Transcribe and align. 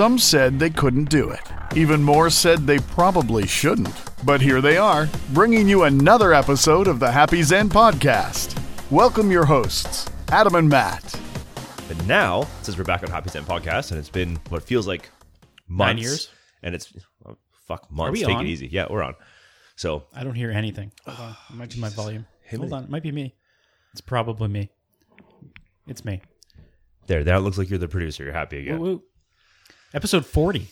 Some 0.00 0.16
said 0.18 0.58
they 0.58 0.70
couldn't 0.70 1.10
do 1.10 1.28
it. 1.28 1.42
Even 1.76 2.02
more 2.02 2.30
said 2.30 2.60
they 2.60 2.78
probably 2.78 3.46
shouldn't. 3.46 3.94
But 4.24 4.40
here 4.40 4.62
they 4.62 4.78
are, 4.78 5.10
bringing 5.34 5.68
you 5.68 5.82
another 5.82 6.32
episode 6.32 6.88
of 6.88 7.00
the 7.00 7.10
Happy 7.10 7.40
Xen 7.40 7.68
Podcast. 7.68 8.58
Welcome 8.90 9.30
your 9.30 9.44
hosts, 9.44 10.08
Adam 10.28 10.54
and 10.54 10.70
Matt. 10.70 11.20
And 11.90 12.08
now, 12.08 12.48
since 12.62 12.78
we're 12.78 12.84
back 12.84 13.02
on 13.02 13.10
Happy 13.10 13.28
Xen 13.28 13.42
Podcast, 13.42 13.90
and 13.90 14.00
it's 14.00 14.08
been 14.08 14.38
what 14.48 14.62
feels 14.62 14.86
like 14.86 15.10
months, 15.68 15.88
Nine 15.96 15.98
years? 15.98 16.30
and 16.62 16.74
it's 16.74 16.90
oh, 17.26 17.36
fuck 17.66 17.92
months. 17.92 18.18
we 18.18 18.24
Take 18.24 18.36
on? 18.36 18.46
it 18.46 18.48
easy. 18.48 18.68
Yeah, 18.68 18.86
we're 18.88 19.02
on. 19.02 19.14
So 19.76 20.04
I 20.14 20.24
don't 20.24 20.34
hear 20.34 20.50
anything. 20.50 20.92
Hold 21.04 21.18
on. 21.20 21.36
It 21.50 21.56
might 21.56 21.74
be 21.74 21.78
my 21.78 21.90
volume. 21.90 22.24
Hold 22.50 22.72
on. 22.72 22.84
It 22.84 22.88
might 22.88 23.02
be 23.02 23.12
me. 23.12 23.34
It's 23.92 24.00
probably 24.00 24.48
me. 24.48 24.70
It's 25.86 26.06
me. 26.06 26.22
there, 27.06 27.22
that 27.22 27.42
looks 27.42 27.58
like 27.58 27.68
you're 27.68 27.78
the 27.78 27.86
producer. 27.86 28.24
You're 28.24 28.32
happy 28.32 28.60
again. 28.60 28.78
Woo, 28.78 28.86
woo. 28.86 29.02
Episode 29.92 30.24
40, 30.24 30.68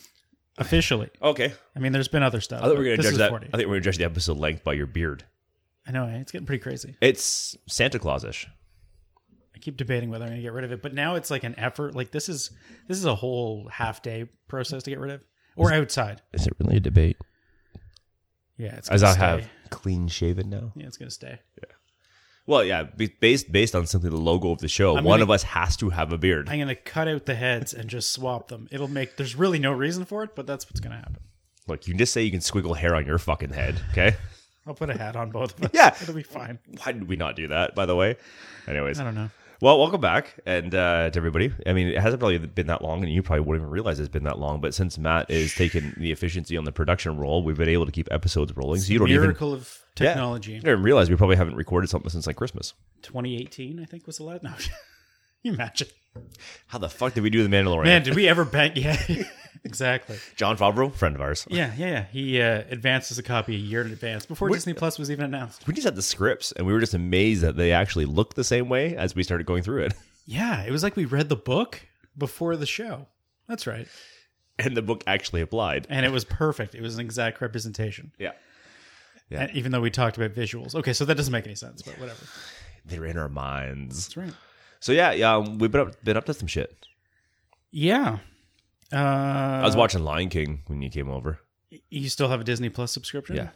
officially. 0.57 1.09
Okay, 1.21 1.53
I 1.75 1.79
mean, 1.79 1.91
there's 1.91 2.07
been 2.07 2.23
other 2.23 2.41
stuff. 2.41 2.61
I 2.61 2.67
thought 2.67 2.69
we 2.71 2.75
but 2.75 2.89
were 2.89 2.95
gonna 2.97 3.09
judge 3.09 3.17
that. 3.17 3.29
40. 3.29 3.47
I 3.53 3.57
think 3.57 3.57
we 3.57 3.63
are 3.65 3.67
gonna 3.75 3.81
judge 3.81 3.97
the 3.97 4.05
episode 4.05 4.37
length 4.37 4.63
by 4.63 4.73
your 4.73 4.87
beard. 4.87 5.25
I 5.87 5.91
know, 5.91 6.05
eh? 6.05 6.17
it's 6.19 6.31
getting 6.31 6.45
pretty 6.45 6.61
crazy. 6.61 6.95
It's 7.01 7.57
Santa 7.67 7.97
Claus-ish. 7.99 8.47
I 9.55 9.59
keep 9.59 9.75
debating 9.75 10.09
whether 10.09 10.23
I'm 10.23 10.29
going 10.29 10.39
to 10.39 10.43
get 10.43 10.53
rid 10.53 10.63
of 10.63 10.71
it, 10.71 10.81
but 10.81 10.93
now 10.93 11.15
it's 11.15 11.29
like 11.31 11.43
an 11.43 11.57
effort. 11.57 11.95
Like 11.95 12.11
this 12.11 12.29
is 12.29 12.51
this 12.87 12.97
is 12.97 13.05
a 13.05 13.15
whole 13.15 13.67
half 13.69 14.01
day 14.01 14.25
process 14.47 14.83
to 14.83 14.89
get 14.91 14.99
rid 14.99 15.11
of, 15.11 15.21
or 15.57 15.73
outside. 15.73 16.21
Is 16.31 16.47
it 16.47 16.53
really 16.59 16.77
a 16.77 16.79
debate? 16.79 17.17
Yeah, 18.57 18.75
it's 18.75 18.87
As 18.89 19.01
gonna 19.01 19.11
I 19.11 19.15
stay. 19.15 19.25
have 19.25 19.49
clean 19.69 20.07
shaven 20.07 20.49
now. 20.49 20.71
Yeah, 20.75 20.85
it's 20.85 20.97
gonna 20.97 21.11
stay. 21.11 21.39
Well, 22.45 22.63
yeah, 22.63 22.83
be- 22.83 23.15
based 23.19 23.51
based 23.51 23.75
on 23.75 23.85
simply 23.85 24.09
the 24.09 24.17
logo 24.17 24.51
of 24.51 24.59
the 24.59 24.67
show, 24.67 24.97
I'm 24.97 25.03
one 25.03 25.19
gonna- 25.19 25.23
of 25.23 25.29
us 25.31 25.43
has 25.43 25.77
to 25.77 25.89
have 25.89 26.11
a 26.11 26.17
beard. 26.17 26.49
I'm 26.49 26.59
gonna 26.59 26.73
cut 26.75 27.07
out 27.07 27.25
the 27.25 27.35
heads 27.35 27.73
and 27.73 27.89
just 27.89 28.11
swap 28.11 28.47
them. 28.47 28.67
It'll 28.71 28.87
make. 28.87 29.17
There's 29.17 29.35
really 29.35 29.59
no 29.59 29.71
reason 29.71 30.05
for 30.05 30.23
it, 30.23 30.35
but 30.35 30.47
that's 30.47 30.65
what's 30.65 30.79
gonna 30.79 30.97
happen. 30.97 31.17
Look, 31.67 31.85
you 31.87 31.93
can 31.93 31.99
just 31.99 32.11
say 32.13 32.23
you 32.23 32.31
can 32.31 32.39
squiggle 32.39 32.75
hair 32.75 32.95
on 32.95 33.05
your 33.05 33.19
fucking 33.19 33.53
head, 33.53 33.79
okay? 33.91 34.15
I'll 34.65 34.73
put 34.73 34.89
a 34.89 34.97
hat 34.97 35.15
on 35.15 35.29
both 35.31 35.57
of 35.57 35.65
us. 35.65 35.71
Yeah. 35.73 35.95
it'll 36.01 36.13
be 36.15 36.23
fine. 36.23 36.57
Why 36.83 36.91
did 36.91 37.07
we 37.07 37.15
not 37.15 37.35
do 37.35 37.47
that, 37.49 37.75
by 37.75 37.85
the 37.85 37.95
way? 37.95 38.17
Anyways, 38.67 38.99
I 38.99 39.03
don't 39.03 39.15
know. 39.15 39.29
Well, 39.61 39.77
welcome 39.77 39.99
back, 39.99 40.35
and 40.45 40.73
uh, 40.73 41.09
to 41.09 41.17
everybody. 41.17 41.51
I 41.67 41.73
mean, 41.73 41.87
it 41.87 41.97
hasn't 41.99 42.21
probably 42.21 42.37
been 42.37 42.67
that 42.67 42.81
long, 42.81 43.03
and 43.03 43.11
you 43.11 43.21
probably 43.21 43.41
wouldn't 43.41 43.63
even 43.63 43.69
realize 43.69 43.99
it's 43.99 44.07
been 44.07 44.23
that 44.23 44.39
long. 44.39 44.61
But 44.61 44.73
since 44.73 44.97
Matt 44.97 45.29
is 45.29 45.53
taking 45.53 45.93
the 45.97 46.13
efficiency 46.13 46.55
on 46.55 46.63
the 46.63 46.71
production 46.71 47.17
role, 47.17 47.43
we've 47.43 47.57
been 47.57 47.67
able 47.67 47.85
to 47.85 47.91
keep 47.91 48.07
episodes 48.09 48.55
rolling. 48.55 48.79
So 48.79 48.93
you 48.93 48.99
don't 48.99 49.09
even 49.09 49.21
Miracle 49.21 49.53
of 49.53 49.77
Yeah. 49.99 50.13
technology. 50.13 50.53
you 50.53 50.61
don't 50.61 50.81
realize 50.81 51.09
we 51.09 51.17
probably 51.17 51.35
haven't 51.35 51.55
recorded 51.55 51.89
something 51.89 52.09
since 52.09 52.25
like 52.25 52.37
Christmas. 52.37 52.73
2018, 53.01 53.81
I 53.81 53.85
think 53.85 54.07
was 54.07 54.17
the 54.17 54.23
last. 54.23 54.43
No, 54.43 54.53
you 55.43 55.53
imagine. 55.53 55.89
How 56.67 56.77
the 56.77 56.89
fuck 56.89 57.13
did 57.13 57.23
we 57.23 57.29
do 57.29 57.45
the 57.45 57.49
Mandalorian? 57.53 57.83
Man, 57.83 58.03
did 58.03 58.15
we 58.15 58.29
ever 58.29 58.45
bank? 58.45 58.75
Yeah, 58.77 58.95
exactly. 59.63 60.17
Jon 60.35 60.57
Favreau, 60.57 60.93
friend 60.93 61.15
of 61.15 61.21
ours. 61.21 61.45
Yeah, 61.49 61.73
yeah, 61.77 61.87
yeah. 61.87 62.05
He 62.11 62.41
uh, 62.41 62.63
advances 62.69 63.17
a 63.17 63.23
copy 63.23 63.55
a 63.55 63.59
year 63.59 63.81
in 63.81 63.91
advance 63.91 64.25
before 64.25 64.49
Disney 64.49 64.73
Plus 64.73 64.97
was 64.99 65.09
even 65.11 65.25
announced. 65.25 65.65
We 65.67 65.73
just 65.73 65.85
had 65.85 65.95
the 65.95 66.01
scripts, 66.01 66.51
and 66.53 66.65
we 66.67 66.73
were 66.73 66.79
just 66.79 66.93
amazed 66.93 67.41
that 67.41 67.55
they 67.57 67.71
actually 67.71 68.05
looked 68.05 68.35
the 68.35 68.43
same 68.43 68.69
way 68.69 68.95
as 68.95 69.15
we 69.15 69.23
started 69.23 69.45
going 69.45 69.63
through 69.63 69.83
it. 69.83 69.93
Yeah, 70.31 70.61
it 70.61 70.69
was 70.71 70.83
like 70.83 70.95
we 70.95 71.05
read 71.05 71.27
the 71.27 71.35
book 71.35 71.81
before 72.15 72.55
the 72.55 72.67
show. 72.67 73.07
That's 73.47 73.65
right, 73.65 73.87
And 74.59 74.77
the 74.77 74.83
book 74.83 75.03
actually 75.07 75.41
applied. 75.41 75.87
and 75.89 76.05
it 76.05 76.11
was 76.11 76.23
perfect. 76.23 76.75
It 76.75 76.83
was 76.83 76.93
an 76.93 77.01
exact 77.01 77.41
representation. 77.41 78.11
Yeah. 78.19 78.33
Yeah. 79.31 79.41
And 79.41 79.51
even 79.55 79.71
though 79.71 79.81
we 79.81 79.89
talked 79.89 80.17
about 80.17 80.33
visuals, 80.35 80.75
okay, 80.75 80.93
so 80.93 81.03
that 81.05 81.15
doesn't 81.15 81.31
make 81.31 81.45
any 81.47 81.55
sense, 81.55 81.81
but 81.81 81.97
whatever. 81.99 82.23
They're 82.85 83.05
in 83.05 83.17
our 83.17 83.27
minds. 83.27 84.05
That's 84.07 84.17
right. 84.17 84.33
So 84.79 84.91
yeah, 84.91 85.13
yeah, 85.13 85.35
um, 85.37 85.57
we've 85.57 85.71
been 85.71 85.81
up, 85.81 86.03
been 86.03 86.15
up 86.15 86.25
to 86.25 86.33
some 86.35 86.47
shit. 86.47 86.75
Yeah. 87.71 88.19
Uh, 88.91 88.95
I 88.95 89.63
was 89.65 89.75
watching 89.75 90.03
Lion 90.03 90.29
King 90.29 90.63
when 90.67 90.81
you 90.81 90.89
came 90.89 91.09
over. 91.09 91.39
You 91.89 92.09
still 92.09 92.29
have 92.29 92.41
a 92.41 92.43
Disney 92.43 92.69
Plus 92.69 92.91
subscription? 92.91 93.35
Yeah. 93.35 93.49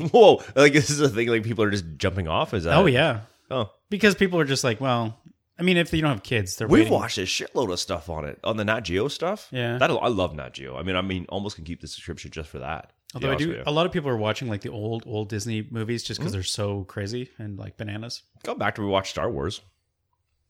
Whoa! 0.08 0.42
Like 0.56 0.72
this 0.72 0.90
is 0.90 1.00
a 1.00 1.08
thing. 1.08 1.28
Like 1.28 1.44
people 1.44 1.64
are 1.64 1.70
just 1.70 1.84
jumping 1.96 2.28
off. 2.28 2.52
Is 2.54 2.64
that? 2.64 2.76
Oh 2.76 2.86
yeah, 2.86 3.20
Oh, 3.50 3.70
because 3.90 4.14
people 4.14 4.40
are 4.40 4.44
just 4.44 4.64
like, 4.64 4.80
well, 4.80 5.18
I 5.58 5.62
mean, 5.62 5.76
if 5.76 5.92
you 5.92 6.00
don't 6.00 6.10
have 6.10 6.22
kids, 6.22 6.56
they're 6.56 6.66
we've 6.66 6.84
waiting. 6.84 6.92
watched 6.92 7.18
a 7.18 7.22
shitload 7.22 7.72
of 7.72 7.78
stuff 7.78 8.08
on 8.08 8.24
it 8.24 8.38
on 8.42 8.56
the 8.56 8.64
Nat 8.64 8.80
Geo 8.80 9.08
stuff. 9.08 9.48
Yeah. 9.50 9.78
that 9.78 9.90
I 9.90 10.08
love 10.08 10.34
Nat 10.34 10.54
Geo. 10.54 10.76
I 10.76 10.82
mean, 10.82 10.96
I 10.96 11.02
mean, 11.02 11.26
almost 11.28 11.56
can 11.56 11.64
keep 11.64 11.80
the 11.80 11.86
subscription 11.88 12.30
just 12.30 12.48
for 12.48 12.58
that. 12.60 12.92
Although 13.14 13.32
I 13.32 13.36
do, 13.36 13.62
a 13.66 13.70
lot 13.70 13.84
of 13.84 13.92
people 13.92 14.08
are 14.08 14.16
watching 14.16 14.48
like 14.48 14.62
the 14.62 14.70
old 14.70 15.04
old 15.06 15.28
Disney 15.28 15.66
movies 15.70 16.02
just 16.02 16.18
because 16.18 16.32
they're 16.32 16.42
so 16.42 16.84
crazy 16.84 17.28
and 17.38 17.58
like 17.58 17.76
bananas. 17.76 18.22
Go 18.42 18.54
back 18.54 18.76
to 18.76 18.80
rewatch 18.80 19.06
Star 19.08 19.30
Wars. 19.30 19.60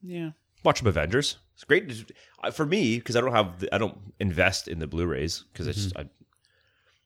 Yeah, 0.01 0.31
Watch 0.65 0.79
some 0.79 0.87
Avengers. 0.89 1.39
It's 1.55 1.65
great 1.65 2.13
for 2.53 2.65
me 2.65 2.99
because 2.99 3.17
I 3.17 3.21
don't 3.21 3.33
have 3.33 3.61
the, 3.61 3.75
I 3.75 3.79
don't 3.79 3.99
invest 4.21 4.69
in 4.69 4.79
the 4.79 4.87
Blu-rays 4.87 5.45
because 5.53 5.67
it's 5.67 5.87
Mm-hmm. 5.87 5.99
I'm 6.01 6.11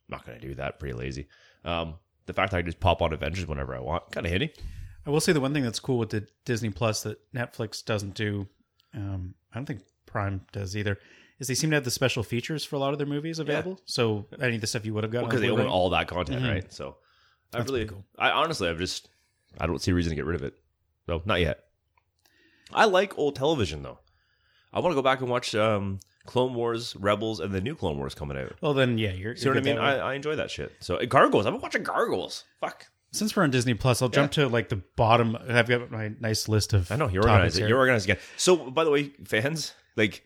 not 0.09 0.25
going 0.27 0.39
to 0.41 0.47
do 0.47 0.55
that. 0.55 0.79
Pretty 0.79 0.95
lazy. 0.95 1.27
Um, 1.65 1.95
the 2.27 2.33
fact 2.33 2.53
that 2.53 2.59
I 2.59 2.61
can 2.61 2.67
just 2.67 2.81
pop 2.81 3.03
on 3.03 3.13
Avengers 3.13 3.47
whenever 3.47 3.75
I 3.75 3.81
want, 3.81 4.11
kind 4.13 4.27
of 4.27 4.31
handy. 4.31 4.53
I 5.07 5.11
will 5.11 5.21
say 5.21 5.33
the 5.33 5.41
one 5.41 5.53
thing 5.55 5.63
that's 5.63 5.81
cool 5.81 5.99
with 5.99 6.11
the 6.11 6.27
Disney 6.45 6.71
Plus 6.71 7.03
that 7.05 7.19
Netflix 7.33 7.85
doesn't 7.85 8.15
do, 8.15 8.47
um, 8.95 9.35
I 9.53 9.57
don't 9.57 9.67
think 9.67 9.81
Prime 10.07 10.43
does 10.53 10.77
either, 10.77 10.99
is 11.39 11.49
they 11.49 11.55
seem 11.55 11.71
to 11.71 11.77
have 11.77 11.85
the 11.85 11.91
special 11.91 12.23
features 12.23 12.65
for 12.65 12.77
a 12.77 12.79
lot 12.79 12.93
of 12.93 12.99
their 12.99 13.07
movies 13.07 13.39
available. 13.39 13.81
So 13.85 14.27
any 14.41 14.57
of 14.57 14.61
the 14.61 14.67
stuff 14.67 14.85
you 14.85 14.95
would 14.95 15.05
have 15.05 15.13
gotten 15.13 15.29
because 15.29 15.41
they 15.41 15.51
own 15.51 15.67
all 15.67 15.91
that 15.91 16.09
content, 16.09 16.45
right? 16.45 16.73
So 16.73 16.97
I 17.55 17.59
really, 17.61 17.87
cool. 17.87 18.05
I 18.19 18.31
honestly, 18.31 18.69
I've 18.69 18.79
just, 18.79 19.09
I 19.61 19.67
don't 19.67 19.81
see 19.81 19.91
a 19.91 19.95
reason 19.95 20.11
to 20.11 20.17
get 20.17 20.25
rid 20.25 20.37
of 20.37 20.43
it. 20.43 20.55
No, 21.07 21.23
not 21.25 21.41
yet. 21.41 21.66
I 22.73 22.85
like 22.87 23.17
old 23.19 23.37
television 23.37 23.83
though. 23.83 23.99
I 24.73 24.81
want 24.81 24.93
to 24.93 24.95
go 24.97 25.03
back 25.03 25.21
and 25.21 25.31
watch 25.31 25.55
um, 25.55 26.01
Clone 26.27 26.55
Wars, 26.55 26.95
Rebels, 26.97 27.41
and 27.41 27.55
the 27.55 27.61
new 27.61 27.75
Clone 27.75 27.97
Wars 27.99 28.15
coming 28.15 28.37
out. 28.37 28.53
Well, 28.61 28.75
then 28.75 28.99
yeah, 28.99 29.13
you're. 29.13 29.37
See 29.37 29.49
what 29.49 29.57
I 29.57 29.61
you're 29.61 29.75
mean? 29.77 29.79
I. 29.83 29.99
I 29.99 30.15
enjoy 30.15 30.37
that 30.37 30.51
shit. 30.51 30.73
So 30.81 30.97
uh, 30.97 31.05
Gargoyles, 31.07 31.47
I've 31.47 31.53
been 31.53 31.63
watching 31.63 31.83
Gargoyles. 31.83 32.45
Fuck, 32.61 32.87
Since 33.13 33.35
we're 33.37 33.45
on 33.45 33.51
Disney 33.51 33.75
Plus, 33.75 34.03
I'll 34.03 34.09
jump 34.09 34.33
to 34.33 34.49
like 34.49 34.69
the 34.69 34.83
bottom. 34.97 35.37
I've 35.49 35.69
got 35.69 35.91
my 35.91 36.13
nice 36.21 36.49
list 36.49 36.73
of. 36.75 36.91
I 36.93 36.97
know 36.97 37.09
you're 37.09 37.23
topics 37.23 37.33
organized. 37.33 37.59
here. 37.59 37.69
You're 37.69 37.79
organized 37.79 38.07
again. 38.07 38.19
So 38.37 38.57
by 38.57 38.85
the 38.85 38.91
way, 38.91 39.13
fans, 39.25 39.73
like 39.97 40.25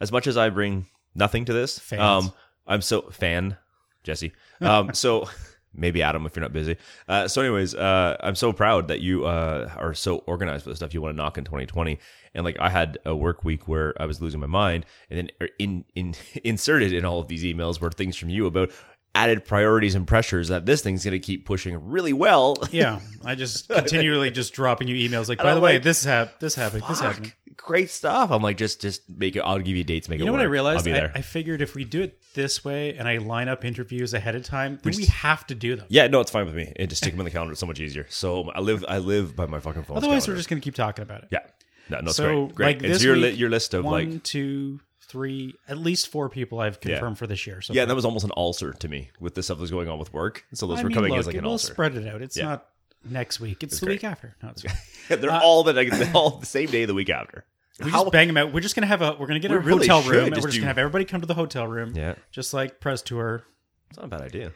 as 0.00 0.12
much 0.12 0.26
as 0.26 0.36
I 0.36 0.50
bring 0.50 0.86
nothing 1.14 1.44
to 1.46 1.52
this, 1.52 1.78
Fans. 1.78 2.02
um, 2.02 2.32
I'm 2.66 2.82
so 2.82 3.02
fan 3.02 3.56
Jesse. 4.02 4.32
Um, 4.60 4.92
so 4.94 5.28
maybe 5.76 6.02
Adam 6.02 6.26
if 6.26 6.36
you're 6.36 6.42
not 6.42 6.52
busy. 6.52 6.76
Uh, 7.08 7.28
so 7.28 7.42
anyways, 7.42 7.74
uh, 7.74 8.16
I'm 8.20 8.34
so 8.34 8.52
proud 8.52 8.88
that 8.88 9.00
you 9.00 9.26
uh, 9.26 9.70
are 9.76 9.94
so 9.94 10.18
organized 10.26 10.64
for 10.64 10.70
the 10.70 10.76
stuff 10.76 10.94
you 10.94 11.02
want 11.02 11.14
to 11.14 11.16
knock 11.16 11.38
in 11.38 11.44
2020. 11.44 11.98
And 12.34 12.44
like 12.44 12.56
I 12.60 12.68
had 12.68 12.98
a 13.04 13.14
work 13.14 13.44
week 13.44 13.68
where 13.68 13.94
I 14.00 14.06
was 14.06 14.20
losing 14.20 14.40
my 14.40 14.46
mind, 14.46 14.84
and 15.10 15.18
then 15.18 15.30
er, 15.40 15.48
in 15.58 15.84
in 15.94 16.14
inserted 16.44 16.92
in 16.92 17.04
all 17.04 17.20
of 17.20 17.28
these 17.28 17.44
emails 17.44 17.80
were 17.80 17.90
things 17.90 18.16
from 18.16 18.28
you 18.28 18.46
about 18.46 18.70
added 19.14 19.46
priorities 19.46 19.94
and 19.94 20.06
pressures 20.06 20.48
that 20.48 20.66
this 20.66 20.82
thing's 20.82 21.02
going 21.02 21.12
to 21.12 21.18
keep 21.18 21.46
pushing 21.46 21.88
really 21.88 22.12
well. 22.12 22.58
Yeah, 22.70 23.00
I 23.24 23.34
just 23.34 23.68
continually 23.70 24.30
just 24.30 24.52
dropping 24.52 24.88
you 24.88 25.08
emails 25.08 25.28
like, 25.28 25.38
by 25.38 25.50
I'm 25.50 25.54
the 25.54 25.60
way, 25.62 25.74
like, 25.74 25.82
this 25.82 26.04
hap- 26.04 26.38
this 26.38 26.54
happened, 26.54 26.82
this 26.88 27.00
happened. 27.00 27.32
Great 27.56 27.90
stuff. 27.90 28.30
I'm 28.30 28.42
like, 28.42 28.56
just 28.56 28.80
just 28.80 29.08
make 29.08 29.34
it. 29.36 29.40
I'll 29.40 29.58
give 29.58 29.76
you 29.76 29.82
dates. 29.84 30.08
Make 30.08 30.16
it. 30.16 30.20
You 30.20 30.26
know 30.26 30.32
what 30.32 30.40
I 30.40 30.44
realized? 30.44 30.86
I. 30.86 31.10
I 31.14 31.20
figured 31.22 31.62
if 31.62 31.74
we 31.74 31.84
do 31.84 32.02
it 32.02 32.18
this 32.34 32.64
way 32.64 32.96
and 32.96 33.08
I 33.08 33.16
line 33.18 33.48
up 33.48 33.64
interviews 33.64 34.14
ahead 34.14 34.34
of 34.36 34.44
time, 34.44 34.78
then 34.82 34.94
we 34.96 35.06
have 35.06 35.46
to 35.48 35.54
do 35.54 35.74
them. 35.76 35.86
yeah, 35.88 36.06
no, 36.06 36.20
it's 36.20 36.30
fine 36.30 36.46
with 36.46 36.54
me. 36.54 36.72
And 36.76 36.88
just 36.88 37.02
stick 37.02 37.12
them 37.12 37.20
in 37.20 37.24
the 37.24 37.30
calendar. 37.30 37.52
It's 37.52 37.60
so 37.60 37.66
much 37.66 37.80
easier. 37.80 38.06
So 38.08 38.50
I 38.50 38.60
live. 38.60 38.84
I 38.88 38.98
live 38.98 39.34
by 39.34 39.46
my 39.46 39.58
fucking 39.58 39.84
phone. 39.84 39.96
Otherwise, 39.96 40.28
we're 40.28 40.36
just 40.36 40.48
going 40.48 40.60
to 40.60 40.64
keep 40.64 40.74
talking 40.74 41.02
about 41.02 41.22
it. 41.22 41.28
yeah. 41.32 41.40
No, 41.88 42.00
no, 42.00 42.06
it's 42.08 42.16
so, 42.16 42.46
great. 42.46 42.54
Great. 42.56 42.82
like 42.82 42.90
it's 42.90 43.02
your 43.04 43.14
week, 43.16 43.38
your 43.38 43.48
list 43.48 43.72
of 43.72 43.84
one, 43.84 44.10
like. 44.14 44.22
two, 44.24 44.80
three, 45.08 45.54
at 45.68 45.78
least 45.78 46.08
four 46.08 46.28
people 46.28 46.58
I've 46.60 46.78
Yeah. 46.84 46.94
confirmed 46.96 47.16
for 47.18 47.26
this 47.28 47.46
year. 47.46 47.60
So 47.62 47.72
Yeah, 47.74 47.84
that 47.84 47.94
was 47.94 48.04
almost 48.04 48.24
an 48.24 48.32
ulcer 48.36 48.72
to 48.72 48.88
me 48.88 49.10
with 49.20 49.34
the 49.36 49.42
stuff 49.42 49.58
that's 49.58 49.70
going 49.70 49.88
on 49.88 49.98
with 49.98 50.12
work. 50.12 50.44
So 50.52 50.66
those 50.66 50.80
I 50.80 50.82
were 50.82 50.88
mean, 50.88 50.94
coming 50.96 51.10
look, 51.12 51.20
as 51.20 51.26
like 51.26 51.36
an 51.36 51.44
we'll 51.44 51.52
ulcer. 51.52 51.72
spread 51.72 51.94
it 51.94 52.06
out. 52.08 52.22
It's 52.22 52.36
Yeah. 52.36 52.44
not 52.46 52.66
next 53.10 53.40
week. 53.40 53.62
It's, 53.62 53.78
the 53.80 53.86
great. 53.86 53.94
week 53.96 54.04
after. 54.04 54.36
No, 54.42 54.50
it's 54.50 54.62
They're 55.08 55.30
Uh, 55.30 55.40
all 55.40 55.62
the 55.62 55.72
they're 55.72 56.10
all 56.14 56.30
the 56.38 56.46
same 56.46 56.68
day 56.70 56.84
the 56.84 56.94
week 56.94 57.10
after. 57.10 57.44
we 57.82 57.90
How- 57.90 58.02
just 58.02 58.12
bang 58.12 58.26
them 58.28 58.36
out. 58.36 58.52
We're 58.52 58.60
just 58.60 58.74
gonna 58.74 58.86
have 58.86 59.02
a. 59.02 59.16
We're 59.18 59.26
gonna 59.26 59.40
get 59.40 59.50
We 59.50 59.56
a 59.58 59.60
really 59.60 59.86
hotel 59.86 60.02
room, 60.10 60.26
and 60.26 60.34
just 60.34 60.44
we're 60.44 60.48
just 60.48 60.54
do- 60.56 60.60
gonna 60.60 60.68
have 60.68 60.78
everybody 60.78 61.04
come 61.04 61.20
to 61.20 61.26
the 61.26 61.34
hotel 61.34 61.66
room. 61.66 61.92
Yeah, 61.94 62.14
just 62.32 62.52
like 62.54 62.80
press 62.80 63.02
tour. 63.02 63.44
it's 63.90 63.98
not 63.98 64.06
a 64.06 64.08
bad 64.08 64.20
idea. 64.22 64.52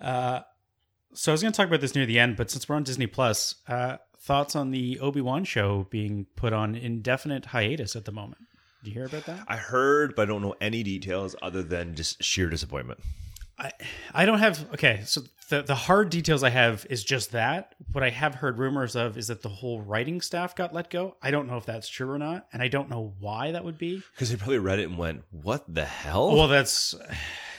Uh, 0.00 0.40
so 1.14 1.30
I 1.30 1.34
was 1.34 1.42
going 1.42 1.52
to 1.52 1.56
talk 1.56 1.68
about 1.68 1.80
this 1.80 1.94
near 1.94 2.06
the 2.06 2.18
end, 2.18 2.36
but 2.36 2.50
since 2.50 2.68
we're 2.68 2.74
on 2.74 2.82
Disney 2.82 3.06
Plus, 3.06 3.54
uh, 3.68 3.98
thoughts 4.18 4.56
on 4.56 4.72
the 4.72 4.98
Obi 4.98 5.20
Wan 5.20 5.44
show 5.44 5.86
being 5.90 6.26
put 6.34 6.52
on 6.52 6.74
indefinite 6.74 7.46
hiatus 7.46 7.94
at 7.94 8.04
the 8.04 8.10
moment? 8.10 8.42
Did 8.82 8.90
you 8.90 8.94
hear 8.94 9.06
about 9.06 9.24
that? 9.26 9.44
I 9.46 9.56
heard, 9.56 10.16
but 10.16 10.22
I 10.22 10.24
don't 10.26 10.42
know 10.42 10.56
any 10.60 10.82
details 10.82 11.36
other 11.40 11.62
than 11.62 11.94
just 11.94 12.22
sheer 12.24 12.48
disappointment. 12.50 12.98
I 13.58 13.72
I 14.12 14.26
don't 14.26 14.38
have 14.38 14.66
okay. 14.74 15.02
So 15.04 15.22
the 15.48 15.62
the 15.62 15.74
hard 15.74 16.10
details 16.10 16.42
I 16.42 16.50
have 16.50 16.86
is 16.90 17.04
just 17.04 17.32
that. 17.32 17.74
What 17.92 18.02
I 18.02 18.10
have 18.10 18.34
heard 18.36 18.58
rumors 18.58 18.96
of 18.96 19.16
is 19.16 19.28
that 19.28 19.42
the 19.42 19.48
whole 19.48 19.80
writing 19.82 20.20
staff 20.20 20.56
got 20.56 20.72
let 20.74 20.90
go. 20.90 21.16
I 21.22 21.30
don't 21.30 21.46
know 21.46 21.56
if 21.56 21.66
that's 21.66 21.88
true 21.88 22.10
or 22.10 22.18
not, 22.18 22.46
and 22.52 22.62
I 22.62 22.68
don't 22.68 22.90
know 22.90 23.14
why 23.20 23.52
that 23.52 23.64
would 23.64 23.78
be. 23.78 24.02
Because 24.14 24.30
they 24.30 24.36
probably 24.36 24.58
read 24.58 24.78
it 24.78 24.88
and 24.88 24.98
went, 24.98 25.22
"What 25.30 25.64
the 25.72 25.84
hell?" 25.84 26.34
Well, 26.34 26.48
that's 26.48 26.94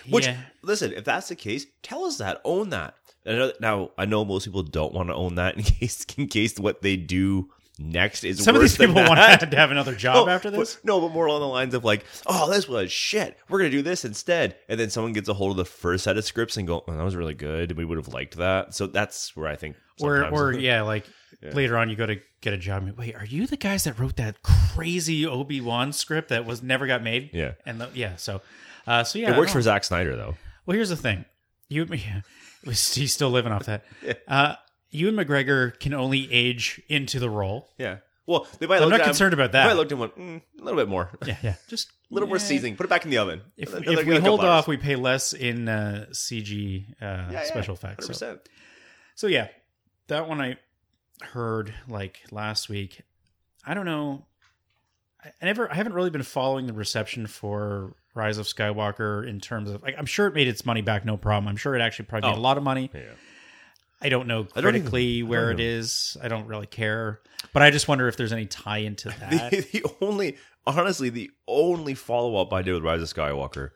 Which 0.10 0.26
yeah. 0.28 0.38
listen, 0.62 0.94
if 0.94 1.04
that's 1.06 1.30
the 1.30 1.36
case, 1.36 1.66
tell 1.82 2.06
us 2.06 2.18
that. 2.18 2.42
Own 2.44 2.70
that. 2.70 2.96
I 3.26 3.32
know- 3.32 3.54
Now 3.60 3.92
I 3.98 4.06
know 4.06 4.24
most 4.26 4.46
people 4.46 4.64
don't 4.64 4.94
want 4.94 5.10
to 5.10 5.16
own 5.16 5.36
that 5.36 5.56
in 5.58 5.64
case 5.64 6.06
in 6.18 6.28
case 6.28 6.60
what 6.60 6.82
they 6.82 6.96
do 6.98 7.50
next 7.78 8.24
is 8.24 8.44
Some 8.44 8.56
of 8.56 8.62
these 8.62 8.78
people 8.78 8.96
than 8.96 9.08
want 9.08 9.18
that. 9.20 9.52
to 9.52 9.58
have 9.58 9.72
another 9.72 9.96
job 9.96 10.28
No, 10.28 10.32
after 10.34 10.50
this. 10.50 10.76
but- 10.76 10.86
no, 10.86 11.02
but 11.02 11.12
more 11.12 11.26
along 11.26 11.42
the 11.42 11.48
lines 11.48 11.74
of 11.74 11.84
like, 11.84 12.06
oh, 12.26 12.50
this 12.52 12.68
was 12.68 12.92
shit. 12.92 13.38
We're 13.50 13.60
gonna 13.60 13.70
do 13.70 13.82
this 13.82 14.06
instead, 14.06 14.56
and 14.70 14.80
then 14.80 14.90
someone 14.90 15.14
gets 15.14 15.28
a 15.30 15.34
hold 15.34 15.52
of 15.52 15.58
the 15.58 15.66
first 15.66 16.04
set 16.06 16.18
of 16.18 16.26
scripts 16.26 16.58
and 16.58 16.68
go, 16.68 16.84
oh, 16.88 16.96
that 16.98 17.04
was 17.04 17.16
really 17.16 17.34
good. 17.34 17.78
We 17.78 17.86
would 17.86 17.98
have 17.98 18.10
liked 18.14 18.38
that. 18.38 18.74
So 18.74 18.88
that's 18.88 19.36
where 19.36 19.48
I 19.48 19.56
think, 19.56 19.76
Or, 20.02 20.26
or 20.30 20.54
yeah, 20.58 20.82
like 20.84 21.06
later 21.42 21.78
on, 21.78 21.90
you 21.90 21.96
go 21.96 22.06
to 22.06 22.18
get 22.42 22.54
a 22.54 22.58
job. 22.58 22.90
Wait, 22.98 23.16
are 23.16 23.26
you 23.26 23.46
the 23.48 23.58
guys 23.58 23.84
that 23.84 24.00
wrote 24.00 24.16
that 24.18 24.42
crazy 24.42 25.26
Obi 25.26 25.62
Wan 25.62 25.92
script 25.94 26.30
that 26.30 26.46
was 26.46 26.64
never 26.64 26.88
got 26.88 27.04
made? 27.04 27.30
Yeah. 27.34 27.52
and 27.66 27.82
the, 27.82 27.90
yeah, 27.94 28.16
so, 28.16 28.42
uh, 28.88 29.04
so 29.04 29.20
yeah, 29.20 29.34
it 29.34 29.38
works 29.38 29.52
for 29.54 29.62
Zack 29.62 29.84
Snyder 29.84 30.16
though. 30.16 30.36
Well, 30.66 30.76
here's 30.76 30.90
the 30.90 30.96
thing. 30.96 31.26
You, 31.70 31.86
yeah, 31.92 32.22
he's 32.64 33.12
still 33.14 33.30
living 33.32 33.52
off 33.52 33.66
that. 33.66 33.84
Uh, 34.28 34.56
Ewan 34.96 35.16
McGregor 35.16 35.78
can 35.80 35.94
only 35.94 36.32
age 36.32 36.82
into 36.90 37.20
the 37.20 37.30
role. 37.30 37.70
Yeah. 37.78 37.98
Well, 38.28 38.48
they 38.60 38.66
might. 38.66 38.82
I'm 38.82 38.90
not 38.90 38.96
at 39.02 39.02
him- 39.02 39.10
concerned 39.10 39.34
about 39.36 39.52
They 39.52 39.60
that. 39.60 39.68
might 39.68 39.74
looked 39.76 39.92
at 39.92 39.98
him 39.98 40.02
and 40.02 40.18
went, 40.18 40.44
mm, 40.58 40.62
a 40.62 40.64
little 40.64 40.80
bit 40.80 40.88
more, 40.90 41.12
Yeah, 41.26 41.38
yeah. 41.44 41.56
Just 41.68 41.90
a 42.10 42.14
little 42.14 42.28
more 42.28 42.40
seasoning. 42.40 42.76
Put 42.76 42.86
it 42.86 42.90
back 42.90 43.06
in 43.06 43.12
the 43.12 43.20
oven. 43.20 43.42
If, 43.56 43.70
Another- 43.74 44.00
if 44.02 44.06
we 44.08 44.14
hold 44.14 44.24
couple 44.40 44.42
hours. 44.42 44.62
off, 44.64 44.68
we 44.68 44.78
pay 44.78 44.96
less 44.96 45.34
in 45.34 45.68
uh, 45.70 46.08
CG 46.12 46.86
uh, 47.02 47.06
Yeah, 47.06 47.32
yeah, 47.32 47.44
special 47.44 47.76
effects. 47.76 48.08
So. 48.08 48.14
100%. 48.14 48.40
so 49.14 49.28
yeah, 49.28 49.50
that 50.08 50.28
one 50.28 50.42
I 50.42 50.58
heard 51.22 51.74
like 51.88 52.22
last 52.32 52.68
week. 52.68 53.02
I 53.66 53.74
don't 53.76 53.86
know. 53.86 54.26
I 55.24 55.30
I 55.42 55.46
never. 55.46 55.72
I 55.72 55.76
haven't 55.76 55.94
really 55.94 56.10
been 56.10 56.24
following 56.24 56.66
the 56.68 56.74
reception 56.74 57.28
for 57.28 57.94
Rise 58.16 58.38
of 58.40 58.46
Skywalker 58.48 59.28
in 59.28 59.40
terms 59.40 59.70
of 59.70 59.84
like. 59.84 59.96
I'm 59.98 60.06
sure 60.08 60.26
it 60.28 60.34
made 60.34 60.48
its 60.48 60.66
money 60.66 60.82
back, 60.82 61.06
no 61.06 61.16
problem. 61.18 61.48
I'm 61.48 61.58
sure 61.58 61.76
it 61.76 61.82
actually 61.82 62.06
probably 62.06 62.30
made 62.32 62.38
Oh. 62.38 62.40
a 62.40 62.42
lot 62.42 62.58
of 62.58 62.64
money. 62.64 62.90
Yeah. 62.94 63.02
I 64.02 64.10
don't 64.10 64.28
know 64.28 64.48
I 64.56 64.62
don't 64.62 64.76
even- 64.76 64.82
critically 64.90 65.24
where 65.24 65.52
it 65.52 65.60
is. 65.60 66.18
I 66.22 66.28
don't 66.28 66.48
really 66.48 66.68
care, 66.68 67.22
but 67.54 67.62
I 67.64 67.72
just 67.72 67.88
wonder 67.88 68.08
if 68.08 68.18
there's 68.18 68.34
any 68.34 68.46
tie 68.46 68.80
into 68.80 69.10
that. 69.20 69.52
The, 69.52 69.62
the 69.62 69.86
only, 70.02 70.38
honestly, 70.68 71.10
the 71.10 71.32
only 71.48 71.94
follow 71.96 72.36
up 72.38 72.52
I 72.54 72.62
did 72.62 72.74
with 72.74 72.84
Rise 72.84 73.02
of 73.02 73.08
Skywalker 73.14 73.70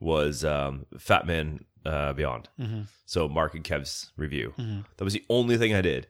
was 0.00 0.44
um, 0.44 0.86
Fat 0.98 1.26
Man 1.26 1.64
uh, 1.84 2.12
Beyond. 2.12 2.48
Mm-hmm. 2.58 2.82
So 3.06 3.28
Marc 3.28 3.54
and 3.54 3.64
Kev's 3.64 4.10
review. 4.16 4.54
That 4.56 5.04
was 5.04 5.12
the 5.12 5.24
only 5.28 5.56
thing 5.58 5.74
I 5.74 5.82
did. 5.82 6.06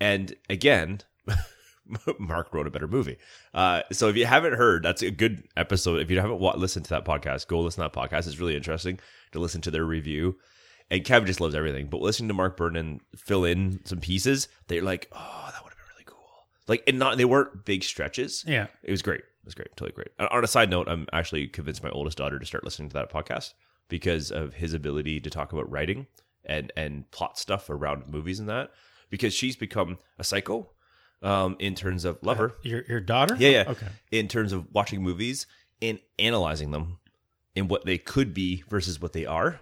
And 0.00 0.34
again, 0.48 1.00
Marc 2.18 2.54
wrote 2.54 2.66
a 2.66 2.70
better 2.70 2.86
movie. 2.88 3.16
Uh, 3.52 3.82
so 3.92 4.08
if 4.08 4.16
you 4.16 4.24
haven't 4.26 4.54
heard, 4.54 4.82
that's 4.84 5.02
a 5.02 5.10
good 5.10 5.42
episode. 5.56 6.00
If 6.00 6.10
you 6.10 6.20
haven't 6.20 6.38
wa- 6.38 6.54
listened 6.56 6.84
to 6.86 6.90
that 6.90 7.04
podcast, 7.04 7.48
go 7.48 7.60
listen 7.60 7.82
to 7.84 7.90
that 7.92 7.98
podcast. 8.00 8.26
It's 8.28 8.38
really 8.38 8.56
interesting 8.56 8.98
to 9.32 9.38
listen 9.40 9.60
to 9.62 9.70
their 9.70 9.84
review. 9.84 10.38
And 10.90 11.04
Kev 11.04 11.24
just 11.26 11.40
loves 11.40 11.54
everything. 11.54 11.86
But 11.86 12.00
listening 12.00 12.28
to 12.28 12.34
Marc 12.34 12.56
Bernardin 12.56 13.00
fill 13.16 13.44
in 13.44 13.80
some 13.84 14.00
pieces, 14.00 14.48
they're 14.66 14.82
like, 14.82 15.08
oh, 15.12 15.50
that 15.52 15.62
would 15.62 15.70
have 15.70 15.78
been 15.78 15.86
really 15.94 16.04
cool. 16.04 16.46
Like, 16.66 16.82
and 16.88 16.98
not 16.98 17.16
they 17.16 17.24
weren't 17.24 17.64
big 17.64 17.84
stretches. 17.84 18.44
yeah, 18.46 18.66
It 18.82 18.90
was 18.90 19.02
great. 19.02 19.20
It 19.20 19.44
was 19.46 19.54
great. 19.54 19.68
Totally 19.76 19.92
great. 19.92 20.08
Uh, 20.18 20.26
On 20.32 20.42
a 20.42 20.48
side 20.48 20.68
note, 20.68 20.88
I'm 20.88 21.06
actually 21.12 21.46
convinced 21.46 21.82
my 21.82 21.90
oldest 21.90 22.18
daughter 22.18 22.38
to 22.38 22.44
start 22.46 22.64
listening 22.64 22.88
to 22.90 22.94
that 22.94 23.10
podcast 23.12 23.54
because 23.88 24.30
of 24.32 24.54
his 24.54 24.74
ability 24.74 25.20
to 25.20 25.30
talk 25.30 25.52
about 25.52 25.70
writing 25.70 26.06
and 26.44 26.72
and 26.76 27.10
plot 27.10 27.38
stuff 27.38 27.70
around 27.70 28.08
movies 28.08 28.40
and 28.40 28.48
that. 28.48 28.70
Because 29.10 29.32
she's 29.34 29.56
become 29.56 29.98
a 30.18 30.24
psycho 30.24 30.70
um, 31.22 31.56
in 31.58 31.74
terms 31.74 32.04
of 32.04 32.18
lover. 32.22 32.54
your 32.62 32.82
your 32.88 33.00
daughter. 33.00 33.36
Yeah, 33.38 33.50
yeah. 33.50 33.64
Okay. 33.68 33.86
In 34.10 34.26
terms 34.28 34.52
of 34.52 34.66
watching 34.72 35.02
movies 35.02 35.46
and 35.80 35.98
analyzing 36.18 36.70
them 36.72 36.98
and 37.56 37.68
what 37.70 37.84
they 37.84 37.98
could 37.98 38.34
be 38.34 38.62
versus 38.68 39.00
what 39.00 39.12
they 39.12 39.24
are. 39.26 39.60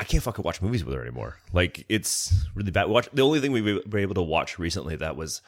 I 0.00 0.04
can't 0.04 0.22
fucking 0.22 0.42
watch 0.42 0.62
movies 0.62 0.82
with 0.82 0.94
her 0.94 1.02
anymore. 1.02 1.36
Like 1.52 1.84
it's 1.90 2.34
really 2.54 2.70
bad. 2.70 2.88
Watch 2.88 3.10
the 3.12 3.20
only 3.20 3.38
thing 3.38 3.52
we 3.52 3.60
were 3.60 3.98
able 3.98 4.14
to 4.14 4.22
watch 4.22 4.58
recently 4.58 4.96
that 4.96 5.14
was 5.14 5.42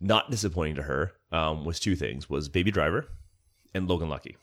not 0.00 0.32
disappointing 0.32 0.74
to 0.74 0.82
her 0.82 1.12
um, 1.30 1.64
was 1.64 1.78
two 1.78 1.94
things: 1.94 2.28
was 2.28 2.48
Baby 2.48 2.72
Driver 2.72 3.06
and 3.72 3.88
Logan 3.88 4.08
Lucky. 4.08 4.36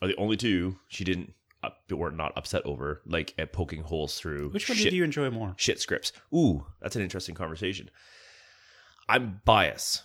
Are 0.00 0.06
the 0.06 0.16
only 0.16 0.36
two 0.36 0.78
she 0.86 1.02
didn't 1.02 1.34
up, 1.64 1.90
were 1.90 2.12
not 2.12 2.34
upset 2.36 2.62
over, 2.64 3.02
like 3.04 3.34
at 3.36 3.52
poking 3.52 3.82
holes 3.82 4.16
through. 4.16 4.50
Which 4.50 4.68
one 4.68 4.78
shit, 4.78 4.84
did 4.84 4.92
you 4.92 5.02
enjoy 5.02 5.28
more? 5.30 5.54
shit 5.56 5.80
scripts? 5.80 6.12
Ooh, 6.32 6.66
that's 6.80 6.94
an 6.94 7.02
interesting 7.02 7.34
conversation. 7.34 7.90
I'm 9.08 9.40
biased, 9.44 10.04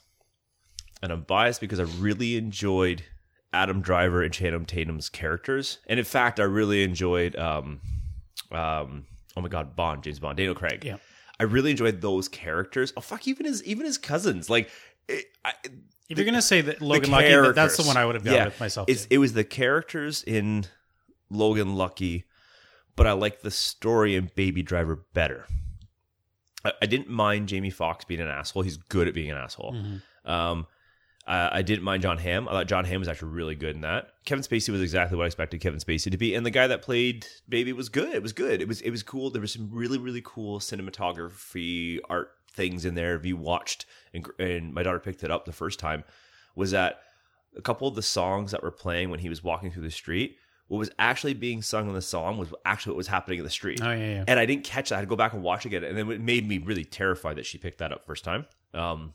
and 1.04 1.12
I'm 1.12 1.22
biased 1.22 1.62
because 1.62 1.80
I 1.80 1.84
really 2.00 2.38
enjoyed 2.38 3.04
Adam 3.54 3.82
Driver 3.82 4.24
and 4.24 4.34
Channing 4.34 4.66
Tatum's 4.66 5.10
characters, 5.10 5.78
and 5.86 6.00
in 6.00 6.06
fact, 6.06 6.40
I 6.40 6.44
really 6.44 6.84
enjoyed. 6.84 7.36
Um, 7.36 7.82
um, 8.52 9.06
oh 9.38 9.42
my 9.42 9.50
God, 9.50 9.76
Bond, 9.76 10.04
James 10.04 10.20
Bond, 10.20 10.38
Daniel 10.38 10.56
Craig. 10.56 10.84
Yeah. 10.86 10.98
I 11.40 11.44
really 11.44 11.72
enjoyed 11.72 12.02
those 12.02 12.28
characters. 12.28 12.94
Oh 12.96 13.02
fuck, 13.02 13.28
even 13.28 13.46
his 13.46 13.64
even 13.64 13.86
his 13.86 13.98
cousins. 13.98 14.50
Like, 14.50 14.70
it, 15.08 15.26
I, 15.44 15.54
If 16.10 16.18
you're 16.18 16.26
gonna 16.26 16.42
say 16.42 16.62
that 16.62 16.82
Logan 16.82 17.10
Lucky, 17.12 17.30
that- 17.30 17.56
that's 17.56 17.78
the 17.78 17.84
one 17.84 17.98
I 17.98 18.06
would 18.06 18.16
have 18.16 18.24
gone 18.24 18.34
Yeah. 18.36 18.46
with 18.46 18.60
myself. 18.60 18.88
It 18.90 19.18
was 19.18 19.34
the 19.34 19.44
characters 19.44 20.24
in 20.24 20.66
Logan 21.30 21.76
Lucky, 21.76 22.26
but 22.96 23.08
I 23.08 23.14
like 23.14 23.42
the 23.42 23.52
story 23.52 24.16
in 24.16 24.30
Baby 24.36 24.62
Driver 24.62 25.06
better. 25.14 25.46
I, 26.64 26.74
I 26.82 26.86
didn't 26.86 27.10
mind 27.10 27.48
Jamie 27.48 27.70
Foxx 27.72 28.06
being 28.06 28.20
an 28.22 28.28
asshole. 28.28 28.62
He's 28.64 28.78
good 28.78 29.08
at 29.08 29.14
being 29.14 29.32
an 29.32 29.38
asshole. 29.38 29.74
Mm-hmm. 29.74 30.30
Um, 30.32 30.68
uh, 31.28 31.50
I 31.52 31.62
didn't 31.62 31.84
mind 31.84 32.02
Jon 32.02 32.18
Hamm. 32.18 32.48
I 32.48 32.52
thought 32.52 32.68
Jon 32.68 32.84
Hamm 32.84 33.00
was 33.00 33.08
actually 33.08 33.30
really 33.30 33.56
good 33.56 33.76
in 33.76 33.82
that. 33.82 34.10
Kevin 34.26 34.44
Spacey 34.44 34.70
was 34.70 34.82
exactly 34.82 35.18
what 35.18 35.24
I 35.24 35.28
expected 35.28 35.62
Kevin 35.62 35.80
Spacey 35.80 36.10
to 36.12 36.18
be, 36.18 36.34
and 36.34 36.46
the 36.46 36.52
guy 36.52 36.68
that 36.68 36.82
played 36.82 37.28
Baby 37.48 37.74
was 37.74 37.90
good. 37.90 38.14
It 38.14 38.24
was 38.24 38.34
good. 38.34 38.62
It 38.62 38.68
was 38.68 38.82
it 38.82 38.90
was 38.90 39.04
cool. 39.04 39.30
There 39.30 39.42
was 39.42 39.54
some 39.54 39.70
really 39.72 40.00
really 40.00 40.22
cool 40.24 40.60
cinematography 40.60 42.00
art 42.10 42.32
things 42.52 42.86
in 42.86 42.96
there. 42.96 43.16
If 43.16 43.26
you 43.26 43.38
watched, 43.38 43.86
and, 44.14 44.26
and 44.40 44.74
my 44.74 44.82
daughter 44.82 45.00
picked 45.00 45.24
it 45.24 45.30
up 45.30 45.46
the 45.46 45.54
first 45.54 45.80
time, 45.80 46.04
was 46.56 46.72
that 46.72 47.02
a 47.56 47.62
couple 47.62 47.88
of 47.88 47.96
the 47.96 48.02
songs 48.02 48.52
that 48.52 48.64
were 48.64 48.72
playing 48.72 49.12
when 49.12 49.20
he 49.20 49.30
was 49.30 49.44
walking 49.44 49.72
through 49.72 49.84
the 49.84 49.92
street. 49.92 50.38
What 50.70 50.78
was 50.78 50.90
actually 50.98 51.34
being 51.34 51.62
sung 51.62 51.90
in 51.90 51.94
the 51.94 52.02
song 52.02 52.38
was 52.38 52.54
actually 52.64 52.92
what 52.92 52.98
was 52.98 53.08
happening 53.08 53.40
in 53.40 53.44
the 53.44 53.52
street. 53.52 53.82
Oh, 53.84 53.92
yeah, 53.92 53.98
yeah. 53.98 54.24
And 54.26 54.40
I 54.40 54.46
didn't 54.46 54.64
catch 54.64 54.88
that. 54.88 54.96
I 54.96 54.98
had 55.00 55.02
to 55.02 55.10
go 55.10 55.18
back 55.18 55.34
and 55.34 55.44
watch 55.44 55.66
again, 55.66 55.84
and 55.84 55.98
then 55.98 56.10
it 56.10 56.22
made 56.22 56.48
me 56.48 56.60
really 56.60 56.86
terrified 56.86 57.36
that 57.36 57.46
she 57.46 57.58
picked 57.58 57.80
that 57.80 57.92
up 57.92 58.06
first 58.06 58.24
time. 58.24 58.46
Um, 58.74 59.14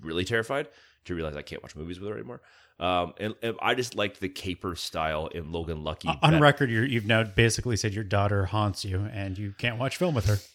really 0.00 0.24
terrified 0.24 0.66
to 1.06 1.14
realize 1.14 1.36
I 1.36 1.42
can't 1.42 1.62
watch 1.62 1.76
movies 1.76 1.98
with 2.00 2.08
her 2.10 2.16
anymore. 2.16 2.40
Um, 2.78 3.12
and, 3.18 3.34
and 3.42 3.56
I 3.60 3.74
just 3.74 3.94
liked 3.94 4.20
the 4.20 4.28
caper 4.28 4.74
style 4.74 5.26
in 5.26 5.52
Logan 5.52 5.84
Lucky. 5.84 6.08
on 6.22 6.40
record, 6.40 6.70
you're, 6.70 6.84
you've 6.86 7.04
now 7.06 7.24
basically 7.24 7.76
said 7.76 7.92
your 7.92 8.04
daughter 8.04 8.46
haunts 8.46 8.84
you, 8.84 9.06
and 9.12 9.36
you 9.36 9.52
can't 9.58 9.78
watch 9.78 9.96
film 9.96 10.14
with 10.14 10.26
her. 10.26 10.38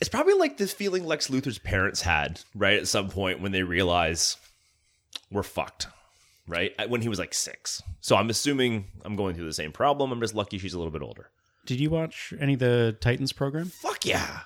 It's 0.00 0.08
probably 0.08 0.32
like 0.32 0.56
this 0.56 0.72
feeling 0.72 1.04
Lex 1.04 1.28
Luthor's 1.28 1.58
parents 1.58 2.00
had, 2.00 2.40
right? 2.54 2.78
At 2.78 2.88
some 2.88 3.10
point 3.10 3.42
when 3.42 3.52
they 3.52 3.62
realize 3.62 4.38
we're 5.30 5.42
fucked, 5.42 5.86
right? 6.48 6.72
When 6.88 7.02
he 7.02 7.10
was 7.10 7.18
like 7.18 7.34
six. 7.34 7.82
So 8.00 8.16
I'm 8.16 8.30
assuming 8.30 8.86
I'm 9.04 9.16
going 9.16 9.34
through 9.34 9.44
the 9.44 9.52
same 9.52 9.72
problem. 9.72 10.12
I'm 10.12 10.20
just 10.22 10.34
lucky 10.34 10.56
she's 10.56 10.72
a 10.72 10.78
little 10.78 10.92
bit 10.92 11.02
older. 11.02 11.28
Did 11.66 11.78
you 11.78 11.90
watch 11.90 12.32
any 12.40 12.54
of 12.54 12.60
the 12.60 12.96
Titans 13.00 13.32
program? 13.34 13.66
Fuck 13.66 14.06
yeah. 14.06 14.40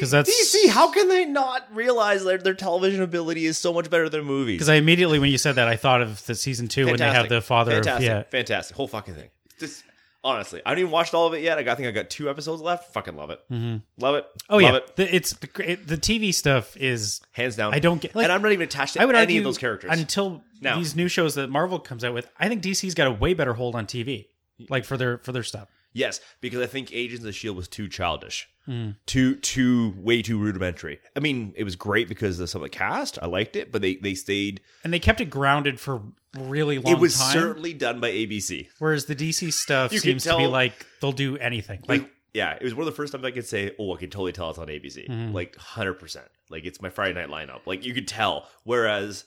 'Cause 0.00 0.10
that's- 0.10 0.54
DC. 0.54 0.68
How 0.68 0.90
can 0.90 1.08
they 1.08 1.24
not 1.24 1.66
realize 1.74 2.24
their 2.24 2.38
their 2.38 2.54
television 2.54 3.02
ability 3.02 3.46
is 3.46 3.58
so 3.58 3.72
much 3.72 3.90
better 3.90 4.08
than 4.08 4.24
movies? 4.24 4.56
Because 4.56 4.68
I 4.68 4.74
immediately, 4.76 5.18
when 5.18 5.30
you 5.30 5.38
said 5.38 5.54
that, 5.56 5.68
I 5.68 5.76
thought 5.76 6.02
of 6.02 6.24
the 6.26 6.34
season 6.34 6.68
two 6.68 6.86
when 6.86 6.96
they 6.96 7.04
have 7.10 7.28
the 7.28 7.40
father. 7.40 7.72
Fantastic. 7.72 8.10
Of, 8.10 8.16
yeah, 8.16 8.22
Fantastic. 8.30 8.76
Whole 8.76 8.88
fucking 8.88 9.14
thing. 9.14 9.28
Just 9.60 9.84
honestly, 10.22 10.62
I 10.64 10.70
haven't 10.70 10.80
even 10.80 10.90
watched 10.90 11.12
all 11.14 11.26
of 11.26 11.34
it 11.34 11.42
yet. 11.42 11.58
I 11.58 11.62
got- 11.62 11.72
I 11.72 11.74
think 11.76 11.88
I 11.88 11.90
got 11.90 12.08
two 12.10 12.28
episodes 12.30 12.62
left. 12.62 12.92
Fucking 12.94 13.16
love 13.16 13.30
it. 13.30 13.40
Mm-hmm. 13.52 13.76
Love 14.02 14.14
it. 14.16 14.26
Oh 14.48 14.54
love 14.56 14.62
yeah, 14.62 14.76
it. 14.76 14.96
the, 14.96 15.14
it's 15.14 15.32
the, 15.34 15.70
it, 15.72 15.86
the 15.86 15.96
TV 15.96 16.32
stuff 16.32 16.76
is. 16.76 17.20
Hands 17.32 17.54
down. 17.54 17.74
I 17.74 17.78
don't 17.78 18.00
get. 18.00 18.14
Like, 18.14 18.24
and 18.24 18.32
I'm 18.32 18.42
not 18.42 18.52
even 18.52 18.64
attached 18.64 18.94
to 18.94 19.02
I 19.02 19.04
would 19.04 19.14
any 19.16 19.38
of 19.38 19.44
those 19.44 19.58
characters. 19.58 19.90
until 19.92 20.42
Now- 20.60 20.78
these 20.78 20.96
new 20.96 21.08
shows 21.08 21.34
that 21.34 21.50
Marvel 21.50 21.78
comes 21.78 22.04
out 22.04 22.14
with. 22.14 22.28
I 22.38 22.48
think 22.48 22.62
DC's 22.62 22.94
got 22.94 23.06
a 23.06 23.12
way 23.12 23.34
better 23.34 23.52
hold 23.54 23.74
on 23.74 23.86
TV, 23.86 24.26
like 24.70 24.84
for 24.84 24.96
their 24.96 25.18
for 25.18 25.32
their 25.32 25.42
stuff. 25.42 25.68
Yes, 25.94 26.20
because 26.42 26.60
I 26.60 26.66
think 26.66 26.92
Agents 26.92 27.20
of 27.20 27.26
the 27.26 27.32
Shield 27.32 27.56
was 27.56 27.66
too 27.68 27.88
childish. 27.88 28.48
Hmm. 28.66 28.90
Too 29.06 29.36
too 29.36 29.94
way 29.96 30.20
too 30.22 30.38
rudimentary. 30.38 30.98
I 31.16 31.20
mean, 31.20 31.52
it 31.56 31.64
was 31.64 31.76
great 31.76 32.08
because 32.08 32.40
of 32.40 32.48
some 32.50 32.62
of 32.62 32.70
the 32.70 32.76
cast. 32.76 33.18
I 33.22 33.26
liked 33.26 33.56
it, 33.56 33.72
but 33.72 33.80
they 33.82 33.96
they 33.96 34.14
stayed 34.14 34.60
And 34.84 34.92
they 34.92 34.98
kept 34.98 35.20
it 35.20 35.26
grounded 35.30 35.80
for 35.80 36.02
really 36.38 36.76
long 36.76 36.84
time. 36.84 36.94
it 36.94 37.00
was 37.00 37.16
time. 37.16 37.32
certainly 37.32 37.72
done 37.72 38.00
by 38.00 38.10
ABC. 38.10 38.68
whereas 38.78 39.04
the 39.06 39.14
DC 39.14 39.52
stuff 39.52 39.92
You 39.92 39.98
seems 40.00 40.24
to 40.24 40.36
be 40.36 40.46
like 40.46 40.86
they'll 41.00 41.12
do 41.12 41.36
anything. 41.38 41.80
Like 41.86 42.00
Like 42.02 42.10
yeah, 42.32 42.54
it 42.60 42.64
was 42.64 42.74
one 42.74 42.80
of 42.80 42.92
the 42.92 42.96
first 42.96 43.12
times 43.12 43.24
I 43.24 43.30
could 43.30 43.46
say, 43.46 43.70
"Oh, 43.78 43.94
I 43.94 43.98
can 43.98 44.10
totally 44.10 44.32
tell 44.32 44.50
it's 44.50 44.58
on 44.58 44.66
ABC." 44.66 45.08
Mm-hmm. 45.08 45.32
Like 45.32 45.56
hundred 45.56 45.94
percent. 45.94 46.26
Like 46.50 46.64
it's 46.64 46.82
my 46.82 46.90
Friday 46.90 47.14
night 47.14 47.28
lineup. 47.28 47.60
Like 47.66 47.84
you 47.84 47.94
could 47.94 48.08
tell. 48.08 48.48
Whereas, 48.64 49.24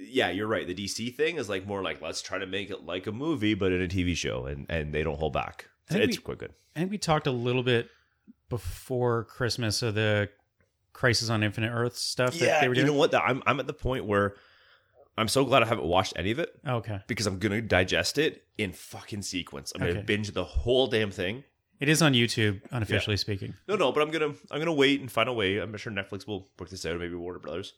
yeah, 0.00 0.30
you're 0.30 0.46
right. 0.46 0.66
The 0.66 0.74
DC 0.74 1.14
thing 1.16 1.36
is 1.36 1.48
like 1.50 1.66
more 1.66 1.82
like 1.82 2.00
let's 2.00 2.22
try 2.22 2.38
to 2.38 2.46
make 2.46 2.70
it 2.70 2.84
like 2.86 3.06
a 3.06 3.12
movie, 3.12 3.54
but 3.54 3.72
in 3.72 3.82
a 3.82 3.88
TV 3.88 4.16
show, 4.16 4.46
and 4.46 4.64
and 4.70 4.94
they 4.94 5.02
don't 5.02 5.18
hold 5.18 5.32
back. 5.34 5.68
It's 5.90 6.16
we- 6.18 6.22
quite 6.22 6.38
good. 6.38 6.52
I 6.74 6.80
think 6.80 6.90
we 6.90 6.98
talked 6.98 7.26
a 7.26 7.30
little 7.32 7.62
bit 7.62 7.88
before 8.48 9.24
Christmas 9.24 9.82
of 9.82 9.94
the 9.94 10.28
Crisis 10.92 11.28
on 11.30 11.42
Infinite 11.42 11.70
Earth 11.70 11.96
stuff 11.96 12.34
that 12.38 12.44
Yeah, 12.44 12.60
they 12.60 12.68
were 12.68 12.74
you 12.74 12.84
know 12.84 12.92
what? 12.92 13.14
I'm 13.14 13.42
I'm 13.46 13.60
at 13.60 13.66
the 13.66 13.72
point 13.72 14.04
where 14.06 14.34
I'm 15.18 15.28
so 15.28 15.44
glad 15.44 15.62
I 15.62 15.66
haven't 15.66 15.86
watched 15.86 16.12
any 16.16 16.30
of 16.30 16.38
it 16.38 16.50
okay, 16.66 17.00
because 17.06 17.26
I'm 17.26 17.38
gonna 17.38 17.60
digest 17.62 18.18
it 18.18 18.44
in 18.58 18.72
fucking 18.72 19.22
sequence. 19.22 19.72
I'm 19.74 19.82
Okay. 19.82 19.92
gonna 19.94 20.04
binge 20.04 20.30
the 20.32 20.44
whole 20.44 20.86
damn 20.86 21.10
thing. 21.10 21.44
it 21.80 21.88
is 21.90 22.00
on 22.02 22.12
YouTube, 22.14 22.60
unofficially 22.70 23.16
speaking. 23.18 23.54
No, 23.68 23.76
no, 23.76 23.92
but 23.92 24.02
I'm 24.02 24.10
gonna 24.10 24.34
I'm 24.50 24.58
gonna 24.58 24.72
wait 24.72 25.00
and 25.00 25.10
find 25.10 25.28
a 25.28 25.32
way. 25.32 25.58
I'm 25.58 25.76
sure 25.76 25.92
Netflix 25.92 26.26
will 26.26 26.48
work 26.58 26.68
this 26.70 26.84
out, 26.86 26.92
or 26.96 26.98
maybe 26.98 27.14
Warner 27.14 27.38
Brothers. 27.38 27.74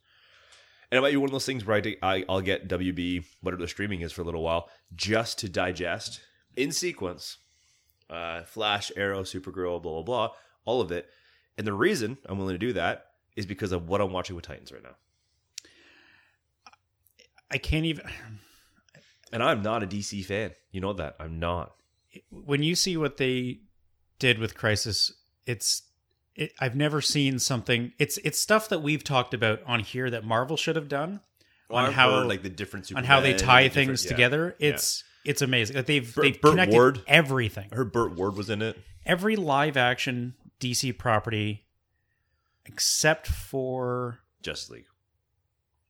And 0.90 0.98
it 0.98 1.02
might 1.02 1.10
be 1.10 1.16
one 1.18 1.28
of 1.28 1.32
those 1.32 1.44
things 1.46 1.64
where 1.66 1.76
I, 1.84 1.96
I 2.02 2.24
I'll 2.28 2.40
get 2.40 2.66
WB 2.68 3.24
whatever 3.42 3.60
the 3.62 3.68
streaming 3.68 4.00
is 4.00 4.12
for 4.12 4.22
a 4.22 4.24
little 4.24 4.42
while 4.42 4.68
just 4.94 5.38
to 5.40 5.48
digest 5.48 6.20
in 6.56 6.72
sequence, 6.72 7.38
uh, 8.10 8.42
Flash, 8.42 8.90
Arrow, 8.96 9.22
Supergirl, 9.22 9.82
blah 9.82 9.92
blah 9.92 10.02
blah, 10.02 10.30
all 10.64 10.80
of 10.80 10.92
it. 10.92 11.08
And 11.56 11.66
the 11.66 11.72
reason 11.72 12.18
I'm 12.26 12.38
willing 12.38 12.54
to 12.54 12.58
do 12.58 12.72
that 12.74 13.06
is 13.36 13.46
because 13.46 13.72
of 13.72 13.88
what 13.88 14.00
I'm 14.00 14.12
watching 14.12 14.36
with 14.36 14.46
Titans 14.46 14.72
right 14.72 14.82
now. 14.82 14.96
I 17.50 17.58
can't 17.58 17.86
even. 17.86 18.04
And 19.32 19.42
I'm 19.42 19.62
not 19.62 19.82
a 19.82 19.86
DC 19.86 20.24
fan. 20.24 20.52
You 20.70 20.80
know 20.80 20.92
that 20.94 21.16
I'm 21.20 21.38
not. 21.38 21.74
When 22.30 22.62
you 22.62 22.74
see 22.74 22.96
what 22.96 23.18
they 23.18 23.60
did 24.18 24.38
with 24.38 24.56
Crisis, 24.56 25.12
it's. 25.46 25.82
It, 26.34 26.52
I've 26.60 26.76
never 26.76 27.00
seen 27.00 27.38
something. 27.40 27.92
It's 27.98 28.16
it's 28.18 28.38
stuff 28.38 28.68
that 28.68 28.80
we've 28.80 29.02
talked 29.02 29.34
about 29.34 29.60
on 29.66 29.80
here 29.80 30.08
that 30.08 30.24
Marvel 30.24 30.56
should 30.56 30.76
have 30.76 30.88
done 30.88 31.20
on 31.70 31.92
how 31.92 32.22
like 32.24 32.42
the 32.42 32.48
different 32.48 32.90
on 32.94 33.04
how 33.04 33.20
they 33.20 33.34
tie 33.34 33.64
the 33.64 33.70
things 33.70 34.04
yeah. 34.04 34.10
together. 34.10 34.56
It's 34.58 35.04
it's 35.28 35.42
amazing. 35.42 35.76
Like 35.76 35.86
they've 35.86 36.14
Burt- 36.14 36.22
they've 36.22 36.40
Burt 36.40 36.50
connected 36.52 36.74
Ward. 36.76 37.02
everything. 37.06 37.68
I 37.72 37.76
heard 37.76 37.92
Burt 37.92 38.14
Ward 38.14 38.36
was 38.36 38.50
in 38.50 38.62
it. 38.62 38.78
Every 39.06 39.36
live 39.36 39.76
action 39.76 40.34
DC 40.60 40.96
property, 40.98 41.66
except 42.66 43.26
for 43.26 44.20
Justice 44.42 44.70
League. 44.70 44.86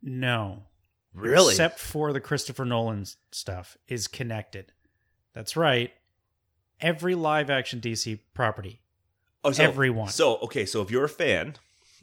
no, 0.02 0.64
Really? 1.14 1.52
except 1.52 1.78
for 1.80 2.12
the 2.12 2.20
Christopher 2.20 2.64
Nolan 2.64 3.04
stuff, 3.32 3.76
is 3.88 4.06
connected. 4.08 4.72
That's 5.34 5.56
right. 5.56 5.92
Every 6.80 7.14
live 7.14 7.50
action 7.50 7.80
DC 7.80 8.20
property. 8.34 8.80
Oh, 9.44 9.52
so, 9.52 9.62
everyone. 9.64 10.08
So 10.10 10.36
okay, 10.38 10.64
so 10.66 10.82
if 10.82 10.90
you're 10.90 11.04
a 11.04 11.08
fan, 11.08 11.54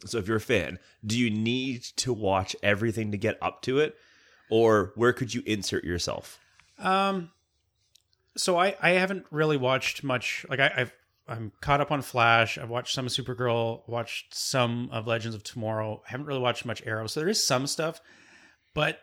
so 0.05 0.17
if 0.17 0.27
you're 0.27 0.37
a 0.37 0.41
fan, 0.41 0.79
do 1.05 1.17
you 1.17 1.29
need 1.29 1.83
to 1.97 2.11
watch 2.13 2.55
everything 2.63 3.11
to 3.11 3.17
get 3.17 3.37
up 3.41 3.61
to 3.63 3.79
it, 3.79 3.95
or 4.49 4.91
where 4.95 5.13
could 5.13 5.33
you 5.33 5.43
insert 5.45 5.83
yourself? 5.83 6.39
Um, 6.79 7.31
so 8.37 8.57
I 8.57 8.75
I 8.81 8.91
haven't 8.91 9.25
really 9.31 9.57
watched 9.57 10.03
much. 10.03 10.45
Like 10.49 10.59
I, 10.59 10.71
I've 10.75 10.93
I'm 11.27 11.51
caught 11.61 11.81
up 11.81 11.91
on 11.91 12.01
Flash. 12.01 12.57
I've 12.57 12.69
watched 12.69 12.93
some 12.93 13.07
Supergirl. 13.07 13.87
Watched 13.87 14.35
some 14.35 14.89
of 14.91 15.07
Legends 15.07 15.35
of 15.35 15.43
Tomorrow. 15.43 16.01
I 16.07 16.11
haven't 16.11 16.27
really 16.27 16.39
watched 16.39 16.65
much 16.65 16.85
Arrow. 16.85 17.07
So 17.07 17.19
there 17.19 17.29
is 17.29 17.45
some 17.45 17.67
stuff, 17.67 17.99
but 18.73 18.99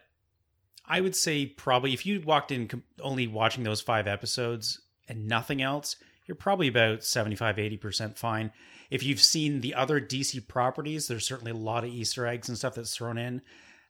I 0.86 1.00
would 1.00 1.16
say 1.16 1.46
probably 1.46 1.92
if 1.92 2.06
you 2.06 2.20
walked 2.20 2.52
in 2.52 2.82
only 3.00 3.26
watching 3.26 3.64
those 3.64 3.80
five 3.80 4.06
episodes 4.06 4.80
and 5.08 5.26
nothing 5.26 5.62
else, 5.62 5.96
you're 6.26 6.34
probably 6.36 6.68
about 6.68 7.04
75 7.04 7.56
80% 7.56 8.16
fine. 8.16 8.52
If 8.90 9.02
you've 9.02 9.22
seen 9.22 9.60
the 9.60 9.74
other 9.74 10.00
DC 10.00 10.46
properties, 10.46 11.08
there's 11.08 11.26
certainly 11.26 11.52
a 11.52 11.56
lot 11.56 11.84
of 11.84 11.90
Easter 11.90 12.26
eggs 12.26 12.48
and 12.48 12.58
stuff 12.58 12.74
that's 12.74 12.94
thrown 12.94 13.18
in. 13.18 13.42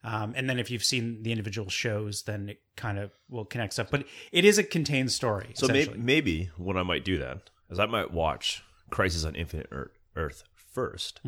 Um, 0.04 0.34
and 0.36 0.50
then 0.50 0.58
if 0.58 0.70
you've 0.70 0.84
seen 0.84 1.22
the 1.22 1.30
individual 1.30 1.68
shows, 1.68 2.22
then 2.22 2.48
it 2.48 2.60
kind 2.76 2.98
of 2.98 3.12
will 3.30 3.44
connect 3.44 3.74
stuff. 3.74 3.88
But 3.90 4.04
it 4.32 4.44
is 4.44 4.58
a 4.58 4.64
contained 4.64 5.12
story. 5.12 5.52
So 5.54 5.66
maybe, 5.66 5.78
essentially. 5.80 6.04
maybe 6.04 6.50
what 6.56 6.76
I 6.76 6.82
might 6.82 7.04
do 7.04 7.18
then 7.18 7.40
is 7.70 7.78
I 7.78 7.86
might 7.86 8.12
watch 8.12 8.64
Crisis 8.90 9.24
on 9.24 9.34
Infinite 9.36 9.68
Earth 10.16 10.44
first, 10.54 11.20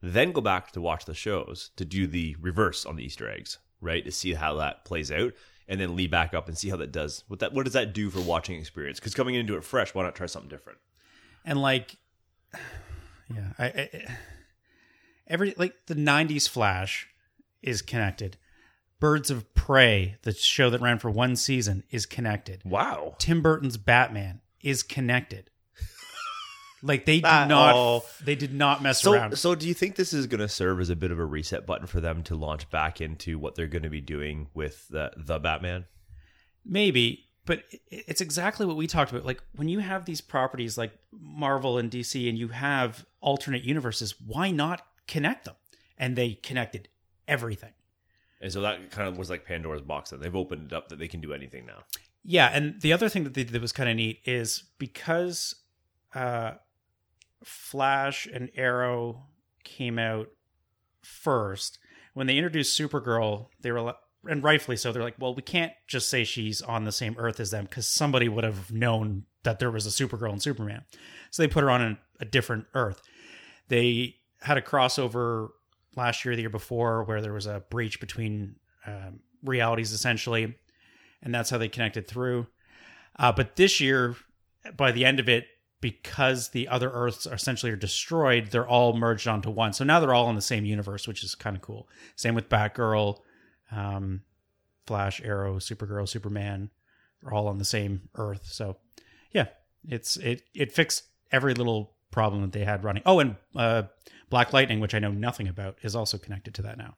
then 0.00 0.32
go 0.32 0.40
back 0.40 0.72
to 0.72 0.80
watch 0.80 1.04
the 1.04 1.14
shows 1.14 1.70
to 1.76 1.84
do 1.84 2.06
the 2.06 2.36
reverse 2.40 2.86
on 2.86 2.96
the 2.96 3.04
Easter 3.04 3.28
eggs, 3.28 3.58
right? 3.80 4.04
To 4.04 4.10
see 4.10 4.34
how 4.34 4.54
that 4.56 4.84
plays 4.84 5.12
out, 5.12 5.32
and 5.68 5.80
then 5.80 5.96
lead 5.96 6.10
back 6.10 6.34
up 6.34 6.48
and 6.48 6.56
see 6.56 6.70
how 6.70 6.76
that 6.76 6.92
does. 6.92 7.24
What 7.28 7.40
that 7.40 7.52
what 7.52 7.64
does 7.64 7.74
that 7.74 7.92
do 7.92 8.10
for 8.10 8.20
watching 8.20 8.58
experience? 8.58 8.98
Because 8.98 9.14
coming 9.14 9.34
into 9.34 9.56
it 9.56 9.64
fresh, 9.64 9.94
why 9.94 10.02
not 10.02 10.14
try 10.14 10.26
something 10.26 10.48
different? 10.48 10.78
and 11.44 11.60
like 11.60 11.96
yeah 13.34 13.52
I, 13.58 13.64
I 13.66 14.16
every 15.26 15.54
like 15.56 15.74
the 15.86 15.94
90s 15.94 16.48
flash 16.48 17.08
is 17.64 17.82
connected 17.82 18.36
birds 19.00 19.30
of 19.30 19.52
prey 19.54 20.16
the 20.22 20.32
show 20.32 20.70
that 20.70 20.80
ran 20.80 20.98
for 20.98 21.10
one 21.10 21.34
season 21.36 21.82
is 21.90 22.06
connected 22.06 22.62
Wow. 22.64 23.16
tim 23.18 23.42
burton's 23.42 23.76
batman 23.76 24.40
is 24.62 24.82
connected 24.82 25.50
like 26.82 27.06
they 27.06 27.16
did 27.16 27.48
not 27.48 27.74
oh. 27.74 28.04
they 28.22 28.34
did 28.34 28.52
not 28.54 28.82
mess 28.82 29.02
So, 29.02 29.12
around 29.14 29.38
so 29.38 29.54
do 29.54 29.66
you 29.66 29.74
think 29.74 29.96
this 29.96 30.12
is 30.12 30.26
going 30.26 30.40
to 30.40 30.48
serve 30.48 30.80
as 30.80 30.90
a 30.90 30.96
bit 30.96 31.10
of 31.10 31.18
a 31.18 31.24
reset 31.24 31.66
button 31.66 31.86
for 31.86 32.00
them 32.00 32.22
to 32.24 32.36
launch 32.36 32.68
back 32.70 33.00
into 33.00 33.38
what 33.38 33.54
they're 33.54 33.66
going 33.66 33.82
to 33.82 33.90
be 33.90 34.00
doing 34.02 34.48
with 34.54 34.86
the 34.88 35.10
the 35.16 35.38
Batman? 35.38 35.86
Maybe, 36.66 37.24
but 37.46 37.64
it's 37.90 38.20
exactly 38.20 38.64
what 38.66 38.76
we 38.76 38.86
talked 38.86 39.10
about. 39.12 39.24
Like 39.24 39.42
when 39.54 39.68
you 39.68 39.78
have 39.80 40.04
these 40.04 40.20
properties 40.20 40.76
like 40.78 40.92
Marvel 41.12 41.78
and 41.78 41.90
DC 41.90 42.28
and 42.28 42.38
you 42.38 42.48
have 42.48 43.04
alternate 43.20 43.64
universes, 43.64 44.14
why 44.20 44.50
not 44.50 44.86
connect 45.06 45.44
them? 45.46 45.54
And 45.96 46.16
they 46.16 46.34
connected 46.34 46.88
everything. 47.28 47.72
And 48.40 48.52
so 48.52 48.60
that 48.62 48.90
kind 48.90 49.08
of 49.08 49.16
was 49.16 49.30
like 49.30 49.44
Pandora's 49.44 49.82
box. 49.82 50.10
That 50.10 50.20
they've 50.20 50.34
opened 50.34 50.72
it 50.72 50.76
up 50.76 50.88
that 50.88 50.98
they 50.98 51.08
can 51.08 51.20
do 51.20 51.32
anything 51.32 51.66
now. 51.66 51.84
Yeah, 52.24 52.50
and 52.52 52.80
the 52.80 52.92
other 52.92 53.08
thing 53.08 53.24
that 53.24 53.34
they 53.34 53.44
did 53.44 53.52
that 53.52 53.62
was 53.62 53.72
kind 53.72 53.88
of 53.88 53.96
neat 53.96 54.20
is 54.24 54.64
because 54.78 55.54
uh, 56.14 56.52
Flash 57.44 58.26
and 58.26 58.50
Arrow 58.56 59.26
came 59.62 59.98
out 59.98 60.28
first. 61.02 61.78
When 62.14 62.26
they 62.26 62.36
introduced 62.36 62.78
Supergirl, 62.78 63.48
they 63.60 63.72
were 63.72 63.80
like, 63.80 63.96
and 64.26 64.42
rightfully 64.42 64.76
so. 64.76 64.92
They're 64.92 65.02
like, 65.02 65.16
well, 65.18 65.34
we 65.34 65.42
can't 65.42 65.72
just 65.86 66.08
say 66.08 66.24
she's 66.24 66.62
on 66.62 66.84
the 66.84 66.92
same 66.92 67.16
Earth 67.18 67.40
as 67.40 67.50
them 67.50 67.64
because 67.64 67.86
somebody 67.86 68.28
would 68.28 68.44
have 68.44 68.72
known 68.72 69.24
that 69.42 69.58
there 69.58 69.70
was 69.70 69.86
a 69.86 69.90
Supergirl 69.90 70.32
and 70.32 70.42
Superman. 70.42 70.82
So 71.30 71.42
they 71.42 71.48
put 71.48 71.62
her 71.62 71.70
on 71.70 71.82
a, 71.82 71.98
a 72.20 72.24
different 72.24 72.66
Earth. 72.74 73.02
They 73.68 74.16
had 74.40 74.56
a 74.56 74.62
crossover 74.62 75.48
last 75.96 76.24
year, 76.24 76.34
the 76.34 76.42
year 76.42 76.50
before, 76.50 77.04
where 77.04 77.20
there 77.20 77.32
was 77.32 77.46
a 77.46 77.64
breach 77.70 78.00
between 78.00 78.56
um, 78.86 79.20
realities 79.42 79.92
essentially, 79.92 80.54
and 81.22 81.34
that's 81.34 81.50
how 81.50 81.58
they 81.58 81.68
connected 81.68 82.06
through. 82.06 82.46
Uh, 83.18 83.32
but 83.32 83.56
this 83.56 83.80
year, 83.80 84.16
by 84.76 84.92
the 84.92 85.04
end 85.04 85.20
of 85.20 85.28
it, 85.28 85.46
because 85.80 86.48
the 86.48 86.66
other 86.68 86.90
Earths 86.90 87.26
are 87.26 87.34
essentially 87.34 87.70
are 87.70 87.76
destroyed, 87.76 88.46
they're 88.50 88.66
all 88.66 88.96
merged 88.96 89.28
onto 89.28 89.50
one. 89.50 89.72
So 89.74 89.84
now 89.84 90.00
they're 90.00 90.14
all 90.14 90.30
in 90.30 90.34
the 90.36 90.42
same 90.42 90.64
universe, 90.64 91.06
which 91.06 91.22
is 91.22 91.34
kind 91.34 91.56
of 91.56 91.62
cool. 91.62 91.88
Same 92.16 92.34
with 92.34 92.48
Batgirl, 92.48 93.18
um, 93.70 94.22
Flash, 94.86 95.20
Arrow, 95.22 95.56
Supergirl, 95.56 96.08
Superman. 96.08 96.70
They're 97.22 97.34
all 97.34 97.48
on 97.48 97.58
the 97.58 97.64
same 97.66 98.08
Earth. 98.14 98.46
So 98.46 98.78
yeah, 99.32 99.48
it's 99.86 100.16
it 100.16 100.42
it 100.54 100.72
fixed 100.72 101.04
every 101.30 101.52
little 101.52 101.93
problem 102.14 102.42
that 102.42 102.52
they 102.52 102.64
had 102.64 102.84
running. 102.84 103.02
Oh, 103.04 103.18
and 103.18 103.34
uh, 103.56 103.82
Black 104.30 104.52
Lightning, 104.52 104.78
which 104.78 104.94
I 104.94 105.00
know 105.00 105.10
nothing 105.10 105.48
about, 105.48 105.76
is 105.82 105.96
also 105.96 106.16
connected 106.16 106.54
to 106.54 106.62
that 106.62 106.78
now, 106.78 106.94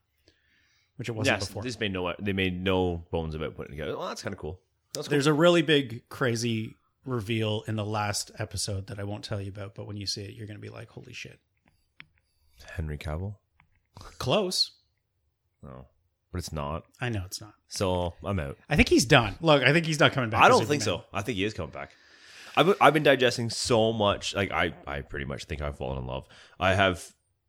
which 0.97 1.09
it 1.09 1.13
wasn't 1.13 1.39
Yes, 1.39 1.49
before. 1.49 1.63
This 1.63 1.81
made 1.81 1.93
no 1.93 2.15
they 2.21 2.35
made 2.35 2.63
no 2.63 3.03
bones 3.11 3.35
about 3.35 3.57
putting 3.57 3.73
it 3.73 3.77
together. 3.77 3.97
Well, 3.97 4.09
that's 4.09 4.23
kind 4.23 4.35
of 4.35 4.39
cool. 4.39 4.61
That's 4.93 5.09
cool. 5.09 5.11
There's 5.13 5.27
a 5.27 5.33
really 5.33 5.63
big, 5.63 6.07
crazy 6.11 6.77
reveal 7.07 7.65
in 7.67 7.77
the 7.77 7.85
last 7.85 8.31
episode 8.39 8.89
that 8.89 8.99
I 9.01 9.05
won't 9.05 9.25
tell 9.25 9.41
you 9.41 9.49
about, 9.49 9.75
but 9.75 9.87
when 9.87 9.97
you 9.97 10.07
see 10.07 10.23
it, 10.23 10.35
you're 10.35 10.47
going 10.47 10.59
to 10.59 10.63
be 10.63 10.69
like, 10.69 10.91
holy 10.91 11.15
shit. 11.15 11.41
Henry 12.75 12.99
Cavill. 12.99 13.37
Close. 14.19 14.73
No, 15.63 15.87
but 16.31 16.39
it's 16.39 16.53
not. 16.53 16.85
I 17.01 17.09
know 17.09 17.23
it's 17.25 17.41
not. 17.41 17.55
So 17.69 18.13
I'm 18.23 18.39
out. 18.39 18.59
I 18.69 18.77
think 18.77 18.91
he's 18.91 19.07
done. 19.07 19.37
Look, 19.41 19.63
I 19.63 19.73
think 19.73 19.87
he's 19.87 19.99
not 19.99 20.13
coming 20.13 20.29
back. 20.29 20.43
I 20.43 20.49
don't 20.49 20.67
think 20.67 20.83
so. 20.83 21.05
I 21.13 21.23
think 21.23 21.37
he 21.37 21.45
is 21.45 21.55
coming 21.55 21.73
back. 21.73 21.93
I've 22.57 22.75
I've 22.81 22.95
been 22.95 23.03
digesting 23.03 23.51
so 23.51 23.93
much. 23.93 24.35
Like 24.35 24.51
I 24.51 24.73
I 24.87 25.03
pretty 25.03 25.25
much 25.25 25.45
think 25.45 25.61
I've 25.63 25.77
fallen 25.77 25.99
in 25.99 26.07
love. 26.07 26.27
I 26.59 26.75
have 26.75 27.05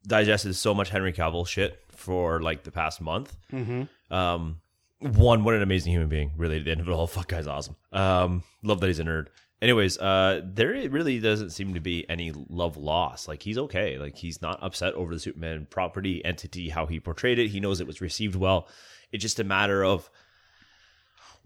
digested 0.05 0.55
so 0.55 0.73
much 0.73 0.89
Henry 0.89 1.13
Cavill 1.13 1.47
shit 1.47 1.83
for 1.89 2.41
like 2.41 2.63
the 2.63 2.71
past 2.71 3.01
month. 3.01 3.35
Mm-hmm. 3.51 4.13
Um, 4.13 4.61
one, 4.99 5.43
what 5.43 5.53
an 5.53 5.61
amazing 5.61 5.93
human 5.93 6.09
being. 6.09 6.31
Really, 6.37 6.57
at 6.57 6.65
the 6.65 6.71
end 6.71 6.81
of 6.81 6.87
it 6.87 6.91
all, 6.91 7.07
fuck, 7.07 7.27
guy's 7.27 7.47
awesome. 7.47 7.75
Um, 7.91 8.43
love 8.63 8.79
that 8.81 8.87
he's 8.87 8.99
a 8.99 9.03
nerd. 9.03 9.27
Anyways, 9.59 9.97
uh, 9.97 10.41
there 10.43 10.69
really 10.89 11.19
doesn't 11.19 11.49
seem 11.49 11.73
to 11.73 11.79
be 11.79 12.07
any 12.09 12.31
love 12.31 12.77
loss. 12.77 13.27
Like 13.27 13.41
he's 13.41 13.57
okay. 13.57 13.97
Like 13.97 14.15
he's 14.15 14.39
not 14.41 14.59
upset 14.61 14.93
over 14.93 15.13
the 15.13 15.19
Superman 15.19 15.65
property 15.69 16.23
entity, 16.23 16.69
how 16.69 16.85
he 16.85 16.99
portrayed 16.99 17.39
it. 17.39 17.47
He 17.47 17.59
knows 17.59 17.81
it 17.81 17.87
was 17.87 17.99
received 17.99 18.35
well. 18.35 18.67
It's 19.11 19.23
just 19.23 19.39
a 19.39 19.43
matter 19.43 19.83
of 19.83 20.11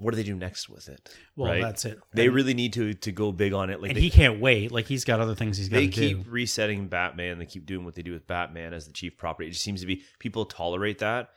what 0.01 0.11
do 0.11 0.17
they 0.17 0.23
do 0.23 0.35
next 0.35 0.69
with 0.69 0.89
it. 0.89 1.09
Well, 1.35 1.51
right? 1.51 1.61
that's 1.61 1.85
it. 1.85 1.99
They 2.13 2.25
and, 2.25 2.35
really 2.35 2.53
need 2.53 2.73
to 2.73 2.93
to 2.93 3.11
go 3.11 3.31
big 3.31 3.53
on 3.53 3.69
it. 3.69 3.81
Like 3.81 3.91
and 3.91 3.97
they, 3.97 4.01
he 4.01 4.09
can't 4.09 4.39
wait. 4.39 4.71
Like 4.71 4.87
he's 4.87 5.05
got 5.05 5.19
other 5.19 5.35
things 5.35 5.57
he's 5.57 5.69
got 5.69 5.77
they 5.77 5.87
keep 5.87 6.23
do. 6.25 6.29
resetting 6.29 6.87
Batman. 6.87 7.37
They 7.39 7.45
keep 7.45 7.65
doing 7.65 7.85
what 7.85 7.95
they 7.95 8.01
do 8.01 8.11
with 8.11 8.27
Batman 8.27 8.73
as 8.73 8.87
the 8.87 8.93
chief 8.93 9.17
property. 9.17 9.47
It 9.47 9.51
just 9.51 9.63
seems 9.63 9.81
to 9.81 9.87
be 9.87 10.03
people 10.19 10.45
tolerate 10.45 10.99
that. 10.99 11.29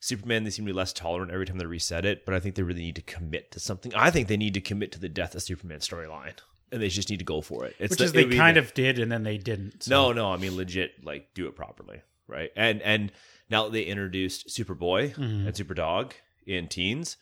Superman, 0.00 0.44
they 0.44 0.50
seem 0.50 0.66
to 0.66 0.72
be 0.72 0.76
less 0.76 0.92
tolerant 0.92 1.32
every 1.32 1.46
time 1.46 1.56
they 1.56 1.64
reset 1.64 2.04
it, 2.04 2.26
but 2.26 2.34
I 2.34 2.40
think 2.40 2.56
they 2.56 2.62
really 2.62 2.82
need 2.82 2.96
to 2.96 3.02
commit 3.02 3.50
to 3.52 3.60
something. 3.60 3.94
I 3.94 4.10
think 4.10 4.28
they 4.28 4.36
need 4.36 4.52
to 4.54 4.60
commit 4.60 4.92
to 4.92 5.00
the 5.00 5.08
death 5.08 5.34
of 5.34 5.42
Superman 5.42 5.78
storyline, 5.78 6.34
and 6.70 6.82
they 6.82 6.88
just 6.88 7.08
need 7.08 7.20
to 7.20 7.24
go 7.24 7.40
for 7.40 7.64
it. 7.64 7.74
It's 7.78 7.90
Which 7.90 7.98
the- 8.00 8.04
is 8.04 8.12
they 8.12 8.26
kind 8.26 8.56
the- 8.56 8.60
of 8.60 8.74
did 8.74 8.98
and 8.98 9.10
then 9.10 9.22
they 9.22 9.38
didn't. 9.38 9.84
So. 9.84 9.90
no, 9.90 10.12
no. 10.12 10.32
I 10.32 10.36
mean, 10.36 10.56
legit, 10.56 11.02
like 11.04 11.32
do 11.34 11.46
it 11.46 11.56
properly, 11.56 12.02
right? 12.28 12.50
And 12.54 12.82
and 12.82 13.12
now 13.48 13.64
that 13.64 13.72
they 13.72 13.84
introduced 13.84 14.48
Superboy 14.48 15.14
Mhm. 15.14 15.46
and 15.46 15.54
Superdog 15.54 16.12
in 16.46 16.68
teens, 16.68 17.16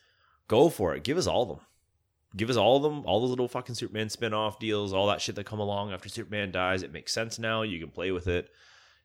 go 0.47 0.69
for 0.69 0.95
it. 0.95 1.03
Give 1.03 1.17
us 1.17 1.27
all 1.27 1.43
of 1.43 1.47
them. 1.49 1.59
Give 2.35 2.49
us 2.49 2.57
all 2.57 2.77
of 2.77 2.83
them, 2.83 3.03
all 3.05 3.19
the 3.21 3.27
little 3.27 3.47
fucking 3.47 3.75
Superman 3.75 4.09
spin-off 4.09 4.57
deals, 4.59 4.91
all 4.91 5.05
that 5.07 5.21
shit 5.21 5.35
that 5.35 5.45
come 5.45 5.59
along 5.59 5.93
after 5.93 6.09
Superman 6.09 6.51
dies. 6.51 6.81
It 6.81 6.91
makes 6.91 7.11
sense 7.13 7.37
now. 7.37 7.61
You 7.61 7.79
can 7.79 7.89
play 7.89 8.11
with 8.11 8.27
it, 8.27 8.49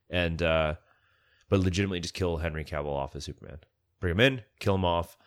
and 0.09 0.41
uh 0.41 0.75
but 1.49 1.59
legitimately 1.59 1.99
just 1.99 2.13
kill 2.13 2.37
Henry 2.37 2.63
Cavill 2.63 2.87
off 2.95 3.15
as 3.15 3.25
Superman. 3.25 3.57
bring 3.99 4.11
him 4.11 4.19
in, 4.19 4.41
kill 4.59 4.75
him 4.75 4.85
off, 4.85 5.17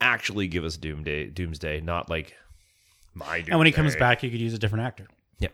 actually 0.00 0.48
give 0.48 0.64
us 0.64 0.76
Doomsday, 0.76 1.26
Doomsday, 1.30 1.80
not 1.80 2.10
like 2.10 2.34
my. 3.14 3.36
Doomsday. 3.38 3.50
And 3.52 3.58
when 3.58 3.66
he 3.66 3.72
comes 3.72 3.96
back, 3.96 4.22
you 4.22 4.30
could 4.30 4.40
use 4.40 4.54
a 4.54 4.58
different 4.58 4.84
actor. 4.84 5.06
Yeah. 5.38 5.48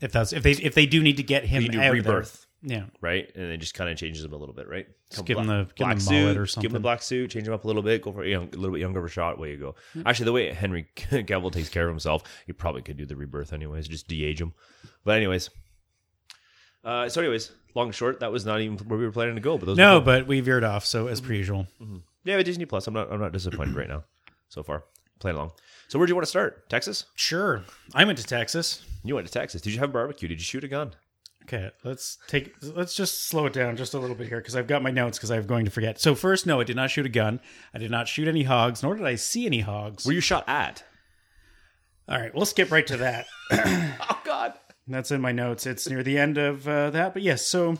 If 0.00 0.12
that's 0.12 0.32
if 0.32 0.42
they 0.42 0.52
if 0.52 0.74
they 0.74 0.86
do 0.86 1.02
need 1.02 1.16
to 1.16 1.22
get 1.22 1.44
him 1.44 1.62
You 1.62 1.68
do 1.70 1.78
out 1.80 1.96
of 1.96 2.04
there. 2.04 2.12
rebirth. 2.14 2.46
Yeah. 2.62 2.84
right? 3.00 3.30
And 3.34 3.46
it 3.46 3.58
just 3.58 3.74
kind 3.74 3.90
of 3.90 3.96
changes 3.96 4.24
him 4.24 4.32
a 4.32 4.36
little 4.36 4.54
bit, 4.54 4.68
right? 4.68 4.86
Just 5.10 5.24
give 5.24 5.36
him 5.36 5.46
black- 5.46 5.68
the- 5.68 5.74
give 5.74 5.86
him 5.86 5.98
black 5.98 6.00
suit, 6.00 6.36
or 6.36 6.60
Give 6.60 6.70
him 6.70 6.72
the 6.74 6.80
black 6.80 7.02
suit, 7.02 7.30
change 7.30 7.48
him 7.48 7.54
up 7.54 7.64
a 7.64 7.66
little 7.66 7.82
bit, 7.82 8.02
go 8.02 8.12
for 8.12 8.24
you 8.24 8.36
know, 8.36 8.42
a 8.42 8.56
little 8.56 8.72
bit 8.72 8.80
younger 8.80 9.00
of 9.00 9.06
a 9.06 9.08
shot. 9.08 9.38
Way 9.38 9.52
you 9.52 9.56
go. 9.56 9.74
Mm-hmm. 9.96 10.06
Actually, 10.06 10.24
the 10.26 10.32
way 10.32 10.52
Henry 10.52 10.86
Cavill 10.96 11.52
takes 11.52 11.68
care 11.68 11.88
of 11.88 11.90
himself, 11.90 12.22
he 12.46 12.52
probably 12.52 12.82
could 12.82 12.96
do 12.96 13.06
the 13.06 13.16
rebirth 13.16 13.52
anyways, 13.52 13.88
just 13.88 14.06
de-age 14.08 14.40
him. 14.40 14.54
But 15.04 15.16
anyways, 15.16 15.50
uh, 16.84 17.08
so 17.08 17.20
anyways, 17.20 17.52
long 17.74 17.88
and 17.88 17.94
short, 17.94 18.20
that 18.20 18.32
was 18.32 18.44
not 18.44 18.60
even 18.60 18.76
where 18.78 18.98
we 18.98 19.04
were 19.04 19.12
planning 19.12 19.34
to 19.36 19.40
go. 19.40 19.58
But 19.58 19.66
those 19.66 19.76
No, 19.76 20.00
but 20.00 20.26
we 20.26 20.40
veered 20.40 20.64
off. 20.64 20.84
So 20.84 21.06
as 21.06 21.20
per 21.20 21.26
mm-hmm. 21.26 21.34
usual, 21.34 21.66
mm-hmm. 21.80 21.98
yeah, 22.24 22.36
but 22.36 22.44
Disney 22.44 22.64
Plus. 22.64 22.86
I'm 22.86 22.94
not 22.94 23.12
I'm 23.12 23.20
not 23.20 23.32
disappointed 23.32 23.76
right 23.76 23.88
now 23.88 24.04
so 24.48 24.62
far. 24.62 24.84
Playing 25.20 25.36
along. 25.36 25.52
So 25.88 25.98
where 25.98 26.06
do 26.06 26.10
you 26.10 26.16
want 26.16 26.24
to 26.24 26.30
start? 26.30 26.68
Texas? 26.68 27.04
sure. 27.14 27.62
I 27.94 28.04
went 28.04 28.18
to 28.18 28.24
Texas. 28.24 28.84
You 29.04 29.14
went 29.14 29.26
to 29.26 29.32
Texas. 29.32 29.62
Did 29.62 29.72
you 29.72 29.78
have 29.78 29.90
a 29.90 29.92
barbecue? 29.92 30.26
Did 30.26 30.40
you 30.40 30.44
shoot 30.44 30.64
a 30.64 30.68
gun? 30.68 30.94
Okay, 31.44 31.70
let's 31.84 32.18
take 32.28 32.54
let's 32.62 32.94
just 32.94 33.24
slow 33.26 33.46
it 33.46 33.52
down 33.52 33.76
just 33.76 33.94
a 33.94 33.98
little 33.98 34.14
bit 34.16 34.28
here 34.28 34.38
because 34.38 34.54
I've 34.56 34.66
got 34.66 34.82
my 34.82 34.90
notes 34.90 35.18
because 35.18 35.30
I'm 35.30 35.46
going 35.46 35.64
to 35.64 35.70
forget. 35.70 36.00
So 36.00 36.14
first, 36.14 36.46
no, 36.46 36.60
I 36.60 36.64
did 36.64 36.76
not 36.76 36.90
shoot 36.90 37.04
a 37.04 37.08
gun. 37.10 37.40
I 37.74 37.78
did 37.78 37.90
not 37.90 38.08
shoot 38.08 38.28
any 38.28 38.44
hogs, 38.44 38.82
nor 38.82 38.94
did 38.94 39.06
I 39.06 39.16
see 39.16 39.44
any 39.46 39.60
hogs. 39.60 40.06
Were 40.06 40.12
you 40.12 40.20
shot 40.20 40.44
at? 40.48 40.84
All 42.08 42.18
right, 42.18 42.34
we'll 42.34 42.46
skip 42.46 42.70
right 42.70 42.86
to 42.86 42.96
that. 42.98 43.26
Oh 44.10 44.20
God. 44.24 44.54
That's 44.88 45.10
in 45.12 45.20
my 45.20 45.32
notes. 45.32 45.66
It's 45.66 45.88
near 45.88 46.02
the 46.02 46.18
end 46.18 46.38
of 46.38 46.66
uh, 46.66 46.90
that, 46.90 47.12
but 47.14 47.22
yes. 47.22 47.46
So 47.46 47.78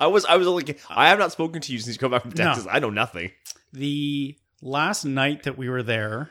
I 0.00 0.06
was 0.06 0.24
I 0.24 0.36
was 0.36 0.46
only 0.46 0.76
I 0.90 1.08
have 1.08 1.18
not 1.18 1.32
spoken 1.32 1.60
to 1.62 1.72
you 1.72 1.78
since 1.78 1.96
you 1.96 1.98
come 2.00 2.10
back 2.12 2.22
from 2.22 2.30
No. 2.36 2.44
Texas. 2.44 2.66
I 2.70 2.78
know 2.78 2.90
nothing. 2.90 3.30
the 3.72 4.36
last 4.62 5.04
night 5.04 5.42
that 5.44 5.56
we 5.58 5.68
were 5.68 5.82
there, 5.82 6.30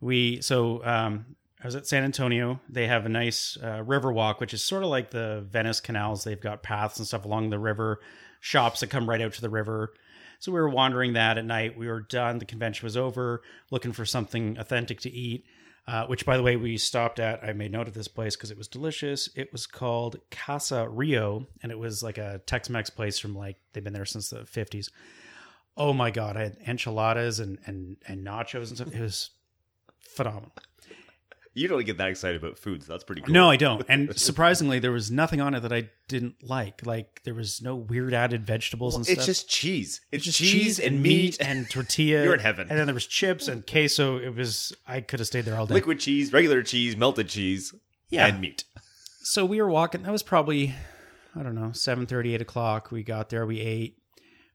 we 0.00 0.40
so 0.42 0.84
um, 0.84 1.36
I 1.62 1.66
was 1.66 1.76
at 1.76 1.86
San 1.86 2.02
Antonio. 2.02 2.60
They 2.68 2.88
have 2.88 3.06
a 3.06 3.08
nice 3.08 3.56
uh, 3.62 3.82
river 3.84 4.12
walk, 4.12 4.40
which 4.40 4.52
is 4.52 4.64
sort 4.64 4.82
of 4.82 4.88
like 4.88 5.10
the 5.10 5.46
Venice 5.48 5.80
canals. 5.80 6.24
They've 6.24 6.40
got 6.40 6.62
paths 6.62 6.98
and 6.98 7.06
stuff 7.06 7.24
along 7.24 7.50
the 7.50 7.58
river, 7.58 8.00
shops 8.40 8.80
that 8.80 8.88
come 8.88 9.08
right 9.08 9.20
out 9.20 9.34
to 9.34 9.40
the 9.40 9.50
river. 9.50 9.94
So 10.40 10.50
we 10.50 10.58
were 10.58 10.68
wandering 10.68 11.12
that 11.12 11.38
at 11.38 11.44
night. 11.44 11.78
We 11.78 11.86
were 11.86 12.00
done. 12.00 12.38
The 12.38 12.44
convention 12.44 12.84
was 12.84 12.96
over, 12.96 13.42
looking 13.70 13.92
for 13.92 14.04
something 14.04 14.58
authentic 14.58 15.00
to 15.02 15.10
eat. 15.10 15.44
Uh, 15.86 16.06
which, 16.06 16.24
by 16.24 16.36
the 16.36 16.44
way, 16.44 16.54
we 16.54 16.76
stopped 16.76 17.18
at. 17.18 17.42
I 17.42 17.52
made 17.52 17.72
note 17.72 17.88
of 17.88 17.94
this 17.94 18.06
place 18.06 18.36
because 18.36 18.52
it 18.52 18.58
was 18.58 18.68
delicious. 18.68 19.28
It 19.34 19.50
was 19.50 19.66
called 19.66 20.16
Casa 20.30 20.88
Rio, 20.88 21.48
and 21.60 21.72
it 21.72 21.78
was 21.78 22.04
like 22.04 22.18
a 22.18 22.40
Tex-Mex 22.46 22.88
place 22.90 23.18
from 23.18 23.34
like 23.34 23.56
they've 23.72 23.82
been 23.82 23.92
there 23.92 24.04
since 24.04 24.30
the 24.30 24.46
fifties. 24.46 24.90
Oh 25.76 25.92
my 25.92 26.12
god, 26.12 26.36
I 26.36 26.42
had 26.42 26.56
enchiladas 26.68 27.40
and 27.40 27.58
and 27.66 27.96
and 28.06 28.24
nachos 28.24 28.68
and 28.68 28.76
stuff. 28.76 28.94
It 28.94 29.00
was 29.00 29.30
phenomenal. 29.98 30.52
You 31.54 31.68
don't 31.68 31.84
get 31.84 31.98
that 31.98 32.08
excited 32.08 32.42
about 32.42 32.58
food, 32.58 32.82
so 32.82 32.92
that's 32.92 33.04
pretty 33.04 33.20
cool. 33.20 33.34
No, 33.34 33.50
I 33.50 33.56
don't. 33.56 33.84
And 33.88 34.18
surprisingly, 34.18 34.78
there 34.78 34.90
was 34.92 35.10
nothing 35.10 35.40
on 35.40 35.54
it 35.54 35.60
that 35.60 35.72
I 35.72 35.90
didn't 36.08 36.42
like. 36.42 36.86
Like 36.86 37.20
there 37.24 37.34
was 37.34 37.60
no 37.60 37.76
weird 37.76 38.14
added 38.14 38.46
vegetables 38.46 38.94
and 38.94 39.02
it's 39.02 39.10
stuff. 39.10 39.18
It's 39.18 39.26
just 39.26 39.50
cheese. 39.50 40.00
It's 40.10 40.24
just 40.24 40.38
cheese, 40.38 40.78
and 40.80 41.02
meat, 41.02 41.36
and 41.40 41.68
tortilla. 41.70 42.22
You're 42.24 42.34
in 42.34 42.40
heaven. 42.40 42.68
And 42.70 42.78
then 42.78 42.86
there 42.86 42.94
was 42.94 43.06
chips 43.06 43.48
and 43.48 43.66
queso. 43.66 44.16
It 44.18 44.34
was 44.34 44.72
I 44.88 45.02
could 45.02 45.20
have 45.20 45.26
stayed 45.26 45.44
there 45.44 45.56
all 45.56 45.66
day. 45.66 45.74
liquid 45.74 46.00
cheese, 46.00 46.32
regular 46.32 46.62
cheese, 46.62 46.96
melted 46.96 47.28
cheese, 47.28 47.74
Yeah. 48.08 48.26
and 48.28 48.40
meat. 48.40 48.64
so 49.22 49.44
we 49.44 49.60
were 49.60 49.68
walking. 49.68 50.04
That 50.04 50.12
was 50.12 50.22
probably 50.22 50.74
I 51.36 51.42
don't 51.42 51.54
know 51.54 51.72
seven 51.72 52.06
thirty, 52.06 52.34
eight 52.34 52.40
o'clock. 52.40 52.90
We 52.90 53.02
got 53.02 53.28
there. 53.28 53.44
We 53.46 53.60
ate. 53.60 53.98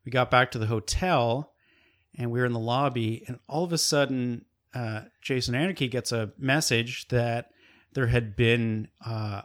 We 0.03 0.11
got 0.11 0.31
back 0.31 0.49
to 0.51 0.57
the 0.57 0.65
hotel, 0.67 1.51
and 2.17 2.31
we 2.31 2.39
were 2.39 2.45
in 2.47 2.53
the 2.53 2.59
lobby. 2.59 3.23
And 3.27 3.37
all 3.47 3.63
of 3.63 3.71
a 3.73 3.77
sudden, 3.77 4.45
uh, 4.73 5.01
Jason 5.21 5.55
Anarchy 5.55 5.87
gets 5.87 6.11
a 6.11 6.31
message 6.37 7.07
that 7.09 7.49
there 7.93 8.07
had 8.07 8.35
been 8.35 8.89
uh, 9.05 9.41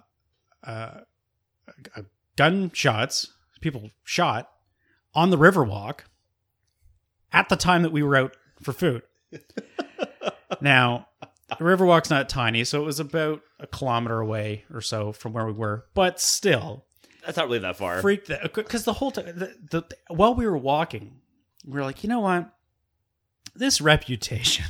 uh, 0.64 1.00
uh, 1.96 2.02
gunshots, 2.36 3.32
people 3.60 3.90
shot 4.04 4.50
on 5.14 5.30
the 5.30 5.38
Riverwalk 5.38 6.00
at 7.32 7.48
the 7.48 7.56
time 7.56 7.82
that 7.82 7.92
we 7.92 8.02
were 8.02 8.16
out 8.16 8.36
for 8.60 8.72
food. 8.72 9.02
now, 10.60 11.08
the 11.58 11.64
Riverwalk's 11.64 12.10
not 12.10 12.28
tiny, 12.28 12.64
so 12.64 12.82
it 12.82 12.86
was 12.86 13.00
about 13.00 13.42
a 13.58 13.66
kilometer 13.66 14.20
away 14.20 14.64
or 14.72 14.80
so 14.80 15.12
from 15.12 15.32
where 15.32 15.46
we 15.46 15.52
were, 15.52 15.86
but 15.94 16.20
still 16.20 16.84
That's 17.24 17.36
not 17.36 17.46
really 17.46 17.60
that 17.60 17.76
far. 17.76 18.00
freaked 18.00 18.28
that 18.28 18.52
because 18.54 18.84
the 18.84 18.94
whole 18.94 19.10
time, 19.10 19.26
the, 19.26 19.54
the, 19.70 19.84
while 20.08 20.34
we 20.34 20.46
were 20.46 20.58
walking, 20.58 21.20
we 21.64 21.74
were 21.74 21.84
like, 21.84 22.02
you 22.02 22.08
know 22.08 22.20
what, 22.20 22.52
this 23.54 23.80
reputation 23.80 24.66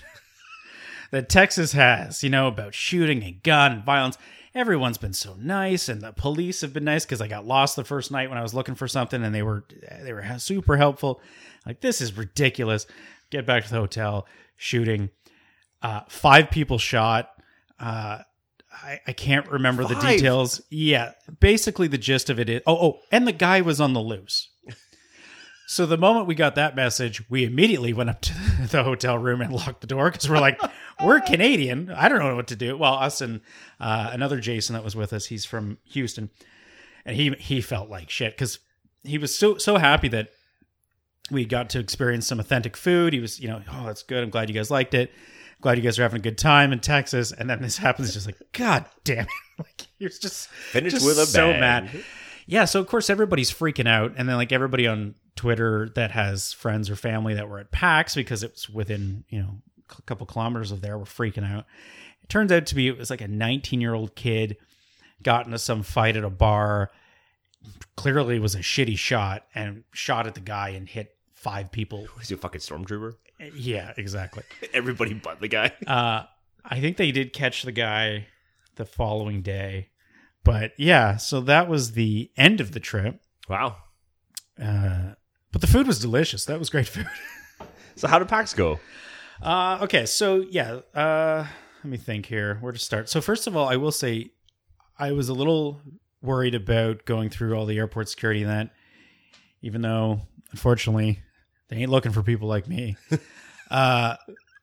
that 1.13 1.29
Texas 1.29 1.73
has, 1.73 2.25
you 2.25 2.31
know, 2.31 2.49
about 2.49 2.75
shooting 2.75 3.23
and 3.23 3.43
gun 3.43 3.73
and 3.73 3.85
violence. 3.85 4.19
Everyone's 4.55 4.99
been 4.99 5.13
so 5.13 5.35
nice, 5.39 5.89
and 5.89 6.03
the 6.03 6.13
police 6.13 6.61
have 6.63 6.75
been 6.75 6.85
nice 6.85 7.05
because 7.05 7.21
I 7.21 7.29
got 7.29 7.47
lost 7.47 7.77
the 7.77 7.85
first 7.85 8.11
night 8.11 8.29
when 8.29 8.39
I 8.39 8.43
was 8.43 8.53
looking 8.53 8.75
for 8.75 8.89
something, 8.89 9.23
and 9.23 9.35
they 9.35 9.43
were 9.43 9.65
they 10.03 10.13
were 10.13 10.25
super 10.39 10.77
helpful. 10.77 11.21
Like 11.65 11.81
this 11.81 12.01
is 12.01 12.17
ridiculous. 12.17 12.87
Get 13.31 13.47
back 13.47 13.65
to 13.65 13.71
the 13.71 13.77
hotel. 13.77 14.27
Shooting, 14.57 15.11
uh, 15.81 16.03
five 16.09 16.51
people 16.51 16.79
shot. 16.79 17.31
Uh, 17.81 18.19
I, 18.71 19.01
I 19.07 19.13
can't 19.13 19.51
remember 19.51 19.85
the 19.85 19.95
details. 19.95 20.61
Yeah, 20.71 21.13
basically 21.41 21.89
the 21.89 21.99
gist 21.99 22.29
of 22.29 22.39
it 22.39 22.51
is 22.51 22.63
oh 22.67 22.77
oh, 22.77 22.99
and 23.11 23.27
the 23.27 23.33
guy 23.33 23.63
was 23.63 23.81
on 23.81 23.95
the 23.95 24.01
loose. 24.01 24.51
So 25.67 25.87
the 25.87 25.97
moment 25.97 26.27
we 26.27 26.35
got 26.35 26.57
that 26.57 26.77
message, 26.77 27.29
we 27.31 27.45
immediately 27.45 27.93
went 27.93 28.11
up 28.11 28.21
to 28.23 28.35
the 28.71 28.83
hotel 28.85 29.17
room 29.17 29.41
and 29.41 29.53
locked 29.53 29.81
the 29.81 29.87
door 29.87 30.11
because 30.11 30.29
we're 30.29 30.39
like, 30.41 30.61
we're 31.03 31.21
Canadian. 31.27 31.91
I 31.91 32.09
don't 32.09 32.19
know 32.19 32.35
what 32.37 32.49
to 32.49 32.57
do. 32.57 32.77
Well, 32.77 32.95
us 32.95 33.21
and 33.21 33.41
uh, 33.81 34.11
another 34.13 34.39
Jason 34.41 34.75
that 34.75 34.85
was 34.85 34.95
with 34.95 35.13
us, 35.13 35.27
he's 35.27 35.45
from 35.45 35.79
Houston, 35.85 36.31
and 37.07 37.17
he 37.17 37.31
he 37.39 37.61
felt 37.61 37.89
like 37.89 38.11
shit 38.11 38.35
because 38.35 38.59
he 39.03 39.19
was 39.19 39.35
so 39.37 39.57
so 39.57 39.79
happy 39.79 40.09
that 40.09 40.29
we 41.31 41.45
got 41.47 41.71
to 41.71 41.79
experience 41.79 42.27
some 42.27 42.39
authentic 42.41 42.77
food. 42.77 43.13
He 43.15 43.21
was, 43.21 43.41
you 43.41 43.49
know, 43.49 43.63
oh, 43.73 43.87
that's 43.87 44.03
good. 44.03 44.23
I'm 44.23 44.31
glad 44.31 44.49
you 44.51 44.55
guys 44.55 44.71
liked 44.71 44.93
it. 44.95 45.11
Glad 45.63 45.79
you 45.79 45.83
guys 45.83 45.99
are 45.99 46.03
having 46.03 46.21
a 46.21 46.23
good 46.23 46.37
time 46.39 46.73
in 46.73 46.81
Texas. 46.81 47.31
And 47.33 47.49
then 47.49 47.63
this 47.63 47.79
happens, 47.79 48.13
just 48.13 48.27
like, 48.27 48.37
God 48.53 48.85
damn 49.05 49.25
it! 49.25 49.29
Like 49.59 49.87
he 49.99 50.07
was 50.07 50.19
just 50.19 50.49
Finished 50.49 50.97
just 50.97 51.07
with 51.07 51.19
a 51.19 51.27
so 51.27 51.53
bang. 51.53 51.61
mad. 51.61 51.91
Yeah, 52.47 52.65
so 52.65 52.81
of 52.81 52.87
course 52.87 53.09
everybody's 53.11 53.53
freaking 53.53 53.89
out, 53.89 54.15
and 54.17 54.29
then 54.29 54.37
like 54.37 54.53
everybody 54.53 54.87
on 54.87 55.15
Twitter 55.37 55.91
that 55.95 56.11
has 56.11 56.53
friends 56.53 56.91
or 56.91 56.97
family 56.97 57.35
that 57.35 57.49
were 57.49 57.59
at 57.59 57.71
PAX 57.71 58.15
because 58.15 58.43
it 58.43 58.53
was 58.53 58.69
within 58.69 59.25
you 59.29 59.41
know 59.41 59.63
a 59.99 60.03
couple 60.03 60.27
kilometers 60.27 60.73
of 60.73 60.81
there 60.81 60.99
were 60.99 61.05
freaking 61.05 61.49
out. 61.49 61.67
It 62.23 62.29
turns 62.29 62.53
out 62.53 62.67
to 62.67 62.75
be 62.75 62.89
it 62.89 62.99
was 62.99 63.11
like 63.11 63.21
a 63.21 63.29
19 63.29 63.81
year 63.81 63.95
old 63.95 64.15
kid 64.15 64.57
got 65.23 65.47
into 65.47 65.59
some 65.59 65.83
fight 65.83 66.17
at 66.17 66.25
a 66.25 66.31
bar. 66.31 66.91
Clearly 67.97 68.39
was 68.39 68.55
a 68.55 68.61
shitty 68.61 68.99
shot 68.99 69.47
and 69.55 69.85
shot 69.93 70.27
at 70.27 70.35
the 70.35 70.41
guy 70.41 70.71
and 70.71 70.89
hit 70.89 71.17
five 71.35 71.71
people. 71.71 72.07
Was 72.19 72.29
he 72.29 72.35
a 72.35 72.39
fucking 72.39 72.61
stormtrooper? 72.61 73.15
Yeah, 73.55 73.93
exactly. 73.97 74.45
Everybody 74.75 75.15
but 75.15 75.41
the 75.41 75.49
guy. 75.49 75.73
Uh, 75.87 76.25
I 76.65 76.81
think 76.81 76.97
they 76.97 77.13
did 77.13 77.33
catch 77.33 77.63
the 77.63 77.73
guy 77.73 78.27
the 78.77 78.85
following 78.85 79.43
day, 79.43 79.89
but 80.45 80.73
yeah. 80.79 81.17
So 81.17 81.41
that 81.43 81.69
was 81.69 81.93
the 81.93 82.31
end 82.37 82.61
of 82.61 82.73
the 82.73 82.81
trip. 82.81 83.21
Wow. 83.49 83.77
Uh, 84.63 85.15
but 85.51 85.61
the 85.61 85.67
food 85.67 85.87
was 85.87 85.99
delicious. 85.99 86.45
That 86.45 86.59
was 86.59 86.71
great 86.71 86.89
food. 86.89 87.07
So 87.95 88.09
how 88.09 88.19
did 88.19 88.29
PAX 88.29 88.55
go? 88.55 88.81
Uh, 89.43 89.81
okay, 89.83 90.07
so 90.07 90.37
yeah, 90.51 90.81
uh, 90.95 91.47
let 91.85 91.85
me 91.85 91.99
think 91.99 92.27
here. 92.27 92.57
Where 92.61 92.73
to 92.73 92.79
start? 92.79 93.09
So 93.09 93.21
first 93.21 93.47
of 93.47 93.57
all, 93.57 93.69
I 93.69 93.77
will 93.77 93.93
say 93.93 94.31
I 94.99 95.13
was 95.13 95.29
a 95.29 95.35
little 95.35 95.81
worried 96.23 96.55
about 96.55 97.05
going 97.05 97.29
through 97.29 97.55
all 97.55 97.67
the 97.67 97.79
airport 97.79 98.09
security 98.09 98.43
and 98.43 98.51
that, 98.51 98.71
even 99.61 99.83
though 99.83 100.21
unfortunately 100.53 101.21
they 101.69 101.77
ain't 101.77 101.91
looking 101.91 102.13
for 102.13 102.23
people 102.23 102.49
like 102.49 102.67
me. 102.67 102.97
Uh, 103.71 104.17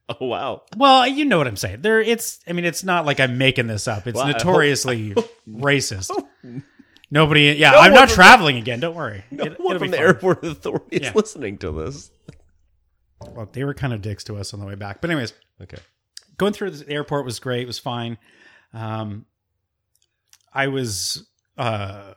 Oh 0.20 0.26
wow. 0.26 0.64
well, 0.76 1.08
you 1.08 1.24
know 1.26 1.38
what 1.38 1.46
I'm 1.48 1.56
saying. 1.56 1.82
There, 1.82 2.02
it's. 2.02 2.40
I 2.48 2.54
mean, 2.54 2.66
it's 2.66 2.84
not 2.84 3.06
like 3.06 3.20
I'm 3.20 3.38
making 3.38 3.68
this 3.68 3.88
up. 3.88 4.08
It's 4.08 4.16
Well, 4.16 4.26
I 4.26 4.32
hope- 4.32 4.38
notoriously 4.44 5.14
racist. 5.48 6.10
Nobody. 7.12 7.44
Yeah, 7.58 7.72
No 7.72 7.78
I'm 7.80 7.94
not 7.94 8.10
traveling 8.10 8.58
again. 8.58 8.80
Don't 8.80 8.96
worry. 8.96 9.24
No 9.30 9.44
It- 9.46 9.60
one 9.60 9.78
from 9.80 9.92
the 9.92 9.98
fine. 9.98 10.06
airport 10.06 10.44
authority 10.44 10.98
is 10.98 11.02
Yeah. 11.04 11.12
listening 11.16 11.58
to 11.60 11.72
this. 11.72 12.10
Well, 13.22 13.50
they 13.52 13.64
were 13.64 13.74
kind 13.74 13.94
of 13.94 14.02
dicks 14.02 14.24
to 14.26 14.38
us 14.38 14.54
on 14.54 14.60
the 14.60 14.66
way 14.66 14.76
back. 14.76 15.02
But 15.02 15.10
anyways, 15.12 15.34
Okay. 15.62 15.78
going 16.38 16.54
through 16.54 16.72
the 16.72 16.92
airport 16.92 17.26
was 17.26 17.40
great. 17.40 17.62
It 17.64 17.68
was 17.68 17.80
fine. 17.80 18.18
Um, 18.74 19.26
I 20.54 20.68
was. 20.68 21.28
Uh, 21.58 22.14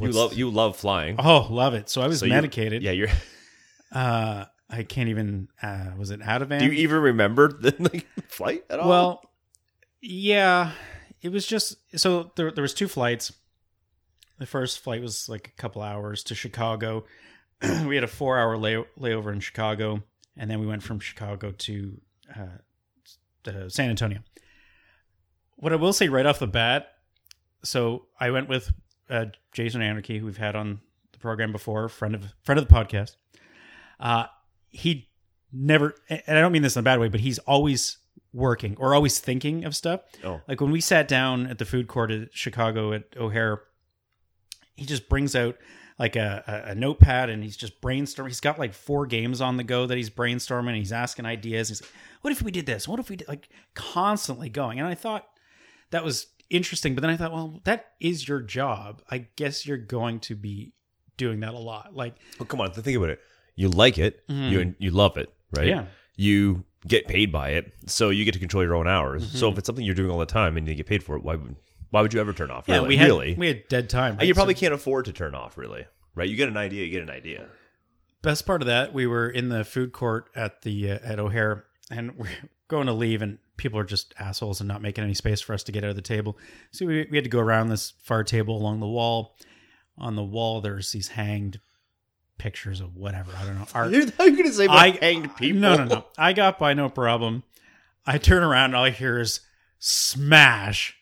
You 0.00 0.10
love 0.10 0.34
you 0.34 0.50
love 0.50 0.76
flying. 0.76 1.16
Oh, 1.18 1.46
love 1.50 1.74
it. 1.74 1.88
So 1.88 2.02
I 2.02 2.06
was 2.08 2.18
So 2.20 2.26
you- 2.26 2.32
medicated. 2.32 2.82
Yeah, 2.82 2.90
you're. 2.92 3.08
Uh, 3.90 4.44
I 4.70 4.82
can't 4.82 5.08
even. 5.08 5.48
Uh, 5.62 5.92
was 5.96 6.10
it 6.10 6.20
Ativan? 6.20 6.60
Do 6.60 6.66
you 6.66 6.72
even 6.72 7.00
remember 7.00 7.52
the 7.52 7.74
like, 7.78 8.06
flight 8.28 8.64
at 8.68 8.80
all? 8.80 8.88
Well, 8.88 9.30
yeah, 10.00 10.72
it 11.22 11.30
was 11.30 11.46
just 11.46 11.76
so 11.98 12.32
there. 12.36 12.50
There 12.50 12.62
was 12.62 12.74
two 12.74 12.88
flights. 12.88 13.32
The 14.38 14.46
first 14.46 14.80
flight 14.80 15.02
was 15.02 15.28
like 15.28 15.48
a 15.48 15.60
couple 15.60 15.82
hours 15.82 16.22
to 16.24 16.34
Chicago. 16.34 17.04
we 17.86 17.94
had 17.94 18.04
a 18.04 18.08
four 18.08 18.38
hour 18.38 18.56
lay- 18.56 18.84
layover 18.98 19.32
in 19.32 19.40
Chicago, 19.40 20.02
and 20.36 20.50
then 20.50 20.60
we 20.60 20.66
went 20.66 20.82
from 20.82 21.00
Chicago 21.00 21.52
to 21.52 22.00
uh, 22.36 23.50
uh, 23.50 23.68
San 23.68 23.90
Antonio. 23.90 24.20
What 25.56 25.72
I 25.72 25.76
will 25.76 25.92
say 25.92 26.08
right 26.08 26.26
off 26.26 26.38
the 26.38 26.46
bat, 26.46 26.88
so 27.64 28.06
I 28.20 28.30
went 28.30 28.48
with 28.48 28.70
uh, 29.10 29.26
Jason 29.52 29.82
Anarchy, 29.82 30.18
who 30.18 30.26
we've 30.26 30.36
had 30.36 30.54
on 30.54 30.80
the 31.12 31.18
program 31.18 31.52
before, 31.52 31.88
friend 31.88 32.14
of 32.14 32.34
friend 32.44 32.60
of 32.60 32.68
the 32.68 32.74
podcast. 32.74 33.16
Uh, 33.98 34.26
he 34.70 35.08
never, 35.52 35.94
and 36.08 36.22
I 36.26 36.40
don't 36.40 36.52
mean 36.52 36.62
this 36.62 36.76
in 36.76 36.80
a 36.80 36.82
bad 36.82 37.00
way, 37.00 37.08
but 37.08 37.20
he's 37.20 37.38
always 37.40 37.98
working 38.32 38.76
or 38.78 38.94
always 38.94 39.18
thinking 39.18 39.64
of 39.64 39.74
stuff. 39.74 40.00
Oh. 40.24 40.40
Like 40.48 40.60
when 40.60 40.70
we 40.70 40.80
sat 40.80 41.08
down 41.08 41.46
at 41.46 41.58
the 41.58 41.64
food 41.64 41.88
court 41.88 42.10
at 42.10 42.28
Chicago 42.32 42.92
at 42.92 43.04
O'Hare, 43.16 43.62
he 44.76 44.84
just 44.84 45.08
brings 45.08 45.34
out 45.34 45.56
like 45.98 46.14
a, 46.14 46.64
a, 46.68 46.74
notepad 46.74 47.28
and 47.28 47.42
he's 47.42 47.56
just 47.56 47.80
brainstorming. 47.80 48.28
He's 48.28 48.40
got 48.40 48.58
like 48.58 48.72
four 48.72 49.06
games 49.06 49.40
on 49.40 49.56
the 49.56 49.64
go 49.64 49.86
that 49.86 49.96
he's 49.96 50.10
brainstorming. 50.10 50.76
He's 50.76 50.92
asking 50.92 51.26
ideas. 51.26 51.68
He's 51.68 51.82
like, 51.82 51.90
what 52.20 52.30
if 52.30 52.40
we 52.40 52.52
did 52.52 52.66
this? 52.66 52.86
What 52.86 53.00
if 53.00 53.10
we 53.10 53.16
did 53.16 53.26
like 53.26 53.48
constantly 53.74 54.48
going? 54.48 54.78
And 54.78 54.86
I 54.86 54.94
thought 54.94 55.26
that 55.90 56.04
was 56.04 56.28
interesting, 56.50 56.94
but 56.94 57.00
then 57.00 57.10
I 57.10 57.16
thought, 57.16 57.32
well, 57.32 57.60
that 57.64 57.92
is 58.00 58.28
your 58.28 58.40
job. 58.40 59.02
I 59.10 59.26
guess 59.36 59.66
you're 59.66 59.76
going 59.76 60.20
to 60.20 60.36
be 60.36 60.72
doing 61.16 61.40
that 61.40 61.54
a 61.54 61.58
lot. 61.58 61.94
Like, 61.94 62.14
Well, 62.38 62.46
come 62.46 62.60
on, 62.60 62.72
think 62.72 62.96
about 62.96 63.10
it. 63.10 63.20
You 63.58 63.68
like 63.70 63.98
it, 63.98 64.22
you 64.28 64.76
you 64.78 64.92
love 64.92 65.16
it, 65.16 65.32
right? 65.52 65.66
Mm-hmm. 65.66 65.80
Yeah. 65.80 65.84
You 66.16 66.64
get 66.86 67.08
paid 67.08 67.32
by 67.32 67.50
it, 67.50 67.72
so 67.86 68.10
you 68.10 68.24
get 68.24 68.34
to 68.34 68.38
control 68.38 68.62
your 68.62 68.76
own 68.76 68.86
hours. 68.86 69.26
Mm-hmm. 69.26 69.36
So 69.36 69.50
if 69.50 69.58
it's 69.58 69.66
something 69.66 69.84
you're 69.84 69.96
doing 69.96 70.10
all 70.12 70.18
the 70.20 70.26
time 70.26 70.56
and 70.56 70.68
you 70.68 70.76
get 70.76 70.86
paid 70.86 71.02
for 71.02 71.16
it, 71.16 71.24
why 71.24 71.34
would 71.34 71.56
why 71.90 72.00
would 72.02 72.14
you 72.14 72.20
ever 72.20 72.32
turn 72.32 72.52
off? 72.52 72.66
yeah, 72.68 72.76
really? 72.76 72.88
we 72.88 72.96
had 72.96 73.06
really? 73.06 73.34
we 73.34 73.48
had 73.48 73.66
dead 73.68 73.90
time. 73.90 74.16
Right? 74.16 74.28
you 74.28 74.34
probably 74.34 74.54
So- 74.54 74.60
can't 74.60 74.74
afford 74.74 75.06
to 75.06 75.12
turn 75.12 75.34
off, 75.34 75.58
really, 75.58 75.86
right? 76.14 76.28
You 76.28 76.36
get 76.36 76.48
an 76.48 76.56
idea, 76.56 76.84
you 76.84 76.90
get 76.92 77.02
an 77.02 77.10
idea. 77.10 77.48
best 78.22 78.46
part 78.46 78.62
of 78.62 78.66
that, 78.66 78.94
we 78.94 79.08
were 79.08 79.28
in 79.28 79.48
the 79.48 79.64
food 79.64 79.92
court 79.92 80.30
at 80.36 80.62
the 80.62 80.92
uh, 80.92 80.98
at 81.02 81.18
O'Hare, 81.18 81.64
and 81.90 82.12
we're 82.16 82.28
going 82.68 82.86
to 82.86 82.92
leave, 82.92 83.22
and 83.22 83.38
people 83.56 83.80
are 83.80 83.84
just 83.84 84.14
assholes 84.20 84.60
and 84.60 84.68
not 84.68 84.82
making 84.82 85.02
any 85.02 85.14
space 85.14 85.40
for 85.40 85.52
us 85.52 85.64
to 85.64 85.72
get 85.72 85.82
out 85.82 85.90
of 85.90 85.96
the 85.96 86.02
table. 86.02 86.38
So 86.70 86.86
we, 86.86 87.08
we 87.10 87.16
had 87.16 87.24
to 87.24 87.30
go 87.30 87.40
around 87.40 87.70
this 87.70 87.94
far 88.04 88.22
table 88.22 88.56
along 88.56 88.78
the 88.78 88.86
wall. 88.86 89.34
On 90.00 90.14
the 90.14 90.22
wall, 90.22 90.60
there's 90.60 90.92
these 90.92 91.08
hanged 91.08 91.58
pictures 92.38 92.80
of 92.80 92.96
whatever 92.96 93.32
I 93.36 93.44
don't 93.44 93.58
know 93.58 93.66
art. 93.74 93.90
You're 93.90 94.06
not 94.06 94.16
going 94.16 94.44
to 94.44 94.52
say 94.52 94.66
I 94.66 94.90
hanged 94.90 95.36
people? 95.36 95.60
No, 95.60 95.76
no, 95.76 95.84
no. 95.84 96.04
I 96.16 96.32
got 96.32 96.58
by 96.58 96.74
no 96.74 96.88
problem. 96.88 97.42
I 98.06 98.18
turn 98.18 98.42
around 98.42 98.66
and 98.66 98.76
all 98.76 98.84
I 98.84 98.90
hear 98.90 99.20
is 99.20 99.40
smash. 99.78 100.96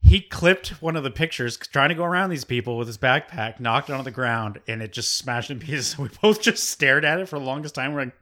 He 0.00 0.20
clipped 0.20 0.80
one 0.82 0.96
of 0.96 1.02
the 1.04 1.10
pictures 1.10 1.56
trying 1.56 1.88
to 1.88 1.94
go 1.94 2.04
around 2.04 2.30
these 2.30 2.44
people 2.44 2.76
with 2.76 2.86
his 2.86 2.98
backpack, 2.98 3.60
knocked 3.60 3.90
it 3.90 3.94
on 3.94 4.04
the 4.04 4.10
ground, 4.10 4.60
and 4.66 4.80
it 4.82 4.92
just 4.92 5.16
smashed 5.16 5.50
in 5.50 5.58
pieces. 5.58 5.98
We 5.98 6.08
both 6.22 6.40
just 6.40 6.64
stared 6.64 7.04
at 7.04 7.20
it 7.20 7.28
for 7.28 7.38
the 7.38 7.44
longest 7.44 7.74
time. 7.74 7.92
We're 7.92 8.04
like, 8.06 8.14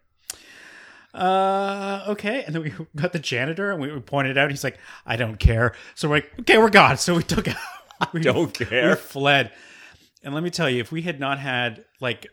uh, 1.14 2.04
okay. 2.08 2.44
And 2.44 2.54
then 2.54 2.62
we 2.62 2.72
got 2.96 3.12
the 3.12 3.18
janitor 3.18 3.70
and 3.70 3.80
we 3.80 3.88
pointed 4.00 4.36
out. 4.36 4.50
He's 4.50 4.64
like, 4.64 4.78
I 5.06 5.16
don't 5.16 5.38
care. 5.38 5.74
So 5.94 6.08
we're 6.08 6.16
like, 6.16 6.32
okay, 6.40 6.58
we're 6.58 6.70
gone. 6.70 6.98
So 6.98 7.14
we 7.14 7.22
took 7.22 7.48
out. 7.48 8.12
We, 8.12 8.20
don't 8.20 8.52
care. 8.52 8.90
We 8.90 8.96
fled. 8.96 9.52
And 10.22 10.34
let 10.34 10.42
me 10.42 10.50
tell 10.50 10.68
you, 10.68 10.80
if 10.80 10.92
we 10.92 11.02
had 11.02 11.18
not 11.18 11.38
had 11.38 11.84
like 12.00 12.26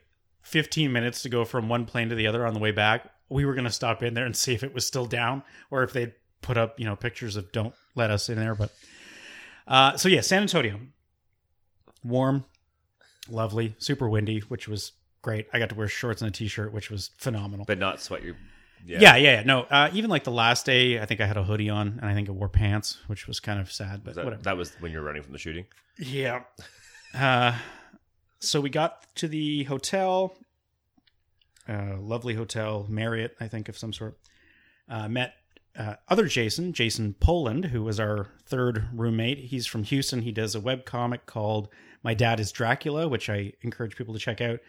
15 0.44 0.92
minutes 0.92 1.24
to 1.24 1.30
go 1.30 1.44
from 1.46 1.68
one 1.70 1.86
plane 1.86 2.10
to 2.10 2.16
the 2.16 2.28
other 2.28 2.46
on 2.46 2.54
the 2.54 2.60
way 2.60 2.72
back, 2.72 3.10
we 3.30 3.46
were 3.46 3.54
going 3.54 3.66
to 3.66 3.72
stop 3.72 4.04
in 4.04 4.14
there 4.14 4.26
and 4.26 4.36
see 4.36 4.54
if 4.54 4.64
it 4.64 4.74
was 4.74 4.86
still 4.86 5.06
down 5.06 5.42
or 5.72 5.84
if 5.84 5.92
they'd 5.94 6.14
put 6.42 6.58
up, 6.58 6.80
you 6.80 6.86
know, 6.86 6.96
pictures 6.96 7.36
of 7.36 7.52
don't 7.52 7.74
let 7.96 8.12
us 8.12 8.30
in 8.30 8.36
there. 8.38 8.54
But 8.56 8.72
uh, 9.68 9.98
so 9.98 10.08
yeah, 10.10 10.22
San 10.22 10.42
Antonio, 10.44 10.80
warm, 12.04 12.46
lovely, 13.30 13.76
super 13.80 14.10
windy, 14.10 14.40
which 14.42 14.68
was 14.68 14.92
great. 15.22 15.48
I 15.54 15.60
got 15.60 15.70
to 15.70 15.76
wear 15.76 15.88
shorts 15.88 16.22
and 16.22 16.30
a 16.30 16.32
t-shirt, 16.32 16.74
which 16.74 16.90
was 16.92 17.12
phenomenal. 17.18 17.66
but 17.66 17.80
not 17.80 18.02
sweat 18.02 18.24
your. 18.24 18.36
Yeah. 18.86 19.00
yeah, 19.00 19.16
yeah, 19.16 19.32
yeah. 19.38 19.44
No, 19.44 19.62
uh, 19.62 19.90
even 19.94 20.10
like 20.10 20.26
the 20.26 20.32
last 20.32 20.66
day, 20.66 21.00
I 21.00 21.06
think 21.06 21.22
I 21.22 21.26
had 21.26 21.38
a 21.38 21.44
hoodie 21.44 21.70
on 21.70 22.00
and 22.02 22.06
I 22.06 22.14
think 22.14 22.28
I 22.28 22.34
wore 22.34 22.50
pants, 22.50 22.98
which 23.08 23.28
was 23.28 23.40
kind 23.40 23.62
of 23.62 23.72
sad, 23.72 24.04
but 24.04 24.16
That, 24.16 24.26
whatever. 24.26 24.44
that 24.44 24.58
was 24.58 24.74
when 24.82 24.92
you 24.92 24.98
were 25.00 25.06
running 25.06 25.24
from 25.24 25.32
the 25.32 25.40
shooting. 25.40 25.66
Yeah. 25.98 26.42
Uh, 27.18 27.58
so 28.44 28.62
we 28.62 28.70
got 28.70 29.14
to 29.16 29.28
the 29.28 29.64
hotel, 29.64 30.36
uh, 31.68 31.98
lovely 31.98 32.34
hotel, 32.34 32.86
Marriott, 32.90 33.36
I 33.40 33.48
think, 33.48 33.70
of 33.70 33.78
some 33.78 33.94
sort. 33.94 34.18
Uh, 34.90 35.08
met 35.08 35.36
uh, 35.78 35.96
other 36.10 36.28
Jason, 36.28 36.74
Jason 36.74 37.16
Poland, 37.20 37.66
who 37.66 37.84
was 37.84 38.00
our 38.00 38.28
third 38.46 38.88
roommate. 38.94 39.40
He's 39.40 39.66
from 39.66 39.84
Houston. 39.84 40.22
He 40.22 40.32
does 40.32 40.56
a 40.56 40.60
web 40.60 40.86
comic 40.86 41.26
called 41.26 41.70
My 42.04 42.14
Dad 42.14 42.40
is 42.40 42.52
Dracula, 42.52 43.08
which 43.08 43.30
I 43.30 43.54
encourage 43.62 43.96
people 43.96 44.14
to 44.14 44.20
check 44.20 44.42
out. 44.42 44.60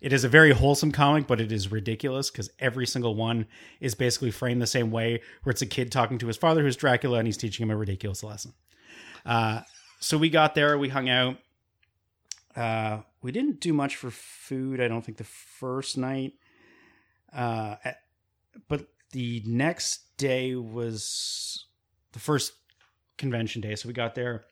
It 0.00 0.12
is 0.12 0.22
a 0.24 0.28
very 0.28 0.52
wholesome 0.52 0.92
comic, 0.92 1.26
but 1.26 1.40
it 1.40 1.50
is 1.50 1.72
ridiculous 1.72 2.30
because 2.30 2.50
every 2.58 2.86
single 2.86 3.14
one 3.14 3.46
is 3.80 3.94
basically 3.94 4.30
framed 4.30 4.62
the 4.62 4.66
same 4.66 4.90
way, 4.90 5.22
where 5.42 5.50
it's 5.50 5.62
a 5.62 5.66
kid 5.66 5.90
talking 5.90 6.18
to 6.18 6.26
his 6.26 6.36
father 6.36 6.62
who's 6.62 6.76
Dracula 6.76 7.18
and 7.18 7.26
he's 7.26 7.36
teaching 7.36 7.64
him 7.64 7.70
a 7.70 7.76
ridiculous 7.76 8.22
lesson. 8.22 8.52
Uh, 9.26 9.62
so 10.00 10.18
we 10.18 10.30
got 10.30 10.54
there, 10.54 10.78
we 10.78 10.88
hung 10.88 11.08
out. 11.08 11.38
Uh, 12.54 13.00
we 13.24 13.32
didn't 13.32 13.58
do 13.58 13.72
much 13.72 13.96
for 13.96 14.10
food, 14.10 14.82
I 14.82 14.86
don't 14.86 15.02
think, 15.02 15.16
the 15.16 15.24
first 15.24 15.96
night. 15.96 16.34
Uh, 17.34 17.76
but 18.68 18.86
the 19.12 19.42
next 19.46 20.16
day 20.18 20.54
was 20.54 21.64
the 22.12 22.18
first 22.18 22.52
convention 23.16 23.62
day. 23.62 23.76
So 23.76 23.88
we 23.88 23.94
got 23.94 24.14
there 24.14 24.44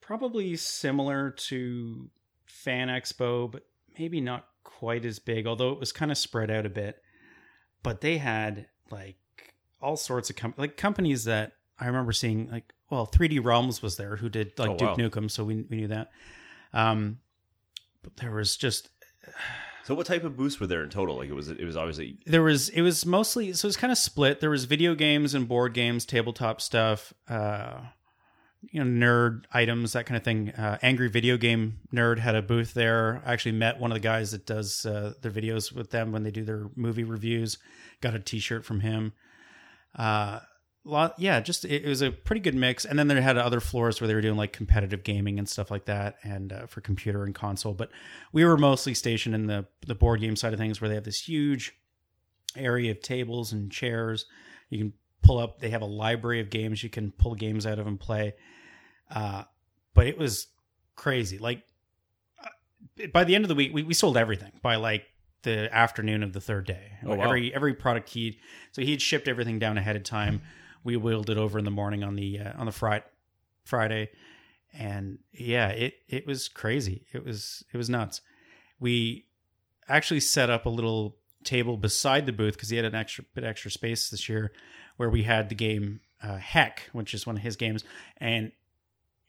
probably 0.00 0.56
similar 0.56 1.30
to 1.32 2.08
Fan 2.46 2.88
Expo, 2.88 3.50
but 3.50 3.66
maybe 3.98 4.22
not 4.22 4.48
quite 4.64 5.04
as 5.04 5.18
big, 5.18 5.46
although 5.46 5.70
it 5.72 5.78
was 5.78 5.92
kind 5.92 6.10
of 6.10 6.16
spread 6.16 6.50
out 6.50 6.64
a 6.64 6.70
bit. 6.70 7.02
But 7.82 8.00
they 8.00 8.16
had 8.16 8.68
like 8.90 9.18
all 9.82 9.98
sorts 9.98 10.30
of 10.30 10.36
com- 10.36 10.54
like 10.56 10.78
companies 10.78 11.24
that 11.24 11.52
I 11.78 11.86
remember 11.88 12.12
seeing 12.12 12.50
like 12.50 12.72
well 12.90 13.06
3D 13.06 13.44
Realms 13.44 13.82
was 13.82 13.96
there 13.98 14.16
who 14.16 14.30
did 14.30 14.58
like 14.58 14.70
Oh, 14.70 14.76
Duke 14.78 14.88
wow. 14.88 14.96
Nukem, 14.96 15.30
so 15.30 15.44
we 15.44 15.66
we 15.68 15.76
knew 15.76 15.88
that. 15.88 16.10
Um, 16.72 17.18
but 18.02 18.16
there 18.16 18.30
was 18.30 18.56
just 18.56 18.88
So 19.84 19.94
what 19.94 20.04
type 20.04 20.22
of 20.22 20.36
booths 20.36 20.60
were 20.60 20.66
there 20.66 20.82
in 20.82 20.90
total? 20.90 21.16
Like 21.16 21.30
it 21.30 21.34
was 21.34 21.48
it 21.48 21.64
was 21.64 21.74
obviously 21.74 22.18
there 22.26 22.42
was 22.42 22.68
it 22.68 22.82
was 22.82 23.06
mostly 23.06 23.54
so 23.54 23.64
it 23.66 23.70
was 23.70 23.76
kind 23.78 23.90
of 23.90 23.96
split. 23.96 24.38
There 24.40 24.50
was 24.50 24.66
video 24.66 24.94
games 24.94 25.34
and 25.34 25.48
board 25.48 25.72
games, 25.72 26.04
tabletop 26.04 26.60
stuff, 26.60 27.14
uh, 27.26 27.80
you 28.60 28.84
know, 28.84 29.06
nerd 29.06 29.44
items, 29.50 29.94
that 29.94 30.04
kind 30.04 30.18
of 30.18 30.24
thing. 30.24 30.50
Uh, 30.50 30.76
Angry 30.82 31.08
Video 31.08 31.38
Game 31.38 31.78
Nerd 31.90 32.18
had 32.18 32.34
a 32.34 32.42
booth 32.42 32.74
there. 32.74 33.22
I 33.24 33.32
actually 33.32 33.52
met 33.52 33.80
one 33.80 33.90
of 33.90 33.94
the 33.94 34.00
guys 34.00 34.32
that 34.32 34.44
does 34.44 34.84
uh, 34.84 35.14
their 35.22 35.32
videos 35.32 35.72
with 35.72 35.90
them 35.90 36.12
when 36.12 36.22
they 36.22 36.30
do 36.30 36.44
their 36.44 36.68
movie 36.76 37.04
reviews. 37.04 37.56
Got 38.02 38.14
a 38.14 38.18
T-shirt 38.18 38.66
from 38.66 38.80
him. 38.80 39.14
Uh, 39.96 40.40
lot, 40.84 41.14
yeah, 41.18 41.40
just 41.40 41.64
it, 41.64 41.84
it 41.84 41.88
was 41.88 42.02
a 42.02 42.10
pretty 42.10 42.40
good 42.40 42.54
mix. 42.54 42.84
And 42.84 42.98
then 42.98 43.08
they 43.08 43.20
had 43.20 43.36
other 43.36 43.60
floors 43.60 44.00
where 44.00 44.08
they 44.08 44.14
were 44.14 44.20
doing 44.20 44.36
like 44.36 44.52
competitive 44.52 45.04
gaming 45.04 45.38
and 45.38 45.48
stuff 45.48 45.70
like 45.70 45.86
that, 45.86 46.16
and 46.22 46.52
uh, 46.52 46.66
for 46.66 46.80
computer 46.80 47.24
and 47.24 47.34
console. 47.34 47.74
But 47.74 47.90
we 48.32 48.44
were 48.44 48.56
mostly 48.56 48.94
stationed 48.94 49.34
in 49.34 49.46
the 49.46 49.66
the 49.86 49.94
board 49.94 50.20
game 50.20 50.36
side 50.36 50.52
of 50.52 50.58
things, 50.58 50.80
where 50.80 50.88
they 50.88 50.94
have 50.94 51.04
this 51.04 51.28
huge 51.28 51.74
area 52.56 52.90
of 52.90 53.00
tables 53.00 53.52
and 53.52 53.70
chairs. 53.70 54.26
You 54.70 54.78
can 54.78 54.92
pull 55.22 55.38
up. 55.38 55.60
They 55.60 55.70
have 55.70 55.82
a 55.82 55.86
library 55.86 56.40
of 56.40 56.50
games 56.50 56.82
you 56.82 56.90
can 56.90 57.12
pull 57.12 57.34
games 57.34 57.66
out 57.66 57.78
of 57.78 57.86
and 57.86 57.98
play. 57.98 58.34
Uh, 59.10 59.44
but 59.94 60.06
it 60.06 60.18
was 60.18 60.48
crazy. 60.96 61.38
Like 61.38 61.62
uh, 62.44 63.06
by 63.12 63.24
the 63.24 63.34
end 63.34 63.44
of 63.44 63.48
the 63.48 63.54
week, 63.54 63.72
we, 63.72 63.82
we 63.82 63.94
sold 63.94 64.16
everything 64.16 64.52
by 64.62 64.76
like 64.76 65.06
the 65.42 65.74
afternoon 65.74 66.22
of 66.22 66.32
the 66.32 66.40
third 66.40 66.66
day. 66.66 66.92
Oh, 67.04 67.14
wow. 67.14 67.24
Every 67.24 67.54
every 67.54 67.74
product 67.74 68.10
he 68.10 68.38
so 68.72 68.82
he 68.82 68.90
had 68.90 69.02
shipped 69.02 69.28
everything 69.28 69.58
down 69.58 69.78
ahead 69.78 69.96
of 69.96 70.02
time. 70.02 70.42
We 70.84 70.96
wheeled 70.96 71.30
it 71.30 71.38
over 71.38 71.58
in 71.58 71.64
the 71.64 71.70
morning 71.70 72.04
on 72.04 72.16
the 72.16 72.40
uh, 72.40 72.52
on 72.56 72.66
the 72.66 72.72
Friday 72.72 73.04
Friday, 73.64 74.10
and 74.72 75.18
yeah, 75.32 75.68
it 75.68 75.94
it 76.08 76.26
was 76.26 76.48
crazy. 76.48 77.06
It 77.12 77.24
was 77.24 77.64
it 77.72 77.76
was 77.76 77.90
nuts. 77.90 78.20
We 78.80 79.26
actually 79.88 80.20
set 80.20 80.50
up 80.50 80.66
a 80.66 80.70
little 80.70 81.16
table 81.44 81.76
beside 81.76 82.26
the 82.26 82.32
booth 82.32 82.54
because 82.54 82.70
he 82.70 82.76
had 82.76 82.84
an 82.84 82.94
extra 82.94 83.24
bit 83.34 83.44
extra 83.44 83.70
space 83.70 84.10
this 84.10 84.28
year, 84.28 84.52
where 84.96 85.10
we 85.10 85.22
had 85.22 85.48
the 85.48 85.54
game 85.54 86.00
uh, 86.22 86.36
Heck, 86.36 86.88
which 86.92 87.14
is 87.14 87.26
one 87.26 87.36
of 87.36 87.42
his 87.42 87.56
games, 87.56 87.84
and 88.16 88.52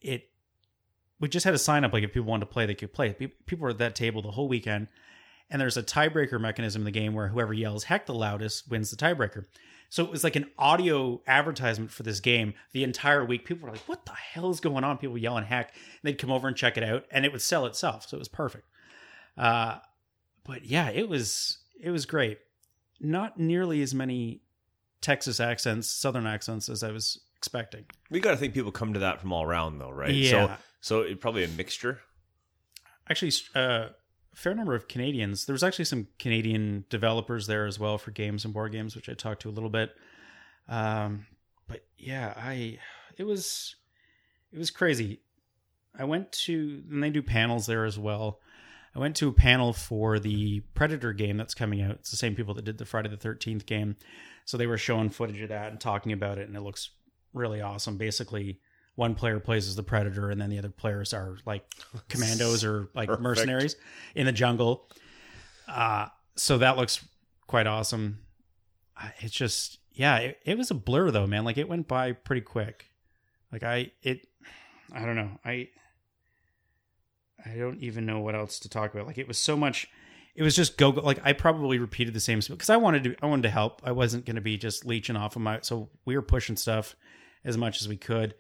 it 0.02 0.30
we 1.20 1.28
just 1.28 1.44
had 1.44 1.54
a 1.54 1.60
sign 1.60 1.84
up 1.84 1.92
like 1.92 2.04
if 2.04 2.14
people 2.14 2.30
wanted 2.30 2.46
to 2.46 2.52
play, 2.52 2.66
they 2.66 2.76
could 2.76 2.94
play. 2.94 3.14
People 3.14 3.64
were 3.64 3.72
at 3.72 3.78
that 3.80 3.96
table 3.96 4.22
the 4.22 4.32
whole 4.32 4.48
weekend, 4.48 4.88
and 5.50 5.62
there's 5.62 5.78
a 5.78 5.84
tiebreaker 5.84 6.40
mechanism 6.40 6.82
in 6.82 6.86
the 6.86 6.92
game 6.92 7.14
where 7.14 7.28
whoever 7.30 7.54
yells 7.54 7.86
"heck" 7.86 8.06
the 8.06 8.14
loudest 8.14 8.70
wins 8.70 8.92
the 8.92 8.98
tiebreaker. 8.98 9.46
So 9.92 10.04
it 10.04 10.12
was 10.12 10.24
like 10.24 10.36
an 10.36 10.46
audio 10.58 11.22
advertisement 11.26 11.90
for 11.90 12.04
this 12.04 12.20
game 12.20 12.54
the 12.74 12.84
entire 12.84 13.26
week. 13.26 13.46
People 13.46 13.66
were 13.68 13.74
like, 13.74 13.88
"What 13.88 14.06
the 14.06 14.12
hell 14.14 14.50
is 14.52 14.60
going 14.60 14.84
on?" 14.84 14.98
People 14.98 15.18
yelling 15.18 15.46
"heck," 15.46 15.74
and 15.74 16.02
they'd 16.04 16.18
come 16.20 16.32
over 16.32 16.48
and 16.48 16.56
check 16.56 16.78
it 16.78 16.84
out, 16.84 17.06
and 17.12 17.26
it 17.26 17.32
would 17.32 17.42
sell 17.42 17.66
itself. 17.66 18.08
So 18.08 18.18
it 18.18 18.20
was 18.20 18.28
perfect. 18.28 18.66
Uh, 19.38 19.80
but 20.44 20.66
yeah, 20.66 20.90
it 20.90 21.10
was 21.10 21.60
it 21.82 21.92
was 21.92 22.06
great. 22.06 22.40
Not 23.00 23.40
nearly 23.40 23.82
as 23.82 23.96
many 23.96 24.42
Texas 25.02 25.40
accents, 25.40 25.88
Southern 25.88 26.28
accents 26.28 26.70
as 26.70 26.84
I 26.84 26.92
was 26.92 27.20
expecting. 27.38 27.86
we 28.10 28.20
got 28.20 28.32
to 28.32 28.38
think 28.38 28.54
people 28.54 28.72
come 28.72 28.94
to 28.94 29.00
that 29.00 29.22
from 29.22 29.32
all 29.32 29.44
around 29.44 29.80
though, 29.80 29.92
right? 29.92 30.14
Yeah. 30.14 30.30
So 30.30 30.56
so 30.82 31.02
it 31.02 31.22
probably 31.22 31.44
a 31.44 31.48
mixture. 31.48 32.02
Actually, 33.10 33.32
uh, 33.56 33.88
fair 34.40 34.56
number 34.56 34.74
of 34.74 34.88
Canadians. 34.88 35.46
There 35.46 35.54
was 35.54 35.64
actually 35.64 35.86
some 35.86 36.08
Canadian 36.18 36.86
developers 36.90 37.46
there 37.46 37.66
as 37.66 37.78
well 37.78 37.98
for 37.98 38.12
games 38.12 38.46
and 38.46 38.54
board 38.54 38.72
games, 38.72 38.96
which 38.96 39.10
I 39.10 39.14
talked 39.14 39.42
to 39.42 39.50
a 39.50 39.52
little 39.52 39.70
bit. 39.70 39.92
Um, 40.70 41.28
but 41.68 41.86
yeah, 41.98 42.34
I 42.38 42.80
it 43.18 43.26
was 43.26 43.76
it 44.54 44.58
was 44.58 44.72
crazy. 44.72 45.20
I 45.98 46.06
went 46.06 46.32
to 46.32 46.84
and 46.90 47.04
they 47.04 47.10
do 47.10 47.22
panels 47.22 47.66
there 47.66 47.84
as 47.84 48.00
well. 48.00 48.40
I 48.96 49.00
went 49.00 49.18
to 49.18 49.28
a 49.28 49.34
panel 49.34 49.74
for 49.74 50.20
the 50.20 50.62
Predator 50.74 51.14
game 51.14 51.38
that's 51.38 51.54
coming 51.54 51.82
out. 51.82 51.92
It's 51.92 52.12
the 52.12 52.18
same 52.18 52.36
people 52.36 52.54
that 52.56 52.66
did 52.66 52.78
the 52.78 52.86
Friday 52.86 53.10
the 53.10 53.18
Thirteenth 53.18 53.66
game, 53.66 53.98
so 54.46 54.58
they 54.58 54.68
were 54.68 54.78
showing 54.78 55.10
footage 55.10 55.42
of 55.42 55.50
that 55.50 55.72
and 55.72 55.82
talking 55.82 56.14
about 56.14 56.38
it, 56.38 56.48
and 56.48 56.56
it 56.56 56.62
looks 56.62 56.92
really 57.34 57.62
awesome. 57.62 57.98
Basically, 57.98 58.62
one 59.00 59.16
player 59.16 59.40
plays 59.40 59.68
as 59.68 59.76
the 59.76 59.84
Predator, 59.84 60.30
and 60.30 60.40
then 60.40 60.50
the 60.50 60.60
other 60.60 60.70
players 60.70 61.14
are 61.14 61.38
like 61.46 61.64
commandos 62.10 62.64
or 62.64 62.90
like 62.94 63.08
Perfect. 63.08 63.24
mercenaries 63.24 63.76
in 64.14 64.26
the 64.26 64.32
jungle. 64.32 64.88
Uh, 65.68 66.08
so 66.36 66.58
that 66.58 66.78
looks 66.78 67.04
quite 67.48 67.66
awesome. 67.66 68.20
It's 69.20 69.34
just 69.34 69.80
yeah, 69.94 70.18
it, 70.18 70.40
it 70.46 70.58
was 70.58 70.70
a 70.70 70.76
blur 70.76 71.12
though, 71.12 71.26
man. 71.26 71.46
Like 71.46 71.58
it 71.58 71.70
went 71.70 71.88
by 71.88 72.12
pretty 72.12 72.42
quick. 72.42 72.92
Like 73.52 73.64
I 73.64 73.92
it 74.04 74.28
I 74.94 75.06
don't 75.06 75.16
know. 75.16 75.32
I 75.46 75.70
I 77.46 77.56
don't 77.56 77.82
even 77.82 78.06
know 78.06 78.20
what 78.20 78.36
else 78.36 78.60
to 78.60 78.70
talk 78.70 78.94
about. 78.94 79.08
Like 79.08 79.18
it 79.18 79.28
was 79.28 79.38
so 79.38 79.56
much 79.56 79.88
it 80.36 80.44
was 80.44 80.56
just 80.56 80.78
go 80.78 80.92
go 80.92 81.02
like 81.02 81.20
I 81.24 81.34
probably 81.34 81.80
repeated 81.80 82.14
the 82.14 82.20
same 82.20 82.40
because 82.48 82.70
I 82.70 82.78
wanted 82.78 83.04
to 83.06 83.16
I 83.22 83.28
wanted 83.28 83.44
to 83.44 83.50
help. 83.50 83.82
I 83.86 83.94
wasn't 83.94 84.26
going 84.26 84.36
to 84.36 84.42
be 84.42 84.58
just 84.58 84.86
leeching 84.86 85.16
off 85.16 85.36
of 85.36 85.42
my 85.42 85.60
so 85.62 85.90
we 86.06 86.16
were 86.16 86.22
pushing 86.22 86.58
stuff 86.58 86.96
as 87.46 87.58
much 87.58 87.82
as 87.82 87.88
we 87.88 87.98
could. 87.98 88.36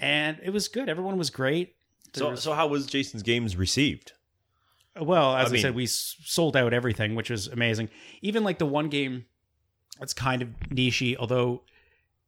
And 0.00 0.38
it 0.42 0.50
was 0.50 0.66
good. 0.68 0.88
Everyone 0.88 1.16
was 1.18 1.30
great. 1.30 1.76
There 2.14 2.20
So, 2.24 2.30
was- 2.30 2.42
so 2.42 2.52
how 2.54 2.66
was 2.66 2.86
Jason's 2.86 3.22
games 3.22 3.56
received? 3.56 4.12
well, 5.00 5.36
as 5.36 5.46
I, 5.46 5.48
I 5.48 5.52
mean- 5.52 5.62
said, 5.62 5.74
we 5.76 5.86
sold 5.86 6.56
out 6.56 6.72
everything, 6.72 7.14
which 7.14 7.30
was 7.30 7.46
amazing. 7.46 7.88
Even 8.22 8.42
like 8.42 8.58
the 8.58 8.66
one 8.66 8.88
game 8.88 9.26
that's 9.98 10.12
kind 10.12 10.42
of 10.42 10.48
nichey, 10.70 11.16
although 11.16 11.62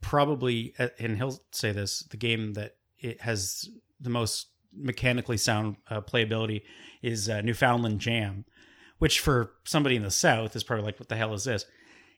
probably, 0.01 0.75
uh, 0.79 0.89
and 0.99 1.17
he'll 1.17 1.41
say 1.51 1.73
this, 1.73 2.01
the 2.11 2.17
game 2.17 2.53
that 2.55 2.77
it 3.01 3.21
has 3.23 3.69
the 4.01 4.11
most 4.11 4.49
mechanically 4.73 5.37
sound 5.37 5.77
uh, 5.91 6.01
playability 6.01 6.63
is 7.03 7.29
uh, 7.29 7.41
Newfoundland 7.41 8.01
Jam, 8.01 8.45
which 8.99 9.21
for 9.21 9.53
somebody 9.65 9.97
in 9.97 10.03
the 10.03 10.11
South 10.11 10.55
is 10.57 10.63
probably 10.63 10.85
like, 10.85 10.99
what 11.01 11.09
the 11.09 11.17
hell 11.17 11.35
is 11.35 11.45
this? 11.45 11.65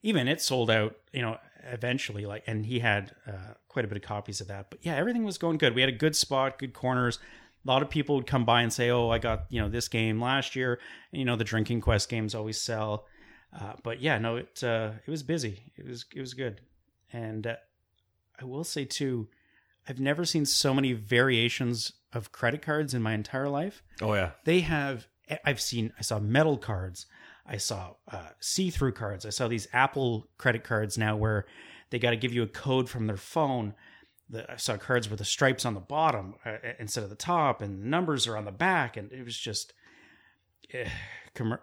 Even 0.03 0.29
it 0.29 0.41
sold 0.41 0.71
out, 0.71 0.97
you 1.13 1.23
know, 1.23 1.39
eventually. 1.65 2.27
Like, 2.27 2.45
and 2.47 2.67
he 2.67 2.81
had 2.81 3.13
uh, 3.27 3.55
quite 3.75 3.85
a 3.85 3.89
bit 3.89 3.99
of 3.99 4.03
copies 4.03 4.41
of 4.41 4.49
that. 4.49 4.71
But 4.71 4.79
yeah, 4.83 4.95
everything 4.95 5.25
was 5.25 5.37
going 5.37 5.59
good. 5.59 5.75
We 5.75 5.83
had 5.83 5.91
a 5.91 5.97
good 5.97 6.17
spot, 6.17 6.59
good 6.59 6.73
corners 6.73 7.19
a 7.67 7.71
lot 7.71 7.83
of 7.83 7.91
people 7.91 8.17
would 8.17 8.27
come 8.27 8.45
by 8.45 8.63
and 8.63 8.73
say, 8.73 8.91
"Oh, 8.91 9.11
I 9.11 9.19
got 9.19 9.47
you 9.49 9.61
know 9.61 9.69
this 9.69 9.89
game 9.89 10.21
last 10.21 10.55
year." 10.55 10.79
And, 11.13 11.19
you 11.19 11.25
know, 11.25 11.37
the 11.37 11.45
Drinking 11.45 11.81
Quest 11.81 12.09
games 12.09 12.35
always 12.35 12.61
sell, 12.61 13.07
uh, 13.59 13.75
but 13.83 14.01
yeah, 14.01 14.19
no, 14.19 14.37
it 14.37 14.63
uh, 14.63 14.93
it 15.07 15.11
was 15.11 15.23
busy. 15.23 15.73
It 15.77 15.87
was 15.87 16.05
it 16.15 16.21
was 16.21 16.35
good, 16.35 16.61
and 17.13 17.47
uh, 17.47 17.57
I 18.41 18.45
will 18.45 18.65
say 18.65 18.85
too, 18.85 19.29
I've 19.89 20.01
never 20.01 20.25
seen 20.25 20.45
so 20.45 20.75
many 20.75 20.93
variations 20.93 21.93
of 22.13 22.33
credit 22.33 22.63
cards 22.63 22.95
in 22.95 23.03
my 23.03 23.15
entire 23.15 23.49
life. 23.49 23.83
Oh 24.03 24.15
yeah, 24.15 24.33
They 24.45 24.61
have. 24.61 25.07
I've 25.45 25.61
seen. 25.61 25.93
I 25.99 26.03
saw 26.03 26.19
metal 26.19 26.59
cards. 26.59 27.07
I 27.47 27.59
saw 27.59 27.95
uh, 28.11 28.29
see-through 28.41 28.93
cards. 28.93 29.27
I 29.27 29.31
saw 29.31 29.49
these 29.49 29.69
Apple 29.73 30.29
credit 30.39 30.65
cards 30.65 30.97
now 30.97 31.17
where 31.17 31.47
they 31.91 31.99
got 31.99 32.11
to 32.11 32.17
give 32.17 32.33
you 32.33 32.43
a 32.43 32.49
code 32.49 32.89
from 32.89 33.07
their 33.07 33.17
phone. 33.17 33.75
The, 34.31 34.51
I 34.51 34.57
saw 34.57 34.77
cards 34.77 35.11
with 35.11 35.19
the 35.19 35.25
stripes 35.25 35.67
on 35.67 35.75
the 35.75 35.81
bottom 35.81 36.35
uh, 36.45 36.57
instead 36.79 37.05
of 37.05 37.11
the 37.11 37.17
top, 37.17 37.61
and 37.61 37.85
numbers 37.85 38.27
are 38.27 38.37
on 38.37 38.47
the 38.47 38.53
back, 38.53 38.97
and 38.97 39.13
it 39.13 39.25
was 39.25 39.37
just, 39.37 39.75
eh, 40.73 40.89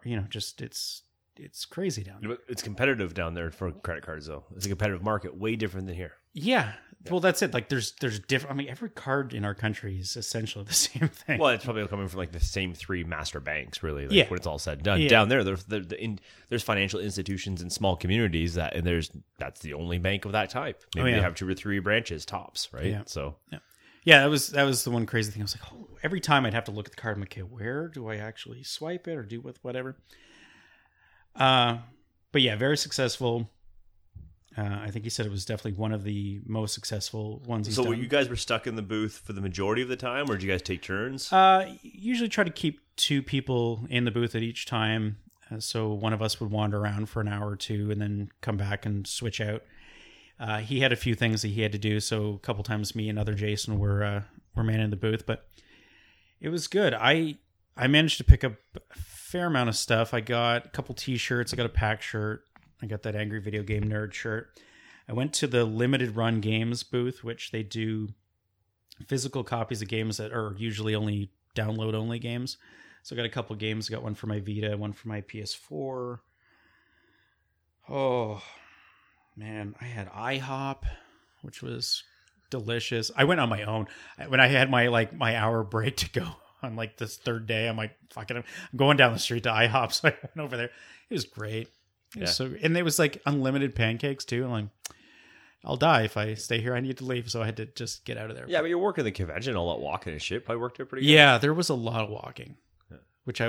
you 0.06 0.15
know, 0.15 0.26
just 0.30 0.62
it's 0.62 1.04
it's 1.38 1.65
crazy 1.65 2.04
down 2.04 2.22
there. 2.22 2.38
it's 2.48 2.62
competitive 2.62 3.13
down 3.13 3.34
there 3.34 3.50
for 3.50 3.72
credit 3.72 4.06
cards 4.06 4.28
though. 4.28 4.46
It's 4.56 4.65
a 4.65 4.70
competitive 4.70 5.02
market, 5.02 5.36
way 5.36 5.56
different 5.56 5.88
than 5.88 5.96
here. 5.96 6.13
Yeah, 6.34 6.74
well, 7.10 7.20
that's 7.20 7.41
it. 7.41 7.54
Like, 7.54 7.67
there's 7.67 7.94
there's 8.00 8.20
different. 8.20 8.54
I 8.54 8.58
mean, 8.58 8.70
every 8.70 8.89
card 8.89 9.34
in 9.34 9.44
our 9.44 9.54
country 9.56 10.00
is 10.00 10.15
essentially 10.15 10.63
the 10.67 10.74
same 10.74 11.08
thing. 11.10 11.39
Well, 11.39 11.50
it's 11.50 11.65
probably 11.65 11.86
coming 11.88 12.08
from 12.08 12.20
like 12.20 12.32
the 12.32 12.39
same 12.39 12.74
three 12.74 13.04
master 13.04 13.39
banks, 13.39 13.82
really. 13.84 14.04
Like, 14.08 14.15
Yeah. 14.15 14.28
when 14.30 14.38
it's 14.38 14.48
all 14.48 14.60
said 14.60 14.78
and 14.80 14.84
done. 14.84 15.02
Yeah. 15.02 15.10
Down 15.10 15.30
there, 15.30 15.44
there's 15.44 15.63
there, 15.65 15.80
the 15.82 16.02
in, 16.02 16.20
there's 16.50 16.63
financial 16.63 17.00
institutions 17.00 17.62
in 17.62 17.70
small 17.70 17.96
communities 17.96 18.54
that, 18.54 18.76
and 18.76 18.86
there's 18.86 19.12
that's 19.39 19.62
the 19.62 19.74
only 19.74 19.98
bank 19.98 20.26
of 20.26 20.32
that 20.34 20.50
type. 20.52 20.84
Maybe 20.96 21.06
Oh, 21.06 21.10
yeah. 21.10 21.15
they 21.17 21.22
have 21.24 21.36
two 21.36 21.48
or 21.50 21.54
three 21.54 21.80
branches 21.80 22.26
tops, 22.26 22.70
right? 22.72 22.86
Yeah. 22.86 23.02
So 23.08 23.36
Yeah, 24.04 24.22
that 24.22 24.30
was 24.30 24.50
that 24.50 24.63
was 24.63 24.84
the 24.84 24.91
one 24.91 25.06
crazy 25.06 25.32
thing. 25.32 25.41
I 25.41 25.46
was 25.46 25.58
like, 25.60 25.74
oh, 25.74 25.88
every 26.04 26.20
time 26.22 26.46
I'd 26.46 26.54
have 26.54 26.65
to 26.65 26.72
look 26.72 26.86
at 26.88 26.91
the 26.96 27.02
card. 27.02 27.15
I'm 27.17 27.22
like, 27.22 27.34
okay, 27.34 27.41
where 27.41 27.88
do 27.88 28.08
I 28.10 28.15
actually 28.17 28.63
swipe 28.63 29.08
it 29.08 29.17
or 29.17 29.24
do 29.24 29.41
with 29.41 29.62
whatever? 29.63 29.98
Uh, 31.36 31.78
but 32.32 32.41
yeah, 32.41 32.56
very 32.56 32.78
successful. 32.78 33.50
Uh, 34.58 34.80
I 34.84 34.92
think 34.92 35.06
he 35.06 35.10
said 35.10 35.26
it 35.26 35.32
was 35.32 35.46
definitely 35.46 35.80
one 35.80 35.94
of 35.94 36.04
the 36.04 36.42
most 36.46 36.74
successful 36.74 37.42
ones 37.46 37.68
he's 37.68 37.76
So 37.78 37.86
done. 37.86 37.98
you 38.00 38.08
guys 38.08 38.28
were 38.28 38.36
stuck 38.36 38.68
in 38.68 38.76
the 38.76 38.82
booth 38.82 39.22
for 39.24 39.32
the 39.34 39.40
majority 39.42 39.82
of 39.82 39.88
the 39.88 39.96
time, 39.96 40.30
or 40.30 40.34
did 40.36 40.44
you 40.44 40.52
guys 40.52 40.62
take 40.62 40.82
turns? 40.82 41.32
Uh, 41.32 41.74
usually 41.82 42.28
try 42.28 42.44
to 42.44 42.50
keep 42.50 42.82
two 42.98 43.22
people 43.24 43.86
in 43.90 44.04
the 44.04 44.12
booth 44.12 44.36
at 44.36 44.42
each 44.44 44.66
time. 44.66 45.18
Uh, 45.50 45.60
so 45.60 45.94
one 45.94 46.12
of 46.12 46.22
us 46.22 46.40
would 46.42 46.52
wander 46.52 46.78
around 46.80 47.08
for 47.08 47.22
an 47.22 47.28
hour 47.30 47.50
or 47.50 47.56
two 47.56 47.92
and 47.92 48.02
then 48.02 48.30
come 48.42 48.58
back 48.58 48.86
and 48.86 49.08
switch 49.08 49.40
out. 49.40 49.64
Uh, 50.40 50.58
he 50.58 50.80
had 50.82 50.92
a 50.92 50.96
few 50.98 51.16
things 51.16 51.42
that 51.44 51.50
he 51.50 51.62
had 51.62 51.72
to 51.72 51.78
do, 51.78 52.00
so 52.02 52.34
a 52.34 52.40
couple 52.40 52.64
times 52.64 52.94
me 52.96 53.08
and 53.10 53.18
other 53.20 53.34
Jason 53.36 53.80
were 53.80 54.04
uh, 54.04 54.22
were 54.56 54.64
manning 54.64 54.90
the 54.90 54.96
booth, 54.98 55.26
but 55.26 55.46
it 56.42 56.50
was 56.50 56.68
good. 56.68 56.94
I 56.94 57.38
I 57.78 57.88
managed 57.88 58.18
to 58.18 58.24
pick 58.26 58.44
up 58.44 58.54
a 58.76 58.82
fair 58.98 59.46
amount 59.46 59.70
of 59.70 59.76
stuff. 59.78 60.14
I 60.14 60.20
got 60.20 60.66
a 60.66 60.70
couple 60.70 60.94
T-shirts. 60.96 61.54
I 61.54 61.58
got 61.58 61.66
a 61.68 61.70
PAX 61.70 62.04
shirt. 62.06 62.44
I 62.82 62.88
got 62.88 63.04
that 63.04 63.15
Angry 63.15 63.39
Video 63.39 63.63
Game 63.63 63.84
Nerd 63.84 64.13
shirt. 64.13 64.60
I 65.08 65.13
went 65.13 65.34
to 65.36 65.48
the 65.48 65.65
limited 65.65 66.15
run 66.15 66.41
games 66.41 66.84
booth, 66.84 67.24
which 67.24 67.52
they 67.52 67.63
do 67.63 68.10
physical 69.08 69.44
copies 69.44 69.82
of 69.82 69.88
games 69.88 70.17
that 70.17 70.32
are 70.32 70.56
usually 70.58 70.96
only 70.96 71.32
download 71.56 71.94
only 71.94 72.20
games. 72.20 72.58
So 73.04 73.15
I 73.15 73.17
got 73.17 73.26
a 73.26 73.30
couple 73.30 73.56
games. 73.56 73.89
I 73.89 73.94
got 73.94 74.04
one 74.04 74.15
for 74.15 74.28
my 74.28 74.39
Vita, 74.39 74.78
one 74.78 74.94
for 74.94 75.08
my 75.08 75.22
PS4. 75.22 76.20
Oh 77.89 78.41
man, 79.36 79.76
I 79.82 79.86
had 79.86 80.12
IHOP, 80.12 80.84
which 81.41 81.62
was 81.62 82.04
delicious. 82.50 83.12
I 83.15 83.24
went 83.24 83.39
on 83.39 83.50
my 83.50 83.63
own 83.63 83.88
when 84.28 84.39
I 84.39 84.48
had 84.48 84.70
my 84.70 84.88
like 84.88 85.13
my 85.13 85.36
hour 85.36 85.63
break 85.63 85.98
to 85.98 86.10
go 86.12 86.28
on 86.63 86.76
like 86.76 86.98
this 86.98 87.17
third 87.17 87.48
day. 87.48 87.67
I'm 87.67 87.78
like, 87.78 87.96
fucking, 88.12 88.38
I'm 88.38 88.44
going 88.76 88.98
down 88.98 89.13
the 89.13 89.20
street 89.20 89.44
to 89.44 89.50
IHOP, 89.50 89.91
so 89.94 90.10
I 90.10 90.12
went 90.12 90.46
over 90.46 90.58
there. 90.58 90.70
It 91.10 91.13
was 91.13 91.26
great. 91.26 91.70
Was 92.15 92.21
Yeah. 92.21 92.26
so, 92.28 92.54
and 92.62 92.76
it 92.78 92.84
was 92.84 93.00
like 93.00 93.21
unlimited 93.26 93.76
pancakes 93.76 94.26
too. 94.26 94.43
I'm 94.45 94.52
like, 94.52 94.65
I'll 95.63 95.78
die 95.78 96.02
if 96.04 96.17
I 96.17 96.34
stay 96.34 96.60
here. 96.60 96.74
I 96.76 96.80
need 96.80 96.97
to 96.97 97.06
leave, 97.06 97.30
so 97.30 97.41
I 97.41 97.45
had 97.45 97.58
to 97.58 97.65
just 97.67 98.04
get 98.04 98.17
out 98.17 98.30
of 98.32 98.36
there. 98.36 98.45
yeah, 98.47 98.62
but 98.62 98.67
you're 98.69 98.80
working 98.80 99.04
the 99.04 99.12
convention, 99.12 99.56
all 99.56 99.74
that 99.76 99.82
walking 99.82 100.13
and 100.13 100.21
shit. 100.21 100.43
Probably 100.45 100.60
worked 100.62 100.78
there 100.78 100.86
pretty 100.88 101.06
good. 101.06 101.12
Yeah, 101.13 101.38
there 101.38 101.54
was 101.54 101.69
a 101.69 101.76
lot 101.76 102.04
of 102.04 102.10
walking, 102.10 102.58
which 103.26 103.39
I, 103.41 103.45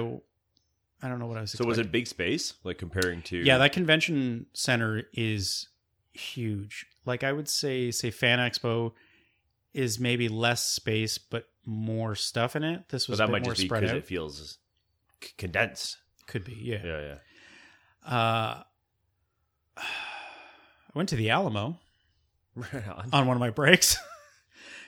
I 1.03 1.09
don't 1.09 1.19
know 1.19 1.27
what 1.27 1.39
I 1.39 1.41
was. 1.41 1.53
So 1.53 1.65
was 1.65 1.79
expecting. 1.79 1.89
it 1.89 1.93
big 1.93 2.07
space, 2.07 2.55
like 2.65 2.79
comparing 2.79 3.23
to? 3.23 3.39
Yeah, 3.39 3.59
that 3.59 3.73
convention 3.73 4.47
center 4.53 5.05
is 5.15 5.69
huge. 6.13 6.87
Like 7.07 7.25
I 7.25 7.33
would 7.33 7.49
say, 7.49 7.91
say 7.91 8.11
Fan 8.11 8.39
Expo 8.39 8.93
is 9.73 9.99
maybe 9.99 10.29
less 10.29 10.63
space 10.67 11.17
but 11.17 11.47
more 11.65 12.15
stuff 12.15 12.55
in 12.55 12.63
it. 12.63 12.89
This 12.91 13.09
was 13.09 13.19
that 13.19 13.31
might 13.31 13.43
more 13.43 13.55
just 13.55 13.63
be 13.63 13.75
because 13.75 13.91
it 13.91 14.05
feels 14.05 14.59
c- 15.23 15.31
condensed. 15.39 15.97
Could 16.27 16.45
be, 16.45 16.53
yeah. 16.61 16.81
Yeah, 16.85 17.01
yeah. 17.01 17.15
Uh, 18.07 18.63
I 19.77 19.83
went 20.95 21.09
to 21.11 21.17
the 21.17 21.31
Alamo 21.31 21.79
Right 22.55 22.87
on. 22.89 23.09
on 23.13 23.27
one 23.27 23.37
of 23.37 23.41
my 23.41 23.51
breaks. 23.51 23.97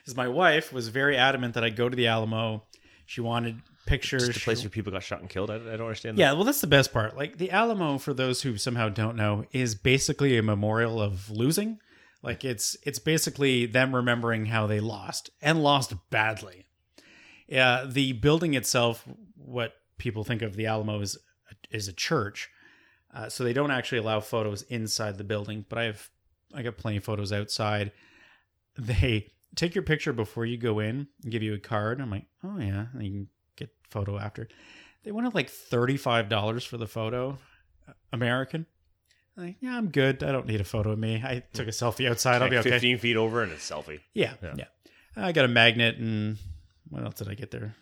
Because 0.05 0.19
my 0.19 0.29
wife 0.29 0.71
was 0.71 0.89
very 0.89 1.17
adamant 1.17 1.55
that 1.55 1.65
I 1.65 1.71
go 1.71 1.89
to 1.89 1.97
the 1.97 2.09
Alamo. 2.09 2.65
She 3.07 3.23
wanted 3.23 3.63
pictures. 3.87 4.27
Just 4.27 4.37
a 4.37 4.41
she- 4.41 4.45
place 4.45 4.63
where 4.63 4.69
people 4.69 4.93
got 4.93 5.03
shot 5.03 5.21
and 5.21 5.31
killed. 5.31 5.51
I, 5.51 5.55
I 5.55 5.59
don't 5.59 5.81
understand. 5.81 6.19
Yeah, 6.19 6.33
well, 6.35 6.45
that's 6.45 6.61
the 6.61 6.67
best 6.67 6.93
part. 6.93 7.17
Like 7.17 7.39
the 7.39 7.51
Alamo, 7.51 7.97
for 7.97 8.13
those 8.13 8.43
who 8.43 8.59
somehow 8.59 8.91
don't 8.91 9.17
know, 9.17 9.47
is 9.53 9.75
basically 9.75 10.37
a 10.37 10.43
memorial 10.43 11.01
of 11.01 11.31
losing. 11.31 11.79
Like 12.23 12.45
it's 12.45 12.77
it's 12.83 12.99
basically 12.99 13.65
them 13.65 13.95
remembering 13.97 14.45
how 14.45 14.67
they 14.67 14.79
lost 14.79 15.31
and 15.41 15.63
lost 15.63 15.95
badly. 16.11 16.67
Yeah, 17.49 17.87
the 17.89 18.13
building 18.13 18.53
itself, 18.53 19.09
what 19.37 19.73
people 19.97 20.23
think 20.23 20.43
of 20.43 20.55
the 20.55 20.67
Alamo 20.67 21.01
is 21.01 21.17
is 21.71 21.89
a 21.89 21.95
church, 21.95 22.51
uh, 23.15 23.29
so 23.29 23.45
they 23.45 23.53
don't 23.53 23.71
actually 23.71 23.99
allow 23.99 24.21
photos 24.21 24.63
inside 24.63 25.17
the 25.19 25.25
building. 25.25 25.65
But 25.69 25.79
I 25.79 25.85
have 25.85 26.11
I 26.55 26.63
got 26.63 26.77
plenty 26.77 26.97
of 26.99 27.05
photos 27.05 27.33
outside. 27.33 27.93
They 28.77 29.33
take 29.55 29.77
your 29.77 29.85
picture 29.85 30.13
before 30.13 30.45
you 30.47 30.57
go 30.57 30.81
in 30.81 31.07
and 31.23 31.31
give 31.33 31.45
you 31.45 31.55
a 31.55 31.59
card. 31.61 32.01
I'm 32.01 32.11
like, 32.11 32.27
oh 32.43 32.59
yeah, 32.59 32.87
and 32.93 33.03
you 33.05 33.11
can 33.11 33.29
get 33.57 33.71
photo 33.89 34.19
after. 34.19 34.49
They 35.05 35.13
wanted 35.13 35.33
like 35.33 35.49
thirty 35.49 35.97
five 35.97 36.29
dollars 36.29 36.65
for 36.65 36.77
the 36.77 36.89
photo, 36.89 37.39
uh, 37.89 37.93
American. 38.13 38.67
I'm 39.37 39.45
like, 39.47 39.57
yeah, 39.61 39.77
I'm 39.79 39.91
good. 39.91 40.25
I 40.25 40.33
don't 40.33 40.47
need 40.47 40.61
a 40.61 40.65
photo 40.65 40.91
of 40.91 40.99
me. 40.99 41.23
I 41.25 41.45
took 41.53 41.69
a 41.69 41.71
selfie 41.71 42.11
outside. 42.11 42.43
I'll 42.43 42.51
be 42.51 42.57
okay. 42.59 42.71
15 42.71 42.99
feet 42.99 43.17
over 43.17 43.43
and 43.45 43.53
a 43.53 43.57
selfie. 43.57 44.01
Yeah, 44.13 44.35
Yeah. 44.43 44.55
yeah, 44.59 44.65
I 45.17 45.31
got 45.33 45.45
a 45.45 45.49
magnet 45.49 45.97
and 45.99 46.37
what 46.89 47.05
else 47.05 47.15
did 47.15 47.29
I 47.29 47.35
get 47.35 47.51
there? 47.53 47.77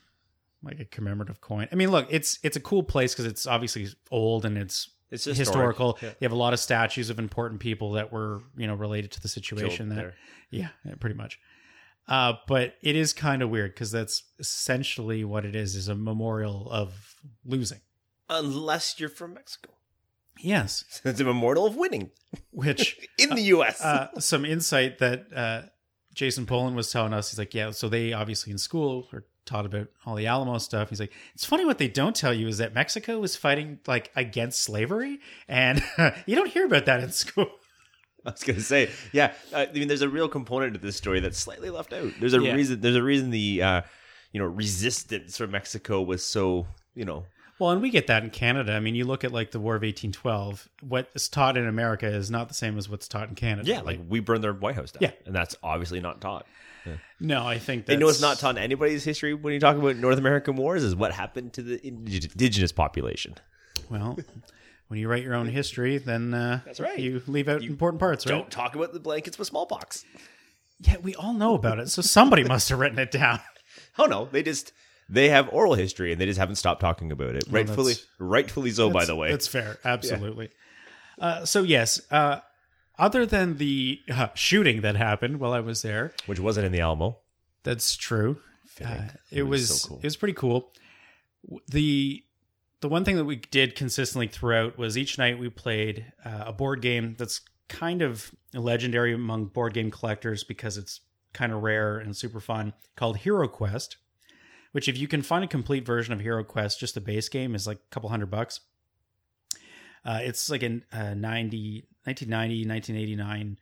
like 0.63 0.79
a 0.79 0.85
commemorative 0.85 1.41
coin. 1.41 1.69
I 1.73 1.75
mean, 1.75 1.91
look, 1.91 2.07
it's 2.11 2.39
it's 2.43 2.57
a 2.57 2.61
cool 2.61 2.83
place 2.83 3.15
because 3.15 3.25
it's 3.27 3.47
obviously 3.47 3.89
old 4.11 4.45
and 4.45 4.57
it's 4.57 4.91
It's 5.13 5.25
historic. 5.25 5.39
historical. 5.39 5.99
Yeah. 6.03 6.09
You 6.21 6.25
have 6.25 6.33
a 6.33 6.37
lot 6.37 6.53
of 6.53 6.59
statues 6.61 7.11
of 7.11 7.19
important 7.19 7.61
people 7.61 7.93
that 7.93 8.13
were 8.13 8.41
you 8.57 8.67
know 8.67 8.75
related 8.75 9.13
to 9.13 9.21
the 9.21 9.29
situation. 9.29 9.87
Killed 9.87 9.91
That 9.91 9.95
there. 9.97 10.15
yeah, 10.51 10.69
yeah, 10.85 10.95
pretty 10.99 11.17
much. 11.17 11.39
Uh, 12.09 12.33
but 12.49 12.75
it 12.83 12.97
is 12.97 13.13
kind 13.13 13.43
of 13.43 13.51
weird 13.51 13.75
because 13.75 13.93
that's 13.93 14.25
essentially 14.39 15.23
what 15.25 15.45
it 15.45 15.55
is: 15.55 15.77
is 15.77 15.89
a 15.89 15.95
memorial 15.95 16.69
of 16.71 17.15
losing. 17.45 17.81
Unless 18.29 18.99
you're 18.99 19.09
from 19.11 19.35
Mexico. 19.35 19.75
Yes, 20.39 21.01
It's 21.05 21.21
a 21.21 21.25
memorial 21.25 21.67
of 21.67 21.77
winning 21.77 22.11
which 22.51 22.99
in 23.19 23.31
the 23.31 23.43
U.S. 23.43 23.81
uh, 23.83 24.09
some 24.19 24.45
insight 24.45 24.99
that 24.99 25.27
uh, 25.35 25.63
Jason 26.15 26.47
Poland 26.47 26.75
was 26.75 26.91
telling 26.91 27.13
us. 27.13 27.31
He's 27.31 27.39
like, 27.39 27.55
yeah, 27.55 27.71
so 27.71 27.89
they 27.89 28.13
obviously 28.13 28.51
in 28.51 28.59
school 28.59 29.09
are 29.13 29.25
taught 29.45 29.67
about 29.67 29.89
all 30.07 30.15
the 30.15 30.27
Alamo 30.27 30.59
stuff. 30.59 30.89
He's 30.91 31.01
like, 31.01 31.13
it's 31.35 31.45
funny 31.45 31.65
what 31.65 31.79
they 31.79 31.89
don't 31.89 32.15
tell 32.15 32.33
you 32.33 32.49
is 32.49 32.59
that 32.59 32.75
Mexico 32.75 33.19
was 33.19 33.37
fighting 33.37 33.81
like 33.87 34.11
against 34.17 34.63
slavery, 34.63 35.21
and 35.49 35.83
you 36.27 36.37
don't 36.37 36.51
hear 36.51 36.67
about 36.67 36.87
that 36.87 37.03
in 37.03 37.11
school. 37.11 37.47
I 38.27 38.31
was 38.31 38.45
gonna 38.45 38.61
say, 38.61 38.89
yeah. 39.13 39.33
uh, 39.53 39.67
I 39.69 39.73
mean, 39.73 39.89
there's 39.89 40.03
a 40.03 40.09
real 40.09 40.29
component 40.29 40.75
to 40.75 40.79
this 40.81 40.97
story 40.97 41.19
that's 41.19 41.39
slightly 41.39 41.71
left 41.71 41.93
out. 41.93 42.13
There's 42.21 42.35
a 42.35 42.41
Yeah. 42.41 42.53
reason. 42.55 42.81
There's 42.81 42.95
a 42.97 43.03
reason 43.03 43.31
the 43.31 43.63
uh, 43.63 43.83
you 44.33 44.41
know 44.41 44.47
resistance 44.47 45.37
from 45.37 45.51
Mexico 45.51 46.01
was 46.03 46.25
so 46.25 46.67
you 46.95 47.05
know 47.05 47.25
Well, 47.63 47.71
and 47.71 47.81
we 47.81 47.91
get 47.91 48.09
that 48.09 48.25
in 48.25 48.31
Canada. 48.31 48.73
I 48.73 48.81
mean, 48.81 48.97
you 48.97 49.05
look 49.05 49.23
at 49.23 49.31
like 49.31 49.53
the 49.53 49.61
War 49.61 49.77
of 49.77 49.83
1812. 49.83 50.69
What 50.81 51.09
is 51.15 51.29
taught 51.29 51.57
in 51.57 51.69
America 51.69 52.09
is 52.09 52.29
not 52.29 52.49
the 52.49 52.55
same 52.55 52.77
as 52.77 52.89
what's 52.89 53.07
taught 53.07 53.29
in 53.29 53.37
Canada. 53.37 53.69
yeah 53.69 53.83
like 53.83 54.01
we 54.09 54.19
burned 54.19 54.43
their 54.43 54.53
White 54.53 54.75
House 54.75 54.91
down. 54.91 55.03
Yeah. 55.03 55.11
and 55.27 55.33
that's 55.33 55.55
obviously 55.63 56.01
not 56.01 56.21
taught. 56.21 56.45
no, 57.21 57.47
I 57.47 57.59
think 57.61 57.87
They 57.87 57.93
that's, 57.95 58.01
know 58.01 58.09
it's 58.09 58.21
not 58.21 58.41
taught 58.41 58.57
in 58.57 58.63
anybody's 58.65 59.05
history 59.05 59.33
when 59.33 59.55
you 59.55 59.61
talk 59.61 59.77
about 59.77 59.95
North 59.95 60.19
American 60.19 60.57
wars 60.57 60.83
is 60.83 60.97
what 60.97 61.13
happened 61.13 61.53
to 61.53 61.63
the 61.63 61.87
indigenous 61.87 62.73
population. 62.73 63.37
Well, 63.89 64.19
when 64.89 64.99
you 64.99 65.09
write 65.09 65.23
your 65.23 65.35
own 65.35 65.47
history, 65.47 65.99
then 65.99 66.35
uh, 66.35 66.63
That's 66.65 66.81
right. 66.81 66.99
You 66.99 67.23
leave 67.29 67.49
out 67.49 67.63
important 67.63 68.01
parts, 68.01 68.27
right? 68.27 68.33
Don't 68.33 68.51
talk 68.51 68.75
about 68.75 68.93
the 68.93 68.99
blankets 68.99 69.39
with 69.39 69.47
smallpox. 69.47 70.05
Yeah, 70.81 70.97
we 71.01 71.15
all 71.15 71.33
know 71.33 71.55
about 71.55 71.79
it, 71.79 71.89
so 71.91 72.03
somebody 72.03 72.43
must 72.55 72.69
have 72.71 72.81
written 72.81 72.99
it 72.99 73.13
down. 73.13 73.39
Oh 73.97 74.07
no, 74.07 74.25
they 74.33 74.43
just 74.43 74.73
they 75.13 75.29
have 75.29 75.49
oral 75.53 75.75
history 75.75 76.11
and 76.13 76.21
they 76.21 76.27
just 76.27 76.39
haven't 76.39 76.57
stopped 76.57 76.81
talking 76.81 77.13
about 77.13 77.35
it. 77.37 77.45
rightfully, 77.51 77.95
rightfully 78.19 78.71
so. 78.71 78.91
By 78.91 79.05
the 79.05 79.15
way, 79.17 79.31
That's 79.31 79.47
fair. 79.49 79.79
Absolutely. 79.85 80.51
Uh, 81.19 81.45
so, 81.45 81.63
yes, 81.63 82.01
uh, 82.11 82.41
other 82.99 83.27
than 83.27 83.59
the 83.59 84.01
uh, 84.11 84.29
shooting 84.35 84.81
that 84.81 84.97
happened 84.97 85.39
while 85.41 85.53
I 85.53 85.61
was 85.61 85.83
there, 85.83 86.13
which 86.27 86.41
wasn't 86.41 86.67
in 86.67 86.73
the 86.73 86.81
Alamo. 86.81 87.19
that's 87.63 87.97
true. 87.97 88.39
Uh, 88.85 89.09
it 89.31 89.41
It 89.41 89.43
was 89.43 89.61
was 89.71 89.83
so 89.83 89.89
cool. 89.89 89.99
it 89.99 90.05
was 90.05 90.17
pretty 90.17 90.35
cool. 90.35 90.73
The 91.69 92.25
the 92.81 92.89
one 92.89 93.05
thing 93.05 93.17
that 93.17 93.25
we 93.25 93.37
did 93.37 93.77
consistently 93.77 94.27
throughout 94.27 94.79
was 94.79 94.97
each 94.99 95.19
night 95.19 95.39
we 95.39 95.49
played 95.51 96.13
uh, 96.25 96.45
a 96.47 96.53
board 96.53 96.81
game 96.81 97.15
that's 97.19 97.41
kind 97.69 98.03
of 98.03 98.33
legendary 98.55 99.13
among 99.15 99.47
board 99.47 99.75
game 99.75 99.91
collectors 99.91 100.43
because 100.45 100.77
it's 100.77 101.01
kind 101.33 101.53
of 101.53 101.63
rare 101.63 101.99
and 101.99 102.17
super 102.17 102.41
fun 102.41 102.73
called 102.97 103.19
Hero 103.19 103.47
Quest. 103.47 103.97
Which, 104.73 104.89
if 104.89 104.99
you 104.99 105.07
can 105.07 105.23
find 105.23 105.45
a 105.45 105.49
complete 105.49 105.85
version 105.85 106.13
of 106.13 106.21
Hero 106.21 106.43
Quest, 106.43 106.81
just 106.81 106.95
the 106.95 107.01
base 107.01 107.29
game 107.29 107.55
is 107.55 107.67
like 107.67 107.79
a 107.79 107.95
couple 107.95 108.09
hundred 108.09 108.31
bucks. 108.31 108.61
Uh, 110.05 110.21
it's 110.23 110.51
like 110.51 110.63
a 110.63 110.81
uh, 110.93 111.15
90, 111.15 111.87
1990, 112.05 112.69
1989, 112.69 113.59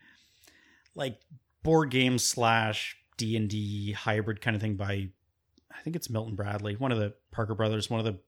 like 0.95 1.19
board 1.63 1.91
game 1.91 2.19
slash 2.19 2.97
D 3.17 3.37
and 3.37 3.49
D 3.49 3.93
hybrid 3.93 4.41
kind 4.41 4.57
of 4.57 4.63
thing 4.63 4.77
by, 4.77 5.09
I 5.71 5.83
think 5.83 5.97
it's 5.97 6.09
Milton 6.09 6.37
Bradley, 6.37 6.77
one 6.77 6.93
of 6.93 6.99
the 6.99 7.13
Parker 7.31 7.55
brothers, 7.55 7.91
one 7.91 8.01
of 8.01 8.07
the 8.07 8.19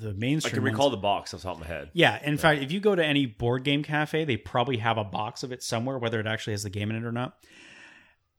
the 0.00 0.14
mainstream. 0.14 0.52
I 0.52 0.54
can 0.54 0.62
ones. 0.62 0.72
recall 0.72 0.90
the 0.90 0.96
box 0.96 1.32
off 1.32 1.42
the 1.42 1.48
top 1.48 1.54
of 1.56 1.60
my 1.60 1.66
head. 1.66 1.90
Yeah, 1.92 2.18
in 2.24 2.38
fact, 2.38 2.62
if 2.62 2.72
you 2.72 2.80
go 2.80 2.94
to 2.94 3.04
any 3.04 3.26
board 3.26 3.62
game 3.64 3.82
cafe, 3.82 4.24
they 4.24 4.36
probably 4.36 4.78
have 4.78 4.98
a 4.98 5.04
box 5.04 5.42
of 5.42 5.52
it 5.52 5.62
somewhere, 5.62 5.98
whether 5.98 6.18
it 6.18 6.26
actually 6.26 6.54
has 6.54 6.64
the 6.64 6.70
game 6.70 6.90
in 6.90 6.96
it 6.96 7.04
or 7.04 7.12
not. 7.12 7.36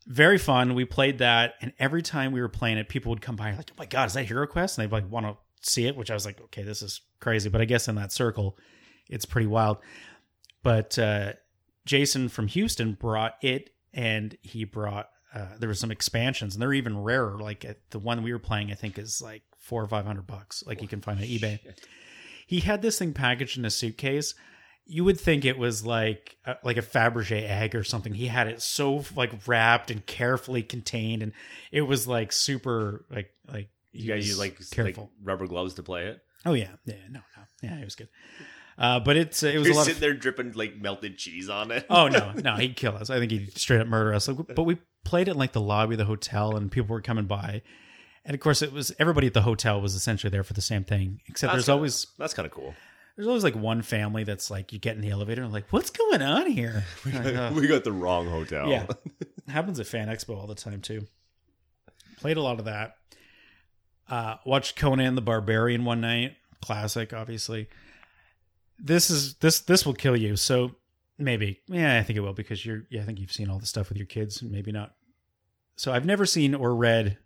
Very 0.07 0.37
fun. 0.37 0.73
We 0.73 0.85
played 0.85 1.17
that, 1.19 1.55
and 1.61 1.73
every 1.79 2.01
time 2.01 2.31
we 2.31 2.41
were 2.41 2.49
playing 2.49 2.77
it, 2.77 2.87
people 2.89 3.09
would 3.09 3.21
come 3.21 3.35
by 3.35 3.53
like, 3.53 3.71
"Oh 3.71 3.75
my 3.77 3.85
god, 3.85 4.07
is 4.07 4.13
that 4.13 4.25
Hero 4.25 4.47
Quest?" 4.47 4.77
And 4.77 4.85
they'd 4.85 4.93
like 4.93 5.09
want 5.11 5.25
to 5.25 5.37
see 5.69 5.85
it, 5.85 5.95
which 5.95 6.09
I 6.09 6.13
was 6.13 6.25
like, 6.25 6.39
"Okay, 6.41 6.63
this 6.63 6.81
is 6.81 7.01
crazy." 7.19 7.49
But 7.49 7.61
I 7.61 7.65
guess 7.65 7.87
in 7.87 7.95
that 7.95 8.11
circle, 8.11 8.57
it's 9.09 9.25
pretty 9.25 9.47
wild. 9.47 9.77
But 10.63 10.97
uh, 10.97 11.33
Jason 11.85 12.29
from 12.29 12.47
Houston 12.47 12.93
brought 12.93 13.35
it, 13.41 13.71
and 13.93 14.37
he 14.41 14.63
brought 14.63 15.09
uh, 15.33 15.57
there 15.59 15.69
were 15.69 15.75
some 15.75 15.91
expansions, 15.91 16.55
and 16.55 16.61
they're 16.61 16.73
even 16.73 16.97
rarer. 17.03 17.37
Like 17.37 17.65
the 17.89 17.99
one 17.99 18.23
we 18.23 18.31
were 18.31 18.39
playing, 18.39 18.71
I 18.71 18.75
think 18.75 18.97
is 18.97 19.21
like 19.21 19.43
four 19.59 19.83
or 19.83 19.87
five 19.87 20.05
hundred 20.05 20.25
bucks. 20.27 20.63
Like 20.65 20.81
you 20.81 20.87
can 20.87 21.01
find 21.01 21.19
on 21.19 21.25
eBay 21.25 21.59
he 22.47 22.61
had 22.61 22.81
this 22.81 22.97
thing 22.97 23.13
packaged 23.13 23.57
in 23.57 23.65
a 23.65 23.69
suitcase. 23.69 24.33
You 24.89 25.03
would 25.03 25.19
think 25.19 25.43
it 25.45 25.57
was 25.57 25.85
like 25.85 26.37
uh, 26.45 26.55
like 26.63 26.77
a 26.77 26.81
Fabergé 26.81 27.43
egg 27.47 27.75
or 27.75 27.83
something. 27.83 28.13
He 28.13 28.27
had 28.27 28.47
it 28.47 28.61
so 28.61 29.03
like 29.15 29.31
wrapped 29.47 29.91
and 29.91 30.05
carefully 30.05 30.63
contained, 30.63 31.21
and 31.23 31.33
it 31.71 31.81
was 31.81 32.07
like 32.07 32.31
super 32.31 33.05
like 33.09 33.31
like 33.51 33.69
You 33.91 34.07
guys 34.13 34.27
use 34.27 34.39
like 34.39 34.57
careful. 34.71 35.03
like 35.03 35.11
rubber 35.23 35.47
gloves 35.47 35.73
to 35.75 35.83
play 35.83 36.05
it. 36.07 36.21
oh 36.45 36.53
yeah, 36.53 36.69
yeah, 36.85 36.95
no, 37.09 37.19
no, 37.35 37.43
yeah, 37.61 37.77
it 37.79 37.83
was 37.83 37.95
good. 37.95 38.07
Uh, 38.77 38.99
but 38.99 39.17
it's 39.17 39.41
it 39.43 39.57
was 39.57 39.65
You're 39.67 39.73
a 39.73 39.77
lot 39.77 39.85
sitting 39.85 39.97
of 39.97 40.01
there 40.01 40.13
dripping 40.13 40.51
like 40.53 40.77
melted 40.77 41.17
cheese 41.17 41.49
on 41.49 41.71
it. 41.71 41.85
oh 41.89 42.07
no, 42.07 42.31
no, 42.35 42.55
he'd 42.55 42.75
kill 42.75 42.95
us. 42.95 43.09
I 43.09 43.19
think 43.19 43.31
he'd 43.31 43.57
straight 43.57 43.81
up 43.81 43.87
murder 43.87 44.13
us. 44.13 44.27
Like, 44.27 44.55
but 44.55 44.63
we 44.63 44.77
played 45.03 45.27
it 45.27 45.31
in 45.31 45.37
like 45.37 45.51
the 45.51 45.61
lobby 45.61 45.95
of 45.95 45.97
the 45.99 46.05
hotel, 46.05 46.55
and 46.55 46.71
people 46.71 46.93
were 46.93 47.01
coming 47.01 47.25
by. 47.25 47.61
And 48.23 48.33
of 48.35 48.39
course, 48.39 48.61
it 48.61 48.71
was 48.73 48.93
everybody 48.99 49.25
at 49.27 49.33
the 49.33 49.41
hotel 49.41 49.81
was 49.81 49.95
essentially 49.95 50.29
there 50.29 50.43
for 50.43 50.53
the 50.53 50.61
same 50.61 50.83
thing. 50.83 51.21
Except 51.27 51.49
That's 51.53 51.55
there's 51.55 51.65
kinda- 51.65 51.75
always 51.77 52.07
that's 52.17 52.33
kind 52.33 52.45
of 52.45 52.51
cool. 52.51 52.75
There's 53.17 53.27
always 53.27 53.43
like 53.43 53.55
one 53.55 53.81
family 53.81 54.23
that's 54.23 54.51
like 54.51 54.71
you 54.71 54.77
get 54.79 54.95
in 54.95 55.01
the 55.01 55.09
elevator 55.09 55.41
and 55.41 55.51
like 55.51 55.65
what's 55.71 55.89
going 55.89 56.21
on 56.21 56.49
here? 56.49 56.85
Like, 57.05 57.35
uh, 57.35 57.51
we 57.53 57.67
got 57.67 57.83
the 57.83 57.91
wrong 57.91 58.29
hotel. 58.29 58.69
yeah. 58.69 58.85
Happens 59.47 59.79
at 59.79 59.87
fan 59.87 60.07
expo 60.07 60.37
all 60.37 60.45
the 60.45 60.55
time 60.55 60.81
too. 60.81 61.01
Played 62.19 62.37
a 62.37 62.41
lot 62.41 62.59
of 62.59 62.65
that. 62.65 62.97
Uh 64.09 64.35
watched 64.45 64.75
conan 64.75 65.15
the 65.15 65.21
barbarian 65.21 65.83
one 65.83 65.99
night. 65.99 66.35
Classic 66.61 67.11
obviously. 67.11 67.67
This 68.77 69.09
is 69.09 69.33
this 69.35 69.61
this 69.61 69.83
will 69.85 69.93
kill 69.95 70.15
you. 70.15 70.35
So 70.35 70.75
maybe. 71.17 71.59
Yeah 71.67 71.97
i 71.97 72.03
think 72.03 72.17
it 72.17 72.21
will 72.21 72.33
because 72.33 72.63
you're 72.63 72.83
yeah 72.91 73.01
i 73.01 73.03
think 73.03 73.19
you've 73.19 73.31
seen 73.33 73.49
all 73.49 73.57
the 73.57 73.65
stuff 73.65 73.89
with 73.89 73.97
your 73.97 74.07
kids. 74.07 74.43
Maybe 74.43 74.71
not. 74.71 74.93
So 75.75 75.91
i've 75.91 76.05
never 76.05 76.27
seen 76.27 76.53
or 76.53 76.75
read 76.75 77.17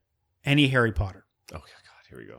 any 0.45 0.67
harry 0.69 0.93
potter. 0.93 1.25
Oh 1.53 1.57
God, 1.57 1.65
here 2.09 2.17
we 2.17 2.25
go. 2.25 2.37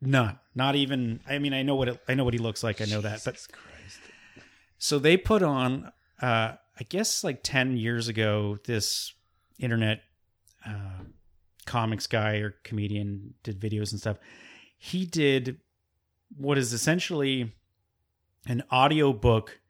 None 0.00 0.38
not 0.54 0.76
even 0.76 1.20
i 1.28 1.38
mean 1.38 1.54
i 1.54 1.62
know 1.62 1.74
what 1.74 1.88
it, 1.88 2.00
i 2.08 2.14
know 2.14 2.24
what 2.24 2.34
he 2.34 2.38
looks 2.38 2.62
like 2.62 2.80
i 2.80 2.84
know 2.84 3.00
that 3.00 3.22
but 3.24 3.34
Christ. 3.34 4.00
so 4.78 4.98
they 4.98 5.16
put 5.16 5.42
on 5.42 5.90
uh 6.20 6.52
i 6.78 6.84
guess 6.88 7.24
like 7.24 7.40
10 7.42 7.76
years 7.76 8.08
ago 8.08 8.58
this 8.66 9.14
internet 9.58 10.02
uh 10.66 11.04
comics 11.64 12.06
guy 12.06 12.36
or 12.36 12.54
comedian 12.62 13.34
did 13.42 13.58
videos 13.60 13.90
and 13.90 14.00
stuff 14.00 14.18
he 14.78 15.06
did 15.06 15.58
what 16.36 16.58
is 16.58 16.72
essentially 16.72 17.52
an 18.46 18.62
audio 18.70 19.12
book 19.12 19.60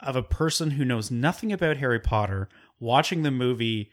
of 0.00 0.16
a 0.16 0.22
person 0.22 0.72
who 0.72 0.84
knows 0.84 1.10
nothing 1.10 1.52
about 1.52 1.78
harry 1.78 2.00
potter 2.00 2.48
watching 2.78 3.22
the 3.22 3.30
movie 3.30 3.90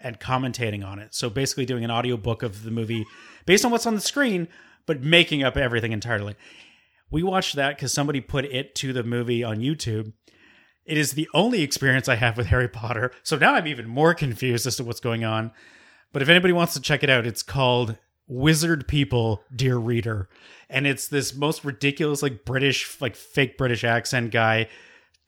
and 0.00 0.20
commentating 0.20 0.84
on 0.84 0.98
it 0.98 1.14
so 1.14 1.30
basically 1.30 1.64
doing 1.64 1.84
an 1.84 1.90
audio 1.90 2.16
book 2.16 2.42
of 2.42 2.64
the 2.64 2.70
movie 2.70 3.04
based 3.46 3.64
on 3.64 3.70
what's 3.70 3.86
on 3.86 3.94
the 3.94 4.00
screen 4.00 4.48
but 4.88 5.02
making 5.02 5.44
up 5.44 5.56
everything 5.56 5.92
entirely 5.92 6.34
we 7.10 7.22
watched 7.22 7.56
that 7.56 7.76
because 7.76 7.92
somebody 7.92 8.20
put 8.20 8.44
it 8.44 8.74
to 8.76 8.92
the 8.92 9.02
movie 9.02 9.42
on 9.42 9.58
YouTube. 9.58 10.12
It 10.84 10.98
is 10.98 11.12
the 11.12 11.28
only 11.34 11.62
experience 11.62 12.08
I 12.08 12.16
have 12.16 12.36
with 12.36 12.46
Harry 12.46 12.68
Potter. 12.68 13.12
So 13.22 13.36
now 13.36 13.54
I'm 13.54 13.66
even 13.66 13.86
more 13.86 14.14
confused 14.14 14.66
as 14.66 14.76
to 14.76 14.84
what's 14.84 15.00
going 15.00 15.24
on. 15.24 15.52
But 16.12 16.22
if 16.22 16.28
anybody 16.28 16.52
wants 16.52 16.74
to 16.74 16.80
check 16.80 17.02
it 17.02 17.10
out, 17.10 17.26
it's 17.26 17.42
called 17.42 17.98
Wizard 18.26 18.88
People, 18.88 19.42
Dear 19.54 19.76
Reader. 19.76 20.28
And 20.70 20.86
it's 20.86 21.08
this 21.08 21.34
most 21.34 21.64
ridiculous, 21.64 22.22
like 22.22 22.44
British, 22.44 23.00
like 23.00 23.16
fake 23.16 23.58
British 23.58 23.84
accent 23.84 24.30
guy. 24.30 24.68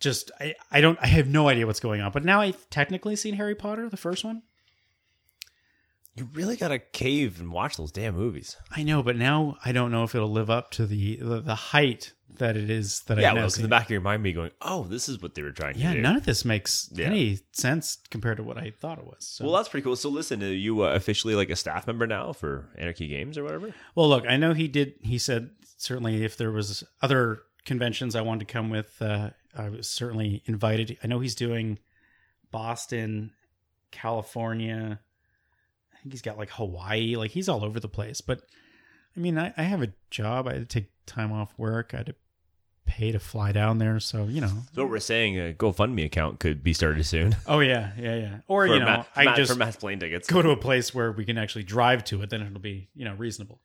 Just, 0.01 0.31
I, 0.41 0.55
I 0.71 0.81
don't, 0.81 0.99
I 1.03 1.07
have 1.09 1.29
no 1.29 1.49
idea 1.49 1.67
what's 1.67 1.81
going 1.81 2.01
on. 2.01 2.11
But 2.11 2.25
now 2.25 2.41
I've 2.41 2.69
technically 2.71 3.17
seen 3.17 3.35
Harry 3.35 3.55
Potter, 3.55 3.89
the 3.91 3.99
first 3.99 4.25
one. 4.25 4.43
You 6.21 6.29
really 6.35 6.57
got 6.57 6.69
to 6.69 6.79
cave 6.79 7.41
and 7.41 7.51
watch 7.51 7.79
those 7.79 7.91
damn 7.93 8.15
movies. 8.15 8.57
I 8.71 8.83
know, 8.83 9.03
but 9.03 9.17
now 9.17 9.57
I 9.65 9.73
don't 9.73 9.91
know 9.91 10.05
if 10.05 10.15
it'll 10.15 10.31
live 10.31 10.51
up 10.51 10.71
to 10.73 10.85
the 10.85 11.17
the, 11.17 11.41
the 11.41 11.55
height 11.55 12.13
that 12.37 12.59
it 12.59 12.69
is 12.69 13.01
that 13.07 13.17
yeah, 13.19 13.31
I 13.31 13.35
know. 13.35 13.41
well, 13.41 13.53
in 13.57 13.63
the 13.63 13.69
back 13.69 13.85
of 13.87 13.91
your 13.91 14.03
mind, 14.03 14.23
be 14.23 14.35
going, 14.35 14.51
"Oh, 14.61 14.85
this 14.85 15.09
is 15.09 15.23
what 15.23 15.35
they 15.35 15.41
were 15.43 15.51
trying 15.51 15.75
to 15.75 15.81
Yeah, 15.81 15.95
none 15.95 16.17
of 16.17 16.27
this 16.27 16.45
makes 16.45 16.91
Yeah. 16.93 17.07
any 17.07 17.39
sense 17.53 17.97
compared 18.11 18.37
to 18.37 18.43
what 18.43 18.59
I 18.59 18.71
thought 18.79 18.99
it 18.99 19.05
was. 19.07 19.27
So. 19.27 19.47
Well, 19.47 19.55
that's 19.55 19.71
pretty 19.71 19.83
cool. 19.85 19.97
So, 19.97 20.11
listen, 20.11 20.43
are 20.43 20.47
you 20.53 20.83
uh, 20.85 20.89
officially 20.93 21.35
like 21.35 21.49
a 21.49 21.57
staff 21.57 21.87
member 21.87 22.07
now 22.07 22.35
for 22.35 22.69
Anarchy 22.77 23.09
Games 23.09 23.39
or 23.39 23.45
whatever? 23.45 23.75
well, 23.95 24.09
look, 24.09 24.27
I 24.29 24.37
know 24.37 24.53
he 24.53 24.69
did. 24.69 24.95
He 25.01 25.17
said 25.17 25.51
certainly 25.79 26.23
if 26.23 26.37
there 26.37 26.51
was 26.53 26.85
other 27.01 27.41
conventions 27.65 28.15
I 28.15 28.21
wanted 28.21 28.47
to 28.47 28.53
come 28.53 28.69
with, 28.69 29.01
uh, 29.01 29.31
I 29.57 29.71
was 29.71 29.89
certainly 29.89 30.43
invited. 30.45 30.99
I 31.03 31.07
know 31.07 31.21
he's 31.21 31.35
doing 31.35 31.79
Boston, 32.51 33.33
California. 33.91 35.01
I 36.01 36.03
think 36.03 36.13
he's 36.15 36.23
got 36.23 36.39
like 36.39 36.51
Hawaii. 36.51 37.17
Like 37.17 37.31
he's 37.31 37.49
all 37.49 37.65
over 37.65 37.79
the 37.79 37.89
place. 37.89 38.21
But 38.23 38.41
I 39.17 39.21
mean, 39.21 39.37
I, 39.39 39.53
I 39.57 39.65
have 39.65 39.83
a 39.83 39.93
job. 40.11 40.49
I 40.49 40.55
had 40.55 40.69
to 40.69 40.81
take 40.81 40.91
time 41.07 41.31
off 41.31 41.53
work. 41.59 41.91
I 41.93 41.99
had 41.99 42.07
to 42.07 42.15
pay 42.87 43.13
to 43.13 43.19
fly 43.19 43.53
down 43.53 43.79
there. 43.79 44.01
So 44.01 44.25
you 44.25 44.41
know. 44.41 44.49
So 44.75 44.83
what 44.83 44.91
we're 44.91 44.99
saying, 45.01 45.39
a 45.39 45.53
GoFundMe 45.53 46.07
account 46.07 46.41
could 46.41 46.63
be 46.63 46.73
started 46.73 47.05
soon. 47.05 47.37
Oh 47.47 47.61
yeah, 47.61 47.93
yeah, 47.99 48.17
yeah. 48.17 48.37
Or 48.49 48.67
For 48.67 48.73
you 48.75 48.81
know, 48.81 49.05
I 49.15 49.35
just 49.37 49.53
for 49.53 49.59
Matt's 49.59 49.77
plane 49.77 49.99
tickets. 50.01 50.27
go 50.27 50.41
to 50.41 50.51
a 50.51 50.57
place 50.57 50.95
where 50.95 51.13
we 51.13 51.25
can 51.27 51.37
actually 51.37 51.65
drive 51.65 52.03
to 52.05 52.23
it. 52.23 52.31
Then 52.31 52.41
it'll 52.43 52.61
be 52.61 52.89
you 52.95 53.05
know 53.05 53.15
reasonable. 53.15 53.61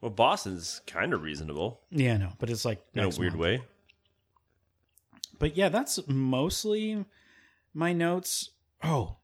Well, 0.00 0.10
Boston's 0.10 0.80
kind 0.86 1.12
of 1.12 1.22
reasonable 1.22 1.80
Yeah, 1.90 2.16
no, 2.16 2.32
but 2.38 2.48
it's 2.48 2.64
like 2.64 2.80
in 2.94 3.02
a 3.04 3.08
weird 3.10 3.32
month. 3.32 3.42
way. 3.42 3.62
But 5.38 5.56
yeah, 5.56 5.68
that's 5.68 5.98
mostly 6.08 7.04
my 7.74 7.92
notes. 7.92 8.50
Oh, 8.82 9.16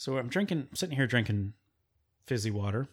so 0.00 0.16
I'm 0.16 0.28
drinking, 0.28 0.68
sitting 0.72 0.96
here 0.96 1.06
drinking 1.06 1.52
fizzy 2.24 2.50
water. 2.50 2.88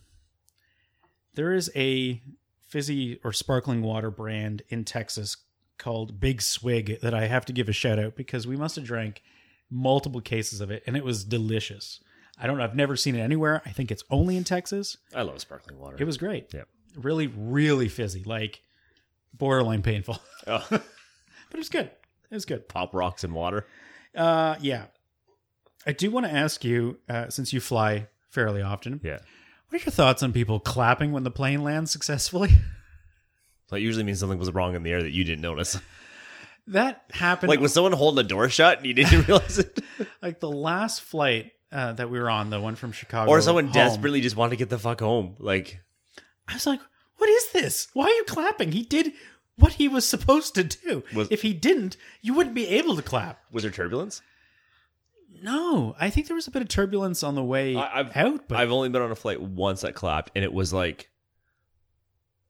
There 1.35 1.53
is 1.53 1.71
a 1.73 2.21
fizzy 2.67 3.21
or 3.23 3.31
sparkling 3.31 3.81
water 3.81 4.11
brand 4.11 4.61
in 4.67 4.83
Texas 4.83 5.37
called 5.77 6.19
Big 6.19 6.41
Swig 6.41 6.99
that 6.99 7.13
I 7.13 7.27
have 7.27 7.45
to 7.45 7.53
give 7.53 7.69
a 7.69 7.71
shout 7.71 7.97
out 7.97 8.17
because 8.17 8.45
we 8.45 8.57
must 8.57 8.75
have 8.75 8.83
drank 8.83 9.23
multiple 9.69 10.19
cases 10.19 10.59
of 10.59 10.69
it 10.69 10.83
and 10.85 10.97
it 10.97 11.05
was 11.05 11.23
delicious. 11.23 12.01
I 12.37 12.45
don't 12.45 12.57
know. 12.57 12.65
I've 12.65 12.75
never 12.75 12.97
seen 12.97 13.15
it 13.15 13.21
anywhere. 13.21 13.61
I 13.65 13.69
think 13.69 13.89
it's 13.89 14.03
only 14.09 14.35
in 14.35 14.43
Texas. 14.43 14.97
I 15.15 15.21
love 15.21 15.39
sparkling 15.39 15.79
water. 15.79 15.95
It 15.97 16.03
was 16.03 16.17
great. 16.17 16.53
Yeah. 16.53 16.63
Really, 16.97 17.27
really 17.27 17.87
fizzy, 17.87 18.25
like 18.25 18.63
borderline 19.33 19.81
painful. 19.81 20.19
Oh, 20.45 20.65
but 20.69 20.83
it 21.53 21.57
was 21.57 21.69
good. 21.69 21.85
It 21.85 22.35
was 22.35 22.43
good. 22.43 22.67
pop 22.67 22.93
rocks 22.93 23.23
and 23.23 23.33
water. 23.33 23.65
Uh, 24.13 24.57
yeah. 24.59 24.87
I 25.87 25.93
do 25.93 26.11
want 26.11 26.25
to 26.25 26.31
ask 26.33 26.63
you, 26.65 26.99
uh, 27.09 27.29
since 27.29 27.53
you 27.53 27.59
fly 27.59 28.07
fairly 28.29 28.61
often, 28.61 28.99
Yeah. 29.03 29.19
what 29.69 29.81
are 29.81 29.85
your 29.85 29.91
thoughts 29.91 30.21
on 30.21 30.33
people 30.33 30.59
clapping 30.59 31.11
when 31.13 31.23
the 31.23 31.31
plane 31.31 31.63
lands 31.63 31.91
successfully? 31.91 32.49
That 33.69 33.81
usually 33.81 34.05
means 34.05 34.19
something 34.21 34.39
was 34.39 34.49
wrong 34.51 34.75
in 34.75 34.83
the 34.83 34.91
air 34.91 35.03
that 35.03 35.11
you 35.11 35.25
didn't 35.25 35.41
notice. 35.41 35.77
that 36.67 37.03
happened 37.11 37.49
Like 37.49 37.59
was 37.59 37.73
someone 37.73 37.91
holding 37.91 38.15
the 38.15 38.23
door 38.23 38.47
shut 38.47 38.77
and 38.77 38.87
you 38.87 38.93
didn't 38.93 39.27
realize 39.27 39.59
it, 39.59 39.79
like 40.21 40.39
the 40.39 40.49
last 40.49 41.01
flight 41.01 41.51
uh, 41.71 41.91
that 41.93 42.09
we 42.09 42.17
were 42.17 42.29
on, 42.29 42.49
the 42.49 42.61
one 42.61 42.75
from 42.75 42.93
Chicago, 42.93 43.29
or 43.29 43.41
someone 43.41 43.65
home. 43.65 43.73
desperately 43.73 44.21
just 44.21 44.37
wanted 44.37 44.51
to 44.51 44.55
get 44.55 44.69
the 44.69 44.79
fuck 44.79 45.01
home. 45.01 45.35
Like 45.37 45.81
I 46.47 46.53
was 46.53 46.65
like, 46.65 46.79
"What 47.17 47.29
is 47.29 47.51
this? 47.51 47.89
Why 47.93 48.05
are 48.05 48.09
you 48.09 48.23
clapping?" 48.23 48.71
He 48.71 48.83
did 48.83 49.11
what 49.57 49.73
he 49.73 49.89
was 49.89 50.05
supposed 50.07 50.55
to 50.55 50.63
do. 50.63 51.03
Was- 51.13 51.27
if 51.29 51.41
he 51.41 51.53
didn't, 51.53 51.97
you 52.21 52.33
wouldn't 52.33 52.55
be 52.55 52.67
able 52.69 52.95
to 52.95 53.01
clap. 53.01 53.41
was 53.51 53.63
there 53.63 53.71
turbulence? 53.73 54.21
No, 55.41 55.95
I 55.99 56.09
think 56.09 56.27
there 56.27 56.35
was 56.35 56.47
a 56.47 56.51
bit 56.51 56.61
of 56.61 56.67
turbulence 56.67 57.23
on 57.23 57.35
the 57.35 57.43
way 57.43 57.75
I- 57.75 57.99
I've- 57.99 58.11
out, 58.19 58.47
but 58.47 58.57
I've 58.57 58.71
only 58.71 58.89
been 58.89 59.01
on 59.01 59.11
a 59.11 59.15
flight 59.15 59.41
once 59.41 59.81
that 59.81 59.93
clapped, 59.95 60.31
and 60.35 60.43
it 60.43 60.53
was 60.53 60.73
like, 60.73 61.09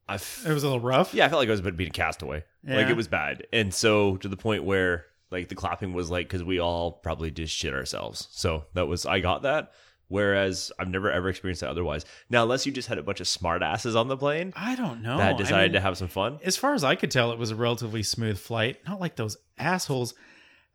I 0.08 0.16
f- 0.16 0.46
it 0.46 0.54
was 0.54 0.64
a 0.64 0.68
little 0.68 0.82
rough. 0.82 1.14
yeah, 1.14 1.26
I 1.26 1.30
felt 1.30 1.40
like 1.40 1.50
I 1.50 1.52
was 1.52 1.60
a 1.60 1.64
bit 1.64 1.76
being 1.78 1.92
cast 1.92 2.22
away. 2.22 2.44
Like 2.66 2.88
it 2.88 2.96
was 2.98 3.08
bad, 3.08 3.48
and 3.54 3.74
so 3.74 4.18
to 4.18 4.28
the 4.28 4.36
point 4.38 4.64
where 4.66 5.06
like 5.32 5.48
the 5.50 5.56
clapping 5.56 5.94
was 5.94 6.10
like 6.10 6.28
because 6.28 6.44
we 6.44 6.60
all 6.60 6.92
probably 6.94 7.32
just 7.32 7.54
shit 7.56 7.74
ourselves. 7.74 8.28
So 8.32 8.66
that 8.74 8.88
was 8.88 9.06
I 9.06 9.20
got 9.22 9.44
that. 9.44 9.72
Whereas 10.10 10.72
I've 10.80 10.88
never 10.88 11.12
ever 11.12 11.28
experienced 11.30 11.62
that 11.62 11.70
otherwise. 11.70 12.06
Now, 12.30 12.44
unless 12.44 12.66
you 12.66 12.72
just 12.72 12.88
had 12.88 12.98
a 12.98 13.04
bunch 13.04 13.20
of 13.20 13.28
smart 13.28 13.62
asses 13.62 13.94
on 13.96 14.08
the 14.08 14.16
plane 14.18 14.54
I 14.56 14.76
don't 14.76 15.02
know. 15.02 15.18
that 15.18 15.36
I 15.36 15.38
decided 15.38 15.72
mean- 15.72 15.74
to 15.74 15.82
have 15.82 15.98
some 15.98 16.08
fun. 16.08 16.40
as 16.44 16.56
far 16.56 16.74
as 16.74 16.84
I 16.86 16.96
could 16.96 17.12
tell, 17.12 17.32
it 17.34 17.38
was 17.40 17.52
a 17.52 17.56
relatively 17.56 18.04
smooth 18.04 18.38
flight. 18.40 18.78
Not 18.88 19.02
like 19.02 19.18
those 19.18 19.36
assholes. 19.58 20.14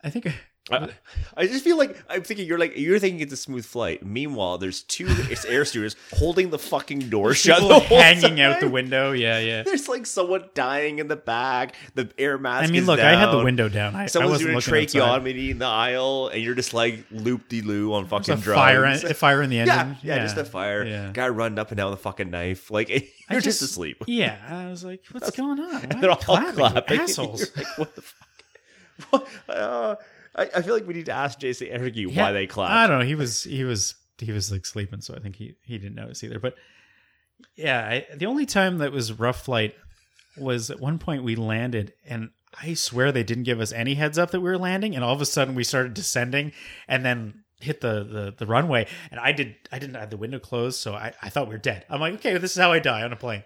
I 0.04 0.10
think 0.10 0.26
I, 0.72 0.88
I 1.36 1.46
just 1.46 1.64
feel 1.64 1.76
like 1.76 1.96
I'm 2.08 2.22
thinking 2.22 2.46
you're 2.46 2.58
like 2.58 2.76
you're 2.76 2.98
thinking 2.98 3.20
it's 3.20 3.32
a 3.32 3.36
smooth 3.36 3.64
flight. 3.64 4.04
Meanwhile, 4.04 4.58
there's 4.58 4.82
two 4.82 5.08
air 5.48 5.64
stewards 5.66 5.96
holding 6.14 6.50
the 6.50 6.58
fucking 6.58 7.08
door 7.10 7.34
shut, 7.34 7.58
people 7.58 7.68
the 7.68 7.80
whole 7.80 7.98
hanging 7.98 8.40
out 8.40 8.60
the 8.60 8.68
window. 8.68 9.12
Yeah, 9.12 9.38
yeah. 9.38 9.62
There's 9.62 9.88
like 9.88 10.06
someone 10.06 10.44
dying 10.54 10.98
in 10.98 11.08
the 11.08 11.16
back. 11.16 11.74
The 11.94 12.10
air 12.18 12.38
mask. 12.38 12.68
I 12.68 12.72
mean, 12.72 12.86
look, 12.86 13.00
I 13.00 13.14
had 13.18 13.30
the 13.32 13.44
window 13.44 13.68
down. 13.68 13.94
I, 13.96 14.04
I 14.04 14.06
Someone's 14.06 14.44
wasn't 14.44 14.48
doing 14.48 14.58
a 14.58 14.86
tracheotomy 14.86 15.50
in 15.50 15.58
the 15.58 15.66
aisle, 15.66 16.28
and 16.28 16.42
you're 16.42 16.54
just 16.54 16.74
like 16.74 17.04
loop 17.10 17.48
de 17.48 17.60
loo 17.62 17.92
on 17.94 18.06
fucking 18.06 18.36
drugs. 18.40 18.56
fire, 18.58 18.84
a 18.84 19.14
fire 19.14 19.42
in 19.42 19.50
the 19.50 19.58
engine. 19.60 19.96
yeah, 20.02 20.16
yeah, 20.16 20.18
just 20.22 20.36
a 20.36 20.44
fire. 20.44 20.84
Yeah. 20.84 21.10
Guy 21.12 21.28
running 21.28 21.58
up 21.58 21.70
and 21.70 21.76
down 21.76 21.90
with 21.90 21.98
a 22.00 22.02
fucking 22.02 22.30
knife. 22.30 22.70
Like 22.70 22.88
you're 22.88 23.00
I 23.28 23.40
just, 23.40 23.62
asleep. 23.62 24.02
Yeah, 24.06 24.36
I 24.48 24.68
was 24.68 24.84
like, 24.84 25.02
"What's 25.12 25.30
going 25.30 25.58
on? 25.60 25.72
Why 25.74 26.00
they're 26.00 26.10
all 26.10 26.16
clapping, 26.16 26.54
clapping. 26.54 27.00
assholes." 27.00 27.56
Like, 27.56 27.78
what 27.78 27.94
the 27.94 28.02
fuck? 28.02 28.28
What? 29.10 29.28
Uh, 29.48 29.96
I, 30.34 30.48
I 30.56 30.62
feel 30.62 30.74
like 30.74 30.86
we 30.86 30.94
need 30.94 31.06
to 31.06 31.12
ask 31.12 31.38
Jason 31.38 31.68
Enrique 31.68 32.06
Yeah, 32.06 32.22
why 32.22 32.32
they 32.32 32.46
clap. 32.46 32.70
I 32.70 32.86
don't 32.86 33.00
know. 33.00 33.04
He 33.04 33.14
was 33.14 33.44
he 33.44 33.64
was 33.64 33.94
he 34.18 34.32
was 34.32 34.50
like 34.50 34.66
sleeping, 34.66 35.00
so 35.00 35.14
I 35.14 35.18
think 35.18 35.36
he 35.36 35.56
he 35.64 35.78
didn't 35.78 35.96
notice 35.96 36.22
either. 36.24 36.38
But 36.38 36.54
yeah, 37.56 37.80
I, 37.80 38.16
the 38.16 38.26
only 38.26 38.46
time 38.46 38.78
that 38.78 38.92
was 38.92 39.12
rough 39.12 39.44
flight 39.44 39.74
was 40.36 40.70
at 40.70 40.80
one 40.80 40.98
point 40.98 41.24
we 41.24 41.36
landed 41.36 41.92
and. 42.06 42.30
I 42.54 42.74
swear 42.74 43.12
they 43.12 43.22
didn't 43.22 43.44
give 43.44 43.62
us 43.62 43.72
any 43.72 43.94
heads 43.94 44.18
up 44.18 44.30
that 44.32 44.40
we 44.40 44.50
were 44.50 44.58
landing, 44.58 44.94
and 44.94 45.02
all 45.02 45.14
of 45.14 45.22
a 45.22 45.24
sudden 45.24 45.54
we 45.54 45.64
started 45.64 45.94
descending, 45.94 46.52
and 46.86 47.02
then 47.02 47.44
hit 47.62 47.80
the, 47.80 48.04
the, 48.04 48.34
the 48.36 48.46
runway. 48.46 48.86
And 49.10 49.18
I 49.18 49.32
did 49.32 49.56
I 49.70 49.78
didn't 49.78 49.94
have 49.96 50.10
the 50.10 50.18
window 50.18 50.38
closed, 50.38 50.78
so 50.78 50.92
I, 50.94 51.14
I 51.22 51.30
thought 51.30 51.48
we 51.48 51.54
were 51.54 51.58
dead. 51.58 51.86
I'm 51.88 51.98
like, 52.00 52.12
okay, 52.14 52.36
this 52.36 52.52
is 52.54 52.60
how 52.60 52.72
I 52.72 52.78
die 52.78 53.04
on 53.04 53.12
a 53.12 53.16
plane. 53.16 53.42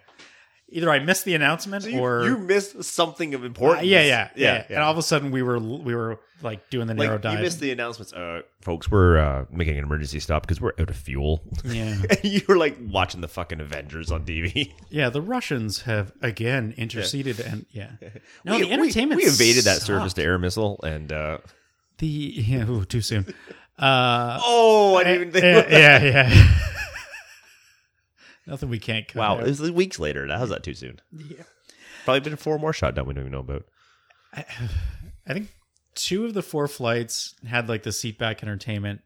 Either 0.69 0.89
I 0.89 0.99
missed 0.99 1.23
the 1.23 1.33
announcement, 1.33 1.83
So 1.83 1.89
you, 1.89 1.99
or 1.99 2.25
you 2.25 2.37
missed 2.37 2.83
something 2.83 3.33
of 3.33 3.43
Uh, 3.43 3.45
importance. 3.45 3.87
yeah, 3.87 4.01
yeah, 4.01 4.29
yeah, 4.35 4.53
yeah. 4.69 4.75
And 4.75 4.79
all 4.83 4.91
of 4.91 4.97
a 4.97 5.01
sudden, 5.01 5.31
we 5.31 5.41
were 5.41 5.59
we 5.59 5.95
were 5.95 6.19
like 6.43 6.69
doing 6.69 6.87
the 6.87 6.93
narrow 6.93 7.13
like 7.13 7.21
dive. 7.21 7.37
you 7.39 7.43
missed 7.45 7.59
the 7.61 7.71
announcements. 7.71 8.11
Uh, 8.11 8.41
folks, 8.61 8.91
we're 8.91 9.17
uh, 9.17 9.45
making 9.49 9.77
an 9.77 9.83
emergency 9.85 10.19
stop 10.19 10.43
because 10.43 10.59
we're 10.59 10.73
out 10.77 10.89
of 10.89 10.95
fuel. 10.97 11.41
yeah, 11.63 11.95
you 12.23 12.41
were 12.49 12.57
like 12.57 12.77
watching 12.89 13.21
the 13.21 13.27
fucking 13.29 13.61
Avengers 13.61 14.11
on 14.11 14.25
TV. 14.25 14.73
yeah. 14.89 15.09
The 15.09 15.21
Russians 15.21 15.83
have 15.83 16.11
again 16.21 16.73
interceded, 16.75 17.39
and 17.39 17.65
yeah, 17.71 17.91
no, 18.43 18.57
we, 18.57 18.63
the 18.63 18.73
entertainment. 18.73 19.19
We, 19.19 19.23
we 19.25 19.29
evaded 19.31 19.63
that 19.63 19.81
surface 19.81 20.13
to 20.15 20.21
air 20.23 20.37
missile, 20.37 20.79
and 20.83 21.13
uh, 21.13 21.37
The 21.99 22.07
yeah, 22.07 22.69
ooh, 22.69 22.83
too 22.83 22.99
soon. 23.01 23.33
Uh, 23.79 24.37
oh, 24.43 24.95
I 24.97 25.03
didn't 25.05 25.29
even 25.29 25.31
think. 25.41 25.69
yeah, 25.71 26.03
yeah, 26.03 26.29
yeah. 26.33 26.57
Nothing 28.47 28.69
we 28.69 28.79
can't 28.79 29.07
cut. 29.07 29.19
Wow, 29.19 29.33
out. 29.35 29.41
it 29.41 29.59
was 29.59 29.71
weeks 29.71 29.99
later. 29.99 30.25
How's 30.27 30.49
that 30.49 30.63
too 30.63 30.73
soon? 30.73 30.99
Yeah. 31.11 31.43
Probably 32.05 32.21
been 32.21 32.37
four 32.37 32.57
more 32.57 32.71
shot 32.73 32.95
down 32.95 33.05
we 33.05 33.13
don't 33.13 33.23
even 33.23 33.31
know 33.33 33.39
about. 33.39 33.65
I 34.33 35.33
think 35.33 35.53
two 35.95 36.25
of 36.25 36.33
the 36.33 36.41
four 36.41 36.67
flights 36.67 37.35
had 37.45 37.67
like 37.69 37.83
the 37.83 37.91
seat 37.91 38.17
back 38.17 38.41
entertainment, 38.43 39.01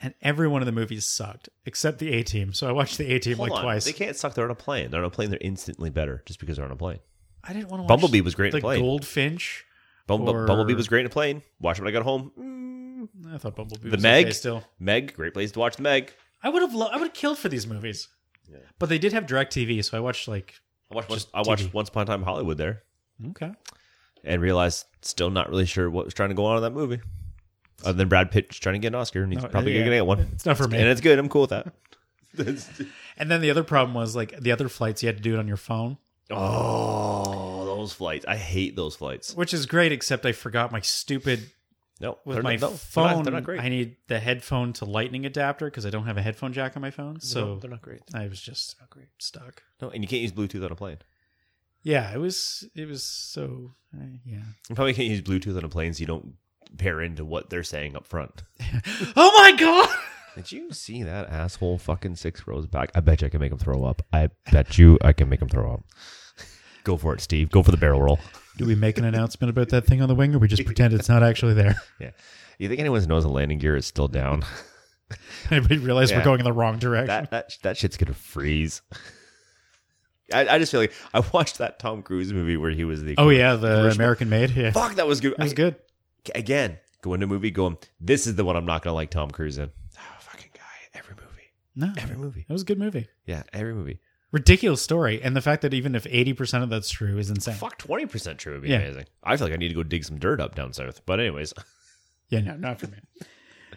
and 0.00 0.14
every 0.20 0.48
one 0.48 0.60
of 0.62 0.66
the 0.66 0.72
movies 0.72 1.06
sucked 1.06 1.48
except 1.64 1.98
the 1.98 2.12
A 2.12 2.22
Team. 2.22 2.52
So 2.52 2.68
I 2.68 2.72
watched 2.72 2.98
the 2.98 3.10
A 3.14 3.18
Team 3.18 3.38
like 3.38 3.52
on. 3.52 3.62
twice. 3.62 3.84
They 3.86 3.92
can't 3.92 4.16
suck. 4.16 4.34
They're 4.34 4.44
on 4.44 4.50
a 4.50 4.54
plane. 4.54 4.90
They're 4.90 5.00
on 5.00 5.06
a 5.06 5.10
plane. 5.10 5.30
They're 5.30 5.38
instantly 5.40 5.88
better 5.90 6.22
just 6.26 6.40
because 6.40 6.56
they're 6.56 6.66
on 6.66 6.72
a 6.72 6.76
plane. 6.76 6.98
I 7.42 7.52
didn't 7.54 7.68
want 7.70 7.80
to. 7.80 7.82
Watch 7.84 7.88
Bumblebee 7.88 8.20
was 8.20 8.34
great 8.34 8.48
in 8.48 8.52
The 8.52 8.66
a 8.66 8.68
plane. 8.68 8.80
Goldfinch. 8.82 9.64
Bumble, 10.06 10.30
Or- 10.34 10.46
Bumblebee 10.46 10.74
was 10.74 10.88
great 10.88 11.00
in 11.00 11.06
a 11.06 11.10
plane. 11.10 11.42
Watched 11.60 11.78
it 11.80 11.84
when 11.84 11.88
I 11.88 11.92
got 11.96 12.02
home. 12.02 12.32
Mm. 12.38 13.34
I 13.34 13.38
thought 13.38 13.56
Bumblebee 13.56 13.88
The 13.88 13.96
was 13.96 14.02
Meg. 14.02 14.26
okay 14.26 14.32
still. 14.32 14.64
Meg, 14.78 15.14
great 15.14 15.32
place 15.32 15.52
to 15.52 15.58
watch 15.58 15.76
the 15.76 15.82
Meg. 15.82 16.12
I 16.42 16.50
would 16.50 16.60
have. 16.60 16.74
Lo- 16.74 16.88
I 16.88 16.96
would 16.96 17.04
have 17.08 17.14
killed 17.14 17.38
for 17.38 17.48
these 17.48 17.66
movies. 17.66 18.08
But 18.78 18.88
they 18.88 18.98
did 18.98 19.12
have 19.12 19.26
direct 19.26 19.54
TV, 19.54 19.84
so 19.84 19.96
I 19.96 20.00
watched 20.00 20.28
like 20.28 20.54
I 20.90 20.94
watched. 20.96 21.10
Once, 21.10 21.26
I 21.34 21.42
watched 21.42 21.66
TV. 21.66 21.72
Once 21.72 21.88
Upon 21.88 22.02
a 22.02 22.06
Time 22.06 22.20
in 22.20 22.24
Hollywood 22.24 22.56
there, 22.58 22.82
okay. 23.30 23.52
and 24.24 24.40
realized 24.42 24.86
still 25.02 25.30
not 25.30 25.48
really 25.50 25.66
sure 25.66 25.88
what 25.90 26.04
was 26.04 26.14
trying 26.14 26.30
to 26.30 26.34
go 26.34 26.44
on 26.46 26.56
in 26.56 26.62
that 26.62 26.72
movie. 26.72 27.00
Other 27.84 27.94
than 27.94 28.08
Brad 28.08 28.30
Pitt 28.30 28.50
trying 28.50 28.74
to 28.74 28.78
get 28.78 28.88
an 28.88 28.94
Oscar, 28.96 29.22
and 29.22 29.32
he's 29.32 29.42
No, 29.42 29.48
probably 29.48 29.72
yeah. 29.72 29.84
gonna 29.84 29.96
get 29.96 30.06
one. 30.06 30.20
It's 30.32 30.44
not 30.44 30.56
for 30.58 30.68
me. 30.68 30.78
and 30.78 30.86
it's 30.88 31.00
good. 31.00 31.18
I'm 31.18 31.28
cool 31.28 31.42
with 31.42 31.50
that. 31.50 31.72
And 33.16 33.30
then 33.30 33.40
the 33.42 33.50
other 33.50 33.64
problem 33.64 33.92
was 33.94 34.14
like 34.16 34.38
the 34.40 34.52
other 34.52 34.68
flights 34.68 35.02
you 35.02 35.06
had 35.08 35.16
to 35.16 35.22
do 35.22 35.34
it 35.34 35.38
on 35.38 35.48
your 35.48 35.56
phone, 35.58 35.98
oh, 36.30 37.64
those 37.66 37.92
flights! 37.92 38.24
I 38.26 38.36
hate 38.36 38.76
those 38.76 38.96
flights. 38.96 39.34
which 39.34 39.52
is 39.52 39.66
great, 39.66 39.92
except 39.92 40.24
I 40.26 40.32
forgot 40.32 40.72
my 40.72 40.80
stupid 40.80 41.50
No, 42.00 42.18
with 42.24 42.36
they're 42.36 42.42
my 42.42 42.54
not, 42.56 42.60
no, 42.62 42.68
they're 42.68 42.76
phone. 42.78 43.04
not- 43.16 43.24
They're 43.24 43.32
not, 43.34 43.44
great. 43.44 43.60
I 43.60 43.68
need 43.68 43.96
the 44.08 44.18
headphone 44.18 44.72
to 44.74 44.84
lightning 44.86 45.26
adapter 45.26 45.66
because 45.66 45.84
I 45.84 45.90
don't 45.90 46.06
have 46.06 46.16
a 46.16 46.22
headphone 46.22 46.52
jack 46.54 46.74
on 46.76 46.80
my 46.82 46.90
phone. 46.90 47.20
So 47.20 47.44
No, 47.44 47.58
they're 47.58 47.70
not 47.70 47.82
great. 47.82 48.00
I 48.14 48.26
was 48.28 48.40
just 48.40 48.76
not 48.80 48.88
great. 48.90 49.08
stuck. 49.18 49.62
No, 49.82 49.90
and 49.90 50.02
you 50.02 50.08
can't 50.08 50.22
use 50.22 50.32
Bluetooth 50.32 50.64
on 50.64 50.72
a 50.72 50.76
plane. 50.76 50.96
Yeah, 51.82 52.12
it 52.12 52.18
was. 52.18 52.66
It 52.74 52.88
was 52.88 53.02
so. 53.04 53.72
Uh, 53.94 54.04
yeah. 54.24 54.42
You 54.68 54.74
probably 54.74 54.94
can't 54.94 55.08
use 55.08 55.22
Bluetooth 55.22 55.56
on 55.56 55.64
a 55.64 55.68
plane, 55.68 55.92
so 55.94 56.00
you 56.00 56.06
don't 56.06 56.34
pair 56.78 57.00
into 57.00 57.24
what 57.24 57.50
they're 57.50 57.62
saying 57.64 57.96
up 57.96 58.06
front. 58.06 58.42
Oh 59.16 59.32
my 59.42 59.52
god! 59.58 59.88
Did 60.36 60.52
you 60.52 60.72
see 60.72 61.02
that 61.02 61.28
asshole 61.28 61.78
fucking 61.78 62.16
six 62.16 62.46
rows 62.46 62.66
back? 62.66 62.90
I 62.94 63.00
bet 63.00 63.20
you 63.22 63.26
I 63.26 63.30
can 63.30 63.40
make 63.40 63.50
him 63.52 63.58
throw 63.58 63.84
up. 63.84 64.02
I 64.12 64.28
bet 64.52 64.78
you 64.78 64.98
I 65.02 65.12
can 65.12 65.28
make 65.28 65.42
him 65.42 65.48
throw 65.48 65.72
up. 65.74 65.84
Go 66.84 66.96
for 66.96 67.14
it, 67.14 67.20
Steve. 67.20 67.50
Go 67.50 67.62
for 67.62 67.70
the 67.70 67.76
barrel 67.76 68.00
roll. 68.02 68.18
Do 68.56 68.66
we 68.66 68.74
make 68.74 68.98
an 68.98 69.04
announcement 69.04 69.50
about 69.50 69.68
that 69.70 69.86
thing 69.86 70.02
on 70.02 70.08
the 70.08 70.14
wing, 70.14 70.34
or 70.34 70.38
we 70.38 70.48
just 70.48 70.64
pretend 70.66 70.92
it's 70.94 71.08
not 71.08 71.22
actually 71.22 71.54
there? 71.54 71.76
Yeah. 71.98 72.10
You 72.58 72.68
think 72.68 72.80
anyone 72.80 73.02
knows 73.04 73.22
the 73.24 73.30
landing 73.30 73.58
gear 73.58 73.76
is 73.76 73.86
still 73.86 74.08
down? 74.08 74.44
Anybody 75.50 75.78
realize 75.78 76.10
Yeah. 76.10 76.18
we're 76.18 76.24
going 76.24 76.40
in 76.40 76.44
the 76.44 76.52
wrong 76.52 76.78
direction? 76.78 77.06
that 77.08 77.30
that 77.30 77.56
that 77.62 77.76
shit's 77.76 77.96
gonna 77.96 78.14
freeze. 78.14 78.82
I, 80.32 80.46
I 80.46 80.58
just 80.58 80.70
feel 80.70 80.80
like 80.80 80.92
I 81.12 81.20
watched 81.32 81.58
that 81.58 81.78
Tom 81.80 82.02
Cruise 82.02 82.32
movie 82.32 82.56
where 82.56 82.70
he 82.70 82.84
was 82.84 83.02
the 83.02 83.14
oh 83.18 83.30
yeah, 83.30 83.54
the 83.56 83.68
commercial- 83.78 83.96
American 84.00 84.28
Made. 84.28 84.50
Yeah, 84.50 84.70
fuck 84.70 84.94
that 84.94 85.06
was 85.06 85.20
good. 85.20 85.32
That 85.32 85.40
was 85.42 85.52
I- 85.52 85.56
good. 85.56 85.76
again. 86.34 86.78
Go 87.02 87.14
into 87.14 87.24
a 87.24 87.28
movie 87.28 87.50
going. 87.50 87.78
This 88.00 88.26
is 88.26 88.36
the 88.36 88.44
one 88.44 88.56
I'm 88.56 88.66
not 88.66 88.82
gonna 88.82 88.94
like 88.94 89.10
Tom 89.10 89.30
Cruise 89.30 89.56
in. 89.58 89.70
Oh, 89.96 90.00
fucking 90.20 90.50
guy. 90.54 90.60
Every 90.98 91.14
movie. 91.16 91.48
No, 91.74 91.92
Every 92.00 92.16
movie. 92.16 92.44
it 92.48 92.52
was 92.52 92.62
a 92.62 92.66
good 92.66 92.78
movie. 92.78 93.08
Yeah, 93.26 93.42
every 93.54 93.74
movie. 93.74 93.98
Ridiculous 94.32 94.82
story, 94.82 95.20
and 95.22 95.34
the 95.36 95.40
fact 95.40 95.62
that 95.62 95.74
even 95.74 95.94
if 95.94 96.06
eighty 96.10 96.32
percent 96.32 96.62
of 96.64 96.70
that's 96.70 96.90
true 96.90 97.18
is 97.18 97.30
insane. 97.30 97.54
Fuck, 97.54 97.78
twenty 97.78 98.06
percent 98.06 98.38
true 98.38 98.52
would 98.54 98.62
be 98.62 98.68
Yeah. 98.70 98.78
amazing. 98.78 99.04
I 99.22 99.36
feel 99.36 99.46
like 99.46 99.54
I 99.54 99.56
need 99.58 99.68
to 99.68 99.74
go 99.74 99.82
dig 99.82 100.04
some 100.04 100.18
dirt 100.18 100.40
up 100.40 100.54
down 100.54 100.72
south. 100.72 101.00
But 101.06 101.20
anyways, 101.20 101.52
Yeah, 102.28 102.40
no, 102.40 102.56
not 102.56 102.78
for 102.80 102.86
me. 102.86 102.98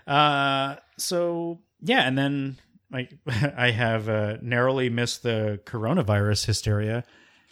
Uh, 0.05 0.75
so 0.97 1.59
yeah, 1.81 2.01
and 2.07 2.17
then 2.17 2.57
like 2.91 3.13
I 3.57 3.71
have 3.71 4.09
uh, 4.09 4.37
narrowly 4.41 4.89
missed 4.89 5.23
the 5.23 5.59
coronavirus 5.65 6.45
hysteria 6.45 7.03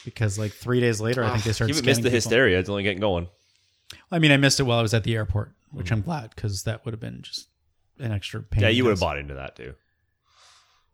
because 0.06 0.38
like 0.38 0.52
three 0.52 0.80
days 0.80 1.00
later, 1.02 1.24
I 1.24 1.32
think 1.32 1.44
they 1.44 1.54
started. 1.54 1.76
you 1.76 1.82
missed 1.84 2.02
the 2.02 2.10
people. 2.10 2.16
hysteria. 2.16 2.60
It's 2.60 2.70
only 2.70 2.84
getting 2.84 3.00
going. 3.00 3.28
I 4.12 4.20
mean, 4.20 4.32
I 4.32 4.38
missed 4.38 4.60
it 4.60 4.64
while 4.64 4.80
I 4.80 4.82
was 4.82 4.94
at 4.94 5.04
the 5.04 5.16
airport, 5.16 5.52
which 5.72 5.88
Mm-hmm. 5.88 5.96
I'm 5.96 6.02
glad 6.02 6.36
because 6.36 6.64
that 6.64 6.86
would 6.86 6.94
have 6.94 7.00
been 7.02 7.22
just 7.22 7.48
an 8.00 8.12
extra 8.12 8.42
pain. 8.42 8.64
Yeah, 8.64 8.70
you 8.70 8.84
would 8.86 8.92
have 8.92 9.00
bought 9.00 9.18
into 9.18 9.34
that 9.36 9.56
too. 9.56 9.74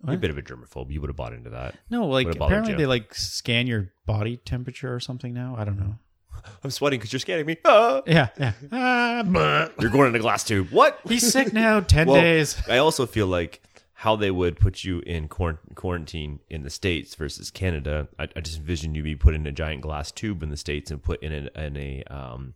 You're 0.06 0.16
a 0.16 0.18
bit 0.18 0.30
of 0.30 0.38
a 0.38 0.42
germaphobe. 0.42 0.92
You 0.92 1.02
would 1.02 1.10
have 1.10 1.18
bought 1.18 1.34
into 1.34 1.50
that. 1.52 1.76
No, 1.90 2.08
like 2.08 2.28
Would've 2.28 2.40
bothered 2.40 2.52
apparently 2.54 2.74
you. 2.74 2.78
they 2.78 2.86
like 2.86 3.14
scan 3.16 3.66
your 3.68 3.92
body 4.06 4.38
temperature 4.38 4.94
or 4.94 5.00
something 5.00 5.34
now. 5.34 5.56
I 5.58 5.64
don't 5.64 5.80
know. 5.80 5.96
I'm 6.64 6.70
sweating 6.72 7.00
because 7.00 7.12
you're 7.12 7.20
scanning 7.20 7.46
me. 7.48 7.58
Ah! 7.66 8.02
Yeah, 8.06 8.28
yeah. 8.40 8.54
Ah, 8.72 9.70
You're 9.82 9.90
going 9.90 10.10
in 10.10 10.16
a 10.16 10.20
glass 10.20 10.44
tube. 10.44 10.70
What? 10.72 11.00
he's 11.08 11.32
sick 11.32 11.52
now. 11.52 11.80
Ten 11.96 12.08
Well, 12.08 12.22
days. 12.22 12.56
I 12.70 12.78
also 12.78 13.06
feel 13.06 13.28
like 13.28 13.62
how 13.94 14.16
they 14.16 14.30
would 14.30 14.58
put 14.60 14.84
you 14.84 15.00
in 15.00 15.28
quar- 15.28 15.60
quarantine 15.74 16.40
in 16.50 16.62
the 16.62 16.70
states 16.70 17.16
versus 17.16 17.50
Canada. 17.50 18.08
I, 18.20 18.28
I 18.36 18.42
just 18.42 18.60
envision 18.60 18.94
you 18.94 19.02
be 19.02 19.16
put 19.16 19.34
in 19.34 19.48
a 19.48 19.52
giant 19.52 19.82
glass 19.82 20.12
tube 20.12 20.44
in 20.44 20.50
the 20.52 20.58
states 20.58 20.92
and 20.92 21.02
put 21.02 21.22
in 21.24 21.34
a, 21.34 21.60
in 21.60 21.76
a 21.76 22.04
um, 22.04 22.54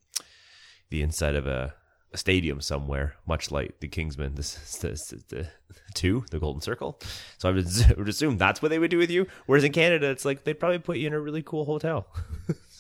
the 0.92 1.02
inside 1.02 1.36
of 1.36 1.48
a, 1.48 1.74
a 2.14 2.18
stadium 2.18 2.60
somewhere, 2.62 3.16
much 3.26 3.52
like 3.52 3.80
the 3.80 3.88
Kingsman, 3.88 4.36
this, 4.36 4.56
this, 4.80 5.08
this, 5.08 5.24
the 5.30 5.48
two, 5.94 6.26
the 6.32 6.40
Golden 6.40 6.62
Circle. 6.62 7.00
So 7.38 7.48
I 7.50 7.52
would, 7.54 7.68
would 7.98 8.10
assume 8.10 8.38
that's 8.38 8.62
what 8.62 8.70
they 8.70 8.80
would 8.80 8.92
do 8.92 8.98
with 8.98 9.10
you. 9.10 9.28
Whereas 9.46 9.64
in 9.64 9.72
Canada, 9.72 10.10
it's 10.10 10.26
like 10.26 10.44
they'd 10.44 10.60
probably 10.60 10.80
put 10.80 10.98
you 10.98 11.08
in 11.08 11.14
a 11.14 11.20
really 11.20 11.42
cool 11.42 11.66
hotel. 11.66 12.08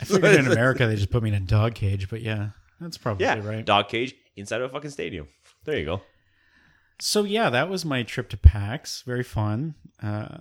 I 0.01 0.05
figured 0.05 0.36
in 0.36 0.47
America 0.51 0.86
they 0.88 0.95
just 0.95 1.11
put 1.11 1.23
me 1.23 1.29
in 1.29 1.36
a 1.36 1.39
dog 1.39 1.75
cage, 1.75 2.09
but 2.09 2.21
yeah, 2.21 2.49
that's 2.79 2.97
probably 2.97 3.25
Yeah, 3.25 3.39
right. 3.45 3.65
dog 3.65 3.88
cage 3.88 4.15
inside 4.36 4.61
of 4.61 4.69
a 4.69 4.73
fucking 4.73 4.91
stadium. 4.91 5.27
There 5.63 5.77
you 5.77 5.86
go. 5.86 6.01
So 6.99 7.23
yeah, 7.23 7.49
that 7.49 7.69
was 7.69 7.86
my 7.86 8.03
trip 8.03 8.29
to 8.29 8.38
PAX. 8.38 9.01
Very 9.03 9.23
fun. 9.23 9.75
Uh, 10.03 10.39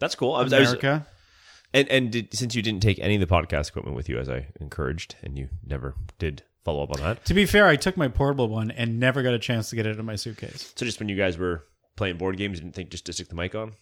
That's 0.00 0.14
cool. 0.14 0.34
I 0.34 0.42
was, 0.42 0.52
I 0.52 0.58
was, 0.60 0.70
America. 0.70 1.06
And 1.74 1.88
and 1.88 2.10
did, 2.10 2.34
since 2.34 2.54
you 2.54 2.62
didn't 2.62 2.82
take 2.82 2.98
any 2.98 3.14
of 3.14 3.20
the 3.20 3.26
podcast 3.26 3.68
equipment 3.68 3.96
with 3.96 4.08
you, 4.08 4.18
as 4.18 4.28
I 4.28 4.48
encouraged, 4.60 5.14
and 5.22 5.38
you 5.38 5.48
never 5.64 5.94
did 6.18 6.42
follow 6.64 6.82
up 6.84 6.90
on 6.96 7.00
that, 7.00 7.24
to 7.26 7.34
be 7.34 7.46
fair, 7.46 7.66
I 7.66 7.76
took 7.76 7.96
my 7.96 8.08
portable 8.08 8.48
one 8.48 8.70
and 8.70 8.98
never 9.00 9.22
got 9.22 9.34
a 9.34 9.38
chance 9.38 9.70
to 9.70 9.76
get 9.76 9.86
it 9.86 9.98
in 9.98 10.04
my 10.04 10.16
suitcase. 10.16 10.72
so 10.76 10.84
just 10.86 10.98
when 11.00 11.08
you 11.08 11.16
guys 11.16 11.36
were 11.38 11.64
playing 11.96 12.16
board 12.18 12.36
games, 12.36 12.58
you 12.58 12.62
didn't 12.64 12.74
think 12.74 12.90
just 12.90 13.06
to 13.06 13.12
stick 13.12 13.28
the 13.28 13.34
mic 13.34 13.54
on, 13.54 13.72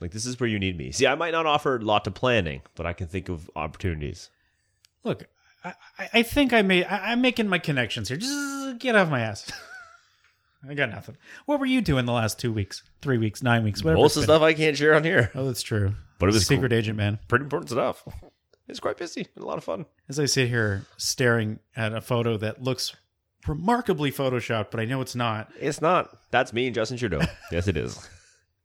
like 0.00 0.10
this 0.12 0.26
is 0.26 0.38
where 0.38 0.48
you 0.48 0.58
need 0.58 0.76
me. 0.78 0.92
See, 0.92 1.06
I 1.06 1.14
might 1.14 1.32
not 1.32 1.46
offer 1.46 1.76
a 1.76 1.80
lot 1.80 2.04
to 2.04 2.10
planning, 2.10 2.62
but 2.74 2.86
I 2.86 2.92
can 2.92 3.06
think 3.08 3.28
of 3.28 3.50
opportunities. 3.56 4.30
Look, 5.04 5.24
I, 5.64 5.74
I- 6.14 6.22
think 6.22 6.52
I 6.52 6.62
made. 6.62 6.84
I, 6.84 7.12
I'm 7.12 7.20
making 7.20 7.48
my 7.48 7.58
connections 7.58 8.08
here. 8.08 8.16
Just 8.18 8.78
get 8.78 8.94
off 8.94 9.08
my 9.10 9.20
ass. 9.20 9.50
I 10.68 10.74
got 10.74 10.90
nothing. 10.90 11.16
What 11.46 11.60
were 11.60 11.66
you 11.66 11.80
doing 11.80 12.04
the 12.04 12.12
last 12.12 12.38
two 12.40 12.52
weeks, 12.52 12.82
three 13.00 13.16
weeks, 13.18 13.42
nine 13.44 13.62
weeks, 13.64 13.82
whatever? 13.84 14.00
Most 14.02 14.16
of 14.16 14.22
the 14.22 14.26
stuff 14.26 14.42
I 14.42 14.54
can't 14.54 14.76
share 14.76 14.94
on 14.94 15.04
here, 15.04 15.30
Oh, 15.34 15.46
that's 15.46 15.62
true. 15.62 15.94
but 16.18 16.28
it 16.28 16.32
was 16.34 16.46
secret 16.46 16.70
cool. 16.70 16.78
agent 16.78 16.96
man. 16.96 17.18
pretty 17.28 17.44
important 17.44 17.70
stuff. 17.70 18.02
It's 18.68 18.80
quite 18.80 18.96
busy 18.96 19.26
and 19.34 19.44
a 19.44 19.46
lot 19.46 19.58
of 19.58 19.64
fun. 19.64 19.86
As 20.08 20.18
I 20.20 20.26
sit 20.26 20.48
here 20.48 20.84
staring 20.96 21.58
at 21.74 21.94
a 21.94 22.00
photo 22.00 22.36
that 22.36 22.62
looks 22.62 22.94
remarkably 23.46 24.12
photoshopped, 24.12 24.70
but 24.70 24.80
I 24.80 24.84
know 24.84 25.00
it's 25.00 25.14
not. 25.14 25.50
It's 25.58 25.80
not. 25.80 26.10
That's 26.30 26.52
me 26.52 26.66
and 26.66 26.74
Justin 26.74 26.98
Trudeau. 26.98 27.20
yes, 27.52 27.68
it 27.68 27.76
is. 27.76 28.08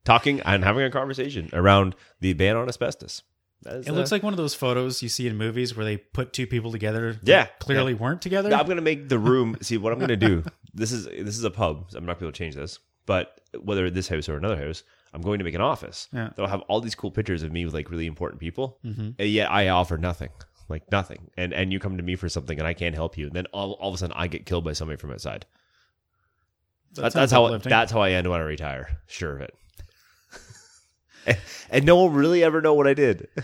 Talking 0.03 0.41
and 0.41 0.63
having 0.63 0.83
a 0.83 0.91
conversation 0.91 1.49
around 1.53 1.95
the 2.19 2.33
ban 2.33 2.57
on 2.57 2.67
asbestos. 2.67 3.23
Is, 3.65 3.87
It 3.87 3.93
looks 3.93 4.11
uh, 4.11 4.15
like 4.15 4.23
one 4.23 4.33
of 4.33 4.37
those 4.37 4.53
photos 4.53 5.01
you 5.01 5.07
see 5.07 5.27
in 5.27 5.37
movies 5.37 5.75
where 5.75 5.85
they 5.85 5.95
put 5.95 6.33
two 6.33 6.45
people 6.45 6.71
together. 6.71 7.13
that 7.13 7.27
Yeah, 7.27 7.45
clearly 7.59 7.93
weren't 7.93 8.21
together. 8.21 8.53
I'm 8.53 8.67
gonna 8.67 8.81
make 8.81 9.07
the 9.07 9.19
room. 9.19 9.57
See 9.61 9.77
what 9.77 9.93
I'm 9.93 9.99
gonna 9.99 10.17
do. 10.17 10.43
This 10.73 10.91
is 10.91 11.05
this 11.05 11.37
is 11.37 11.43
a 11.43 11.51
pub. 11.51 11.91
So 11.91 11.97
I'm 11.97 12.05
not 12.05 12.13
gonna 12.13 12.19
be 12.19 12.25
able 12.25 12.33
to 12.33 12.37
change 12.37 12.55
this. 12.55 12.79
But 13.05 13.39
whether 13.61 13.89
this 13.89 14.07
house 14.07 14.27
or 14.27 14.37
another 14.37 14.57
house, 14.57 14.83
I'm 15.13 15.21
going 15.21 15.39
to 15.39 15.45
make 15.45 15.53
an 15.53 15.61
office. 15.61 16.07
Yeah. 16.11 16.29
That'll 16.29 16.47
have 16.47 16.61
all 16.61 16.81
these 16.81 16.95
cool 16.95 17.11
pictures 17.11 17.43
of 17.43 17.51
me 17.51 17.65
with 17.65 17.73
like 17.73 17.89
really 17.89 18.07
important 18.07 18.39
people. 18.39 18.79
Mm-hmm. 18.83 19.09
And 19.19 19.29
yet 19.29 19.51
I 19.51 19.69
offer 19.69 19.97
nothing, 19.97 20.29
like 20.69 20.91
nothing. 20.91 21.29
And 21.37 21.53
and 21.53 21.71
you 21.71 21.79
come 21.79 21.97
to 21.97 22.03
me 22.03 22.15
for 22.15 22.29
something, 22.29 22.57
and 22.57 22.67
I 22.67 22.73
can't 22.73 22.95
help 22.95 23.17
you. 23.17 23.27
And 23.27 23.35
then 23.35 23.45
all, 23.53 23.73
all 23.73 23.89
of 23.89 23.95
a 23.95 23.97
sudden, 23.97 24.15
I 24.17 24.27
get 24.27 24.45
killed 24.45 24.63
by 24.63 24.73
somebody 24.73 24.97
from 24.97 25.11
outside. 25.11 25.45
That 26.93 27.01
That's, 27.01 27.13
sounds 27.13 27.13
that's 27.13 27.31
how 27.31 27.45
uplifting. 27.45 27.69
that's 27.69 27.91
how 27.91 28.01
I 28.01 28.11
end 28.11 28.29
when 28.29 28.39
I 28.39 28.43
retire. 28.43 28.99
Sure 29.07 29.35
of 29.35 29.41
it. 29.41 29.55
and, 31.25 31.37
and 31.69 31.85
no 31.85 31.95
one 31.95 32.05
will 32.05 32.19
really 32.19 32.43
ever 32.43 32.61
know 32.61 32.73
what 32.73 32.87
I 32.87 32.93
did. 32.93 33.27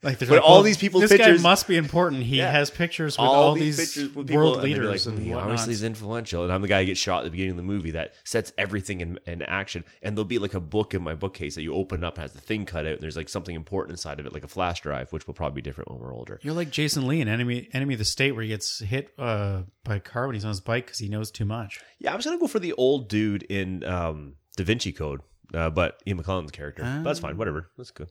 Like, 0.00 0.20
But 0.20 0.28
like, 0.28 0.42
all 0.42 0.54
well, 0.56 0.62
these 0.62 0.76
people's 0.76 1.02
this 1.02 1.10
pictures- 1.10 1.42
guy 1.42 1.48
must 1.48 1.66
be 1.66 1.76
important. 1.76 2.22
He 2.22 2.36
Yeah. 2.38 2.52
has 2.52 2.70
pictures 2.70 3.18
with 3.18 3.26
all, 3.26 3.54
these, 3.54 3.76
pictures 3.78 4.14
with 4.14 4.28
people, 4.28 4.40
world 4.42 4.54
and 4.58 4.62
they'd 4.64 4.68
be 4.74 4.74
leaders 4.80 5.06
like, 5.06 5.14
and 5.16 5.24
"Hmm, 5.24 5.30
whatnot. 5.32 5.50
obviously 5.50 5.72
he's 5.72 5.82
influential, 5.82 6.44
and 6.44 6.52
I'm 6.52 6.62
the 6.62 6.68
guy 6.68 6.80
who 6.82 6.86
gets 6.86 7.00
shot 7.00 7.18
at 7.18 7.24
the 7.24 7.30
beginning 7.32 7.50
of 7.52 7.56
the 7.56 7.62
movie 7.64 7.90
that 7.90 8.14
sets 8.22 8.52
everything 8.56 9.00
in, 9.00 9.18
in 9.26 9.42
action. 9.42 9.82
And 10.00 10.16
there'll 10.16 10.24
be 10.24 10.38
like 10.38 10.54
a 10.54 10.60
book 10.60 10.94
in 10.94 11.02
my 11.02 11.14
bookcase 11.14 11.56
that 11.56 11.62
you 11.62 11.74
open 11.74 12.04
up 12.04 12.14
and 12.14 12.22
has 12.22 12.32
the 12.32 12.40
thing 12.40 12.64
cut 12.64 12.86
out, 12.86 12.92
and 12.92 13.00
there's 13.00 13.16
like 13.16 13.28
something 13.28 13.56
important 13.56 13.90
inside 13.92 14.20
of 14.20 14.26
it, 14.26 14.32
like 14.32 14.44
a 14.44 14.48
flash 14.48 14.82
drive, 14.82 15.12
which 15.12 15.26
will 15.26 15.34
probably 15.34 15.56
be 15.56 15.62
different 15.62 15.90
when 15.90 15.98
we're 15.98 16.14
older. 16.14 16.38
You're 16.42 16.54
like 16.54 16.70
Jason 16.70 17.08
Lee 17.08 17.20
in 17.20 17.26
Enemy 17.26 17.68
Enemy 17.72 17.94
of 17.94 17.98
the 17.98 18.04
State, 18.04 18.32
where 18.32 18.42
he 18.44 18.48
gets 18.50 18.78
hit 18.78 19.12
uh, 19.18 19.62
by 19.82 19.96
a 19.96 20.00
car 20.00 20.26
when 20.26 20.34
he's 20.34 20.44
on 20.44 20.50
his 20.50 20.60
bike 20.60 20.86
because 20.86 20.98
he 21.00 21.08
knows 21.08 21.32
too 21.32 21.44
much. 21.44 21.80
Yeah, 21.98 22.12
I 22.12 22.16
was 22.16 22.24
gonna 22.24 22.38
go 22.38 22.46
for 22.46 22.60
the 22.60 22.72
old 22.74 23.08
dude 23.08 23.42
in 23.42 23.82
um, 23.82 24.34
Da 24.56 24.62
Vinci 24.62 24.92
Code, 24.92 25.22
uh, 25.54 25.70
but 25.70 26.00
Ian 26.06 26.22
McKellen's 26.22 26.52
character. 26.52 26.82
But 26.84 27.02
that's 27.02 27.18
fine, 27.18 27.36
whatever. 27.36 27.68
That's 27.76 27.90
good. 27.90 28.08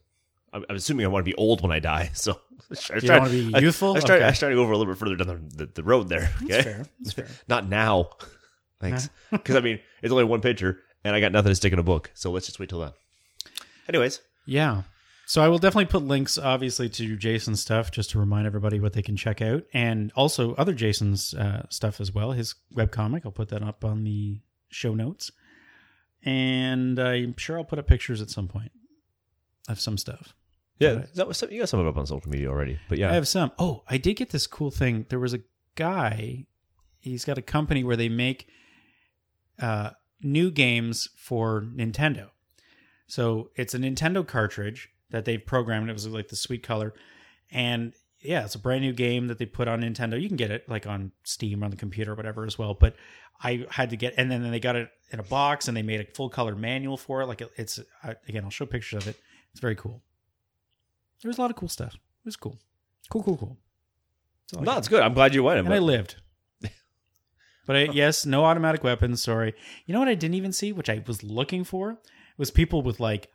I'm, 0.54 0.66
I'm 0.70 0.76
assuming 0.76 1.06
I 1.06 1.10
want 1.10 1.26
to 1.26 1.30
be 1.30 1.36
old 1.36 1.62
when 1.62 1.72
I 1.72 1.80
die, 1.80 2.12
so 2.14 2.34
I 2.34 2.36
was 2.70 3.04
You 3.04 3.12
want 3.12 3.26
to 3.26 3.52
be 3.52 3.60
youthful. 3.60 3.90
I 3.90 3.94
was, 3.94 4.04
trying, 4.04 4.22
Okay. 4.22 4.28
I 4.28 4.32
to 4.32 4.56
go 4.56 4.62
over 4.64 4.72
a 4.72 4.78
little 4.78 4.94
bit 4.94 5.00
further 5.00 5.16
down 5.16 5.50
the, 5.50 5.66
the, 5.66 5.72
the 5.74 5.84
road 5.84 6.10
there. 6.10 6.30
Okay? 6.44 6.48
That's 6.48 6.64
fair. 6.64 6.86
That's 7.00 7.14
fair. 7.14 7.28
Not 7.48 7.68
now. 7.68 8.10
Thanks. 8.80 9.10
Because 9.32 9.56
I 9.56 9.62
mean, 9.62 9.80
it's 10.02 10.12
only 10.12 10.24
one 10.24 10.42
picture, 10.42 10.80
and 11.04 11.16
I 11.16 11.20
got 11.20 11.32
nothing 11.32 11.50
to 11.52 11.56
stick 11.56 11.74
in 11.74 11.80
a 11.80 11.84
book. 11.84 12.12
So 12.14 12.32
let's 12.32 12.46
just 12.46 12.60
wait 12.60 12.70
till 12.70 12.80
then. 12.80 12.92
Anyways, 13.90 14.22
Yeah. 14.46 14.84
So 15.26 15.42
I 15.42 15.50
will 15.50 15.58
definitely 15.58 15.88
put 15.88 16.04
links, 16.04 16.38
obviously, 16.38 16.88
to 16.88 17.18
Jason's 17.18 17.60
stuff 17.60 17.92
just 17.92 18.12
to 18.12 18.20
remind 18.20 18.48
everybody 18.48 18.80
what 18.80 18.94
they 18.94 19.02
can 19.02 19.18
check 19.18 19.42
out, 19.42 19.64
and 19.74 20.10
also 20.16 20.56
other 20.56 20.74
Jason's 20.74 21.34
uh, 21.34 21.66
stuff 21.70 22.00
as 22.00 22.14
well. 22.14 22.32
His 22.32 22.56
webcomic, 22.74 23.24
I'll 23.26 23.34
put 23.34 23.50
that 23.50 23.62
up 23.62 23.84
on 23.84 24.06
the 24.06 24.40
show 24.70 24.94
notes, 24.94 25.30
and 26.24 26.98
I'm 26.98 27.36
sure 27.36 27.58
I'll 27.58 27.66
put 27.66 27.78
up 27.78 27.88
pictures 27.88 28.22
at 28.22 28.30
some 28.30 28.48
point 28.48 28.72
of 29.68 29.82
some 29.82 29.98
stuff. 29.98 30.34
Yeah, 30.80 31.06
that 31.16 31.28
was 31.28 31.38
some, 31.38 31.52
you 31.52 31.60
got 31.60 31.70
some 31.70 31.80
of 31.80 31.86
it 31.86 31.90
up 31.90 31.98
on 31.98 32.06
social 32.06 32.30
media 32.30 32.50
already, 32.50 32.80
but 32.88 32.98
yeah, 32.98 33.12
I 33.12 33.14
have 33.14 33.28
some. 33.28 33.52
Oh, 33.58 33.84
I 33.88 33.98
did 33.98 34.16
get 34.16 34.30
this 34.30 34.48
cool 34.48 34.72
thing. 34.72 35.06
There 35.10 35.20
was 35.20 35.34
a 35.34 35.42
guy. 35.76 36.46
He's 37.00 37.26
got 37.26 37.38
a 37.38 37.42
company 37.42 37.84
where 37.84 37.96
they 37.96 38.10
make 38.10 38.48
uh, 39.60 39.92
new 40.22 40.52
games 40.52 41.10
for 41.16 41.62
Nintendo. 41.62 42.30
So 43.08 43.52
it's 43.56 43.74
a 43.74 43.80
Nintendo 43.80 44.28
cartridge 44.28 44.90
that 45.10 45.26
they've 45.26 45.44
programmed. 45.44 45.90
It 45.90 45.94
was 45.94 46.08
like 46.08 46.28
the 46.28 46.36
sweet 46.36 46.64
color, 46.64 46.94
and 47.52 47.94
yeah, 48.20 48.44
it's 48.44 48.56
a 48.56 48.60
brand 48.60 48.82
new 48.82 48.94
game 48.94 49.28
that 49.28 49.38
they 49.38 49.46
put 49.46 49.68
on 49.68 49.82
Nintendo. 49.82 50.22
You 50.22 50.28
can 50.28 50.38
get 50.38 50.52
it 50.52 50.68
like 50.68 50.86
on 50.86 51.12
Steam 51.24 51.64
on 51.64 51.72
the 51.72 51.78
computer 51.78 52.12
or 52.14 52.16
whatever 52.16 52.46
as 52.46 52.58
well. 52.58 52.74
But 52.74 52.96
I 53.42 53.66
had 53.70 53.92
to 53.92 53.96
get, 53.96 54.16
and 54.18 54.30
then 54.30 54.50
they 54.52 54.60
got 54.60 54.76
it 54.76 54.90
in 55.12 55.20
a 55.20 55.24
box, 55.24 55.68
and 55.68 55.78
they 55.78 55.84
made 55.84 56.02
a 56.02 56.06
full 56.14 56.30
color 56.30 56.56
manual 56.56 56.98
for 56.98 57.22
it. 57.22 57.28
Like 57.28 57.42
it's 57.58 57.80
again, 58.28 58.44
I'll 58.44 58.50
show 58.50 58.66
pictures 58.66 59.04
of 59.04 59.08
it. 59.08 59.20
It's 59.52 59.62
very 59.62 59.76
cool. 59.76 60.04
There 61.22 61.30
was 61.30 61.38
a 61.38 61.42
lot 61.42 61.50
of 61.50 61.56
cool 61.58 61.70
stuff. 61.70 61.96
It 61.96 62.26
was 62.26 62.36
cool, 62.36 62.58
cool, 63.10 63.24
cool, 63.24 63.38
cool. 63.38 63.58
That's 64.52 64.64
no, 64.66 64.78
it's 64.78 64.88
good. 64.88 65.02
I'm 65.02 65.14
glad 65.14 65.34
you 65.36 65.44
went. 65.44 65.60
and 65.60 65.74
I 65.74 65.80
lived. 65.80 66.16
But 67.66 67.76
I, 67.76 67.80
yes, 67.92 68.26
no 68.26 68.46
automatic 68.46 68.82
weapons. 68.82 69.22
Sorry. 69.22 69.54
You 69.86 69.94
know 69.94 70.00
what 70.00 70.08
I 70.08 70.16
didn't 70.16 70.36
even 70.36 70.54
see, 70.54 70.72
which 70.72 70.90
I 70.90 71.04
was 71.06 71.22
looking 71.22 71.66
for, 71.66 71.98
was 72.38 72.50
people 72.50 72.82
with 72.82 73.02
like, 73.02 73.28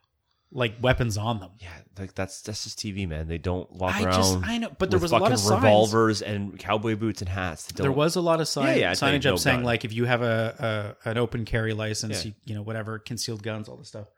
like 0.51 0.75
weapons 0.81 1.19
on 1.19 1.39
them. 1.39 1.51
yeah, 1.59 1.69
like 1.99 2.15
that's 2.15 2.41
that's 2.41 2.65
just 2.65 2.79
TV, 2.79 3.07
man. 3.07 3.29
They 3.29 3.37
don't 3.37 3.71
walk 3.73 3.95
I 3.97 4.05
around. 4.05 4.13
just, 4.15 4.39
I 4.43 4.57
know, 4.59 4.71
but 4.79 4.91
there 4.91 4.99
was 4.99 5.13
a 5.13 5.19
lot 5.19 5.33
of 5.33 5.39
signs. 5.39 5.63
revolvers 5.63 6.23
and 6.23 6.59
cowboy 6.59 6.97
boots 6.97 7.21
and 7.21 7.29
hats. 7.29 7.67
There 7.73 7.93
was 7.93 8.17
a 8.17 8.23
lot 8.23 8.41
of 8.41 8.49
sign, 8.49 8.69
Yeah, 8.69 8.75
yeah, 8.75 8.93
signage 8.93 9.11
think 9.11 9.25
no 9.25 9.33
up 9.35 9.39
saying 9.39 9.57
gun. 9.59 9.65
like 9.65 9.85
if 9.85 9.93
you 9.93 10.05
have 10.07 10.23
a, 10.23 10.97
a 11.05 11.11
an 11.11 11.19
open 11.19 11.45
carry 11.45 11.73
license, 11.75 12.25
Yeah. 12.25 12.29
you, 12.31 12.35
you 12.47 12.55
know 12.55 12.63
whatever 12.63 12.99
concealed 12.99 13.43
guns, 13.43 13.69
all 13.69 13.77
this 13.77 13.89
stuff. 13.89 14.09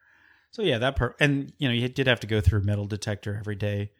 So 0.55 0.63
yeah, 0.63 0.79
that 0.79 0.95
part, 0.95 1.17
and 1.19 1.53
you 1.59 1.67
know 1.67 1.75
you 1.75 1.89
did 1.89 2.07
have 2.07 2.21
to 2.21 2.29
go 2.29 2.41
through 2.41 2.61
metal 2.63 2.87
detector 2.87 3.37
every 3.41 3.57
day 3.57 3.91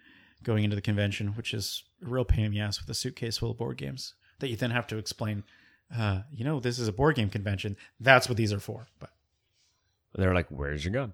going 0.45 0.63
into 0.63 0.77
the 0.77 0.83
convention, 0.83 1.29
which 1.31 1.53
is 1.53 1.83
a 2.01 2.09
real 2.09 2.25
pain 2.25 2.45
in 2.45 2.53
the 2.53 2.61
ass 2.61 2.79
with 2.81 2.89
a 2.89 2.95
suitcase 2.95 3.39
full 3.39 3.51
of 3.51 3.59
board 3.59 3.77
games 3.77 4.15
that 4.39 4.49
you 4.51 4.55
then 4.57 4.71
have 4.71 4.87
to 4.87 4.97
explain. 4.97 5.43
Uh, 5.93 6.21
you 6.31 6.45
know, 6.45 6.61
this 6.61 6.79
is 6.79 6.87
a 6.87 6.93
board 6.93 7.17
game 7.17 7.29
convention. 7.29 7.77
That's 7.99 8.29
what 8.29 8.37
these 8.37 8.53
are 8.53 8.61
for. 8.61 8.87
But 9.01 9.11
they're 10.15 10.33
like, 10.33 10.47
"Where's 10.49 10.85
your 10.85 10.93
gun?" 10.93 11.13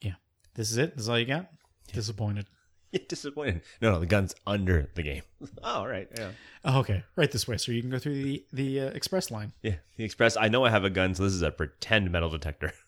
yeah, 0.00 0.14
this 0.54 0.70
is 0.70 0.76
it. 0.76 0.94
This 0.94 1.02
is 1.02 1.08
all 1.08 1.18
you 1.18 1.26
got. 1.26 1.50
Disappointed. 1.92 2.46
Yeah, 2.92 3.00
disappointed. 3.08 3.62
No, 3.80 3.92
no, 3.92 4.00
the 4.00 4.06
gun's 4.06 4.34
under 4.48 4.90
the 4.96 5.04
game. 5.04 5.22
oh, 5.62 5.80
all 5.80 5.86
right, 5.86 6.08
yeah, 6.16 6.30
Oh, 6.64 6.80
okay, 6.80 7.04
right 7.14 7.30
this 7.30 7.46
way, 7.46 7.56
so 7.56 7.70
you 7.70 7.82
can 7.82 7.90
go 7.90 8.00
through 8.00 8.20
the 8.20 8.44
the 8.52 8.80
uh, 8.80 8.84
express 8.86 9.30
line. 9.30 9.52
yeah. 9.62 9.76
The 9.96 10.02
express. 10.02 10.36
I 10.36 10.48
know 10.48 10.64
I 10.64 10.70
have 10.70 10.82
a 10.82 10.90
gun, 10.90 11.14
so 11.14 11.22
this 11.22 11.32
is 11.32 11.42
a 11.42 11.52
pretend 11.52 12.10
metal 12.10 12.28
detector. 12.30 12.72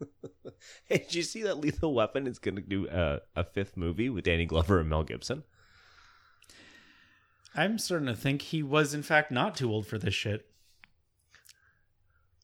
Hey, 0.86 0.98
did 0.98 1.14
you 1.14 1.22
see 1.22 1.42
that 1.42 1.58
Lethal 1.58 1.94
Weapon 1.94 2.26
is 2.26 2.38
going 2.38 2.56
to 2.56 2.60
do 2.62 2.88
a, 2.88 3.20
a 3.36 3.44
fifth 3.44 3.76
movie 3.76 4.08
with 4.08 4.24
Danny 4.24 4.44
Glover 4.46 4.80
and 4.80 4.88
Mel 4.88 5.02
Gibson? 5.04 5.44
I'm 7.54 7.78
starting 7.78 8.06
to 8.08 8.14
think 8.16 8.42
he 8.42 8.62
was, 8.62 8.94
in 8.94 9.02
fact, 9.02 9.30
not 9.30 9.56
too 9.56 9.70
old 9.70 9.86
for 9.86 9.98
this 9.98 10.14
shit. 10.14 10.46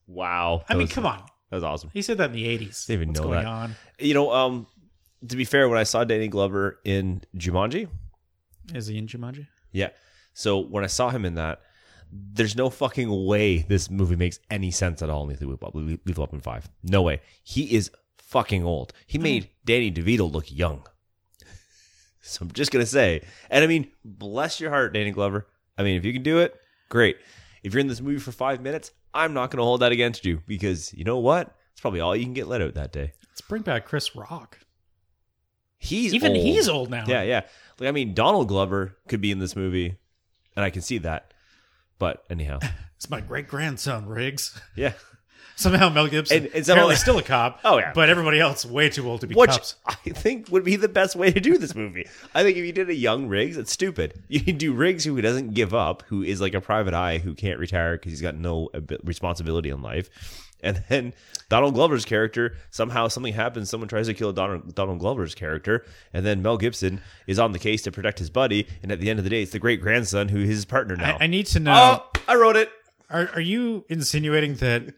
Wow. 0.07 0.65
I 0.69 0.75
mean, 0.75 0.89
come 0.89 1.07
on. 1.07 1.19
That 1.51 1.57
was 1.57 1.65
awesome. 1.65 1.91
He 1.93 2.03
said 2.03 2.19
that 2.19 2.31
in 2.31 2.37
the 2.37 2.45
80s. 2.47 2.87
Didn't 2.87 2.95
even 3.03 3.09
What's 3.09 3.21
know 3.21 3.27
going 3.27 3.45
that. 3.45 3.47
on? 3.47 3.75
You 3.99 4.15
know, 4.15 4.31
um, 4.33 4.67
to 5.29 5.37
be 5.37 5.45
fair, 5.45 5.69
when 5.69 5.79
I 5.79 5.85
saw 5.85 6.05
Danny 6.05 6.29
Glover 6.29 6.79
in 6.85 7.23
Jumanji, 7.37 7.89
Is 8.75 8.87
he 8.87 8.99
in 8.99 9.07
Jumanji? 9.07 9.47
yeah. 9.73 9.91
So 10.35 10.59
when 10.59 10.83
I 10.83 10.89
saw 10.89 11.11
him 11.11 11.25
in 11.25 11.35
that, 11.37 11.61
there's 12.17 12.55
no 12.55 12.71
fucking 12.71 13.27
way 13.27 13.59
this 13.59 13.91
movie 13.91 14.15
makes 14.15 14.39
any 14.51 14.71
sense 14.71 15.03
at 15.03 15.11
all 15.11 15.25
in 15.25 15.31
Lethal 15.31 15.57
Weapon, 15.61 15.99
Lethal 16.05 16.23
Weapon 16.23 16.41
5. 16.41 16.69
No 16.85 17.03
way. 17.03 17.21
He 17.43 17.75
is 17.75 17.91
fucking 18.19 18.65
old. 18.65 18.93
He 19.07 19.19
made 19.19 19.49
Danny 19.65 19.91
DeVito 19.91 20.31
look 20.31 20.51
young. 20.51 20.87
So 22.21 22.43
I'm 22.43 22.53
just 22.53 22.71
going 22.71 22.85
to 22.85 22.91
say, 22.91 23.23
and 23.51 23.62
I 23.62 23.67
mean, 23.67 23.91
bless 24.05 24.59
your 24.61 24.71
heart, 24.71 24.95
Danny 24.95 25.11
Glover. 25.11 25.47
I 25.77 25.83
mean, 25.83 25.97
if 25.97 26.05
you 26.05 26.12
can 26.12 26.23
do 26.23 26.39
it, 26.39 26.55
great. 26.89 27.17
If 27.62 27.75
you're 27.75 27.81
in 27.81 27.87
this 27.89 28.01
movie 28.01 28.19
for 28.19 28.33
five 28.33 28.62
minutes, 28.62 28.93
I'm 29.12 29.35
not 29.35 29.51
going 29.51 29.59
to 29.59 29.65
hold 29.65 29.81
that 29.81 29.93
against 29.93 30.25
you 30.25 30.41
because 30.47 30.95
you 30.95 31.05
know 31.05 31.19
what? 31.19 31.55
It's 31.73 31.81
probably 31.81 32.01
all 32.01 32.15
you 32.17 32.25
can 32.25 32.33
get 32.33 32.47
let 32.47 32.62
out 32.62 32.75
that 32.75 32.93
day. 32.93 33.12
Let's 33.29 33.41
bring 33.41 33.62
back 33.62 33.85
Chris 33.87 34.15
Rock. 34.17 34.61
He's 35.79 36.15
Even 36.15 36.33
old. 36.33 36.47
he's 36.47 36.69
old 36.69 36.91
now. 36.91 37.05
Yeah, 37.07 37.23
yeah. 37.25 37.43
Like 37.79 37.89
I 37.89 37.93
mean, 37.93 38.15
Donald 38.15 38.49
Glover 38.49 38.97
could 39.09 39.21
be 39.21 39.31
in 39.31 39.39
this 39.39 39.55
movie, 39.55 39.99
and 40.57 40.65
I 40.65 40.71
can 40.71 40.81
see 40.81 40.99
that. 40.99 41.34
But 41.99 42.24
anyhow, 42.30 42.59
It's 42.97 43.11
my 43.11 43.20
great 43.20 43.49
grandson, 43.49 44.07
Riggs. 44.07 44.59
yeah. 44.76 44.92
Somehow 45.57 45.88
Mel 45.88 46.09
Gibson 46.09 46.38
And- 46.45 46.47
and 46.55 46.68
apparently 46.68 46.97
still 46.97 47.18
a 47.18 47.22
cop. 47.22 47.61
Oh, 47.64 47.78
yeah. 47.78 47.92
But 47.95 48.09
everybody 48.09 48.40
else 48.40 48.64
way 48.64 48.88
too 48.88 49.09
old 49.09 49.20
to 49.20 49.26
be 49.28 49.34
Which 49.36 49.51
cops. 49.51 49.76
I 49.86 49.95
think 50.11 50.51
would 50.51 50.64
be 50.64 50.74
the 50.76 50.88
best 50.88 51.14
way 51.14 51.30
to 51.30 51.38
do 51.38 51.59
this 51.59 51.74
movie. 51.74 52.07
I 52.34 52.42
think 52.42 52.57
if 52.57 52.64
you 52.64 52.72
did 52.72 52.88
a 52.90 52.95
young 52.95 53.28
Riggs, 53.28 53.57
it's 53.57 53.70
stupid. 53.70 54.22
You 54.28 54.40
can 54.40 54.57
do 54.59 54.72
Riggs 54.72 55.05
who 55.05 55.20
doesn't 55.20 55.55
give 55.55 55.72
up, 55.74 56.03
who 56.09 56.22
is 56.22 56.40
like 56.40 56.55
a 56.55 56.61
private 56.61 56.95
eye 56.95 57.18
who 57.18 57.34
can't 57.34 57.59
retire 57.61 57.97
because 57.97 58.11
he's 58.11 58.20
got 58.22 58.34
no 58.34 58.68
responsibility 59.05 59.70
in 59.70 59.80
life. 59.82 60.11
And 60.65 60.83
then 60.89 61.15
Donald 61.49 61.75
Glover's 61.75 62.05
character, 62.05 62.57
somehow 62.71 63.09
something 63.09 63.35
happens, 63.35 63.71
someone 63.71 63.89
tries 63.89 64.07
to 64.07 64.15
kill 64.15 64.33
Donald, 64.33 64.75
Donald 64.75 64.99
Glover's 64.99 65.35
character, 65.35 65.85
and 66.12 66.25
then 66.25 66.43
Mel 66.43 66.57
Gibson 66.57 67.01
is 67.27 67.39
on 67.39 67.53
the 67.53 67.59
case 67.59 67.83
to 67.83 67.93
protect 67.93 68.19
his 68.19 68.31
buddy. 68.31 68.67
And 68.83 68.91
at 68.91 69.01
the 69.01 69.11
end 69.11 69.19
of 69.19 69.25
the 69.25 69.31
day, 69.31 69.43
it's 69.43 69.53
the 69.53 69.59
great 69.59 69.81
grandson 69.81 70.29
who 70.29 70.41
is 70.41 70.49
his 70.49 70.65
partner 70.65 70.97
now. 70.97 71.17
I, 71.21 71.25
I 71.25 71.27
need 71.27 71.47
to 71.49 71.61
know 71.61 72.01
oh, 72.03 72.21
I 72.27 72.35
wrote 72.37 72.57
it. 72.57 72.71
are, 73.11 73.29
are 73.35 73.41
you 73.41 73.85
insinuating 73.89 74.55
that 74.57 74.95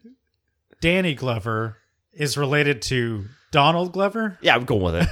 Danny 0.80 1.14
Glover 1.14 1.78
is 2.12 2.36
related 2.36 2.80
to 2.82 3.26
Donald 3.50 3.92
Glover? 3.92 4.38
Yeah, 4.40 4.54
I'm 4.54 4.64
going 4.64 4.82
with 4.82 4.94
it. 4.96 5.08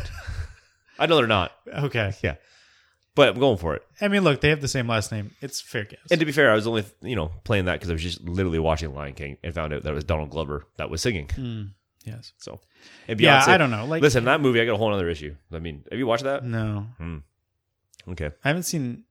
I 0.98 1.06
know 1.06 1.16
they're 1.16 1.26
not. 1.26 1.52
Okay. 1.72 2.14
Yeah. 2.22 2.36
But 3.16 3.28
I'm 3.28 3.38
going 3.38 3.58
for 3.58 3.74
it. 3.76 3.82
I 4.00 4.08
mean, 4.08 4.24
look, 4.24 4.40
they 4.40 4.48
have 4.48 4.60
the 4.60 4.66
same 4.68 4.88
last 4.88 5.12
name. 5.12 5.30
It's 5.40 5.60
fair 5.60 5.84
guess. 5.84 6.00
And 6.10 6.18
to 6.18 6.26
be 6.26 6.32
fair, 6.32 6.50
I 6.50 6.54
was 6.56 6.66
only, 6.66 6.84
you 7.00 7.14
know, 7.14 7.30
playing 7.44 7.66
that 7.66 7.74
because 7.74 7.88
I 7.90 7.92
was 7.92 8.02
just 8.02 8.20
literally 8.22 8.58
watching 8.58 8.92
Lion 8.94 9.14
King 9.14 9.36
and 9.44 9.54
found 9.54 9.72
out 9.72 9.84
that 9.84 9.90
it 9.90 9.94
was 9.94 10.02
Donald 10.04 10.30
Glover 10.30 10.66
that 10.78 10.90
was 10.90 11.00
singing. 11.00 11.28
Hmm. 11.28 11.62
yes. 12.04 12.32
So, 12.38 12.60
and 13.06 13.20
Yeah, 13.20 13.40
Beyonce- 13.40 13.48
I 13.48 13.58
don't 13.58 13.70
know. 13.70 13.84
Like, 13.86 14.02
Listen, 14.02 14.24
that 14.24 14.40
movie, 14.40 14.60
I 14.60 14.64
got 14.64 14.74
a 14.74 14.76
whole 14.78 14.92
other 14.92 15.08
issue. 15.08 15.36
I 15.52 15.60
mean, 15.60 15.84
have 15.90 15.98
you 15.98 16.06
watched 16.08 16.24
that? 16.24 16.44
no, 16.44 16.86
hmm. 16.98 17.18
Okay. 18.08 18.30
I 18.44 18.48
haven't 18.48 18.64
seen. 18.64 19.04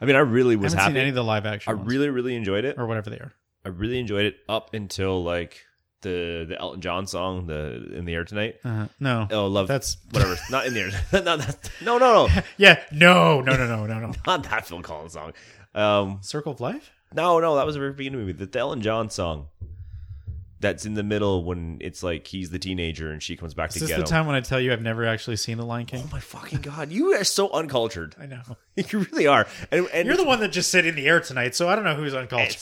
I 0.00 0.04
mean, 0.06 0.16
I 0.16 0.20
really 0.20 0.54
I 0.54 0.58
was 0.58 0.72
haven't 0.72 0.78
happy. 0.84 0.92
seen 0.94 1.00
any 1.00 1.08
of 1.10 1.14
the 1.14 1.24
live 1.24 1.44
action. 1.44 1.70
I 1.70 1.74
ones, 1.74 1.88
really, 1.88 2.08
really 2.10 2.36
enjoyed 2.36 2.64
it. 2.64 2.76
or 2.78 2.86
whatever 2.86 3.10
they 3.10 3.16
are. 3.18 3.32
I 3.64 3.68
really 3.70 3.98
enjoyed 3.98 4.26
it 4.26 4.36
up 4.48 4.74
until 4.74 5.22
like 5.24 5.60
the 6.04 6.44
the 6.48 6.56
Elton 6.60 6.80
John 6.80 7.08
song, 7.08 7.48
the 7.48 7.92
In 7.96 8.04
the 8.04 8.14
Air 8.14 8.24
Tonight. 8.24 8.56
Uh, 8.64 8.86
no, 9.00 9.26
Oh, 9.32 9.48
love 9.48 9.66
That's- 9.66 9.96
whatever. 10.12 10.36
Not 10.50 10.66
in 10.66 10.74
the 10.74 10.80
air. 10.80 10.90
no, 11.24 11.36
that's, 11.36 11.58
no, 11.82 11.98
no, 11.98 12.26
no, 12.28 12.42
yeah, 12.56 12.80
no, 12.92 13.40
no, 13.40 13.56
no, 13.56 13.66
no, 13.66 13.86
no, 13.86 13.98
no. 13.98 14.12
not 14.24 14.44
that 14.44 14.66
Phil 14.68 14.80
Collins 14.82 15.14
song. 15.14 15.32
Um, 15.74 16.18
Circle 16.22 16.52
of 16.52 16.60
Life. 16.60 16.92
No, 17.12 17.40
no, 17.40 17.56
that 17.56 17.66
was 17.66 17.74
the 17.74 17.80
very 17.80 17.92
beginning 17.92 18.20
of 18.20 18.26
the 18.26 18.32
movie. 18.34 18.46
The 18.46 18.58
Elton 18.58 18.80
John 18.82 19.10
song. 19.10 19.48
That's 20.60 20.86
in 20.86 20.94
the 20.94 21.02
middle 21.02 21.44
when 21.44 21.76
it's 21.82 22.02
like 22.02 22.26
he's 22.26 22.48
the 22.48 22.58
teenager 22.58 23.10
and 23.10 23.22
she 23.22 23.36
comes 23.36 23.52
back 23.52 23.68
Is 23.68 23.74
to 23.74 23.80
this 23.80 23.88
get 23.90 23.96
the 23.96 24.02
him. 24.02 24.06
time 24.06 24.26
when 24.26 24.34
I 24.34 24.40
tell 24.40 24.58
you 24.58 24.72
I've 24.72 24.80
never 24.80 25.04
actually 25.04 25.36
seen 25.36 25.58
The 25.58 25.64
Lion 25.66 25.84
King? 25.84 26.04
Oh 26.06 26.08
my 26.10 26.20
fucking 26.20 26.62
god! 26.62 26.90
You 26.90 27.12
are 27.12 27.24
so 27.24 27.50
uncultured. 27.52 28.14
I 28.18 28.24
know. 28.24 28.40
You 28.76 29.00
really 29.12 29.26
are. 29.26 29.46
And, 29.70 29.86
and 29.92 30.06
You're 30.06 30.16
the 30.16 30.24
one 30.24 30.40
that 30.40 30.48
just 30.52 30.70
said 30.70 30.86
in 30.86 30.94
the 30.94 31.06
air 31.06 31.20
tonight, 31.20 31.54
so 31.54 31.68
I 31.68 31.74
don't 31.76 31.84
know 31.84 31.94
who's 31.96 32.14
uncultured. 32.14 32.56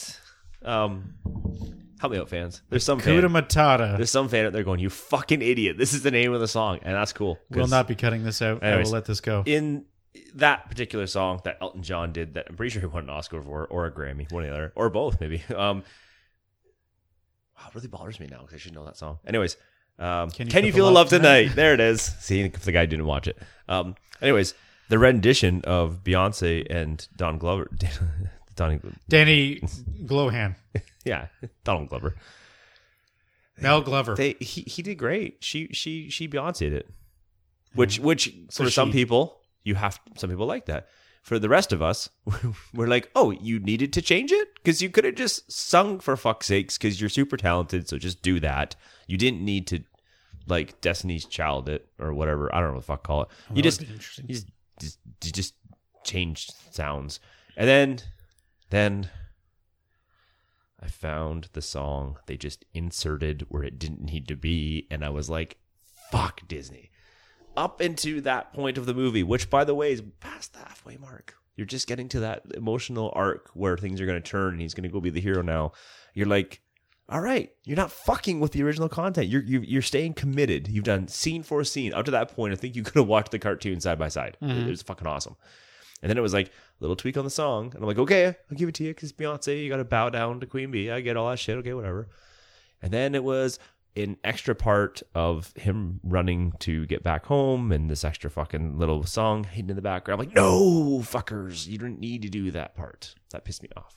Um, 0.64 1.14
help 2.02 2.12
me 2.12 2.18
out, 2.18 2.28
fans. 2.28 2.62
There's 2.68 2.84
some 2.84 3.00
Kuda 3.00 3.22
fan, 3.22 3.30
Matata 3.30 3.96
there's 3.96 4.10
some 4.10 4.28
fan 4.28 4.44
out 4.44 4.52
there 4.52 4.64
going, 4.64 4.80
"You 4.80 4.90
fucking 4.90 5.40
idiot! 5.40 5.78
This 5.78 5.94
is 5.94 6.02
the 6.02 6.10
name 6.10 6.32
of 6.32 6.40
the 6.40 6.48
song," 6.48 6.80
and 6.82 6.94
that's 6.94 7.12
cool." 7.12 7.38
We'll 7.48 7.68
not 7.68 7.86
be 7.86 7.94
cutting 7.94 8.24
this 8.24 8.42
out. 8.42 8.62
I 8.62 8.68
Anyways. 8.68 8.86
will 8.88 8.94
let 8.94 9.04
this 9.04 9.20
go. 9.20 9.44
in 9.46 9.84
that 10.34 10.68
particular 10.68 11.06
song 11.06 11.40
that 11.44 11.58
Elton 11.60 11.82
John 11.84 12.12
did. 12.12 12.34
That 12.34 12.46
I'm 12.50 12.56
pretty 12.56 12.70
sure 12.70 12.80
he 12.80 12.86
won 12.86 13.04
an 13.04 13.10
Oscar 13.10 13.40
for, 13.40 13.66
or 13.66 13.86
a 13.86 13.92
Grammy, 13.92 14.30
one 14.32 14.42
or 14.42 14.48
the 14.48 14.52
other, 14.52 14.72
or 14.74 14.90
both, 14.90 15.20
maybe. 15.20 15.42
Um, 15.56 15.84
wow, 17.56 17.68
it 17.68 17.74
really 17.76 17.86
bothers 17.86 18.18
me 18.18 18.26
now 18.28 18.40
because 18.40 18.54
I 18.54 18.58
should 18.58 18.74
know 18.74 18.84
that 18.84 18.96
song. 18.96 19.20
Anyways, 19.24 19.56
um, 20.00 20.30
can 20.30 20.64
you, 20.64 20.72
feel 20.72 20.86
the 20.86 20.90
love 20.90 21.08
tonight? 21.08 21.52
There 21.54 21.72
it 21.72 21.80
is. 21.80 22.02
See 22.02 22.40
if 22.40 22.62
the 22.62 22.72
guy 22.72 22.86
didn't 22.86 23.06
watch 23.06 23.28
it. 23.28 23.38
Um, 23.68 23.94
anyways, 24.20 24.54
the 24.88 24.98
rendition 24.98 25.62
of 25.64 26.02
Beyonce 26.02 26.66
and 26.68 27.06
Don 27.16 27.38
Glover, 27.38 27.70
Donny, 28.56 28.80
Danny 29.08 29.60
Glohan, 30.04 30.56
yeah, 31.04 31.28
Donald 31.64 31.88
Glover. 31.88 32.14
Mel 33.60 33.82
Glover. 33.82 34.14
They 34.14 34.36
he 34.40 34.62
he 34.62 34.82
did 34.82 34.96
great. 34.96 35.38
She 35.40 35.68
she 35.72 36.08
she 36.10 36.28
Beyonce'd 36.28 36.72
it, 36.72 36.86
mm-hmm. 36.86 37.78
which 37.78 37.98
which 37.98 38.34
So 38.50 38.64
for 38.64 38.70
some 38.70 38.90
she- 38.90 38.98
people 38.98 39.40
you 39.64 39.74
have 39.74 40.00
some 40.16 40.30
people 40.30 40.46
like 40.46 40.66
that. 40.66 40.88
For 41.22 41.38
the 41.38 41.48
rest 41.48 41.72
of 41.72 41.80
us, 41.80 42.08
we're 42.74 42.88
like, 42.88 43.08
oh, 43.14 43.30
you 43.30 43.60
needed 43.60 43.92
to 43.92 44.02
change 44.02 44.32
it 44.32 44.48
because 44.56 44.82
you 44.82 44.90
could 44.90 45.04
have 45.04 45.14
just 45.14 45.50
sung 45.52 46.00
for 46.00 46.16
fuck's 46.16 46.46
sakes 46.46 46.76
because 46.76 47.00
you're 47.00 47.08
super 47.08 47.36
talented. 47.36 47.88
So 47.88 47.96
just 47.96 48.22
do 48.22 48.40
that. 48.40 48.74
You 49.06 49.16
didn't 49.16 49.40
need 49.40 49.68
to 49.68 49.84
like 50.48 50.80
Destiny's 50.80 51.24
Child 51.24 51.68
it 51.68 51.86
or 52.00 52.12
whatever. 52.12 52.52
I 52.52 52.58
don't 52.58 52.70
know 52.70 52.74
what 52.74 52.80
the 52.80 52.86
fuck 52.86 53.04
call 53.04 53.22
it. 53.22 53.28
Oh, 53.48 53.54
you 53.54 53.62
just 53.62 53.82
interesting. 53.82 54.24
you 54.28 54.34
just 54.34 54.48
just 54.80 54.98
you 55.22 55.30
just 55.30 55.54
changed 56.02 56.52
sounds, 56.72 57.20
and 57.56 57.68
then 57.68 57.98
then 58.70 59.08
I 60.82 60.88
found 60.88 61.48
the 61.52 61.62
song 61.62 62.18
they 62.26 62.36
just 62.36 62.64
inserted 62.74 63.46
where 63.48 63.62
it 63.62 63.78
didn't 63.78 64.02
need 64.02 64.26
to 64.28 64.36
be, 64.36 64.86
and 64.90 65.04
I 65.04 65.10
was 65.10 65.30
like, 65.30 65.58
"Fuck 66.10 66.46
Disney." 66.48 66.90
Up 67.56 67.80
into 67.80 68.20
that 68.22 68.52
point 68.52 68.78
of 68.78 68.86
the 68.86 68.94
movie, 68.94 69.22
which 69.22 69.48
by 69.50 69.64
the 69.64 69.74
way 69.74 69.92
is 69.92 70.02
past 70.20 70.54
the 70.54 70.60
halfway 70.60 70.96
mark. 70.96 71.34
You're 71.54 71.66
just 71.66 71.86
getting 71.86 72.08
to 72.08 72.20
that 72.20 72.42
emotional 72.54 73.12
arc 73.14 73.50
where 73.54 73.76
things 73.76 74.00
are 74.00 74.06
going 74.06 74.20
to 74.20 74.30
turn, 74.30 74.54
and 74.54 74.60
he's 74.60 74.74
going 74.74 74.84
to 74.84 74.88
go 74.88 75.00
be 75.00 75.10
the 75.10 75.20
hero 75.20 75.42
now. 75.42 75.72
You're 76.14 76.26
like, 76.26 76.62
all 77.08 77.20
right, 77.20 77.52
you're 77.64 77.76
not 77.76 77.92
fucking 77.92 78.40
with 78.40 78.52
the 78.52 78.62
original 78.62 78.88
content. 78.88 79.28
You're 79.28 79.42
you're, 79.42 79.62
you're 79.62 79.82
staying 79.82 80.14
committed. 80.14 80.66
You've 80.68 80.84
done 80.84 81.08
scene 81.08 81.42
for 81.42 81.62
scene. 81.62 81.92
Up 81.92 82.06
to 82.06 82.10
that 82.12 82.34
point, 82.34 82.54
I 82.54 82.56
think 82.56 82.74
you 82.74 82.82
could 82.82 82.94
have 82.94 83.06
watched 83.06 83.32
the 83.32 83.38
cartoon 83.38 83.80
side 83.80 83.98
by 83.98 84.08
side. 84.08 84.38
It, 84.40 84.66
it 84.66 84.70
was 84.70 84.82
fucking 84.82 85.06
awesome. 85.06 85.36
And 86.00 86.10
then 86.10 86.18
it 86.18 86.22
was 86.22 86.32
like 86.32 86.50
little 86.82 86.96
tweak 86.96 87.16
on 87.16 87.24
the 87.24 87.30
song, 87.30 87.66
and 87.66 87.82
I'm 87.82 87.86
like, 87.86 87.98
okay, 87.98 88.26
I'll 88.26 88.56
give 88.56 88.68
it 88.68 88.74
to 88.76 88.84
you 88.84 88.90
because 88.94 89.12
Beyonce, 89.12 89.62
you 89.62 89.68
got 89.70 89.76
to 89.78 89.84
bow 89.84 90.10
down 90.10 90.40
to 90.40 90.46
Queen 90.46 90.70
Bee. 90.70 90.90
I 90.90 91.00
get 91.00 91.16
all 91.16 91.30
that 91.30 91.38
shit. 91.38 91.56
Okay, 91.58 91.72
whatever. 91.74 92.08
And 92.82 92.92
then 92.92 93.14
it 93.14 93.22
was 93.24 93.58
an 93.94 94.16
extra 94.24 94.54
part 94.54 95.02
of 95.14 95.52
him 95.56 96.00
running 96.02 96.52
to 96.60 96.86
get 96.86 97.02
back 97.02 97.26
home, 97.26 97.72
and 97.72 97.90
this 97.90 98.04
extra 98.04 98.30
fucking 98.30 98.78
little 98.78 99.04
song 99.04 99.44
hidden 99.44 99.70
in 99.70 99.76
the 99.76 99.82
background. 99.82 100.20
I'm 100.20 100.26
like, 100.26 100.34
no, 100.34 101.00
fuckers, 101.00 101.66
you 101.66 101.78
didn't 101.78 102.00
need 102.00 102.22
to 102.22 102.28
do 102.28 102.50
that 102.52 102.74
part. 102.74 103.14
That 103.30 103.44
pissed 103.44 103.62
me 103.62 103.68
off. 103.76 103.96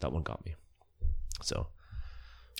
That 0.00 0.12
one 0.12 0.22
got 0.22 0.44
me. 0.44 0.54
So 1.42 1.68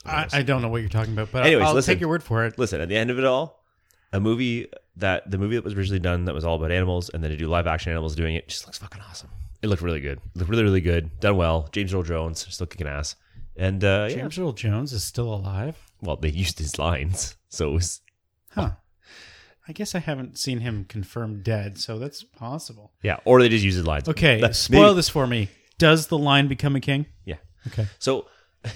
I, 0.04 0.26
I 0.32 0.42
don't 0.42 0.62
know 0.62 0.68
what 0.68 0.80
you're 0.82 0.88
talking 0.90 1.12
about, 1.12 1.30
but 1.32 1.46
Anyways, 1.46 1.66
I'll 1.66 1.74
listen. 1.74 1.94
take 1.94 2.00
your 2.00 2.08
word 2.10 2.22
for 2.22 2.44
it. 2.44 2.58
listen, 2.58 2.80
at 2.80 2.88
the 2.88 2.96
end 2.96 3.10
of 3.10 3.18
it 3.18 3.24
all, 3.24 3.64
a 4.12 4.20
movie 4.20 4.68
that 4.96 5.30
the 5.30 5.38
movie 5.38 5.56
that 5.56 5.64
was 5.64 5.74
originally 5.74 5.98
done 6.00 6.24
that 6.26 6.34
was 6.34 6.44
all 6.44 6.56
about 6.56 6.70
animals, 6.70 7.08
and 7.10 7.22
then 7.22 7.30
to 7.30 7.36
do 7.36 7.46
live 7.48 7.66
action 7.66 7.90
animals 7.92 8.14
doing 8.14 8.34
it 8.36 8.48
just 8.48 8.66
looks 8.66 8.78
fucking 8.78 9.00
awesome. 9.08 9.30
It 9.62 9.68
looked 9.68 9.82
really 9.82 10.00
good. 10.00 10.18
It 10.18 10.36
looked 10.36 10.50
really, 10.50 10.62
really 10.62 10.80
good. 10.80 11.18
Done 11.20 11.36
well. 11.36 11.68
James 11.72 11.92
Earl 11.92 12.02
Jones 12.04 12.46
still 12.48 12.66
kicking 12.66 12.86
ass. 12.86 13.16
And 13.56 13.82
uh, 13.84 14.06
yeah, 14.08 14.16
James 14.16 14.38
Earl 14.38 14.52
Jones 14.52 14.92
is 14.92 15.02
still 15.02 15.32
alive. 15.34 15.76
well, 16.00 16.16
they 16.16 16.28
used 16.30 16.58
his 16.60 16.78
lines, 16.78 17.36
so 17.48 17.70
it 17.70 17.72
was 17.74 18.00
Huh. 18.50 18.70
I 19.66 19.72
guess 19.72 19.94
I 19.94 19.98
haven't 19.98 20.38
seen 20.38 20.60
him 20.60 20.86
confirmed 20.88 21.42
dead, 21.42 21.76
so 21.76 21.98
that's 21.98 22.22
possible. 22.22 22.92
yeah, 23.02 23.18
or 23.24 23.40
they 23.42 23.48
just 23.48 23.64
used 23.64 23.76
his 23.76 23.86
lines. 23.86 24.08
Okay, 24.08 24.40
That- 24.40 24.54
spoil 24.56 24.82
maybe- 24.86 24.96
this 24.96 25.08
for 25.08 25.26
me. 25.26 25.48
Does 25.76 26.06
the 26.06 26.18
lion 26.18 26.48
become 26.48 26.74
a 26.76 26.80
king? 26.80 27.06
Yeah. 27.24 27.36
Okay. 27.68 27.86
So 27.98 28.26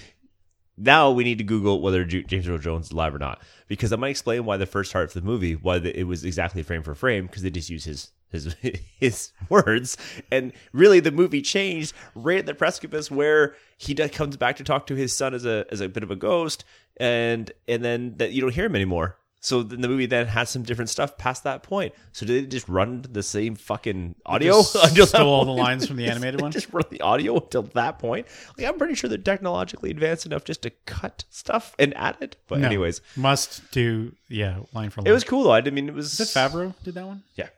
now 0.77 1.11
we 1.11 1.23
need 1.23 1.37
to 1.37 1.43
Google 1.43 1.81
whether 1.81 2.03
James 2.05 2.47
Earl 2.47 2.57
Jones 2.57 2.87
is 2.87 2.91
alive 2.91 3.13
or 3.15 3.19
not, 3.19 3.41
because 3.67 3.93
I 3.93 3.95
might 3.95 4.09
explain 4.09 4.45
why 4.45 4.57
the 4.57 4.65
first 4.65 4.91
part 4.93 5.05
of 5.05 5.13
the 5.13 5.21
movie, 5.21 5.53
why 5.55 5.79
the, 5.79 5.97
it 5.97 6.03
was 6.03 6.23
exactly 6.25 6.63
frame 6.63 6.83
for 6.83 6.95
frame, 6.95 7.25
because 7.27 7.41
they 7.43 7.49
just 7.49 7.69
use 7.69 7.85
his 7.85 8.11
his 8.33 8.53
his 8.99 9.31
words, 9.47 9.95
and 10.29 10.51
really 10.73 10.99
the 10.99 11.11
movie 11.11 11.41
changed 11.41 11.93
right 12.15 12.39
at 12.39 12.45
the 12.45 12.53
precipice 12.53 13.09
where 13.09 13.55
he 13.77 13.95
comes 13.95 14.35
back 14.35 14.57
to 14.57 14.63
talk 14.65 14.87
to 14.87 14.95
his 14.95 15.15
son 15.15 15.33
as 15.33 15.45
a 15.45 15.65
as 15.71 15.79
a 15.79 15.87
bit 15.87 16.03
of 16.03 16.11
a 16.11 16.15
ghost, 16.17 16.65
and 16.97 17.49
and 17.69 17.85
then 17.85 18.15
that 18.17 18.33
you 18.33 18.41
don't 18.41 18.53
hear 18.53 18.65
him 18.65 18.75
anymore. 18.75 19.17
So 19.39 19.61
then 19.61 19.81
the 19.81 19.89
movie 19.89 20.05
then 20.05 20.27
has 20.27 20.49
some 20.49 20.63
different 20.63 20.89
stuff 20.89 21.17
past 21.17 21.43
that 21.43 21.63
point. 21.63 21.93
So 22.13 22.25
did 22.25 22.45
they 22.45 22.47
just 22.47 22.69
run 22.69 23.03
the 23.11 23.21
same 23.21 23.55
fucking 23.55 24.15
audio 24.25 24.53
Just 24.61 24.75
until 24.85 25.05
stole 25.05 25.33
all 25.33 25.43
the 25.43 25.51
lines 25.65 25.85
from 25.85 25.97
the 25.97 26.05
animated 26.05 26.39
one? 26.39 26.53
Just 26.53 26.71
run 26.71 26.85
the 26.89 27.01
audio 27.01 27.35
until 27.35 27.63
that 27.63 27.99
point. 27.99 28.25
Like 28.57 28.65
I'm 28.67 28.77
pretty 28.77 28.95
sure 28.95 29.09
they're 29.09 29.17
technologically 29.17 29.91
advanced 29.91 30.25
enough 30.25 30.45
just 30.45 30.61
to 30.61 30.69
cut 30.85 31.25
stuff 31.29 31.75
and 31.77 31.93
add 31.97 32.15
it. 32.21 32.37
But 32.47 32.59
No. 32.59 32.67
anyways, 32.67 33.01
must 33.17 33.69
do 33.71 34.13
yeah 34.29 34.59
line 34.71 34.89
for 34.91 35.01
line. 35.01 35.07
it 35.07 35.11
was 35.13 35.25
cool 35.25 35.43
though. 35.43 35.51
I 35.51 35.61
mean, 35.63 35.89
it 35.89 35.93
was 35.93 36.17
Is 36.17 36.33
it 36.33 36.39
Favreau 36.39 36.73
did 36.85 36.93
that 36.93 37.05
one? 37.05 37.23
Yeah. 37.35 37.49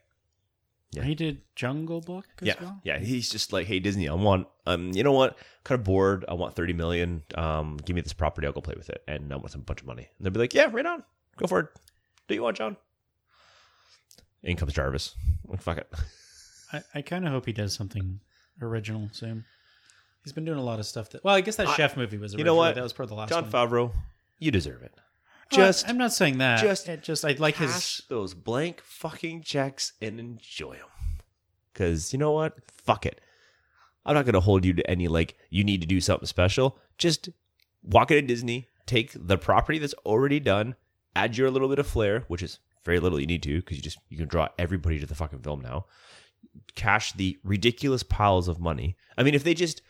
Yeah. 0.92 1.04
He 1.04 1.14
did 1.16 1.42
Jungle 1.56 2.00
Book 2.00 2.26
as 2.42 2.48
Yeah, 2.48 2.54
well. 2.62 2.80
yeah. 2.84 3.00
He's 3.00 3.30
just 3.30 3.52
like, 3.52 3.68
hey 3.68 3.80
Disney, 3.80 4.08
I 4.08 4.14
want, 4.14 4.48
um, 4.66 4.92
you 4.94 5.04
know 5.04 5.12
what? 5.12 5.38
Kind 5.66 5.80
of 5.80 5.86
bored. 5.86 6.24
I 6.30 6.34
want 6.36 6.56
thirty 6.56 6.72
million. 6.74 7.24
Um, 7.36 7.78
give 7.84 7.96
me 7.96 8.02
this 8.02 8.14
property. 8.14 8.48
I'll 8.48 8.54
go 8.54 8.62
play 8.62 8.76
with 8.78 8.90
it, 8.90 9.04
and 9.08 9.34
I 9.34 9.36
want 9.36 9.52
some 9.52 9.62
bunch 9.62 9.82
of 9.82 9.88
money. 9.88 10.08
And 10.18 10.26
they'll 10.26 10.32
be 10.32 10.40
like, 10.40 10.54
yeah, 10.54 10.70
right 10.72 10.86
on, 10.86 11.04
go 11.38 11.48
for 11.48 11.60
it. 11.60 11.68
Do 12.28 12.36
you 12.36 12.44
want, 12.44 12.58
Jon? 12.58 12.78
In 14.44 14.56
comes 14.56 14.74
Jarvis. 14.74 15.16
Like, 15.48 15.62
fuck 15.62 15.78
it. 15.80 15.92
I, 16.74 16.82
I 16.96 17.02
kind 17.02 17.26
of 17.26 17.32
hope 17.32 17.46
he 17.46 17.52
does 17.52 17.74
something 17.74 18.20
original 18.62 19.10
soon. 19.12 19.44
He's 20.24 20.34
been 20.34 20.46
doing 20.46 20.58
a 20.60 20.64
lot 20.64 20.80
of 20.80 20.86
stuff 20.86 21.10
that. 21.12 21.24
Well, 21.24 21.36
I 21.36 21.42
guess 21.42 21.56
that 21.58 21.68
I- 21.68 21.76
chef 21.76 21.98
movie 21.98 22.18
was. 22.18 22.34
you 22.34 22.44
know 22.44 22.56
what? 22.56 22.76
That 22.76 22.84
was 22.84 22.94
part 22.94 23.06
of 23.06 23.10
the 23.10 23.16
last 23.16 23.30
Jon 23.30 23.44
one. 23.44 23.52
Favreau, 23.52 23.92
you 24.40 24.52
deserve 24.52 24.82
it. 24.82 24.94
Just 25.52 25.88
I'm 25.88 25.98
not 25.98 26.12
saying 26.12 26.40
that. 26.40 26.60
just 26.60 26.90
It 26.90 27.04
just 27.04 27.24
I 27.24 27.34
like 27.34 27.56
cash 27.56 27.98
his. 27.98 28.02
those 28.10 28.34
blank 28.34 28.82
fucking 28.82 29.44
checks 29.44 29.94
and 30.02 30.20
enjoy 30.20 30.76
them. 30.76 30.90
Because 31.72 32.14
you 32.14 32.20
know 32.20 32.32
what? 32.32 32.54
Fuck 32.72 33.06
it. 33.06 33.22
I'm 34.06 34.14
not 34.16 34.26
going 34.26 34.34
to 34.34 34.40
hold 34.40 34.66
you 34.66 34.74
to 34.74 34.90
any, 34.90 35.08
like, 35.08 35.36
you 35.50 35.64
need 35.64 35.82
to 35.82 35.88
do 35.88 36.00
something 36.00 36.28
special. 36.28 36.78
Just 36.98 37.30
walk 37.84 38.12
into 38.12 38.22
Disney, 38.22 38.70
take 38.86 39.12
the 39.16 39.38
property 39.38 39.80
that's 39.80 39.96
already 40.06 40.40
done, 40.40 40.76
add 41.16 41.38
your 41.38 41.50
little 41.50 41.68
bit 41.68 41.80
of 41.80 41.88
flair, 41.88 42.24
which 42.28 42.44
is 42.44 42.60
very 42.84 43.00
little 43.00 43.20
you 43.20 43.26
need 43.26 43.42
to, 43.44 43.60
because 43.60 43.78
you 43.78 43.84
just, 43.84 43.98
you 44.10 44.18
can 44.18 44.28
draw 44.28 44.48
everybody 44.60 45.00
to 45.00 45.06
the 45.08 45.16
fucking 45.16 45.40
film 45.40 45.62
now. 45.62 45.86
Cash 46.76 47.14
the 47.14 47.38
ridiculous 47.44 48.04
piles 48.04 48.48
of 48.48 48.60
money. 48.60 48.96
I 49.18 49.24
mean, 49.24 49.34
if 49.34 49.44
they 49.44 49.56
just, 49.56 49.82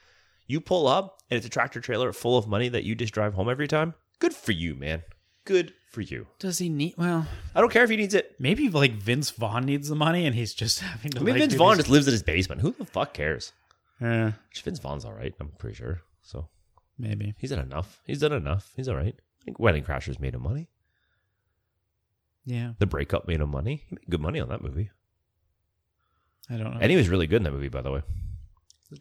you 0.47 0.61
pull 0.61 0.87
up 0.87 1.21
and 1.29 1.37
it's 1.37 1.45
a 1.45 1.49
tractor 1.49 1.81
trailer 1.81 2.13
full 2.13 2.37
of 2.37 2.47
money 2.47 2.69
that 2.69 2.85
you 2.85 2.95
just 2.95 3.13
drive 3.13 3.33
home 3.33 3.49
every 3.49 3.67
time, 3.67 3.95
good 4.19 4.33
for 4.33 4.53
you, 4.53 4.75
man. 4.75 5.03
Good 5.45 5.73
for 5.91 6.01
you. 6.01 6.27
Does 6.39 6.57
he 6.57 6.69
need? 6.69 6.95
Well, 6.97 7.27
I 7.53 7.61
don't 7.61 7.71
care 7.71 7.83
if 7.83 7.89
he 7.89 7.95
needs 7.95 8.13
it. 8.13 8.35
maybe 8.39 8.67
like 8.69 8.93
Vince 8.93 9.29
Vaughn 9.31 9.65
needs 9.65 9.87
the 9.87 9.95
money, 9.95 10.25
and 10.25 10.35
he's 10.35 10.53
just 10.53 10.79
having 10.81 11.11
to. 11.11 11.19
I 11.19 11.23
mean, 11.23 11.33
like, 11.35 11.41
Vince 11.41 11.53
do 11.53 11.57
Vaughn 11.59 11.71
these- 11.77 11.85
just 11.85 11.89
lives 11.89 12.07
in 12.07 12.11
his 12.13 12.23
basement. 12.23 12.61
Who 12.61 12.71
the 12.77 12.85
fuck 12.85 13.13
cares? 13.13 13.53
Eh, 14.01 14.31
Vince 14.63 14.79
Vaughn's 14.79 15.05
all 15.05 15.13
right. 15.13 15.33
I'm 15.39 15.49
pretty 15.57 15.75
sure. 15.75 16.01
So 16.21 16.47
maybe. 16.97 17.33
he's 17.37 17.51
done 17.51 17.59
enough. 17.59 18.01
He's 18.05 18.19
done 18.19 18.33
enough. 18.33 18.71
He's 18.75 18.89
all 18.89 18.95
right. 18.95 19.15
I 19.17 19.43
think 19.45 19.59
Wedding 19.59 19.83
Crashers 19.83 20.19
made 20.19 20.33
him 20.35 20.41
money. 20.43 20.67
Yeah, 22.47 22.73
The 22.77 22.85
Breakup 22.85 23.27
made 23.27 23.39
him 23.41 23.49
money. 23.49 23.83
He 23.89 23.95
made 23.95 24.07
good 24.09 24.21
money 24.21 24.39
on 24.39 24.49
that 24.49 24.61
movie. 24.61 24.91
I 26.49 26.57
don't 26.57 26.73
know. 26.73 26.79
And 26.79 26.91
he 26.91 26.97
was 26.97 27.09
really 27.09 27.25
good 27.25 27.37
in 27.37 27.43
that 27.43 27.51
movie, 27.53 27.69
by 27.69 27.81
the 27.81 27.91
way. 27.91 28.01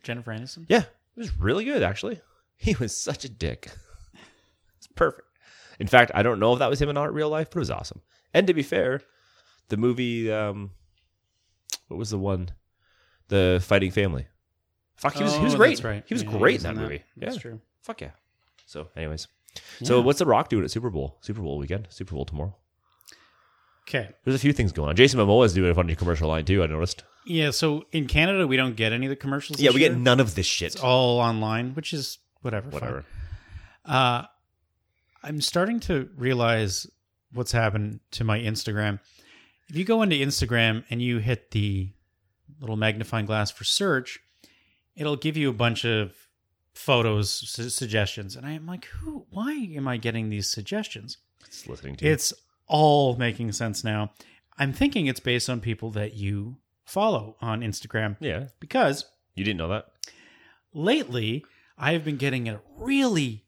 Jennifer 0.02 0.32
Aniston. 0.32 0.64
Yeah, 0.68 0.84
he 1.14 1.20
was 1.20 1.36
really 1.38 1.64
good, 1.64 1.82
actually. 1.82 2.20
He 2.56 2.74
was 2.76 2.96
such 2.96 3.24
a 3.24 3.28
dick. 3.28 3.70
It's 4.78 4.86
perfect. 4.94 5.26
In 5.78 5.86
fact, 5.86 6.10
I 6.14 6.22
don't 6.22 6.38
know 6.40 6.52
if 6.52 6.58
that 6.60 6.70
was 6.70 6.80
him 6.80 6.88
in 6.88 6.96
art 6.96 7.12
real 7.12 7.28
life, 7.28 7.48
but 7.50 7.56
it 7.56 7.60
was 7.60 7.70
awesome. 7.70 8.00
And 8.32 8.46
to 8.46 8.54
be 8.54 8.62
fair, 8.62 9.00
the 9.68 9.76
movie, 9.76 10.30
um, 10.32 10.70
what 11.88 11.96
was 11.96 12.10
the 12.10 12.18
one? 12.18 12.50
The 13.28 13.60
Fighting 13.64 13.90
Family. 13.90 14.26
Fuck, 14.96 15.14
he 15.14 15.22
was, 15.24 15.34
he 15.36 15.44
was 15.44 15.54
Oh, 15.54 15.58
great. 15.58 15.70
that's 15.70 15.84
right. 15.84 16.04
He 16.06 16.14
was 16.14 16.22
Yeah, 16.22 16.30
great 16.30 16.54
was 16.54 16.64
in 16.64 16.74
that 16.76 16.80
movie. 16.82 17.02
That's 17.16 17.36
yeah. 17.36 17.40
true. 17.42 17.60
Fuck 17.82 18.00
yeah. 18.00 18.10
So, 18.66 18.88
anyways. 18.96 19.26
So, 19.82 20.00
what's 20.00 20.18
The 20.18 20.26
Rock 20.26 20.48
doing 20.48 20.64
at 20.64 20.70
Super 20.70 20.90
Bowl? 20.90 21.18
Super 21.20 21.40
Bowl 21.40 21.58
weekend? 21.58 21.86
Super 21.90 22.14
Bowl 22.14 22.24
tomorrow? 22.24 22.56
Okay. 23.88 24.08
There's 24.24 24.34
a 24.36 24.38
few 24.38 24.52
things 24.52 24.72
going 24.72 24.88
on. 24.88 24.96
Jason 24.96 25.20
Momoa 25.20 25.44
is 25.44 25.52
doing 25.54 25.70
a 25.70 25.74
funny 25.74 25.94
commercial 25.94 26.28
line 26.28 26.44
too, 26.44 26.62
I 26.62 26.66
noticed. 26.66 27.04
Yeah. 27.26 27.50
So 27.50 27.84
in 27.92 28.06
Canada, 28.06 28.46
we 28.46 28.56
don't 28.56 28.76
get 28.76 28.92
any 28.92 29.06
of 29.06 29.10
the 29.10 29.16
commercials. 29.16 29.60
Yeah, 29.60 29.68
this 29.68 29.74
we 29.74 29.80
get 29.80 29.96
none 29.96 30.20
of 30.20 30.34
this 30.34 30.46
shit. 30.46 30.74
It's 30.74 30.82
all 30.82 31.18
online, 31.20 31.74
which 31.74 31.92
is 31.92 32.18
whatever. 32.42 32.70
fine. 32.70 32.80
Whatever. 32.80 33.04
Uh, 33.84 34.22
I'm 35.24 35.40
starting 35.40 35.80
to 35.80 36.08
realize 36.16 36.86
what's 37.32 37.52
happened 37.52 38.00
to 38.12 38.24
my 38.24 38.38
Instagram. 38.38 39.00
If 39.68 39.76
you 39.76 39.84
go 39.84 40.02
into 40.02 40.16
Instagram 40.16 40.84
and 40.90 41.00
you 41.00 41.18
hit 41.18 41.50
the 41.52 41.90
little 42.60 42.76
magnifying 42.76 43.26
glass 43.26 43.50
for 43.50 43.64
search, 43.64 44.20
it'll 44.94 45.16
give 45.16 45.36
you 45.36 45.48
a 45.50 45.54
bunch 45.54 45.84
of 45.84 46.12
photos 46.74 47.32
su- 47.32 47.70
suggestions, 47.70 48.36
and 48.36 48.44
I'm 48.46 48.66
like, 48.66 48.84
who? 48.86 49.26
Why 49.30 49.52
am 49.74 49.88
I 49.88 49.96
getting 49.96 50.28
these 50.28 50.50
suggestions? 50.50 51.18
It's 51.46 51.66
listening 51.66 51.96
to 51.96 52.04
you. 52.04 52.12
It's 52.12 52.32
all 52.66 53.16
making 53.16 53.52
sense 53.52 53.84
now. 53.84 54.12
I'm 54.58 54.72
thinking 54.72 55.06
it's 55.06 55.20
based 55.20 55.48
on 55.48 55.60
people 55.60 55.90
that 55.92 56.14
you 56.14 56.56
follow 56.84 57.36
on 57.40 57.60
Instagram 57.62 58.16
Yeah. 58.20 58.48
because 58.60 59.06
You 59.34 59.44
didn't 59.44 59.58
know 59.58 59.68
that? 59.68 59.86
lately 60.72 61.44
I 61.78 61.92
have 61.92 62.04
been 62.04 62.16
getting 62.16 62.48
a 62.48 62.60
really 62.76 63.44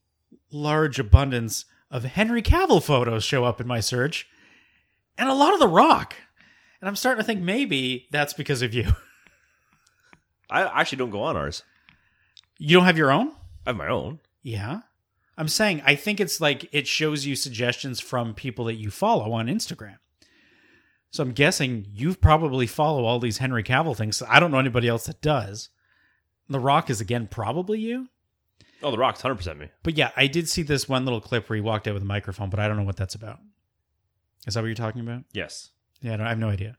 large 0.50 0.98
abundance 0.98 1.64
of 1.90 2.04
Henry 2.04 2.42
Cavill 2.42 2.82
photos 2.82 3.24
show 3.24 3.44
up 3.44 3.60
in 3.60 3.66
my 3.66 3.80
search 3.80 4.26
and 5.18 5.28
a 5.28 5.34
lot 5.34 5.54
of 5.54 5.60
The 5.60 5.68
Rock. 5.68 6.14
And 6.80 6.88
I'm 6.88 6.96
starting 6.96 7.22
to 7.22 7.26
think 7.26 7.40
maybe 7.40 8.06
that's 8.10 8.32
because 8.32 8.62
of 8.62 8.74
you. 8.74 8.92
I 10.50 10.62
actually 10.80 10.98
don't 10.98 11.10
go 11.10 11.22
on 11.22 11.36
ours. 11.36 11.62
You 12.58 12.76
don't 12.76 12.86
have 12.86 12.98
your 12.98 13.10
own? 13.10 13.32
I 13.66 13.70
have 13.70 13.76
my 13.76 13.88
own. 13.88 14.20
Yeah. 14.42 14.80
I'm 15.38 15.48
saying 15.48 15.82
I 15.84 15.94
think 15.94 16.20
it's 16.20 16.40
like 16.40 16.68
it 16.72 16.86
shows 16.86 17.26
you 17.26 17.36
suggestions 17.36 18.00
from 18.00 18.34
people 18.34 18.66
that 18.66 18.76
you 18.76 18.90
follow 18.90 19.32
on 19.32 19.46
Instagram. 19.48 19.96
So 21.10 21.22
I'm 21.22 21.32
guessing 21.32 21.86
you 21.90 22.14
probably 22.14 22.66
follow 22.66 23.04
all 23.04 23.18
these 23.18 23.38
Henry 23.38 23.62
Cavill 23.62 23.96
things. 23.96 24.22
I 24.28 24.40
don't 24.40 24.50
know 24.50 24.58
anybody 24.58 24.88
else 24.88 25.06
that 25.06 25.20
does. 25.20 25.70
The 26.48 26.60
Rock 26.60 26.90
is 26.90 27.00
again 27.00 27.26
probably 27.26 27.80
you. 27.80 28.08
Oh, 28.86 28.90
The 28.92 28.98
Rock's 28.98 29.20
100% 29.22 29.58
me. 29.58 29.68
But 29.82 29.96
yeah, 29.98 30.12
I 30.16 30.28
did 30.28 30.48
see 30.48 30.62
this 30.62 30.88
one 30.88 31.04
little 31.04 31.20
clip 31.20 31.48
where 31.50 31.56
he 31.56 31.60
walked 31.60 31.88
out 31.88 31.94
with 31.94 32.02
a 32.04 32.06
microphone, 32.06 32.50
but 32.50 32.60
I 32.60 32.68
don't 32.68 32.76
know 32.76 32.84
what 32.84 32.96
that's 32.96 33.16
about. 33.16 33.40
Is 34.46 34.54
that 34.54 34.60
what 34.60 34.66
you're 34.66 34.76
talking 34.76 35.00
about? 35.00 35.24
Yes. 35.32 35.70
Yeah, 36.02 36.14
I, 36.14 36.16
don't, 36.18 36.26
I 36.26 36.28
have 36.28 36.38
no 36.38 36.48
idea. 36.50 36.76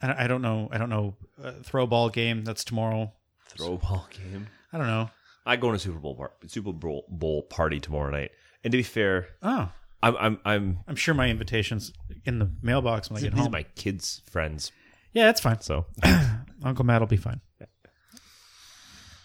I, 0.00 0.24
I 0.24 0.26
don't 0.26 0.40
know. 0.40 0.68
I 0.72 0.78
don't 0.78 0.88
know. 0.88 1.14
Uh, 1.42 1.52
throw 1.62 1.86
ball 1.86 2.08
game. 2.08 2.44
That's 2.44 2.64
tomorrow. 2.64 3.12
Throw 3.46 3.76
ball 3.76 4.08
game. 4.10 4.46
I 4.72 4.78
don't 4.78 4.86
know. 4.86 5.10
I 5.44 5.56
go 5.56 5.70
to 5.72 5.78
Super 5.78 5.98
Bowl 5.98 6.14
par- 6.14 6.32
Super 6.46 6.72
Bowl 6.72 7.04
bowl 7.10 7.42
party 7.42 7.78
tomorrow 7.78 8.10
night. 8.10 8.30
And 8.64 8.72
to 8.72 8.78
be 8.78 8.82
fair, 8.82 9.26
Oh, 9.42 9.70
I'm 10.02 10.16
I'm 10.16 10.38
I'm 10.46 10.78
I'm 10.88 10.96
sure 10.96 11.14
my 11.14 11.26
invitation's 11.26 11.92
in 12.24 12.38
the 12.38 12.48
mailbox 12.62 13.10
when 13.10 13.18
I 13.18 13.20
get 13.20 13.32
these 13.32 13.34
get 13.34 13.40
are 13.40 13.42
home. 13.42 13.52
my 13.52 13.64
kids' 13.74 14.22
friends. 14.30 14.72
yeah, 15.12 15.26
that's 15.26 15.40
fine. 15.42 15.60
So 15.60 15.84
Uncle 16.64 16.84
Matt 16.86 17.00
will 17.00 17.06
be 17.08 17.16
fine. 17.18 17.40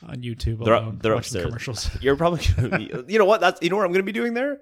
On 0.07 0.17
YouTube, 0.17 0.63
They're- 0.63 0.73
alone, 0.75 0.99
they're 1.01 1.13
watching 1.15 1.37
upstairs. 1.37 1.45
commercials. 1.45 1.89
you're 2.01 2.15
probably 2.15 2.41
gonna 2.55 2.77
be 2.77 2.91
you 3.13 3.17
know 3.19 3.25
what? 3.25 3.41
That's 3.41 3.61
you 3.61 3.69
know 3.69 3.77
what 3.77 3.85
I'm 3.85 3.91
gonna 3.91 4.03
be 4.03 4.11
doing 4.11 4.33
there? 4.33 4.59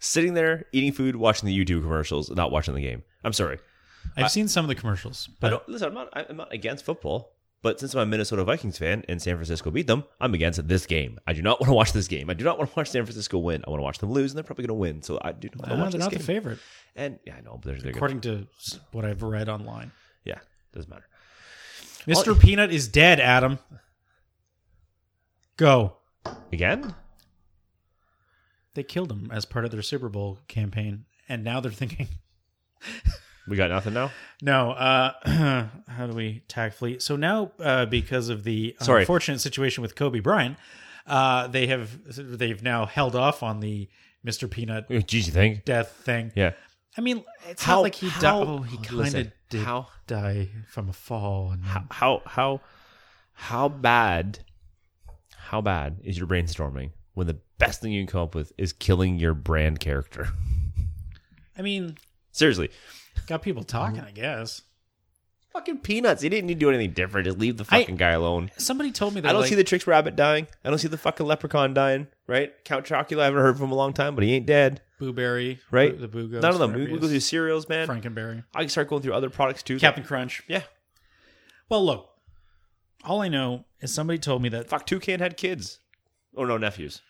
Sitting 0.00 0.34
there, 0.34 0.66
eating 0.72 0.92
food, 0.92 1.16
watching 1.16 1.46
the 1.46 1.56
YouTube 1.58 1.82
commercials, 1.82 2.30
not 2.30 2.50
watching 2.50 2.74
the 2.74 2.82
game. 2.82 3.02
I'm 3.22 3.32
sorry. 3.32 3.58
I've 4.16 4.30
seen 4.30 4.48
some 4.48 4.64
of 4.64 4.68
the 4.68 4.74
commercials, 4.74 5.28
but 5.40 5.66
listen. 5.68 5.88
I'm 5.88 5.94
not. 5.94 6.08
I'm 6.30 6.36
not 6.36 6.52
against 6.52 6.84
football, 6.84 7.32
but 7.62 7.80
since 7.80 7.94
I'm 7.94 8.00
a 8.00 8.06
Minnesota 8.06 8.44
Vikings 8.44 8.76
fan 8.76 9.02
and 9.08 9.22
San 9.22 9.36
Francisco 9.36 9.70
beat 9.70 9.86
them, 9.86 10.04
I'm 10.20 10.34
against 10.34 10.66
this 10.68 10.84
game. 10.84 11.18
I 11.26 11.32
do 11.32 11.40
not 11.40 11.58
want 11.60 11.70
to 11.70 11.74
watch 11.74 11.92
this 11.92 12.06
game. 12.08 12.28
I 12.28 12.34
do 12.34 12.44
not 12.44 12.58
want 12.58 12.70
to 12.70 12.76
watch 12.76 12.90
San 12.90 13.04
Francisco 13.06 13.38
win. 13.38 13.64
I 13.66 13.70
want 13.70 13.78
to 13.78 13.84
watch 13.84 13.98
them 13.98 14.10
lose, 14.12 14.32
and 14.32 14.36
they're 14.36 14.44
probably 14.44 14.64
going 14.66 14.76
to 14.76 14.80
win. 14.80 15.00
So 15.02 15.18
I 15.22 15.32
do 15.32 15.48
not 15.56 15.68
want 15.68 15.70
to 15.70 15.76
watch 15.84 15.92
they're 15.92 15.98
this 15.98 16.04
not 16.04 16.10
game. 16.10 16.18
the 16.18 16.24
favorite, 16.24 16.58
and 16.96 17.18
yeah, 17.24 17.36
I 17.36 17.40
know, 17.40 17.58
but 17.62 17.80
they're, 17.80 17.90
according 17.92 18.20
to 18.22 18.46
what 18.92 19.04
I've 19.06 19.22
read 19.22 19.48
online. 19.48 19.90
Yeah, 20.24 20.38
doesn't 20.74 20.90
matter. 20.90 21.06
Mr. 22.06 22.38
Peanut 22.38 22.70
is 22.70 22.88
dead, 22.88 23.20
Adam. 23.20 23.58
Go. 25.56 25.96
Again, 26.52 26.94
They 28.74 28.82
killed 28.82 29.10
him 29.12 29.30
as 29.32 29.44
part 29.44 29.64
of 29.64 29.70
their 29.70 29.82
Super 29.82 30.08
Bowl 30.08 30.40
campaign, 30.48 31.04
and 31.28 31.44
now 31.44 31.60
they're 31.60 31.70
thinking, 31.70 32.08
we 33.48 33.56
got 33.56 33.70
nothing 33.70 33.92
now. 33.94 34.10
no, 34.42 34.72
uh, 34.72 35.12
how 35.88 36.06
do 36.06 36.14
we 36.14 36.42
tactfully? 36.48 36.98
So 36.98 37.14
now, 37.16 37.52
uh, 37.60 37.86
because 37.86 38.28
of 38.30 38.42
the 38.44 38.74
Sorry. 38.80 39.02
unfortunate 39.02 39.40
situation 39.40 39.82
with 39.82 39.94
Kobe 39.94 40.20
Bryant, 40.20 40.56
uh, 41.06 41.46
they 41.48 41.66
have 41.68 41.98
they've 42.16 42.62
now 42.62 42.86
held 42.86 43.14
off 43.14 43.42
on 43.42 43.60
the 43.60 43.88
Mr. 44.26 44.50
Peanut 44.50 44.88
Geez, 45.06 45.26
you 45.26 45.32
think? 45.32 45.64
death 45.66 45.92
thing. 45.92 46.32
Yeah. 46.34 46.52
I 46.96 47.00
mean, 47.02 47.22
it's 47.48 47.62
How- 47.62 47.76
not 47.76 47.82
like 47.82 47.94
he 47.96 48.08
how- 48.08 48.20
died. 48.20 48.46
Oh, 48.48 48.58
he 48.62 48.76
kind 48.78 48.92
listen, 48.96 49.20
of 49.20 49.32
did 49.50 49.62
how- 49.64 49.88
die 50.06 50.48
from 50.68 50.88
a 50.88 50.92
fall. 50.94 51.50
And 51.52 51.62
How 51.64 51.84
how 51.90 52.22
how 52.24 52.60
how 53.34 53.68
bad? 53.68 54.38
How 55.44 55.60
bad 55.60 56.00
is 56.04 56.16
your 56.18 56.26
brainstorming 56.26 56.90
when 57.14 57.26
the 57.26 57.38
best 57.58 57.80
thing 57.80 57.92
you 57.92 58.00
can 58.02 58.10
come 58.10 58.22
up 58.22 58.34
with 58.34 58.52
is 58.58 58.72
killing 58.72 59.18
your 59.18 59.34
brand 59.34 59.80
character? 59.80 60.28
I 61.56 61.62
mean, 61.62 61.96
Seriously, 62.32 62.70
got 63.28 63.42
people 63.42 63.62
talking. 63.62 64.00
I 64.00 64.10
guess. 64.10 64.62
fucking 65.52 65.78
peanuts. 65.78 66.20
He 66.22 66.28
didn't 66.28 66.46
need 66.48 66.54
to 66.54 66.58
do 66.60 66.68
anything 66.70 66.92
different. 66.94 67.26
Just 67.26 67.38
leave 67.38 67.56
the 67.56 67.64
I- 67.70 67.80
fucking 67.80 67.94
guy 67.96 68.10
alone. 68.10 68.50
Somebody 68.56 68.90
told 68.90 69.14
me 69.14 69.20
that 69.20 69.28
I 69.28 69.32
don't 69.32 69.42
like, 69.42 69.50
see 69.50 69.54
the 69.54 69.62
Trix 69.62 69.86
Rabbit 69.86 70.16
dying. 70.16 70.48
I 70.64 70.70
don't 70.70 70.78
see 70.80 70.88
the 70.88 70.98
fucking 70.98 71.24
Leprechaun 71.24 71.72
dying. 71.74 72.08
Right? 72.26 72.52
Count 72.64 72.86
Chocula. 72.86 73.20
I 73.20 73.24
haven't 73.26 73.40
heard 73.40 73.56
from 73.56 73.66
him 73.66 73.72
a 73.72 73.76
long 73.76 73.92
time, 73.92 74.16
but 74.16 74.24
he 74.24 74.32
ain't 74.32 74.46
dead. 74.46 74.80
Blueberry, 74.98 75.60
Right? 75.70 75.96
The 76.00 76.08
Boo 76.08 76.26
None 76.28 76.44
of 76.44 76.58
them. 76.58 76.72
We 76.72 76.86
go 76.98 77.06
through 77.06 77.20
cereals, 77.20 77.68
man. 77.68 77.86
Frankenberry, 77.86 78.42
I 78.54 78.60
can 78.60 78.68
start 78.68 78.88
going 78.88 79.02
through 79.02 79.12
other 79.14 79.30
products 79.30 79.62
too. 79.62 79.78
Captain 79.78 80.02
Crunch. 80.02 80.42
Yeah. 80.48 80.62
Well, 81.68 81.84
look, 81.84 82.08
all 83.04 83.22
I 83.22 83.28
know 83.28 83.64
is 83.80 83.92
somebody 83.92 84.18
told 84.18 84.42
me 84.42 84.48
that 84.50 84.68
Fuck, 84.68 84.86
Toucan 84.86 85.20
had 85.20 85.36
kids. 85.36 85.78
Or 86.34 86.46
no, 86.46 86.56
nephews. 86.56 87.00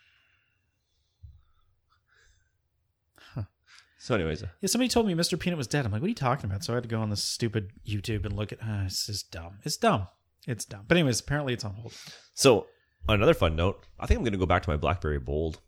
So, 4.04 4.14
anyways, 4.14 4.42
uh, 4.42 4.48
yeah, 4.60 4.66
somebody 4.66 4.90
told 4.90 5.06
me 5.06 5.14
Mr. 5.14 5.40
Peanut 5.40 5.56
was 5.56 5.66
dead. 5.66 5.86
I'm 5.86 5.90
like, 5.90 6.02
what 6.02 6.06
are 6.06 6.10
you 6.10 6.14
talking 6.14 6.44
about? 6.44 6.62
So 6.62 6.74
I 6.74 6.76
had 6.76 6.82
to 6.82 6.90
go 6.90 7.00
on 7.00 7.08
this 7.08 7.24
stupid 7.24 7.70
YouTube 7.88 8.26
and 8.26 8.36
look 8.36 8.52
at. 8.52 8.62
Uh, 8.62 8.82
it's 8.84 9.06
just 9.06 9.30
dumb. 9.30 9.60
It's 9.64 9.78
dumb. 9.78 10.08
It's 10.46 10.66
dumb. 10.66 10.84
But 10.86 10.98
anyways, 10.98 11.20
apparently 11.20 11.54
it's 11.54 11.64
on 11.64 11.72
hold. 11.72 11.94
so 12.34 12.66
another 13.08 13.32
fun 13.32 13.56
note. 13.56 13.86
I 13.98 14.04
think 14.04 14.18
I'm 14.18 14.24
going 14.24 14.34
to 14.34 14.38
go 14.38 14.44
back 14.44 14.62
to 14.64 14.68
my 14.68 14.76
BlackBerry 14.76 15.18
Bold. 15.18 15.58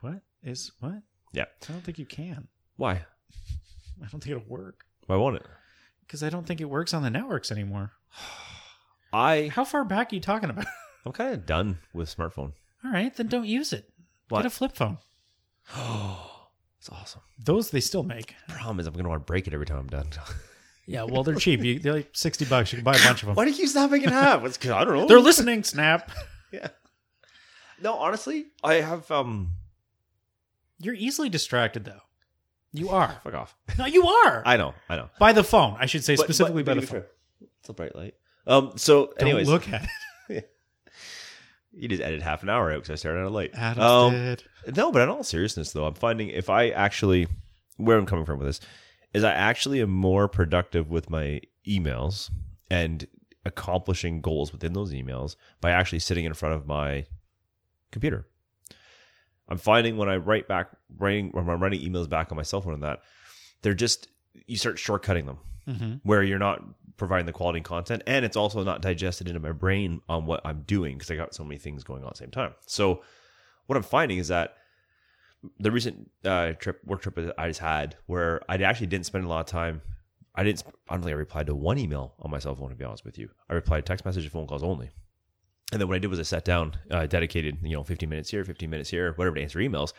What 0.00 0.22
is 0.42 0.72
what? 0.80 1.02
Yeah. 1.34 1.44
I 1.68 1.72
don't 1.72 1.84
think 1.84 1.98
you 1.98 2.06
can. 2.06 2.48
Why? 2.76 2.92
I 4.02 4.06
don't 4.10 4.24
think 4.24 4.28
it'll 4.28 4.48
work 4.48 4.86
Why 5.08 5.16
won't 5.16 5.36
it? 5.36 5.42
because 6.06 6.22
I 6.22 6.30
don't 6.30 6.46
think 6.46 6.62
it 6.62 6.70
works 6.70 6.94
on 6.94 7.02
the 7.02 7.10
networks 7.10 7.52
anymore. 7.52 7.92
I 9.12 9.50
How 9.54 9.64
far 9.64 9.84
back 9.84 10.12
are 10.12 10.14
you 10.14 10.20
talking 10.20 10.50
about? 10.50 10.66
I'm 11.06 11.12
kind 11.12 11.32
of 11.34 11.46
done 11.46 11.78
with 11.94 12.14
smartphone. 12.14 12.52
All 12.84 12.90
right, 12.92 13.14
then 13.14 13.28
don't 13.28 13.46
use 13.46 13.72
it. 13.72 13.88
What? 14.28 14.40
Get 14.42 14.46
a 14.46 14.50
flip 14.50 14.76
phone. 14.76 14.98
Oh, 15.76 16.48
it's 16.78 16.88
awesome. 16.90 17.22
Those 17.42 17.70
they 17.70 17.80
still 17.80 18.02
make. 18.02 18.34
Problem 18.48 18.80
is, 18.80 18.86
I'm 18.86 18.92
going 18.92 19.04
to 19.04 19.08
want 19.10 19.22
to 19.26 19.30
break 19.30 19.46
it 19.46 19.54
every 19.54 19.66
time 19.66 19.78
I'm 19.78 19.86
done. 19.86 20.08
Yeah, 20.90 21.02
well, 21.02 21.22
they're 21.22 21.34
cheap. 21.34 21.62
You, 21.62 21.78
they're 21.78 21.92
like 21.92 22.08
sixty 22.14 22.46
bucks. 22.46 22.72
You 22.72 22.78
can 22.78 22.84
buy 22.84 22.96
a 22.96 23.04
bunch 23.04 23.22
of 23.22 23.26
them. 23.26 23.34
Why 23.34 23.44
do 23.44 23.50
you 23.50 23.66
stop 23.66 23.90
making 23.90 24.08
half? 24.08 24.42
It's 24.46 24.56
'cause 24.56 24.70
I 24.70 24.84
don't 24.84 24.96
know. 24.96 25.06
They're 25.06 25.20
listening. 25.20 25.62
Snap. 25.62 26.10
yeah. 26.50 26.68
No, 27.82 27.92
honestly, 27.98 28.46
I 28.64 28.76
have 28.76 29.10
um. 29.10 29.50
You're 30.78 30.94
easily 30.94 31.28
distracted 31.28 31.84
though. 31.84 32.00
You 32.72 32.88
are. 32.88 33.20
Fuck 33.22 33.34
off. 33.34 33.54
No, 33.76 33.84
you 33.84 34.06
are. 34.06 34.42
I 34.46 34.56
know. 34.56 34.72
I 34.88 34.96
know. 34.96 35.10
by 35.18 35.34
the 35.34 35.44
phone, 35.44 35.76
I 35.78 35.84
should 35.84 36.04
say 36.04 36.16
But- 36.16 36.24
specifically 36.24 36.62
but- 36.62 36.76
by 36.76 36.80
but 36.80 36.80
the 36.80 36.86
to 36.86 36.92
be 36.94 37.00
phone. 37.00 37.02
fair, 37.02 37.48
It's 37.60 37.68
a 37.68 37.72
bright 37.74 37.94
light. 37.94 38.14
Um. 38.48 38.72
So, 38.76 39.06
Don't 39.18 39.28
anyways, 39.28 39.48
look 39.48 39.68
at 39.68 39.86
it. 40.28 40.50
you 41.72 41.88
just 41.88 42.02
edit 42.02 42.22
half 42.22 42.42
an 42.42 42.48
hour 42.48 42.70
out 42.72 42.76
because 42.82 42.90
I 42.90 42.94
started 42.96 43.20
out 43.24 43.32
late. 43.32 43.50
Adam's 43.54 43.84
Um, 43.84 44.12
dead. 44.12 44.42
No, 44.76 44.90
but 44.90 45.02
in 45.02 45.08
all 45.08 45.22
seriousness, 45.22 45.72
though, 45.72 45.84
I'm 45.86 45.94
finding 45.94 46.28
if 46.30 46.50
I 46.50 46.70
actually, 46.70 47.28
where 47.76 47.96
I'm 47.98 48.06
coming 48.06 48.24
from 48.24 48.38
with 48.38 48.48
this, 48.48 48.60
is 49.14 49.22
I 49.24 49.32
actually 49.32 49.80
am 49.80 49.90
more 49.90 50.28
productive 50.28 50.90
with 50.90 51.08
my 51.10 51.40
emails 51.66 52.30
and 52.70 53.06
accomplishing 53.44 54.20
goals 54.20 54.52
within 54.52 54.72
those 54.72 54.92
emails 54.92 55.36
by 55.60 55.70
actually 55.70 56.00
sitting 56.00 56.24
in 56.24 56.34
front 56.34 56.54
of 56.54 56.66
my 56.66 57.06
computer. 57.92 58.26
I'm 59.48 59.56
finding 59.58 59.96
when 59.96 60.08
I 60.10 60.16
write 60.16 60.48
back, 60.48 60.68
writing, 60.98 61.30
when 61.30 61.48
I'm 61.48 61.62
writing 61.62 61.80
emails 61.80 62.08
back 62.08 62.30
on 62.30 62.36
my 62.36 62.42
cell 62.42 62.60
phone 62.60 62.74
and 62.74 62.82
that, 62.82 63.00
they're 63.62 63.72
just, 63.74 64.08
you 64.46 64.56
start 64.56 64.76
shortcutting 64.76 65.26
them 65.26 65.38
Mm-hmm. 65.68 65.92
where 66.02 66.22
you're 66.22 66.38
not 66.38 66.62
providing 66.98 67.26
the 67.26 67.32
quality 67.32 67.60
content 67.60 68.02
and 68.06 68.24
it's 68.24 68.36
also 68.36 68.62
not 68.64 68.82
digested 68.82 69.28
into 69.28 69.40
my 69.40 69.52
brain 69.52 70.02
on 70.08 70.26
what 70.26 70.40
I'm 70.44 70.62
doing 70.62 70.98
because 70.98 71.10
I 71.10 71.16
got 71.16 71.34
so 71.34 71.44
many 71.44 71.58
things 71.58 71.84
going 71.84 72.02
on 72.02 72.08
at 72.08 72.14
the 72.14 72.18
same 72.18 72.30
time. 72.30 72.54
So 72.66 73.02
what 73.66 73.76
I'm 73.76 73.82
finding 73.82 74.18
is 74.18 74.28
that 74.28 74.56
the 75.60 75.70
recent 75.70 76.10
uh, 76.24 76.52
trip 76.52 76.80
work 76.84 77.00
trip 77.00 77.14
that 77.14 77.34
I 77.38 77.48
just 77.48 77.60
had 77.60 77.96
where 78.06 78.42
I 78.48 78.56
actually 78.56 78.88
didn't 78.88 79.06
spend 79.06 79.24
a 79.24 79.28
lot 79.28 79.40
of 79.40 79.46
time. 79.46 79.80
I 80.34 80.42
didn't. 80.42 80.64
I 80.88 80.94
don't 80.94 81.02
think 81.02 81.12
I 81.12 81.16
replied 81.16 81.46
to 81.46 81.54
one 81.54 81.78
email 81.78 82.14
on 82.20 82.30
my 82.30 82.38
cell 82.38 82.54
phone. 82.54 82.70
To 82.70 82.74
be 82.74 82.84
honest 82.84 83.04
with 83.04 83.18
you, 83.18 83.30
I 83.48 83.54
replied 83.54 83.80
to 83.80 83.82
text 83.82 84.04
message, 84.04 84.28
phone 84.28 84.46
calls 84.46 84.62
only. 84.62 84.90
And 85.72 85.80
then 85.80 85.88
what 85.88 85.94
I 85.94 85.98
did 85.98 86.08
was 86.08 86.18
I 86.18 86.22
sat 86.22 86.44
down, 86.44 86.76
uh, 86.90 87.06
dedicated, 87.06 87.58
you 87.62 87.76
know, 87.76 87.84
15 87.84 88.08
minutes 88.08 88.30
here, 88.30 88.42
15 88.42 88.70
minutes 88.70 88.88
here, 88.88 89.12
whatever 89.16 89.36
to 89.36 89.42
answer 89.42 89.58
emails. 89.58 89.92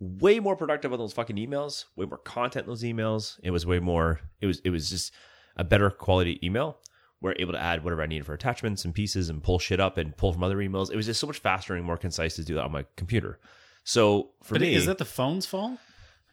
Way 0.00 0.40
more 0.40 0.56
productive 0.56 0.92
on 0.92 0.98
those 0.98 1.12
fucking 1.12 1.36
emails. 1.36 1.84
Way 1.96 2.06
more 2.06 2.18
content 2.18 2.66
in 2.66 2.70
those 2.70 2.82
emails. 2.82 3.38
It 3.42 3.52
was 3.52 3.64
way 3.64 3.78
more. 3.78 4.20
It 4.40 4.46
was. 4.46 4.60
It 4.64 4.70
was 4.70 4.90
just 4.90 5.14
a 5.56 5.64
better 5.64 5.90
quality 5.90 6.38
email. 6.42 6.78
We're 7.20 7.34
able 7.38 7.52
to 7.52 7.62
add 7.62 7.82
whatever 7.82 8.02
I 8.02 8.06
needed 8.06 8.26
for 8.26 8.34
attachments 8.34 8.84
and 8.84 8.94
pieces 8.94 9.30
and 9.30 9.42
pull 9.42 9.58
shit 9.58 9.80
up 9.80 9.96
and 9.96 10.16
pull 10.16 10.32
from 10.32 10.42
other 10.44 10.58
emails. 10.58 10.90
It 10.90 10.96
was 10.96 11.06
just 11.06 11.20
so 11.20 11.26
much 11.26 11.38
faster 11.38 11.74
and 11.74 11.84
more 11.84 11.96
concise 11.96 12.36
to 12.36 12.44
do 12.44 12.54
that 12.56 12.64
on 12.64 12.72
my 12.72 12.84
computer. 12.96 13.38
So 13.82 14.30
for 14.42 14.54
But 14.54 14.62
me, 14.62 14.74
is 14.74 14.86
that 14.86 14.98
the 14.98 15.04
phone's 15.04 15.46
fault? 15.46 15.78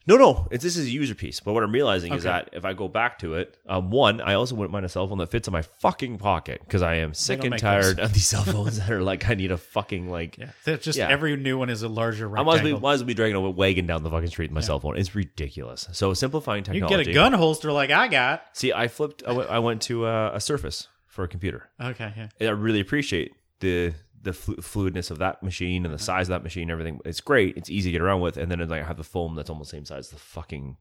No, 0.08 0.18
no, 0.18 0.48
it's, 0.52 0.64
this 0.64 0.78
is 0.78 0.88
a 0.88 0.90
user 0.90 1.14
piece. 1.16 1.40
But 1.40 1.54
what 1.54 1.64
I'm 1.64 1.72
realizing 1.72 2.12
is 2.14 2.26
Okay. 2.26 2.32
that 2.34 2.50
if 2.54 2.66
I 2.66 2.74
go 2.74 2.88
back 2.88 3.20
to 3.20 3.36
it, 3.36 3.56
um, 3.68 3.92
one, 3.92 4.20
I 4.22 4.34
also 4.34 4.56
wouldn't 4.56 4.72
mind 4.72 4.86
a 4.86 4.90
cell 4.90 5.08
phone 5.08 5.20
that 5.20 5.30
fits 5.30 5.48
in 5.48 5.52
my 5.52 5.62
fucking 5.62 6.18
pocket 6.18 6.62
because 6.66 6.82
I 6.82 6.96
am 6.96 7.14
sick 7.14 7.38
don't 7.40 7.46
and 7.48 7.52
make 7.52 7.62
tired 7.62 8.00
of 8.00 8.14
these 8.14 8.26
cell 8.28 8.44
phones 8.46 8.80
that 8.80 8.90
are 8.90 9.02
like 9.04 9.30
I 9.30 9.36
need 9.36 9.52
a 9.52 9.58
fucking 9.58 10.10
like. 10.10 10.38
Yeah, 10.38 10.50
that's 10.66 10.84
just 10.84 10.98
Yeah. 10.98 11.08
every 11.10 11.36
new 11.38 11.58
one 11.58 11.70
is 11.70 11.84
a 11.84 11.88
larger 11.90 12.28
I 12.28 12.30
might 12.30 12.40
as, 12.42 12.46
well, 12.46 12.54
rectangle. 12.56 12.80
might 12.82 12.94
as 12.94 13.00
well 13.02 13.08
be 13.08 13.14
dragging 13.14 13.36
a 13.36 13.50
wagon 13.50 13.86
down 13.86 14.04
the 14.04 14.10
fucking 14.10 14.30
street 14.30 14.50
with 14.50 14.56
my 14.56 14.62
cell 14.62 14.80
phone. 14.80 14.98
It's 14.98 15.14
ridiculous. 15.16 15.88
So 15.92 16.14
simplifying 16.14 16.60
you 16.66 16.74
technology. 16.74 16.96
can 16.96 17.04
get 17.06 17.12
a 17.12 17.14
gun 17.14 17.34
holster 17.34 17.72
like 17.72 17.92
I 17.92 18.08
got. 18.08 18.44
See, 18.54 18.74
I 18.74 18.88
flipped. 18.88 19.24
I 19.28 19.32
went, 19.34 19.50
I 19.50 19.60
went 19.60 19.82
to 19.84 20.06
uh, 20.06 20.32
a 20.34 20.40
Surface 20.42 20.88
for 21.08 21.24
a 21.24 21.28
computer. 21.28 21.70
Okay, 21.80 22.12
yeah. 22.18 22.28
And 22.40 22.50
I 22.50 22.52
really 22.54 22.80
appreciate 22.80 23.34
the 23.60 23.94
the 24.24 24.34
flu- 24.34 24.56
fluidness 24.58 25.10
of 25.12 25.18
that 25.20 25.42
machine 25.42 25.86
and 25.86 25.94
the 25.94 26.00
size 26.00 26.28
of 26.28 26.34
that 26.34 26.44
machine. 26.44 26.70
Everything 26.70 27.00
it's 27.06 27.22
great. 27.22 27.58
It's 27.58 27.70
easy 27.70 27.90
to 27.90 27.94
get 27.94 28.02
around 28.02 28.22
with. 28.22 28.38
And 28.38 28.52
then 28.52 28.62
it's 28.62 28.70
like 28.72 28.82
I 28.82 28.86
have 28.86 28.98
the 28.98 29.04
foam 29.04 29.36
that's 29.36 29.50
almost 29.50 29.72
the 29.72 29.78
same 29.78 29.86
size 29.86 30.06
as 30.06 30.10
the 30.12 30.18
fucking 30.18 30.78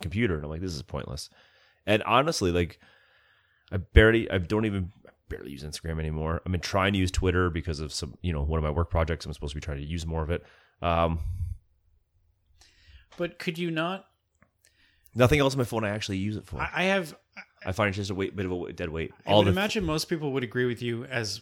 computer, 0.00 0.36
and 0.36 0.44
I'm 0.44 0.50
like, 0.50 0.60
this 0.60 0.74
is 0.74 0.82
pointless. 0.82 1.30
And 1.86 2.02
honestly, 2.04 2.52
like 2.52 2.78
I 3.70 3.76
barely, 3.78 4.30
I 4.30 4.38
don't 4.38 4.64
even 4.64 4.90
I 5.06 5.10
barely 5.28 5.50
use 5.50 5.64
Instagram 5.64 5.98
anymore. 5.98 6.40
I've 6.44 6.52
been 6.52 6.60
trying 6.60 6.92
to 6.94 6.98
use 6.98 7.10
Twitter 7.10 7.50
because 7.50 7.80
of 7.80 7.92
some, 7.92 8.14
you 8.22 8.32
know, 8.32 8.42
one 8.42 8.58
of 8.58 8.64
my 8.64 8.70
work 8.70 8.90
projects. 8.90 9.26
I'm 9.26 9.32
supposed 9.32 9.52
to 9.52 9.56
be 9.56 9.64
trying 9.64 9.78
to 9.78 9.84
use 9.84 10.06
more 10.06 10.22
of 10.22 10.30
it. 10.30 10.44
Um, 10.80 11.18
But 13.16 13.38
could 13.38 13.58
you 13.58 13.70
not? 13.70 14.04
nothing 15.14 15.40
else 15.40 15.54
on 15.54 15.58
my 15.58 15.64
phone 15.64 15.84
I 15.84 15.90
actually 15.90 16.18
use 16.18 16.36
it 16.36 16.46
for. 16.46 16.60
I, 16.60 16.84
have. 16.84 17.14
I 17.66 17.72
find 17.72 17.88
it's 17.88 17.96
just 17.96 18.10
a 18.10 18.14
weight, 18.14 18.36
bit 18.36 18.46
of 18.46 18.52
a 18.52 18.72
dead 18.72 18.88
weight. 18.88 19.12
I 19.26 19.32
All 19.32 19.38
would 19.40 19.48
imagine 19.48 19.84
most 19.84 20.04
people 20.08 20.32
would 20.32 20.44
agree 20.44 20.66
with 20.66 20.80
you 20.80 21.04
as 21.04 21.40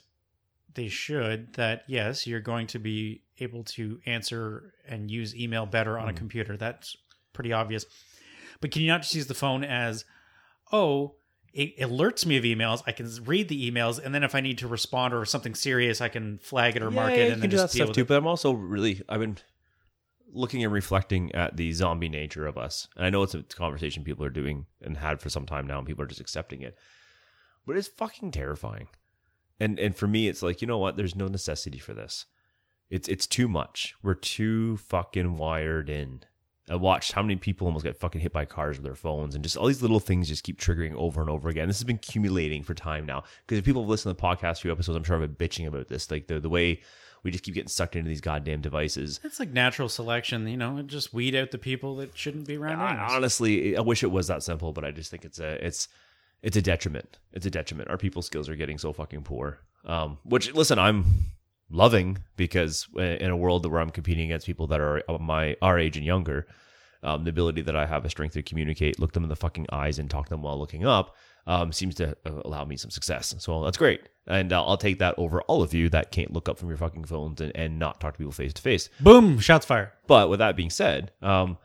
they 0.77 0.89
should 0.89 1.55
that 1.55 1.83
yes, 1.89 2.27
you're 2.27 2.41
going 2.41 2.69
to 2.69 2.79
be 2.79 3.23
able 3.41 3.65
to 3.65 3.99
answer 4.07 4.73
and 4.89 5.11
use 5.11 5.35
email 5.35 5.67
better 5.67 5.99
on 5.99 6.09
a 6.09 6.13
hmm. 6.13 6.19
computer. 6.19 6.57
That's 6.57 6.97
pretty 7.33 7.53
obvious. 7.53 7.85
But 8.61 8.71
can 8.71 8.83
you 8.83 8.89
not 8.89 9.03
just 9.03 9.15
use 9.15 9.27
the 9.27 9.35
phone 9.35 9.65
as, 9.65 10.05
oh, 10.73 11.17
it 11.53 11.79
alerts 11.79 12.27
me 12.27 12.37
of 12.37 12.45
emails. 12.45 12.83
I 12.87 12.93
can 12.93 13.11
read 13.25 13.49
the 13.49 13.71
emails, 13.71 13.99
and 14.03 14.15
then 14.15 14.23
if 14.23 14.35
I 14.35 14.41
need 14.41 14.59
to 14.59 14.69
respond 14.69 15.15
or 15.15 15.25
something 15.25 15.55
serious, 15.55 16.03
I 16.03 16.09
can 16.09 16.39
flag 16.39 16.77
it 16.77 16.83
or 16.83 16.91
mark 16.91 17.11
Yeah, 17.11 17.17
it 17.17 17.19
you 17.19 17.25
and 17.25 17.33
can 17.33 17.41
then 17.41 17.51
do 17.51 17.57
that 17.57 17.71
stuff 17.71 17.89
with 17.89 17.97
too. 17.97 18.03
it. 18.03 18.09
But 18.09 18.19
I'm 18.19 18.27
also 18.27 18.53
really 18.53 19.03
I've 19.09 19.21
been 19.21 19.39
looking 20.31 20.63
and 20.63 20.73
reflecting 20.73 21.35
at 21.35 21.57
the 21.57 21.73
zombie 21.73 22.11
nature 22.11 22.47
of 22.47 22.59
us, 22.59 22.89
and 22.95 23.07
I 23.07 23.11
know 23.11 23.23
it's 23.23 23.35
a 23.35 23.43
conversation 23.43 24.05
people 24.05 24.25
are 24.25 24.31
doing 24.31 24.67
and 24.83 24.99
had 24.99 25.21
for 25.21 25.31
some 25.31 25.47
time 25.47 25.67
now, 25.67 25.79
and 25.79 25.87
people 25.87 26.05
are 26.05 26.09
just 26.09 26.21
accepting 26.21 26.61
it. 26.61 26.77
But 27.67 27.79
it's 27.79 27.89
fucking 27.89 28.33
terrifying, 28.33 28.89
and 29.61 29.79
and 29.79 29.97
for 29.97 30.07
me, 30.07 30.29
it's 30.29 30.43
like 30.43 30.61
you 30.61 30.67
know 30.67 30.79
what? 30.79 30.97
There's 30.97 31.17
no 31.17 31.29
necessity 31.29 31.79
for 31.79 31.95
this. 31.95 32.27
It's 32.91 33.09
it's 33.09 33.27
too 33.27 33.49
much. 33.49 33.95
We're 34.03 34.15
too 34.15 34.77
fucking 34.79 35.37
wired 35.37 35.91
in. 35.91 36.23
I 36.69 36.75
watched 36.75 37.13
how 37.13 37.23
many 37.23 37.37
people 37.37 37.69
almost 37.69 37.85
get 37.85 37.97
fucking 37.97 38.21
hit 38.21 38.33
by 38.33 38.45
cars 38.45 38.77
with 38.77 38.85
their 38.85 38.97
phones, 38.97 39.35
and 39.35 39.45
just 39.45 39.57
all 39.57 39.67
these 39.67 39.83
little 39.83 40.01
things 40.01 40.29
just 40.29 40.43
keep 40.43 40.61
triggering 40.61 40.95
over 40.95 41.21
and 41.21 41.31
over 41.31 41.49
again. 41.49 41.69
This 41.69 41.79
has 41.79 41.85
been 41.85 41.97
accumulating 41.97 42.65
for 42.65 42.75
time 42.75 43.07
now 43.07 43.23
because 43.45 43.59
if 43.59 43.65
people 43.65 43.83
have 43.83 43.89
listened 43.89 44.17
to 44.17 44.21
the 44.21 44.27
podcast 44.27 44.61
few 44.61 44.73
episodes, 44.73 44.97
I'm 44.97 45.05
sure 45.05 45.21
I've 45.21 45.37
been 45.37 45.49
bitching 45.49 45.67
about 45.69 45.89
this, 45.89 46.11
like 46.11 46.27
the 46.27 46.41
the 46.41 46.49
way 46.49 46.83
we 47.23 47.31
just 47.31 47.45
keep 47.45 47.55
getting 47.55 47.69
sucked 47.69 47.97
into 47.97 48.09
these 48.09 48.21
goddamn 48.21 48.61
devices. 48.61 49.21
It's 49.25 49.41
like 49.41 49.53
natural 49.53 49.89
selection, 49.89 50.47
you 50.47 50.57
know, 50.57 50.79
it 50.79 50.87
just 50.87 51.13
weed 51.13 51.35
out 51.35 51.51
the 51.51 51.59
people 51.59 51.97
that 51.97 52.17
shouldn't 52.17 52.47
be 52.47 52.57
around. 52.57 52.81
I, 52.81 53.15
honestly, 53.15 53.77
I 53.77 53.81
wish 53.81 54.03
it 54.03 54.11
was 54.11 54.29
that 54.29 54.43
simple, 54.43 54.73
but 54.73 54.85
I 54.85 54.93
just 54.93 55.11
think 55.11 55.25
it's 55.25 55.41
a 55.41 55.65
it's 55.65 55.89
it's 56.43 56.57
a 56.57 56.63
detriment. 56.63 57.19
It's 57.33 57.47
a 57.47 57.51
detriment. 57.51 57.91
Our 57.91 57.99
people 57.99 58.23
skills 58.23 58.49
are 58.49 58.57
getting 58.57 58.79
so 58.79 58.93
fucking 58.93 59.23
poor. 59.23 59.59
Um, 59.85 60.19
which 60.25 60.53
listen, 60.55 60.79
I'm 60.79 61.05
loving 61.71 62.19
because 62.37 62.87
in 62.97 63.31
a 63.31 63.37
world 63.37 63.71
where 63.71 63.81
I'm 63.81 63.91
competing 63.91 64.27
against 64.27 64.47
people 64.47 64.67
that 64.69 64.81
are 64.81 65.03
my 65.21 65.57
our 65.63 65.79
age 65.79 65.97
and 65.97 66.05
younger, 66.05 66.47
um, 67.03 67.25
the 67.25 67.31
ability 67.31 67.63
that 67.63 67.77
I 67.77 67.87
have 67.87 68.05
a 68.05 68.11
strength 68.11 68.33
to 68.35 68.43
communicate, 68.43 68.99
look 68.99 69.13
them 69.13 69.23
in 69.23 69.29
the 69.29 69.37
fucking 69.37 69.67
eyes, 69.73 69.99
and 69.99 70.11
talk 70.11 70.27
to 70.27 70.31
them 70.31 70.43
while 70.43 70.59
looking 70.59 70.87
up 70.87 71.15
um, 71.47 71.73
seems 71.73 71.95
to 71.97 72.17
uh, 72.27 72.43
allow 72.45 72.65
me 72.65 72.77
some 72.77 72.91
success. 72.91 73.35
So 73.39 73.65
that's 73.65 73.79
great, 73.79 74.09
and 74.27 74.53
uh, 74.53 74.65
I'll 74.65 74.77
take 74.77 74.99
that 74.99 75.15
over 75.19 75.41
all 75.43 75.63
of 75.63 75.73
you 75.73 75.89
that 75.91 76.11
can't 76.11 76.33
look 76.33 76.49
up 76.49 76.59
from 76.59 76.69
your 76.69 76.79
fucking 76.79 77.05
phones 77.05 77.41
and, 77.41 77.55
and 77.55 77.79
not 77.79 78.01
talk 78.01 78.15
to 78.15 78.19
people 78.19 78.33
face 78.33 78.53
to 78.55 78.63
face. 78.63 78.89
Boom! 79.01 79.39
Shots 79.39 79.67
fired. 79.67 79.93
But 80.07 80.29
with 80.29 80.41
that 80.41 80.57
being 80.57 80.71
said, 80.71 81.13
um, 81.23 81.59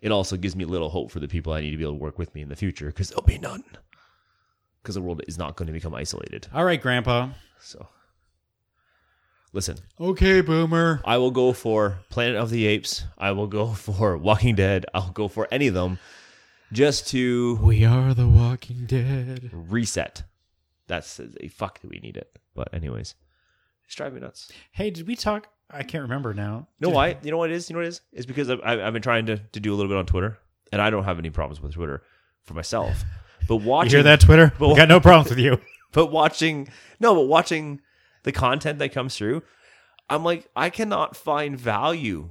it 0.00 0.12
also 0.12 0.36
gives 0.36 0.54
me 0.54 0.64
a 0.64 0.68
little 0.68 0.90
hope 0.90 1.10
for 1.10 1.20
the 1.20 1.28
people 1.28 1.52
I 1.52 1.60
need 1.60 1.72
to 1.72 1.76
be 1.76 1.84
able 1.84 1.94
to 1.94 1.98
work 1.98 2.18
with 2.18 2.34
me 2.34 2.42
in 2.42 2.48
the 2.48 2.56
future 2.56 2.86
because 2.86 3.08
there'll 3.08 3.24
be 3.24 3.38
none. 3.38 3.64
Because 4.86 4.94
the 4.94 5.02
world 5.02 5.20
is 5.26 5.36
not 5.36 5.56
going 5.56 5.66
to 5.66 5.72
become 5.72 5.96
isolated. 5.96 6.46
All 6.54 6.64
right, 6.64 6.80
Grandpa. 6.80 7.30
So, 7.58 7.88
listen, 9.52 9.78
Okay, 10.00 10.42
Boomer. 10.42 11.00
I 11.04 11.18
will 11.18 11.32
go 11.32 11.52
for 11.52 11.98
Planet 12.08 12.36
of 12.36 12.50
the 12.50 12.66
Apes. 12.66 13.02
I 13.18 13.32
will 13.32 13.48
go 13.48 13.66
for 13.74 14.16
Walking 14.16 14.54
Dead. 14.54 14.86
I'll 14.94 15.10
go 15.10 15.26
for 15.26 15.48
any 15.50 15.66
of 15.66 15.74
them. 15.74 15.98
just 16.72 17.08
to 17.08 17.56
We 17.62 17.84
are 17.84 18.14
the 18.14 18.28
Walking 18.28 18.86
Dead. 18.86 19.50
reset. 19.52 20.22
That's 20.86 21.18
a 21.40 21.48
fuck 21.48 21.80
that 21.80 21.90
we 21.90 21.98
need 21.98 22.16
it? 22.16 22.38
But 22.54 22.72
anyways, 22.72 23.16
it's 23.86 23.94
driving 23.96 24.16
me 24.16 24.20
nuts. 24.20 24.52
Hey, 24.70 24.90
did 24.90 25.08
we 25.08 25.16
talk? 25.16 25.48
I 25.68 25.82
can't 25.82 26.02
remember 26.02 26.32
now. 26.32 26.68
No, 26.78 26.90
why? 26.90 27.16
You 27.24 27.32
know 27.32 27.38
what 27.38 27.50
it 27.50 27.56
is? 27.56 27.68
You 27.68 27.74
know 27.74 27.78
what 27.80 27.86
it 27.86 27.88
is? 27.88 28.02
It's 28.12 28.24
because 28.26 28.48
I've, 28.50 28.60
I've 28.62 28.92
been 28.92 29.02
trying 29.02 29.26
to, 29.26 29.38
to 29.38 29.58
do 29.58 29.74
a 29.74 29.76
little 29.76 29.90
bit 29.90 29.98
on 29.98 30.06
Twitter, 30.06 30.38
and 30.70 30.80
I 30.80 30.90
don't 30.90 31.02
have 31.02 31.18
any 31.18 31.30
problems 31.30 31.60
with 31.60 31.72
Twitter 31.74 32.04
for 32.44 32.54
myself. 32.54 33.02
But 33.48 33.60
You 33.60 33.66
watching 33.68 33.90
hear 33.90 34.02
that, 34.04 34.20
Twitter? 34.20 34.52
We 34.60 34.74
got 34.74 34.88
no 34.88 35.00
problems 35.00 35.30
with 35.30 35.38
you. 35.38 35.60
but 35.92 36.10
watching 36.10 36.68
no, 37.00 37.14
but 37.14 37.26
watching 37.26 37.80
the 38.24 38.32
content 38.32 38.78
that 38.80 38.92
comes 38.92 39.16
through, 39.16 39.42
I'm 40.08 40.24
like, 40.24 40.48
I 40.56 40.70
cannot 40.70 41.16
find 41.16 41.58
value 41.58 42.30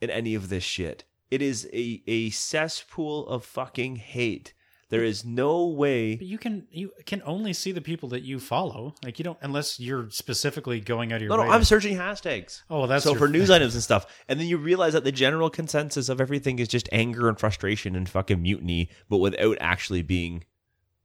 in 0.00 0.10
any 0.10 0.34
of 0.34 0.48
this 0.48 0.64
shit. 0.64 1.04
It 1.30 1.42
is 1.42 1.68
a 1.72 2.02
a 2.06 2.30
cesspool 2.30 3.26
of 3.28 3.44
fucking 3.44 3.96
hate. 3.96 4.54
There 4.90 5.02
is 5.02 5.24
no 5.24 5.68
way. 5.68 6.16
But 6.16 6.26
you 6.26 6.36
can 6.36 6.66
you 6.70 6.90
can 7.06 7.22
only 7.24 7.54
see 7.54 7.72
the 7.72 7.80
people 7.80 8.10
that 8.10 8.20
you 8.24 8.38
follow. 8.38 8.94
Like 9.02 9.18
you 9.18 9.24
don't 9.24 9.38
unless 9.40 9.80
you're 9.80 10.10
specifically 10.10 10.80
going 10.80 11.12
out 11.12 11.16
of 11.16 11.22
your 11.22 11.30
No, 11.30 11.42
no. 11.42 11.50
I'm 11.50 11.64
searching 11.64 11.96
hashtags. 11.96 12.60
oh, 12.68 12.80
well, 12.80 12.86
that's 12.86 13.04
so 13.04 13.14
for 13.14 13.26
news 13.26 13.48
items 13.48 13.72
and 13.72 13.82
stuff, 13.82 14.04
and 14.28 14.38
then 14.38 14.46
you 14.46 14.58
realize 14.58 14.92
that 14.92 15.04
the 15.04 15.12
general 15.12 15.48
consensus 15.48 16.10
of 16.10 16.20
everything 16.20 16.58
is 16.58 16.68
just 16.68 16.90
anger 16.92 17.30
and 17.30 17.38
frustration 17.40 17.96
and 17.96 18.06
fucking 18.06 18.42
mutiny, 18.42 18.90
but 19.08 19.16
without 19.16 19.56
actually 19.62 20.02
being 20.02 20.44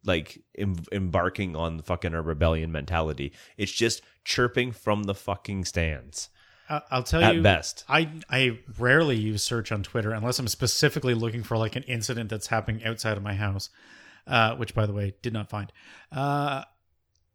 like 0.05 0.41
em- 0.57 0.83
embarking 0.91 1.55
on 1.55 1.81
fucking 1.81 2.13
a 2.13 2.21
rebellion 2.21 2.71
mentality. 2.71 3.33
It's 3.57 3.71
just 3.71 4.01
chirping 4.23 4.71
from 4.71 5.03
the 5.03 5.15
fucking 5.15 5.65
stands 5.65 6.29
I- 6.69 6.81
I'll 6.91 7.03
tell 7.03 7.23
at 7.23 7.35
you. 7.35 7.41
best. 7.41 7.83
I 7.89 8.09
I 8.29 8.59
rarely 8.77 9.15
use 9.17 9.41
search 9.43 9.71
on 9.71 9.83
Twitter 9.83 10.11
unless 10.11 10.37
I'm 10.39 10.47
specifically 10.47 11.13
looking 11.13 11.43
for 11.43 11.57
like 11.57 11.75
an 11.75 11.83
incident 11.83 12.29
that's 12.29 12.47
happening 12.47 12.83
outside 12.83 13.15
of 13.17 13.23
my 13.23 13.35
house, 13.35 13.69
uh, 14.27 14.55
which 14.55 14.73
by 14.73 14.85
the 14.85 14.93
way 14.93 15.13
did 15.21 15.31
not 15.33 15.49
find. 15.49 15.71
Uh, 16.11 16.63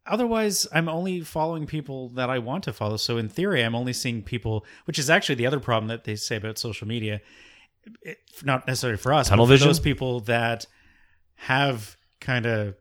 otherwise, 0.05 0.67
I'm 0.71 0.87
only 0.89 1.21
following 1.21 1.65
people 1.65 2.09
that 2.09 2.29
I 2.29 2.39
want 2.39 2.63
to 2.65 2.73
follow. 2.73 2.97
So 2.97 3.17
in 3.17 3.27
theory, 3.29 3.63
I'm 3.63 3.73
only 3.75 3.93
seeing 3.93 4.21
people, 4.21 4.65
which 4.85 4.99
is 4.99 5.09
actually 5.09 5.35
the 5.35 5.47
other 5.47 5.59
problem 5.59 5.87
that 5.89 6.03
they 6.03 6.15
say 6.15 6.35
about 6.35 6.57
social 6.59 6.87
media. 6.87 7.19
It, 8.03 8.17
not 8.43 8.65
necessarily 8.67 8.97
for 8.97 9.13
us, 9.13 9.29
Tunnel 9.29 9.45
but 9.45 9.49
for 9.49 9.53
vision? 9.55 9.67
those 9.67 9.79
people 9.79 10.19
that 10.21 10.67
have 11.35 11.97
kind 12.23 12.45
of 12.47 12.75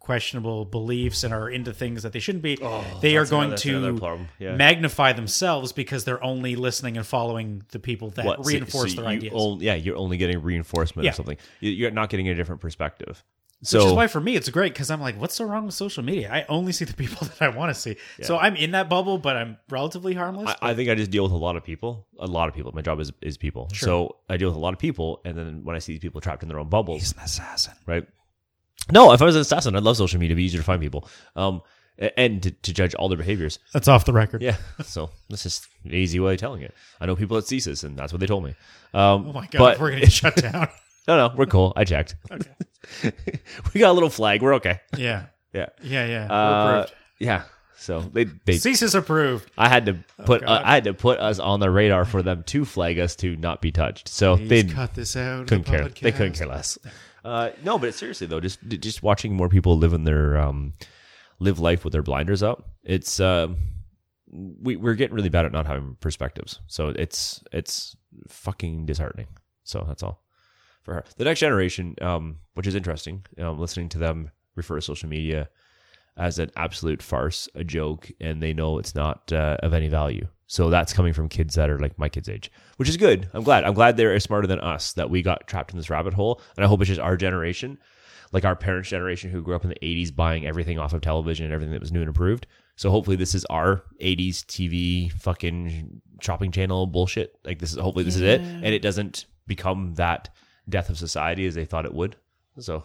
questionable 0.00 0.64
beliefs 0.64 1.22
and 1.24 1.34
are 1.34 1.50
into 1.50 1.72
things 1.72 2.02
that 2.02 2.12
they 2.12 2.18
shouldn't 2.18 2.42
be. 2.42 2.56
Oh, 2.62 2.82
they 3.02 3.16
are 3.16 3.22
Oh, 3.22 3.26
going 3.26 3.54
to. 3.56 4.26
Yeah. 4.38 4.56
magnify 4.56 5.12
themselves 5.12 5.72
because 5.72 6.04
they're 6.04 6.22
only 6.24 6.56
listening 6.56 6.96
and 6.96 7.06
following 7.06 7.62
the 7.72 7.78
people 7.78 8.10
that 8.10 8.24
What? 8.24 8.46
Reinforce 8.46 8.94
so 8.94 9.02
their 9.02 9.10
ideas. 9.10 9.34
yeah, 9.60 9.74
you're 9.74 9.96
only 9.96 10.16
getting 10.16 10.40
reinforcement 10.42 11.04
Yeah. 11.04 11.10
or 11.10 11.14
something. 11.14 11.36
You- 11.60 11.72
You're 11.72 11.90
not 11.90 12.08
getting 12.10 12.28
a 12.28 12.34
different 12.34 12.60
perspective. 12.62 13.22
So 13.60 13.78
Which 13.80 13.86
is 13.88 13.92
why 13.94 14.06
for 14.06 14.20
me 14.20 14.36
it's 14.36 14.48
great 14.50 14.72
because 14.72 14.88
I'm 14.88 15.00
like, 15.00 15.20
what's 15.20 15.34
so 15.34 15.44
wrong 15.44 15.66
with 15.66 15.74
social 15.74 16.04
media? 16.04 16.30
I 16.32 16.46
only 16.48 16.70
see 16.70 16.84
the 16.84 16.94
people 16.94 17.26
that 17.38 17.42
I 17.42 17.48
want 17.48 17.74
to 17.74 17.78
see. 17.78 17.96
So 18.22 18.38
I'm 18.38 18.54
in 18.54 18.70
that 18.70 18.88
bubble, 18.88 19.18
but 19.18 19.36
I'm 19.36 19.56
relatively 19.68 20.14
harmless. 20.14 20.54
I, 20.62 20.70
I 20.70 20.74
think 20.74 20.88
I 20.88 20.94
just 20.94 21.10
deal 21.10 21.24
with 21.24 21.32
a 21.32 21.36
lot 21.36 21.56
of 21.56 21.64
people. 21.64 22.06
A 22.20 22.26
lot 22.28 22.48
of 22.48 22.54
people. 22.54 22.70
My 22.72 22.82
job 22.82 23.00
is 23.00 23.12
is 23.20 23.36
people. 23.36 23.68
So 23.74 24.16
I 24.28 24.36
deal 24.36 24.48
with 24.48 24.56
a 24.56 24.60
lot 24.60 24.74
of 24.74 24.78
people, 24.78 25.20
and 25.24 25.36
then 25.36 25.64
when 25.64 25.74
I 25.74 25.80
see 25.80 25.92
these 25.92 26.00
people 26.00 26.20
trapped 26.20 26.44
in 26.44 26.48
their 26.48 26.60
own 26.60 26.68
bubbles, 26.68 27.00
he's 27.00 27.12
an 27.12 27.18
assassin. 27.18 27.74
right? 27.84 28.06
No, 28.92 29.12
if 29.12 29.22
I 29.22 29.24
was 29.24 29.34
an 29.34 29.42
assassin, 29.42 29.76
I'd 29.76 29.82
love 29.82 29.96
social 29.96 30.18
media. 30.18 30.32
It'd 30.32 30.36
be 30.38 30.44
easier 30.44 30.60
to 30.60 30.64
find 30.64 30.80
people, 30.80 31.08
um, 31.36 31.62
and 32.16 32.42
to, 32.42 32.50
to 32.50 32.72
judge 32.72 32.94
all 32.94 33.08
their 33.08 33.18
behaviors. 33.18 33.58
That's 33.72 33.88
off 33.88 34.04
the 34.04 34.12
record. 34.12 34.42
Yeah. 34.42 34.56
So 34.84 35.10
this 35.28 35.44
is 35.46 35.66
an 35.84 35.94
easy 35.94 36.20
way 36.20 36.34
of 36.34 36.40
telling 36.40 36.62
it. 36.62 36.74
I 37.00 37.06
know 37.06 37.16
people 37.16 37.36
at 37.36 37.44
CSIS, 37.44 37.84
and 37.84 37.98
that's 37.98 38.12
what 38.12 38.20
they 38.20 38.26
told 38.26 38.44
me. 38.44 38.50
Um, 38.94 39.28
Oh 39.28 39.32
my 39.32 39.46
god, 39.46 39.58
But 39.58 39.78
we're 39.80 39.90
gonna 39.90 40.02
get 40.02 40.12
shut 40.12 40.36
down. 40.36 40.68
no, 41.08 41.28
no, 41.28 41.34
we're 41.36 41.46
cool. 41.46 41.72
I 41.76 41.84
checked. 41.84 42.14
Okay. 42.32 43.12
we 43.74 43.80
got 43.80 43.90
a 43.90 43.92
little 43.92 44.08
flag. 44.08 44.40
We're 44.40 44.54
okay. 44.54 44.80
yeah, 44.96 45.26
Yeah. 45.52 45.66
yeah, 45.82 46.06
yeah. 46.06 46.32
Uh, 46.32 46.70
approved. 46.82 46.94
yeah. 47.18 47.42
So 47.76 48.00
they 48.00 48.24
they 48.24 48.54
CSIS 48.54 48.94
approved. 48.94 49.50
I 49.58 49.68
had 49.68 49.86
to 49.86 49.98
put 50.24 50.42
uh, 50.42 50.62
I 50.64 50.74
had 50.74 50.84
to 50.84 50.94
put 50.94 51.18
us 51.20 51.38
on 51.38 51.60
the 51.60 51.70
radar 51.70 52.04
for 52.04 52.22
them 52.22 52.42
to 52.44 52.64
flag 52.64 52.98
us 52.98 53.14
to 53.16 53.36
not 53.36 53.60
be 53.60 53.70
touched. 53.70 54.08
So 54.08 54.36
they 54.36 54.64
cut 54.64 54.94
this 54.94 55.16
out. 55.16 55.46
couldn't 55.46 55.66
the 55.66 55.70
care. 55.70 55.88
They 55.88 56.12
couldn't 56.12 56.32
care 56.38 56.48
less. 56.48 56.78
Uh, 57.28 57.50
no, 57.62 57.78
but 57.78 57.92
seriously 57.92 58.26
though, 58.26 58.40
just 58.40 58.58
just 58.68 59.02
watching 59.02 59.34
more 59.34 59.50
people 59.50 59.76
live 59.76 59.92
in 59.92 60.04
their 60.04 60.38
um, 60.38 60.72
live 61.40 61.58
life 61.58 61.84
with 61.84 61.92
their 61.92 62.02
blinders 62.02 62.42
up. 62.42 62.70
It's 62.84 63.20
uh, 63.20 63.48
we 64.32 64.76
we're 64.76 64.94
getting 64.94 65.14
really 65.14 65.28
bad 65.28 65.44
at 65.44 65.52
not 65.52 65.66
having 65.66 65.98
perspectives. 66.00 66.60
So 66.68 66.88
it's 66.88 67.44
it's 67.52 67.94
fucking 68.28 68.86
disheartening. 68.86 69.26
So 69.64 69.84
that's 69.86 70.02
all 70.02 70.22
for 70.82 70.94
her. 70.94 71.04
The 71.18 71.24
next 71.24 71.40
generation, 71.40 71.96
um, 72.00 72.38
which 72.54 72.66
is 72.66 72.74
interesting, 72.74 73.26
um, 73.38 73.60
listening 73.60 73.90
to 73.90 73.98
them 73.98 74.30
refer 74.54 74.76
to 74.76 74.80
social 74.80 75.10
media 75.10 75.50
as 76.18 76.38
an 76.40 76.50
absolute 76.56 77.00
farce, 77.00 77.48
a 77.54 77.62
joke, 77.62 78.10
and 78.20 78.42
they 78.42 78.52
know 78.52 78.78
it's 78.78 78.94
not 78.94 79.32
uh, 79.32 79.56
of 79.62 79.72
any 79.72 79.88
value. 79.88 80.26
So 80.48 80.68
that's 80.68 80.92
coming 80.92 81.12
from 81.12 81.28
kids 81.28 81.54
that 81.54 81.70
are 81.70 81.78
like 81.78 81.98
my 81.98 82.08
kids' 82.08 82.28
age, 82.28 82.50
which 82.76 82.88
is 82.88 82.96
good. 82.96 83.30
I'm 83.32 83.44
glad. 83.44 83.64
I'm 83.64 83.74
glad 83.74 83.96
they're 83.96 84.18
smarter 84.18 84.46
than 84.46 84.60
us 84.60 84.94
that 84.94 85.10
we 85.10 85.22
got 85.22 85.46
trapped 85.46 85.70
in 85.70 85.76
this 85.76 85.90
rabbit 85.90 86.14
hole, 86.14 86.40
and 86.56 86.64
I 86.64 86.68
hope 86.68 86.80
it's 86.80 86.88
just 86.88 87.00
our 87.00 87.16
generation, 87.16 87.78
like 88.32 88.44
our 88.44 88.56
parents' 88.56 88.88
generation 88.88 89.30
who 89.30 89.42
grew 89.42 89.54
up 89.54 89.64
in 89.64 89.70
the 89.70 89.78
'80s, 89.80 90.14
buying 90.14 90.46
everything 90.46 90.78
off 90.78 90.92
of 90.92 91.02
television 91.02 91.44
and 91.44 91.54
everything 91.54 91.72
that 91.72 91.80
was 91.80 91.92
new 91.92 92.00
and 92.00 92.08
improved. 92.08 92.46
So 92.76 92.90
hopefully 92.90 93.16
this 93.16 93.34
is 93.34 93.44
our 93.46 93.84
'80s 94.00 94.44
TV 94.46 95.12
fucking 95.12 96.00
shopping 96.20 96.50
channel 96.50 96.86
bullshit. 96.86 97.38
Like 97.44 97.58
this 97.58 97.72
is 97.72 97.78
hopefully 97.78 98.04
this 98.04 98.16
is 98.16 98.22
it, 98.22 98.40
and 98.40 98.66
it 98.66 98.82
doesn't 98.82 99.26
become 99.46 99.94
that 99.94 100.30
death 100.68 100.90
of 100.90 100.98
society 100.98 101.46
as 101.46 101.54
they 101.54 101.64
thought 101.66 101.84
it 101.84 101.94
would. 101.94 102.16
So 102.58 102.84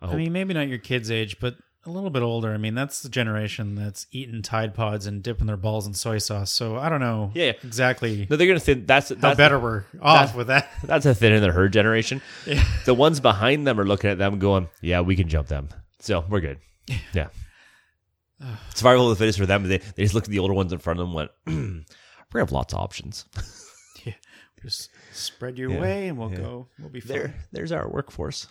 I 0.00 0.06
hope. 0.06 0.14
I 0.14 0.18
mean, 0.18 0.32
maybe 0.32 0.54
not 0.54 0.68
your 0.68 0.78
kid's 0.78 1.10
age, 1.10 1.38
but 1.40 1.56
a 1.86 1.90
little 1.90 2.10
bit 2.10 2.22
older. 2.22 2.52
I 2.52 2.56
mean, 2.56 2.74
that's 2.74 3.02
the 3.02 3.08
generation 3.08 3.74
that's 3.74 4.06
eating 4.10 4.42
Tide 4.42 4.74
Pods 4.74 5.06
and 5.06 5.22
dipping 5.22 5.46
their 5.46 5.56
balls 5.56 5.86
in 5.86 5.94
soy 5.94 6.18
sauce. 6.18 6.50
So 6.50 6.76
I 6.76 6.88
don't 6.88 7.00
know 7.00 7.30
Yeah, 7.34 7.46
yeah. 7.46 7.52
exactly 7.62 8.26
no, 8.30 8.36
they're 8.36 8.46
gonna 8.46 8.60
think 8.60 8.86
that's 8.86 9.10
how 9.10 9.14
that's 9.16 9.36
better 9.36 9.58
we're 9.58 9.84
off 10.00 10.34
with 10.34 10.46
that. 10.48 10.70
That's 10.84 11.06
a 11.06 11.14
thin 11.14 11.32
in 11.32 11.42
the 11.42 11.52
herd 11.52 11.72
generation. 11.72 12.20
The 12.86 12.94
ones 12.94 13.20
behind 13.20 13.66
them 13.66 13.78
are 13.80 13.84
looking 13.86 14.10
at 14.10 14.18
them 14.18 14.38
going, 14.38 14.68
yeah, 14.80 15.00
we 15.00 15.16
can 15.16 15.28
jump 15.28 15.48
them. 15.48 15.68
So 16.00 16.24
we're 16.28 16.40
good. 16.40 16.58
Yeah. 17.12 17.28
Survival 18.74 19.10
of 19.10 19.16
the 19.16 19.22
fittest 19.22 19.38
for 19.38 19.46
them. 19.46 19.62
They, 19.68 19.78
they 19.78 20.02
just 20.02 20.14
looked 20.14 20.26
at 20.26 20.30
the 20.30 20.38
older 20.40 20.52
ones 20.54 20.72
in 20.72 20.78
front 20.78 21.00
of 21.00 21.04
them 21.08 21.16
and 21.16 21.16
went, 21.16 21.30
hmm, 21.46 21.78
we 22.32 22.40
have 22.40 22.52
lots 22.52 22.74
of 22.74 22.80
options. 22.80 23.24
Yeah. 24.04 24.12
Just 24.62 24.90
spread 25.12 25.56
your 25.58 25.70
Yeah. 25.70 25.80
way 25.80 26.08
and 26.08 26.18
we'll 26.18 26.30
Yeah. 26.30 26.36
go. 26.38 26.66
We'll 26.78 26.90
be 26.90 27.00
fine. 27.00 27.16
There, 27.16 27.34
there's 27.52 27.72
our 27.72 27.88
workforce. 27.88 28.46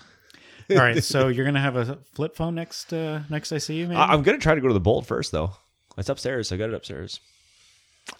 All 0.69 0.77
right. 0.77 1.03
So 1.03 1.27
you're 1.27 1.45
going 1.45 1.55
to 1.55 1.59
have 1.61 1.75
a 1.75 1.99
flip 2.13 2.35
phone 2.35 2.55
next 2.55 2.93
uh, 2.93 3.21
next 3.29 3.51
I 3.51 3.57
see 3.57 3.75
you, 3.75 3.87
maybe? 3.87 3.97
I, 3.97 4.13
I'm 4.13 4.23
going 4.23 4.37
to 4.37 4.43
try 4.43 4.55
to 4.55 4.61
go 4.61 4.67
to 4.67 4.73
the 4.73 4.79
Bold 4.79 5.05
first, 5.07 5.31
though. 5.31 5.51
It's 5.97 6.09
upstairs. 6.09 6.51
I 6.51 6.57
got 6.57 6.69
it 6.69 6.75
upstairs. 6.75 7.19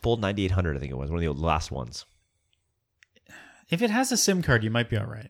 Bold 0.02 0.22
9800, 0.22 0.78
I 0.78 0.80
think 0.80 0.92
it 0.92 0.98
was. 0.98 1.10
One 1.10 1.24
of 1.24 1.36
the 1.36 1.42
last 1.42 1.72
ones. 1.72 2.06
if 3.70 3.82
it 3.82 3.90
has 3.90 4.12
a 4.12 4.18
SIM 4.18 4.42
card, 4.42 4.64
you 4.64 4.70
might 4.70 4.90
be 4.90 4.98
all 4.98 5.06
right. 5.06 5.30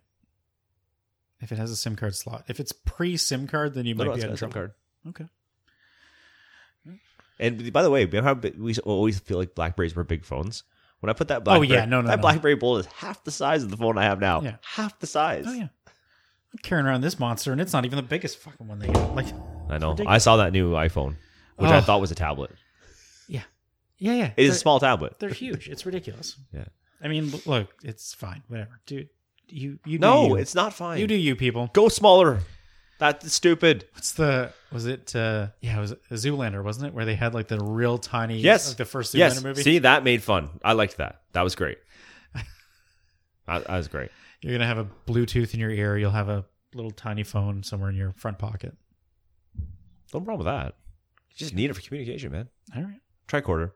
If 1.41 1.51
it 1.51 1.57
has 1.57 1.71
a 1.71 1.75
SIM 1.75 1.95
card 1.95 2.15
slot. 2.15 2.45
If 2.47 2.59
it's 2.59 2.71
pre 2.71 3.17
SIM 3.17 3.47
card, 3.47 3.73
then 3.73 3.85
you 3.85 3.95
No, 3.95 4.05
might 4.05 4.09
no, 4.11 4.15
be 4.15 4.21
out 4.23 4.27
of 4.29 4.33
a 4.35 4.37
SIM 4.37 4.51
card. 4.51 4.71
Okay. 5.09 5.25
And 7.39 7.73
by 7.73 7.81
the 7.81 7.89
way, 7.89 8.05
we 8.05 8.75
always 8.79 9.19
feel 9.19 9.37
like 9.37 9.55
Blackberries 9.55 9.95
were 9.95 10.03
big 10.03 10.23
phones? 10.23 10.63
When 10.99 11.09
I 11.09 11.13
put 11.13 11.27
that 11.29 11.43
Blackberry, 11.43 11.67
Oh, 11.67 11.73
yeah, 11.73 11.85
no, 11.85 12.01
no, 12.01 12.07
that 12.07 12.17
no. 12.17 12.21
BlackBerry 12.21 12.55
Bold 12.55 12.79
is 12.81 12.85
half 12.85 13.23
the 13.23 13.31
size 13.31 13.63
of 13.63 13.69
the 13.71 13.75
phone 13.77 13.97
I 13.97 14.03
have 14.03 14.19
now. 14.21 14.41
Yeah. 14.41 14.55
Half 14.63 14.99
the 14.99 15.07
size. 15.07 15.45
Oh 15.47 15.51
yeah. 15.53 15.67
I'm 16.53 16.59
carrying 16.61 16.85
around 16.85 17.01
this 17.01 17.19
monster, 17.19 17.51
and 17.51 17.59
it's 17.59 17.73
not 17.73 17.83
even 17.85 17.97
the 17.97 18.03
biggest 18.03 18.37
fucking 18.39 18.67
one 18.67 18.79
they 18.79 18.87
got. 18.87 19.15
Like, 19.15 19.25
I 19.69 19.77
know. 19.79 19.95
I 20.07 20.19
saw 20.19 20.37
that 20.37 20.51
new 20.53 20.71
iPhone, 20.73 21.15
which 21.57 21.69
I 21.71 21.77
Oh. 21.77 21.81
thought 21.81 21.99
was 22.01 22.11
a 22.11 22.15
tablet. 22.15 22.51
yeah, 23.27 23.41
yeah, 23.97 24.13
yeah. 24.13 24.31
It 24.37 24.45
is 24.45 24.55
a 24.55 24.59
small 24.59 24.79
tablet. 24.79 25.15
They're 25.19 25.29
huge. 25.45 25.67
It's 25.67 25.85
ridiculous. 25.85 26.35
Yeah. 26.53 26.65
I 27.01 27.07
mean, 27.07 27.31
l- 27.33 27.41
look, 27.45 27.73
it's 27.83 28.13
fine. 28.13 28.43
Whatever, 28.47 28.79
dude. 28.85 29.09
You 29.49 29.77
you 29.85 29.97
do 29.97 30.01
No, 30.01 30.27
you. 30.27 30.35
it's 30.37 30.55
not 30.55 30.73
fine. 30.73 30.99
you 30.99 31.07
do 31.07 31.15
you 31.15 31.35
people. 31.35 31.69
Go 31.73 31.89
smaller. 31.89 32.39
That's 32.99 33.33
stupid. 33.33 33.85
What's 33.93 34.13
the 34.13 34.53
was 34.71 34.85
it? 34.85 35.13
uh 35.15 35.47
Yeah, 35.59 35.77
it 35.77 35.81
was 35.81 35.91
a 35.91 35.97
Zoolander, 36.13 36.63
wasn't 36.63 36.87
it? 36.87 36.93
Where 36.93 37.03
they 37.05 37.15
had 37.15 37.33
like 37.33 37.47
the 37.49 37.59
real 37.59 37.97
tiny. 37.97 38.39
Yes. 38.39 38.67
like 38.69 38.77
the 38.77 38.85
first 38.85 39.13
Zoolander 39.13 39.17
Yes. 39.17 39.43
movie. 39.43 39.61
See, 39.63 39.79
that 39.79 40.03
made 40.03 40.23
fun. 40.23 40.49
I 40.63 40.73
liked 40.73 40.97
that. 40.97 41.21
That 41.33 41.41
was 41.41 41.55
great. 41.55 41.77
that, 43.47 43.65
that 43.67 43.69
was 43.69 43.87
great. 43.89 44.11
You're 44.43 44.51
gonna 44.51 44.67
have 44.67 44.77
a 44.77 44.87
Bluetooth 45.07 45.53
in 45.53 45.59
your 45.61 45.69
ear. 45.69 45.97
You'll 45.97 46.11
have 46.11 46.27
a 46.27 46.45
little 46.75 46.91
tiny 46.91 47.23
phone 47.23 47.63
somewhere 47.63 47.89
in 47.89 47.95
your 47.95 48.11
front 48.17 48.37
pocket. 48.37 48.75
No 50.13 50.19
problem 50.19 50.39
with 50.39 50.47
that. 50.47 50.75
You 51.31 51.37
just 51.37 51.55
need 51.55 51.69
it 51.69 51.73
for 51.73 51.81
communication, 51.81 52.31
man. 52.31 52.49
All 52.75 52.83
right. 52.83 52.99
Tricorder. 53.29 53.71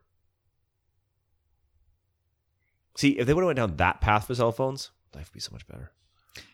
See, 2.98 3.18
if 3.18 3.26
they 3.26 3.32
would 3.32 3.42
have 3.42 3.46
went 3.46 3.56
down 3.56 3.76
that 3.76 4.02
path 4.02 4.26
for 4.26 4.34
cell 4.34 4.52
phones, 4.52 4.90
life 5.14 5.30
would 5.30 5.34
be 5.34 5.40
so 5.40 5.52
much 5.52 5.66
better. 5.66 5.90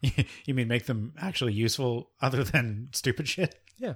you 0.46 0.54
mean 0.54 0.68
make 0.68 0.86
them 0.86 1.12
actually 1.18 1.52
useful 1.52 2.10
other 2.22 2.44
than 2.44 2.90
stupid 2.92 3.26
shit? 3.26 3.58
Yeah. 3.78 3.94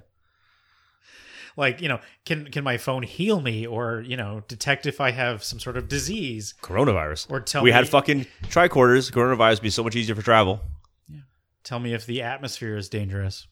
Like, 1.57 1.81
you 1.81 1.89
know, 1.89 1.99
can 2.25 2.45
can 2.51 2.63
my 2.63 2.77
phone 2.77 3.03
heal 3.03 3.41
me 3.41 3.65
or, 3.67 4.01
you 4.01 4.15
know, 4.17 4.43
detect 4.47 4.85
if 4.85 4.99
I 5.01 5.11
have 5.11 5.43
some 5.43 5.59
sort 5.59 5.77
of 5.77 5.87
disease? 5.87 6.53
Coronavirus. 6.61 7.29
Or 7.31 7.39
tell 7.39 7.63
we 7.63 7.69
me- 7.69 7.73
had 7.75 7.87
fucking 7.89 8.25
tricorders. 8.43 9.11
Coronavirus 9.11 9.55
would 9.55 9.61
be 9.63 9.69
so 9.69 9.83
much 9.83 9.95
easier 9.95 10.15
for 10.15 10.21
travel. 10.21 10.61
yeah 11.07 11.21
Tell 11.63 11.79
me 11.79 11.93
if 11.93 12.05
the 12.05 12.21
atmosphere 12.21 12.75
is 12.77 12.89
dangerous. 12.89 13.47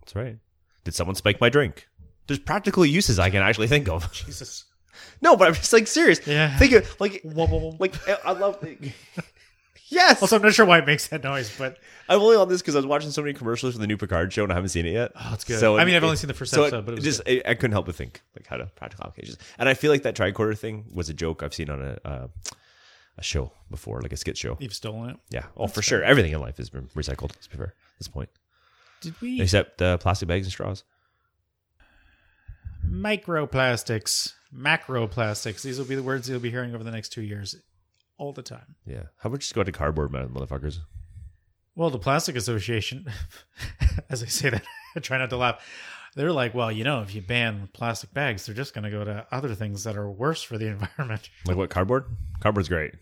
That's 0.00 0.14
right. 0.14 0.38
Did 0.84 0.94
someone 0.94 1.14
spike 1.16 1.40
my 1.40 1.48
drink? 1.50 1.86
There's 2.26 2.38
practical 2.40 2.86
uses 2.86 3.18
I 3.18 3.30
can 3.30 3.42
actually 3.42 3.66
think 3.68 3.88
of. 3.88 4.10
Jesus. 4.12 4.64
No, 5.22 5.34
but 5.36 5.48
I'm 5.48 5.54
just 5.54 5.72
like 5.72 5.86
serious. 5.86 6.26
Yeah. 6.26 6.54
Think 6.58 6.72
of 6.72 7.00
like 7.00 7.22
Whoa, 7.22 7.46
whoa, 7.46 7.58
whoa. 7.58 7.76
like 7.78 7.94
I 8.24 8.32
love. 8.32 8.62
yes. 9.90 10.22
Also, 10.22 10.36
I'm 10.36 10.42
not 10.42 10.54
sure 10.54 10.64
why 10.64 10.78
it 10.78 10.86
makes 10.86 11.08
that 11.08 11.22
noise, 11.22 11.54
but 11.58 11.78
I'm 12.08 12.20
only 12.20 12.36
on 12.36 12.48
this 12.48 12.62
because 12.62 12.74
I 12.74 12.78
was 12.78 12.86
watching 12.86 13.10
so 13.10 13.20
many 13.22 13.34
commercials 13.34 13.74
for 13.74 13.80
the 13.80 13.86
new 13.86 13.96
Picard 13.96 14.32
show 14.32 14.42
and 14.42 14.50
I 14.52 14.54
haven't 14.54 14.70
seen 14.70 14.86
it 14.86 14.92
yet. 14.92 15.12
oh, 15.14 15.30
it's 15.34 15.44
good. 15.44 15.60
So 15.60 15.76
I 15.78 15.84
mean, 15.84 15.94
I've 15.94 16.04
only 16.04 16.16
seen 16.16 16.28
the 16.28 16.34
first 16.34 16.52
so 16.52 16.62
episode, 16.64 16.86
but 16.86 16.92
it 16.92 16.96
was 16.96 17.04
just 17.04 17.22
I, 17.26 17.42
I 17.46 17.54
couldn't 17.54 17.72
help 17.72 17.86
but 17.86 17.94
think 17.94 18.22
like 18.36 18.46
how 18.46 18.56
to 18.56 18.66
practical 18.76 19.04
applications. 19.04 19.38
And 19.58 19.68
I 19.68 19.74
feel 19.74 19.90
like 19.90 20.02
that 20.02 20.16
tricorder 20.16 20.56
thing 20.58 20.86
was 20.92 21.08
a 21.10 21.14
joke 21.14 21.42
I've 21.42 21.54
seen 21.54 21.68
on 21.70 21.82
a 21.82 21.98
uh, 22.08 22.28
a 23.18 23.22
show 23.22 23.52
before, 23.70 24.00
like 24.00 24.12
a 24.12 24.16
skit 24.16 24.38
show. 24.38 24.56
You've 24.60 24.74
stolen 24.74 25.10
it. 25.10 25.16
Yeah. 25.30 25.44
Oh, 25.56 25.66
for 25.66 25.82
sure. 25.82 26.02
Everything 26.02 26.32
in 26.32 26.40
life 26.40 26.56
has 26.56 26.70
been 26.70 26.86
recycled. 26.96 27.30
Let's 27.34 27.48
be 27.48 27.56
fair. 27.58 27.66
At 27.66 27.98
this 27.98 28.08
point, 28.08 28.30
Did 29.02 29.20
we? 29.20 29.40
except 29.40 29.82
uh, 29.82 29.98
plastic 29.98 30.28
bags 30.28 30.46
and 30.46 30.52
straws. 30.52 30.84
Microplastics, 32.88 34.32
macroplastics. 34.56 35.62
These 35.62 35.78
will 35.78 35.84
be 35.86 35.94
the 35.94 36.02
words 36.02 36.28
you'll 36.28 36.40
be 36.40 36.50
hearing 36.50 36.74
over 36.74 36.82
the 36.82 36.90
next 36.90 37.10
two 37.10 37.22
years, 37.22 37.54
all 38.20 38.32
the 38.32 38.42
time. 38.42 38.76
Yeah. 38.86 39.04
How 39.16 39.28
about 39.28 39.40
just 39.40 39.54
go 39.54 39.64
to 39.64 39.72
cardboard, 39.72 40.12
man, 40.12 40.28
motherfuckers? 40.28 40.80
Well, 41.74 41.88
the 41.88 41.98
Plastic 41.98 42.36
Association, 42.36 43.06
as 44.10 44.22
I 44.22 44.26
say 44.26 44.50
that, 44.50 44.62
I 44.94 45.00
try 45.00 45.16
not 45.16 45.30
to 45.30 45.38
laugh. 45.38 45.66
They're 46.14 46.32
like, 46.32 46.52
well, 46.52 46.70
you 46.70 46.84
know, 46.84 47.00
if 47.00 47.14
you 47.14 47.22
ban 47.22 47.68
plastic 47.72 48.12
bags, 48.12 48.44
they're 48.44 48.54
just 48.54 48.74
going 48.74 48.84
to 48.84 48.90
go 48.90 49.04
to 49.04 49.26
other 49.32 49.54
things 49.54 49.84
that 49.84 49.96
are 49.96 50.10
worse 50.10 50.42
for 50.42 50.58
the 50.58 50.66
environment. 50.76 51.30
Like 51.46 51.56
what? 51.56 51.70
Cardboard? 51.70 52.04
Cardboard's 52.40 52.68
great. 52.68 52.94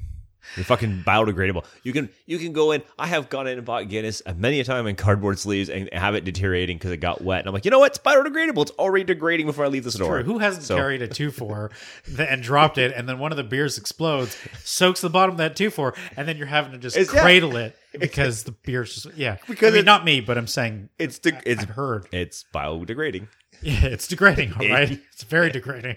You're 0.57 0.65
fucking 0.65 1.05
biodegradable. 1.07 1.65
You 1.83 1.93
can 1.93 2.09
you 2.27 2.39
can 2.39 2.53
go 2.53 2.73
in. 2.73 2.83
I 2.99 3.07
have 3.07 3.29
gone 3.29 3.47
in 3.47 3.59
and 3.59 3.67
bought 3.67 3.89
Guinness 3.89 4.23
many 4.37 4.61
a 4.61 4.65
time 4.65 4.87
in 4.87 4.97
cardboard 4.97 5.39
sleeves 5.39 5.69
and 5.71 5.89
have 5.93 6.15
it 6.15 6.25
deteriorating 6.25 6.79
because 6.79 6.91
it 6.91 6.97
got 6.99 7.23
wet. 7.23 7.41
And 7.41 7.49
I'm 7.49 7.55
like, 7.55 7.65
you 7.65 7.71
know 7.71 7.79
what? 7.79 7.93
It's 7.93 7.99
biodegradable. 7.99 8.63
It's 8.63 8.71
already 8.73 9.05
degrading 9.05 9.47
before 9.47 9.65
I 9.65 9.69
leave 9.69 9.85
the 9.85 9.93
store. 9.93 10.23
True. 10.23 10.33
Who 10.33 10.39
hasn't 10.39 10.65
So- 10.65 10.77
carried 10.77 11.03
a 11.03 11.09
2 11.19 11.31
4 11.31 11.71
and 12.19 12.43
dropped 12.43 12.79
it, 12.79 12.93
and 12.97 13.09
then 13.09 13.19
one 13.19 13.31
of 13.33 13.37
the 13.37 13.45
beers 13.45 13.79
explodes, 13.79 14.37
soaks 14.65 15.01
the 15.01 15.11
bottom 15.11 15.33
of 15.33 15.39
that 15.39 15.55
2 15.57 15.71
4, 15.71 15.95
and 16.17 16.27
then 16.27 16.37
you're 16.37 16.47
having 16.47 16.73
to 16.73 16.79
just 16.79 16.97
It's- 16.97 17.11
cradle 17.23 17.57
it 17.57 17.77
because 17.99 18.45
the 18.45 18.53
beer's 18.53 18.95
just, 19.03 19.17
yeah. 19.17 19.37
Because 19.47 19.73
I 19.75 19.77
mean, 19.77 19.85
not 19.85 20.05
me, 20.05 20.21
but 20.21 20.37
I'm 20.39 20.47
saying 20.47 20.89
It's 20.99 21.19
de- 21.19 21.41
it's 21.45 21.63
I've 21.63 21.71
heard. 21.71 22.07
it's 22.13 22.45
biodegrading. 22.55 23.29
Yeah, 23.61 23.87
it's 23.87 24.07
degrading, 24.07 24.53
all 24.53 24.69
right? 24.69 25.01
It's 25.13 25.25
very 25.25 25.51
degrading. 25.51 25.97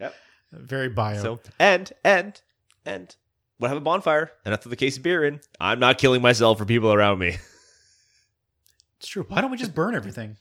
Yep. 0.00 0.14
Very 0.52 0.88
bio. 0.88 1.20
So 1.22 1.40
and 1.58 1.92
and 2.04 2.40
and 2.86 3.14
we'll 3.58 3.68
have 3.68 3.78
a 3.78 3.80
bonfire 3.80 4.30
and 4.44 4.52
I 4.54 4.56
throw 4.56 4.70
the 4.70 4.76
case 4.76 4.96
of 4.96 5.02
beer 5.02 5.24
in. 5.24 5.40
I'm 5.60 5.78
not 5.80 5.98
killing 5.98 6.22
myself 6.22 6.60
or 6.60 6.64
people 6.64 6.92
around 6.92 7.18
me. 7.18 7.36
it's 8.98 9.08
true. 9.08 9.24
Why 9.28 9.40
don't 9.40 9.50
we 9.50 9.56
just 9.56 9.74
burn 9.74 9.94
everything? 9.94 10.36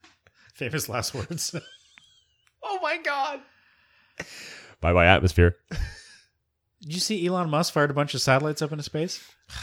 Famous 0.54 0.88
last 0.88 1.14
words. 1.14 1.54
Oh 2.70 2.80
my 2.82 2.98
god. 2.98 3.40
Bye 4.80 4.92
bye 4.92 5.06
atmosphere. 5.06 5.56
Did 6.82 6.92
you 6.92 6.98
see 7.00 7.24
Elon 7.24 7.48
Musk 7.48 7.72
fired 7.72 7.90
a 7.90 7.94
bunch 7.94 8.14
of 8.14 8.20
satellites 8.20 8.60
up 8.60 8.72
into 8.72 8.82
space? 8.84 9.22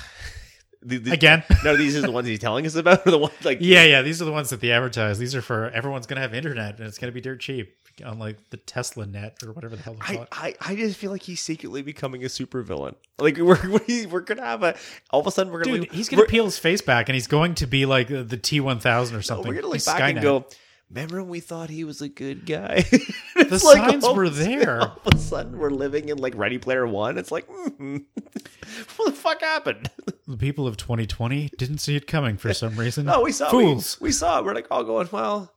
The- 0.81 0.97
the- 0.97 1.11
Again? 1.11 1.43
no, 1.63 1.75
these 1.75 1.95
are 1.97 2.01
the 2.01 2.11
ones 2.11 2.27
he's 2.27 2.37
telling 2.39 2.63
us 2.65 2.75
about, 2.75 3.05
or 3.07 3.11
the 3.11 3.17
ones 3.17 3.33
like 3.43 3.57
yeah, 3.59 3.83
yeah. 3.83 4.01
These 4.03 4.21
are 4.21 4.25
the 4.25 4.31
ones 4.31 4.51
that 4.51 4.61
they 4.61 4.71
advertise. 4.71 5.17
These 5.19 5.33
are 5.35 5.41
for 5.41 5.69
everyone's 5.71 6.05
going 6.07 6.15
to 6.17 6.21
have 6.21 6.33
internet 6.35 6.77
and 6.77 6.87
it's 6.87 6.97
going 6.99 7.11
to 7.11 7.13
be 7.13 7.21
dirt 7.21 7.41
cheap 7.41 7.75
on 8.03 8.19
like 8.19 8.37
the 8.49 8.57
Tesla 8.57 9.05
net 9.05 9.37
or 9.45 9.51
whatever 9.53 9.75
the 9.75 9.81
hell 9.83 9.95
I. 10.01 10.27
I, 10.31 10.55
I 10.61 10.75
just 10.75 10.97
feel 10.97 11.11
like 11.11 11.23
he's 11.23 11.41
secretly 11.41 11.81
becoming 11.81 12.23
a 12.23 12.27
supervillain. 12.27 12.95
Like 13.19 13.37
we're 13.39 13.79
we, 13.87 14.05
we're 14.05 14.21
gonna 14.21 14.43
have 14.43 14.63
a 14.63 14.75
all 15.11 15.21
of 15.21 15.27
a 15.27 15.31
sudden 15.31 15.53
we're 15.53 15.63
gonna 15.63 15.77
Dude, 15.77 15.87
look, 15.87 15.93
he's 15.93 16.11
we're- 16.11 16.27
peel 16.27 16.45
his 16.45 16.57
face 16.57 16.81
back 16.81 17.07
and 17.09 17.13
he's 17.13 17.27
going 17.27 17.55
to 17.55 17.67
be 17.67 17.85
like 17.85 18.07
the, 18.07 18.23
the 18.23 18.37
T1000 18.37 19.17
or 19.17 19.21
something. 19.21 19.47
We're 19.47 19.61
gonna 19.61 19.73
look 19.73 19.85
back 19.85 20.01
and 20.01 20.21
go. 20.21 20.45
Remember 20.91 21.21
when 21.23 21.29
we 21.29 21.39
thought 21.39 21.71
he 21.71 21.83
was 21.83 22.01
a 22.01 22.09
good 22.09 22.45
guy? 22.45 22.83
The 23.35 23.61
like 23.65 23.89
signs 23.91 24.03
were 24.07 24.23
of 24.23 24.33
a 24.33 24.35
sudden- 24.43 24.59
there. 24.59 24.81
All 24.81 25.01
of 25.05 25.13
a 25.15 25.17
sudden, 25.17 25.57
we're 25.57 25.69
living 25.69 26.07
in 26.09 26.17
like 26.19 26.35
Ready 26.35 26.57
Player 26.57 26.87
One. 26.87 27.17
It's 27.17 27.31
like, 27.31 27.47
mm, 27.49 28.03
what 28.95 29.05
the 29.05 29.11
fuck 29.11 29.41
happened? 29.41 29.89
The 30.27 30.37
people 30.37 30.67
of 30.67 30.77
2020 30.77 31.49
didn't 31.57 31.79
see 31.79 31.95
it 31.95 32.07
coming 32.07 32.37
for 32.37 32.53
some 32.53 32.75
reason. 32.77 33.05
No, 33.05 33.21
we 33.21 33.31
saw 33.33 33.49
Fools. 33.49 33.99
We, 33.99 34.07
we 34.07 34.11
saw 34.13 34.39
it. 34.39 34.45
We're 34.45 34.53
like 34.53 34.67
all 34.71 34.83
going, 34.85 35.09
well, 35.11 35.51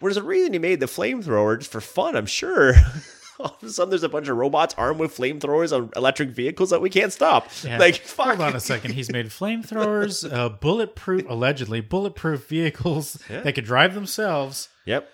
there's 0.00 0.16
a 0.16 0.22
reason 0.22 0.52
he 0.52 0.58
made 0.58 0.80
the 0.80 0.86
flamethrower 0.86 1.58
just 1.58 1.70
for 1.72 1.80
fun, 1.80 2.16
I'm 2.16 2.26
sure. 2.26 2.74
all 3.38 3.56
of 3.60 3.62
a 3.62 3.70
sudden, 3.70 3.90
there's 3.90 4.02
a 4.02 4.08
bunch 4.08 4.28
of 4.28 4.36
robots 4.36 4.74
armed 4.78 5.00
with 5.00 5.16
flamethrowers 5.16 5.76
on 5.76 5.90
electric 5.96 6.30
vehicles 6.30 6.70
that 6.70 6.80
we 6.80 6.90
can't 6.90 7.12
stop. 7.12 7.48
Yeah. 7.62 7.78
Like, 7.78 7.96
fuck. 7.96 8.26
Hold 8.28 8.40
on 8.40 8.56
a 8.56 8.60
second. 8.60 8.92
He's 8.94 9.10
made 9.10 9.26
flamethrowers, 9.26 10.30
uh, 10.30 10.48
bulletproof, 10.48 11.24
allegedly 11.28 11.80
bulletproof 11.80 12.48
vehicles 12.48 13.22
Yeah. 13.30 13.40
that 13.40 13.54
could 13.54 13.64
drive 13.64 13.94
themselves. 13.94 14.68
Yep. 14.84 15.08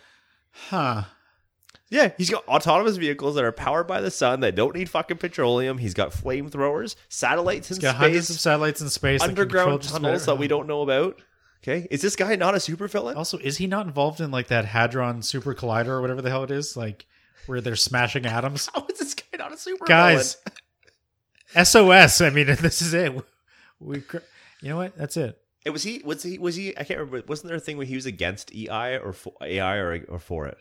Huh. 0.69 1.05
Yeah, 1.91 2.13
he's 2.17 2.31
got 2.31 2.49
autonomous 2.49 2.97
vehicles 2.97 3.35
that 3.35 3.45
are 3.45 3.53
powered 3.53 3.87
by 3.87 4.01
the 4.01 4.11
sun 4.11 4.41
that 4.41 4.55
don't 4.55 4.75
need 4.75 4.89
fucking 4.89 5.19
petroleum. 5.19 5.77
He's 5.77 5.93
got 5.93 6.11
flamethrowers, 6.11 6.97
satellites 7.11 7.71
in 7.71 7.77
He's 7.77 7.83
got 7.83 7.97
hundreds 7.97 8.31
of 8.31 8.37
space, 8.37 8.41
satellites 8.43 8.81
in 8.81 8.89
space, 8.89 9.21
that 9.21 9.27
can 9.27 9.37
control 9.37 9.75
underground 9.75 9.83
tunnels 9.83 10.25
that 10.25 10.39
we 10.39 10.49
don't 10.49 10.67
know 10.67 10.81
about. 10.81 11.21
Okay, 11.63 11.87
is 11.91 12.03
this 12.03 12.17
guy 12.17 12.35
not 12.35 12.55
a 12.55 12.59
supervillain? 12.59 13.15
Also, 13.15 13.39
is 13.39 13.59
he 13.59 13.69
not 13.69 13.87
involved 13.87 14.21
in 14.21 14.33
like 14.33 14.49
that 14.49 14.65
hadron 14.65 15.23
super 15.23 15.55
collider 15.55 15.89
or 15.89 16.01
whatever 16.01 16.21
the 16.21 16.31
hell 16.31 16.43
it 16.43 16.51
is? 16.51 16.77
Like 16.77 17.07
where 17.47 17.61
they're 17.61 17.77
smashing 17.77 18.27
atoms? 18.27 18.69
How 18.75 18.85
is 18.91 18.99
this 18.99 19.15
guy 19.15 19.39
not 19.39 19.53
a 19.53 19.55
supervillain? 19.55 19.87
Guys, 19.87 20.37
SOS. 21.63 22.21
I 22.21 22.31
mean, 22.31 22.47
this 22.61 22.83
is 22.83 22.95
it. 22.95 23.15
We, 23.79 24.01
cr- 24.01 24.19
you 24.61 24.71
know 24.71 24.77
what? 24.77 24.97
That's 24.97 25.17
it. 25.17 25.39
It 25.65 25.71
was 25.71 25.85
he. 25.85 26.03
Was 26.05 26.25
he? 26.25 26.39
Was 26.39 26.57
he? 26.57 26.77
I 26.77 26.83
can't 26.83 26.99
remember. 26.99 27.23
Wasn't 27.29 27.47
there 27.47 27.57
a 27.57 27.61
thing 27.61 27.77
where 27.77 27.87
he 27.87 27.95
was 27.95 28.07
against 28.07 28.53
EI 28.53 28.99
or 28.99 29.13
for, 29.13 29.35
AI 29.41 29.77
or 29.77 30.05
or 30.09 30.19
for 30.19 30.47
it? 30.47 30.59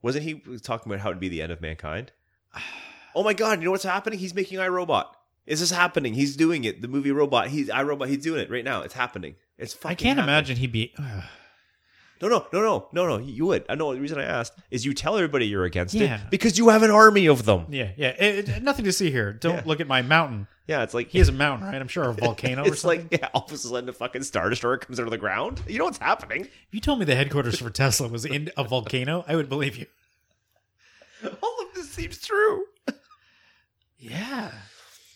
Wasn't 0.00 0.24
he 0.24 0.40
talking 0.62 0.90
about 0.90 1.02
how 1.02 1.10
it'd 1.10 1.20
be 1.20 1.28
the 1.28 1.42
end 1.42 1.52
of 1.52 1.60
mankind? 1.60 2.12
Oh 3.14 3.24
my 3.24 3.32
god! 3.32 3.58
You 3.58 3.64
know 3.64 3.70
what's 3.72 3.84
happening? 3.84 4.18
He's 4.18 4.34
making 4.34 4.58
iRobot. 4.58 5.06
Is 5.48 5.60
this 5.60 5.70
happening? 5.70 6.14
He's 6.14 6.36
doing 6.36 6.64
it. 6.64 6.82
The 6.82 6.88
movie 6.88 7.10
Robot. 7.10 7.48
He's 7.48 7.68
iRobot. 7.68 8.08
He's 8.08 8.22
doing 8.22 8.40
it 8.40 8.50
right 8.50 8.64
now. 8.64 8.82
It's 8.82 8.94
happening. 8.94 9.34
It's 9.56 9.74
fucking. 9.74 9.90
I 9.90 9.94
can't 9.94 10.18
happening. 10.18 10.34
imagine 10.34 10.56
he'd 10.58 10.72
be. 10.72 10.94
No, 12.20 12.26
no, 12.28 12.46
no, 12.52 12.60
no, 12.60 12.88
no, 12.92 13.06
no. 13.06 13.18
You 13.24 13.46
would. 13.46 13.64
I 13.68 13.74
know. 13.76 13.94
The 13.94 14.00
reason 14.00 14.18
I 14.18 14.24
asked 14.24 14.52
is 14.70 14.84
you 14.84 14.92
tell 14.92 15.16
everybody 15.16 15.46
you're 15.46 15.64
against 15.64 15.94
Yeah. 15.94 16.16
it 16.22 16.30
because 16.30 16.58
you 16.58 16.68
have 16.70 16.82
an 16.82 16.90
army 16.90 17.26
of 17.26 17.44
them. 17.44 17.66
yeah, 17.70 17.90
yeah. 17.96 18.08
It, 18.08 18.48
it- 18.48 18.62
nothing 18.62 18.84
to 18.86 18.92
see 18.92 19.10
here. 19.10 19.32
Don't 19.32 19.54
Yeah. 19.54 19.62
look 19.66 19.80
at 19.80 19.86
my 19.86 20.02
mountain. 20.02 20.48
Yeah, 20.66 20.82
it's 20.82 20.92
like 20.94 21.08
He 21.08 21.18
has 21.18 21.28
a 21.28 21.32
mountain, 21.32 21.68
right? 21.68 21.80
I'm 21.80 21.88
sure 21.88 22.04
a 22.04 22.12
volcano. 22.14 22.64
or 22.64 22.68
It's 22.68 22.80
something. 22.82 23.08
like 23.12 23.20
yeah, 23.20 23.28
all 23.32 23.44
of 23.46 23.52
a 23.52 23.56
sudden 23.56 23.88
a 23.88 23.92
fucking 23.92 24.24
star 24.24 24.50
destroyer 24.50 24.76
comes 24.78 25.00
out 25.00 25.04
of 25.04 25.10
the 25.10 25.16
ground. 25.16 25.62
You 25.66 25.78
know 25.78 25.84
what's 25.84 25.96
happening? 25.98 26.42
If 26.42 26.50
you 26.72 26.80
told 26.80 26.98
me 26.98 27.04
the 27.06 27.14
headquarters 27.14 27.58
for 27.60 27.70
Tesla 27.70 28.08
was 28.08 28.24
in 28.26 28.50
a 28.56 28.64
volcano, 28.64 29.24
I 29.26 29.34
would 29.36 29.48
believe 29.48 29.76
you. 29.76 29.86
All 31.42 31.56
of 31.62 31.74
this 31.74 31.88
seems 31.90 32.18
true. 32.20 32.64
Yeah, 33.98 34.50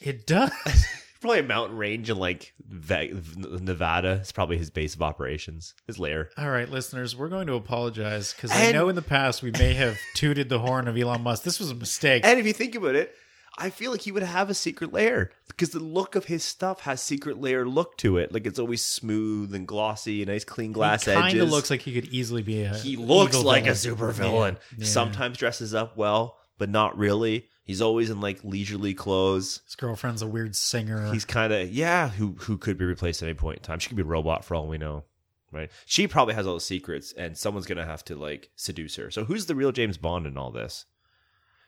it 0.02 0.26
does. 0.26 0.52
Probably 1.20 1.38
a 1.38 1.44
mountain 1.44 1.76
range 1.76 2.10
in 2.10 2.16
like 2.18 2.52
Nevada. 2.68 4.18
It's 4.20 4.32
probably 4.32 4.58
his 4.58 4.70
base 4.70 4.96
of 4.96 5.02
operations, 5.02 5.74
his 5.86 5.96
lair. 6.00 6.30
All 6.36 6.50
right, 6.50 6.68
listeners, 6.68 7.14
we're 7.14 7.28
going 7.28 7.46
to 7.46 7.54
apologize 7.54 8.34
because 8.34 8.50
I 8.50 8.72
know 8.72 8.88
in 8.88 8.96
the 8.96 9.02
past 9.02 9.40
we 9.40 9.52
may 9.52 9.74
have 9.74 9.98
tooted 10.14 10.48
the 10.48 10.58
horn 10.58 10.88
of 10.88 10.96
Elon 10.98 11.22
Musk. 11.22 11.44
This 11.44 11.60
was 11.60 11.70
a 11.70 11.76
mistake. 11.76 12.26
And 12.26 12.40
if 12.40 12.46
you 12.46 12.52
think 12.52 12.74
about 12.74 12.96
it, 12.96 13.14
I 13.56 13.70
feel 13.70 13.92
like 13.92 14.00
he 14.00 14.10
would 14.12 14.22
have 14.22 14.50
a 14.50 14.54
secret 14.54 14.92
lair 14.92 15.30
because 15.46 15.70
the 15.70 15.78
look 15.78 16.16
of 16.16 16.24
his 16.24 16.42
stuff 16.42 16.80
has 16.80 17.00
secret 17.02 17.40
layer 17.40 17.68
look 17.68 17.96
to 17.98 18.16
it. 18.16 18.32
Like 18.32 18.46
it's 18.46 18.58
always 18.58 18.82
smooth 18.82 19.54
and 19.54 19.68
glossy, 19.68 20.22
and 20.22 20.30
nice 20.30 20.44
clean 20.44 20.72
glass 20.72 21.04
he 21.04 21.12
kind 21.12 21.26
edges. 21.26 21.42
of 21.42 21.50
looks 21.50 21.70
like 21.70 21.82
he 21.82 21.92
could 21.92 22.06
easily 22.06 22.42
be 22.42 22.62
a. 22.62 22.74
he 22.74 22.96
looks 22.96 23.36
like 23.36 23.66
a 23.66 23.74
super 23.74 24.10
villain. 24.10 24.56
Yeah. 24.76 24.86
Sometimes 24.86 25.38
dresses 25.38 25.74
up 25.74 25.96
well, 25.96 26.38
but 26.62 26.70
not 26.70 26.96
really. 26.96 27.48
He's 27.64 27.82
always 27.82 28.08
in 28.08 28.20
like 28.20 28.44
leisurely 28.44 28.94
clothes. 28.94 29.62
His 29.64 29.74
girlfriend's 29.74 30.22
a 30.22 30.28
weird 30.28 30.54
singer. 30.54 31.12
He's 31.12 31.24
kind 31.24 31.52
of 31.52 31.72
yeah, 31.72 32.08
who 32.10 32.36
who 32.38 32.56
could 32.56 32.78
be 32.78 32.84
replaced 32.84 33.20
at 33.20 33.28
any 33.28 33.34
point 33.34 33.56
in 33.58 33.62
time. 33.64 33.80
She 33.80 33.88
could 33.88 33.96
be 33.96 34.04
a 34.04 34.06
robot 34.06 34.44
for 34.44 34.54
all 34.54 34.68
we 34.68 34.78
know, 34.78 35.02
right? 35.50 35.72
She 35.86 36.06
probably 36.06 36.34
has 36.34 36.46
all 36.46 36.54
the 36.54 36.60
secrets, 36.60 37.12
and 37.18 37.36
someone's 37.36 37.66
gonna 37.66 37.84
have 37.84 38.04
to 38.04 38.14
like 38.14 38.50
seduce 38.54 38.94
her. 38.94 39.10
So 39.10 39.24
who's 39.24 39.46
the 39.46 39.56
real 39.56 39.72
James 39.72 39.98
Bond 39.98 40.24
in 40.24 40.38
all 40.38 40.52
this? 40.52 40.84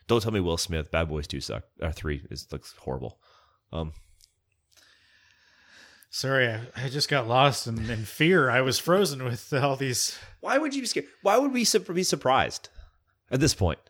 Don't 0.07 0.23
tell 0.23 0.31
me 0.31 0.39
Will 0.39 0.59
Smith. 0.59 0.93
Bad 0.93 1.09
Boys 1.09 1.27
Two 1.27 1.41
suck. 1.41 1.65
Or 1.83 1.91
three 1.91 2.25
is 2.31 2.47
looks 2.53 2.73
horrible. 2.79 3.19
Um, 3.73 3.95
Sorry, 6.09 6.47
I, 6.47 6.61
I 6.77 6.89
just 6.89 7.09
got 7.09 7.27
lost 7.27 7.67
in, 7.67 7.91
in 7.91 8.05
fear. 8.05 8.49
I 8.49 8.61
was 8.61 8.79
frozen 8.79 9.25
with 9.25 9.53
all 9.53 9.75
these. 9.75 10.17
why 10.39 10.57
would 10.57 10.73
you 10.73 10.83
be 10.83 10.87
scared? 10.87 11.07
Why 11.23 11.37
would 11.37 11.51
we 11.53 11.67
be 11.93 12.05
surprised 12.05 12.69
at 13.33 13.41
this 13.41 13.55
point? 13.55 13.81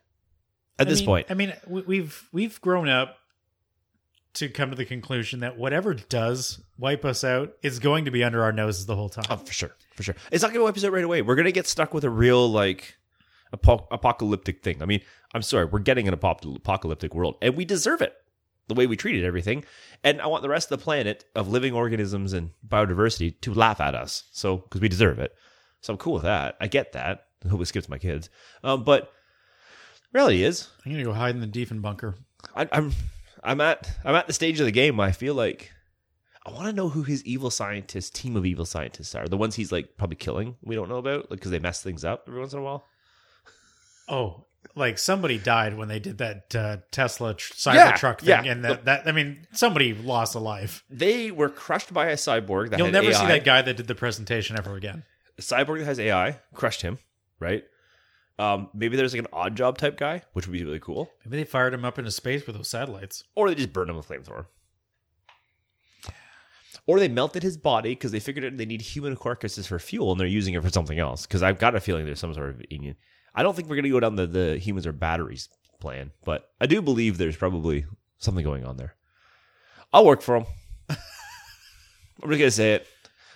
At 0.79 0.87
I 0.87 0.91
this 0.91 1.01
mean- 1.01 1.07
point, 1.07 1.27
I 1.31 1.35
mean, 1.35 1.53
we- 1.67 1.83
we've 1.83 2.29
we've 2.33 2.61
grown 2.61 2.89
up 2.89 3.17
to 4.35 4.49
come 4.49 4.71
to 4.71 4.77
the 4.77 4.85
conclusion 4.85 5.41
that 5.41 5.57
whatever 5.57 5.95
does 5.95 6.61
wipe 6.77 7.05
us 7.05 7.23
out 7.23 7.53
is 7.63 7.79
going 7.79 8.05
to 8.07 8.11
be 8.11 8.25
under 8.25 8.43
our 8.43 8.51
noses 8.53 8.87
the 8.87 8.97
whole 8.97 9.09
time. 9.09 9.25
oh, 9.31 9.37
for 9.37 9.53
sure, 9.53 9.71
for 9.95 10.03
sure. 10.03 10.17
It's 10.33 10.43
not 10.43 10.53
gonna 10.53 10.65
wipe 10.65 10.77
us 10.77 10.85
out 10.85 10.93
right 10.93 11.05
away. 11.05 11.23
We're 11.23 11.37
gonna 11.37 11.53
get 11.53 11.69
stuck 11.69 11.95
with 11.95 12.03
a 12.03 12.11
real 12.11 12.51
like 12.51 12.97
apo- 13.53 13.87
apocalyptic 13.93 14.65
thing. 14.65 14.83
I 14.83 14.87
mean, 14.87 15.01
I'm 15.33 15.43
sorry, 15.43 15.67
we're 15.67 15.79
getting 15.79 16.09
an 16.09 16.15
apo- 16.15 16.55
apocalyptic 16.57 17.15
world, 17.15 17.37
and 17.43 17.57
we 17.57 17.65
deserve 17.65 18.03
it. 18.03 18.15
the 18.67 18.75
way 18.75 18.87
we 18.87 18.97
treated 18.97 19.25
everything. 19.25 19.63
And 20.03 20.23
I 20.23 20.27
want 20.27 20.43
the 20.43 20.49
rest 20.49 20.73
of 20.73 20.79
the 20.79 20.83
planet 20.83 21.27
of 21.35 21.49
living 21.49 21.75
organisms 21.75 22.33
and 22.33 22.49
biodiversity 22.67 23.39
to 23.43 23.53
laugh 23.53 23.79
at 23.79 23.95
us. 23.95 24.25
So, 24.33 24.57
because 24.57 24.81
we 24.81 24.89
deserve 24.89 25.19
it. 25.19 25.35
So 25.83 25.93
I'm 25.93 25.99
cool 25.99 26.15
with 26.15 26.23
that. 26.23 26.57
I 26.63 26.67
get 26.67 26.93
that. 26.93 27.27
I 27.45 27.49
hope 27.49 27.61
it 27.61 27.67
skips 27.67 27.91
my 27.91 27.99
kids. 27.99 28.31
Um, 28.63 28.83
but 28.83 29.13
reality 30.15 30.43
is, 30.45 30.69
I'm 30.85 30.93
gonna 30.93 31.05
go 31.05 31.13
hide 31.13 31.35
in 31.35 31.41
the 31.41 31.47
Diefenbunker. 31.47 32.15
I, 32.55 32.69
I'm 32.73 32.93
I'm 33.43 33.61
at 33.61 33.91
I'm 34.05 34.15
at 34.15 34.27
the 34.27 34.33
stage 34.33 34.61
of 34.61 34.67
the 34.67 34.73
game 34.73 34.97
where 34.97 35.09
I 35.09 35.13
feel 35.13 35.35
like 35.35 35.73
I 36.47 36.51
want 36.53 36.67
to 36.67 36.73
know 36.73 36.89
who 36.91 37.03
his 37.03 37.25
evil 37.25 37.51
scientists 37.51 38.11
team 38.11 38.37
of 38.37 38.45
evil 38.47 38.67
scientists 38.67 39.15
are. 39.15 39.27
The 39.27 39.37
ones 39.37 39.55
he's 39.55 39.73
like 39.73 39.97
probably 39.97 40.17
killing. 40.17 40.57
We 40.63 40.75
don't 40.75 40.89
know 40.89 40.99
about 40.99 41.31
like 41.31 41.41
because 41.41 41.51
they 41.51 41.59
mess 41.59 41.83
things 41.83 42.05
up 42.05 42.25
every 42.29 42.41
once 42.41 42.53
in 42.53 42.59
a 42.59 42.63
while. 42.63 42.85
Oh, 44.09 44.45
like 44.75 44.99
somebody 44.99 45.39
died 45.39 45.77
when 45.77 45.89
they 45.89 45.99
did 46.01 46.19
that 46.19 46.55
uh, 46.55 46.77
Tesla 46.91 47.35
tr- 47.35 47.55
Cybertruck 47.55 48.21
Yeah, 48.23 48.37
thing, 48.39 48.47
yeah. 48.47 48.53
and 48.53 48.65
that, 48.65 48.85
that 48.85 49.07
I 49.07 49.13
mean, 49.13 49.47
somebody 49.53 49.95
lost 49.95 50.35
a 50.35 50.39
life. 50.39 50.85
They 50.91 51.31
were 51.31 51.49
crushed 51.49 51.93
by 51.93 52.07
a 52.07 52.17
cyborg 52.17 52.71
that 52.71 52.79
You'll 52.79 52.91
never 52.91 53.13
see 53.13 53.27
that 53.27 53.45
guy 53.45 53.63
that 53.63 53.77
did 53.77 53.87
the 53.87 53.95
presentation 53.95 54.59
ever 54.59 54.75
again. 54.75 55.05
A 55.39 55.43
cyborg 55.43 55.79
that 55.79 55.87
has 55.87 55.99
AI 56.01 56.39
crushed 56.55 56.83
him, 56.83 56.99
right? 57.41 57.65
Um, 58.39 58.69
maybe 58.75 58.97
there's 58.97 59.13
like 59.13 59.23
an 59.23 59.29
odd 59.33 59.57
job 59.57 59.79
type 59.79 59.97
guy, 59.97 60.23
which 60.33 60.47
would 60.47 60.53
be 60.53 60.65
really 60.65 60.81
cool, 60.81 61.11
Maybe 61.25 61.37
they 61.37 61.45
fired 61.45 61.73
him 61.73 61.85
up 61.85 61.99
into 61.99 62.11
space 62.11 62.47
with 62.47 62.57
those 62.57 62.69
satellites. 62.69 63.25
or 63.35 63.49
they 63.49 63.55
just 63.55 63.73
burned 63.73 63.91
him 63.91 63.97
with 63.97 64.11
a 64.11 64.15
flamethrower. 64.15 64.47
Or 66.87 66.99
they 66.99 67.09
melted 67.09 67.43
his 67.43 67.57
body 67.57 67.91
because 67.91 68.13
they 68.13 68.21
figured 68.21 68.45
out 68.45 68.59
they 68.59 68.67
need 68.67 68.83
human 68.83 69.17
carcasses 69.17 69.67
for 69.67 69.79
fuel 69.79 70.11
and 70.11 70.21
they're 70.21 70.27
using 70.27 70.53
it 70.55 70.63
for 70.63 70.69
something 70.69 70.99
else. 70.99 71.27
Because 71.27 71.43
I've 71.43 71.59
got 71.59 71.75
a 71.75 71.81
feeling 71.81 72.05
there's 72.05 72.19
some 72.21 72.35
sort 72.35 72.51
of 72.51 72.63
union. 72.69 72.97
I 73.35 73.43
don't 73.43 73.57
think 73.57 73.69
we're 73.69 73.77
going 73.77 73.85
to 73.85 73.91
go 73.91 74.01
down 74.01 74.17
the, 74.17 74.27
the 74.27 74.59
humans 74.59 74.87
or 74.87 74.93
batteries 74.93 75.49
plan, 75.81 76.11
but 76.25 76.51
I 76.61 76.67
do 76.67 76.83
believe 76.83 77.17
there's 77.17 77.37
probably 77.37 77.87
something 78.19 78.45
going 78.45 78.67
on 78.67 78.77
there. 78.77 78.97
I'll 79.93 80.05
work 80.05 80.21
for 80.21 80.37
him. 80.37 80.47
I'm 80.91 80.97
just 80.97 82.39
going 82.39 82.39
to 82.41 82.51
say 82.51 82.75
it 82.75 82.87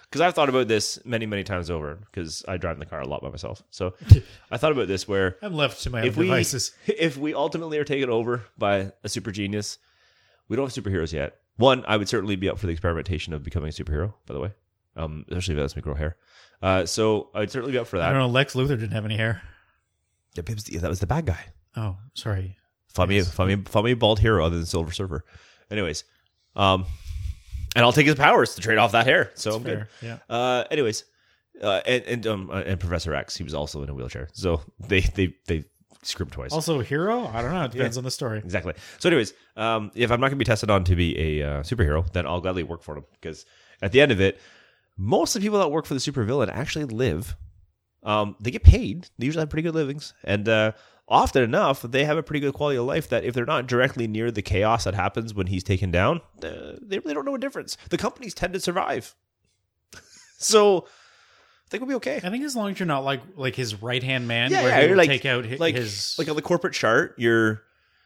because 0.08 0.20
I've 0.20 0.34
thought 0.34 0.48
about 0.48 0.68
this 0.68 0.98
many, 1.04 1.26
many 1.26 1.44
times 1.44 1.70
over 1.70 1.96
because 1.96 2.44
I 2.48 2.56
drive 2.56 2.76
in 2.76 2.80
the 2.80 2.86
car 2.86 3.00
a 3.00 3.06
lot 3.06 3.22
by 3.22 3.28
myself. 3.30 3.62
So 3.70 3.94
I 4.50 4.56
thought 4.56 4.72
about 4.72 4.88
this 4.88 5.06
where 5.06 5.36
I'm 5.42 5.54
left 5.54 5.82
to 5.82 5.90
my 5.90 6.00
own 6.00 6.06
if 6.06 6.16
we 6.16 6.26
devices. 6.26 6.72
if 6.86 7.16
we 7.16 7.34
ultimately 7.34 7.78
are 7.78 7.84
taken 7.84 8.10
over 8.10 8.44
by 8.56 8.92
a 9.04 9.08
super 9.08 9.30
genius, 9.30 9.78
we 10.48 10.56
don't 10.56 10.72
have 10.74 10.84
superheroes 10.84 11.12
yet. 11.12 11.36
One, 11.56 11.84
I 11.86 11.96
would 11.96 12.08
certainly 12.08 12.36
be 12.36 12.48
up 12.48 12.58
for 12.58 12.66
the 12.66 12.72
experimentation 12.72 13.32
of 13.34 13.42
becoming 13.42 13.68
a 13.68 13.72
superhero. 13.72 14.14
By 14.26 14.34
the 14.34 14.40
way, 14.40 14.52
um, 14.96 15.24
especially 15.28 15.54
if 15.54 15.56
that 15.56 15.62
lets 15.62 15.76
me 15.76 15.82
grow 15.82 15.94
hair. 15.94 16.16
Uh, 16.62 16.86
so 16.86 17.30
I'd 17.34 17.50
certainly 17.50 17.72
be 17.72 17.78
up 17.78 17.86
for 17.86 17.98
that. 17.98 18.08
I 18.08 18.12
don't 18.12 18.20
know. 18.20 18.28
Lex 18.28 18.54
Luthor 18.54 18.68
didn't 18.68 18.92
have 18.92 19.04
any 19.04 19.16
hair. 19.16 19.42
Yeah, 20.34 20.42
but 20.42 20.50
it 20.50 20.54
was 20.54 20.64
the- 20.64 20.78
that 20.78 20.88
was 20.90 21.00
the 21.00 21.06
bad 21.06 21.26
guy. 21.26 21.38
Oh, 21.76 21.96
sorry. 22.14 22.56
Find 22.88 23.10
me, 23.10 23.20
find 23.22 23.48
me, 23.48 23.64
find 23.64 23.84
me 23.84 23.92
a 23.92 23.96
bald 23.96 24.18
hero 24.20 24.44
other 24.44 24.56
than 24.56 24.66
Silver 24.66 24.90
Surfer. 24.92 25.24
Anyways, 25.70 26.04
um, 26.56 26.86
and 27.74 27.84
I'll 27.84 27.92
take 27.92 28.06
his 28.06 28.16
powers 28.16 28.54
to 28.54 28.60
trade 28.60 28.78
off 28.78 28.92
that 28.92 29.06
hair. 29.06 29.30
So 29.34 29.54
I'm 29.54 29.62
good. 29.62 29.86
Yeah. 30.02 30.18
Uh, 30.28 30.64
anyways, 30.70 31.04
uh, 31.62 31.80
and 31.86 32.04
and 32.04 32.26
um, 32.26 32.50
uh, 32.50 32.62
and 32.66 32.80
Professor 32.80 33.14
X, 33.14 33.36
he 33.36 33.44
was 33.44 33.54
also 33.54 33.82
in 33.82 33.88
a 33.88 33.94
wheelchair. 33.94 34.28
So 34.32 34.62
they 34.80 35.00
they 35.00 35.34
they 35.46 35.64
screwed 36.02 36.28
him 36.28 36.32
twice. 36.32 36.52
Also, 36.52 36.80
a 36.80 36.84
hero? 36.84 37.26
I 37.26 37.42
don't 37.42 37.52
know. 37.52 37.64
It 37.64 37.72
depends 37.72 37.98
on 37.98 38.04
the 38.04 38.10
story. 38.10 38.38
Exactly. 38.38 38.74
So, 38.98 39.08
anyways, 39.08 39.34
um, 39.56 39.90
if 39.94 40.10
I'm 40.10 40.20
not 40.20 40.28
going 40.28 40.38
to 40.38 40.44
be 40.44 40.44
tested 40.44 40.70
on 40.70 40.84
to 40.84 40.96
be 40.96 41.40
a 41.40 41.46
uh, 41.46 41.62
superhero, 41.62 42.10
then 42.12 42.26
I'll 42.26 42.40
gladly 42.40 42.62
work 42.62 42.82
for 42.82 42.94
them 42.94 43.04
because 43.20 43.44
at 43.82 43.92
the 43.92 44.00
end 44.00 44.12
of 44.12 44.20
it, 44.20 44.40
most 44.96 45.34
of 45.34 45.42
the 45.42 45.46
people 45.46 45.58
that 45.60 45.70
work 45.70 45.86
for 45.86 45.94
the 45.94 46.00
supervillain 46.00 46.48
actually 46.48 46.86
live. 46.86 47.36
Um, 48.04 48.36
they 48.40 48.52
get 48.52 48.62
paid. 48.62 49.08
They 49.18 49.26
usually 49.26 49.42
have 49.42 49.50
pretty 49.50 49.64
good 49.64 49.74
livings, 49.74 50.14
and 50.22 50.48
uh, 50.48 50.72
often 51.08 51.42
enough, 51.42 51.82
they 51.82 52.04
have 52.04 52.16
a 52.18 52.22
pretty 52.22 52.40
good 52.40 52.54
quality 52.54 52.76
of 52.78 52.84
life. 52.86 53.08
That 53.08 53.24
if 53.24 53.34
they're 53.34 53.46
not 53.46 53.66
directly 53.66 54.06
near 54.06 54.30
the 54.30 54.42
chaos 54.42 54.84
that 54.84 54.94
happens 54.94 55.34
when 55.34 55.46
he's 55.48 55.64
taken 55.64 55.90
down, 55.90 56.20
they 56.40 56.98
really 56.98 57.14
don't 57.14 57.24
know 57.24 57.34
a 57.34 57.38
difference. 57.38 57.76
The 57.90 57.98
companies 57.98 58.34
tend 58.34 58.52
to 58.54 58.60
survive, 58.60 59.14
so 60.38 60.84
I 60.86 61.70
think 61.70 61.82
we'll 61.82 61.88
be 61.88 61.94
okay. 61.96 62.16
I 62.22 62.30
think 62.30 62.44
as 62.44 62.56
long 62.56 62.70
as 62.70 62.78
you're 62.78 62.86
not 62.86 63.04
like 63.04 63.20
like 63.36 63.54
his 63.54 63.82
right 63.82 64.02
hand 64.02 64.28
man, 64.28 64.50
Yeah, 64.50 64.62
where 64.62 64.70
yeah, 64.80 64.86
you're 64.86 64.96
like- 64.96 65.08
take 65.08 65.26
out 65.26 65.44
hi- 65.46 65.56
like 65.58 65.74
his 65.74 66.14
like 66.18 66.28
on 66.28 66.36
the 66.36 66.42
corporate 66.42 66.74
chart, 66.74 67.14
you're 67.18 67.62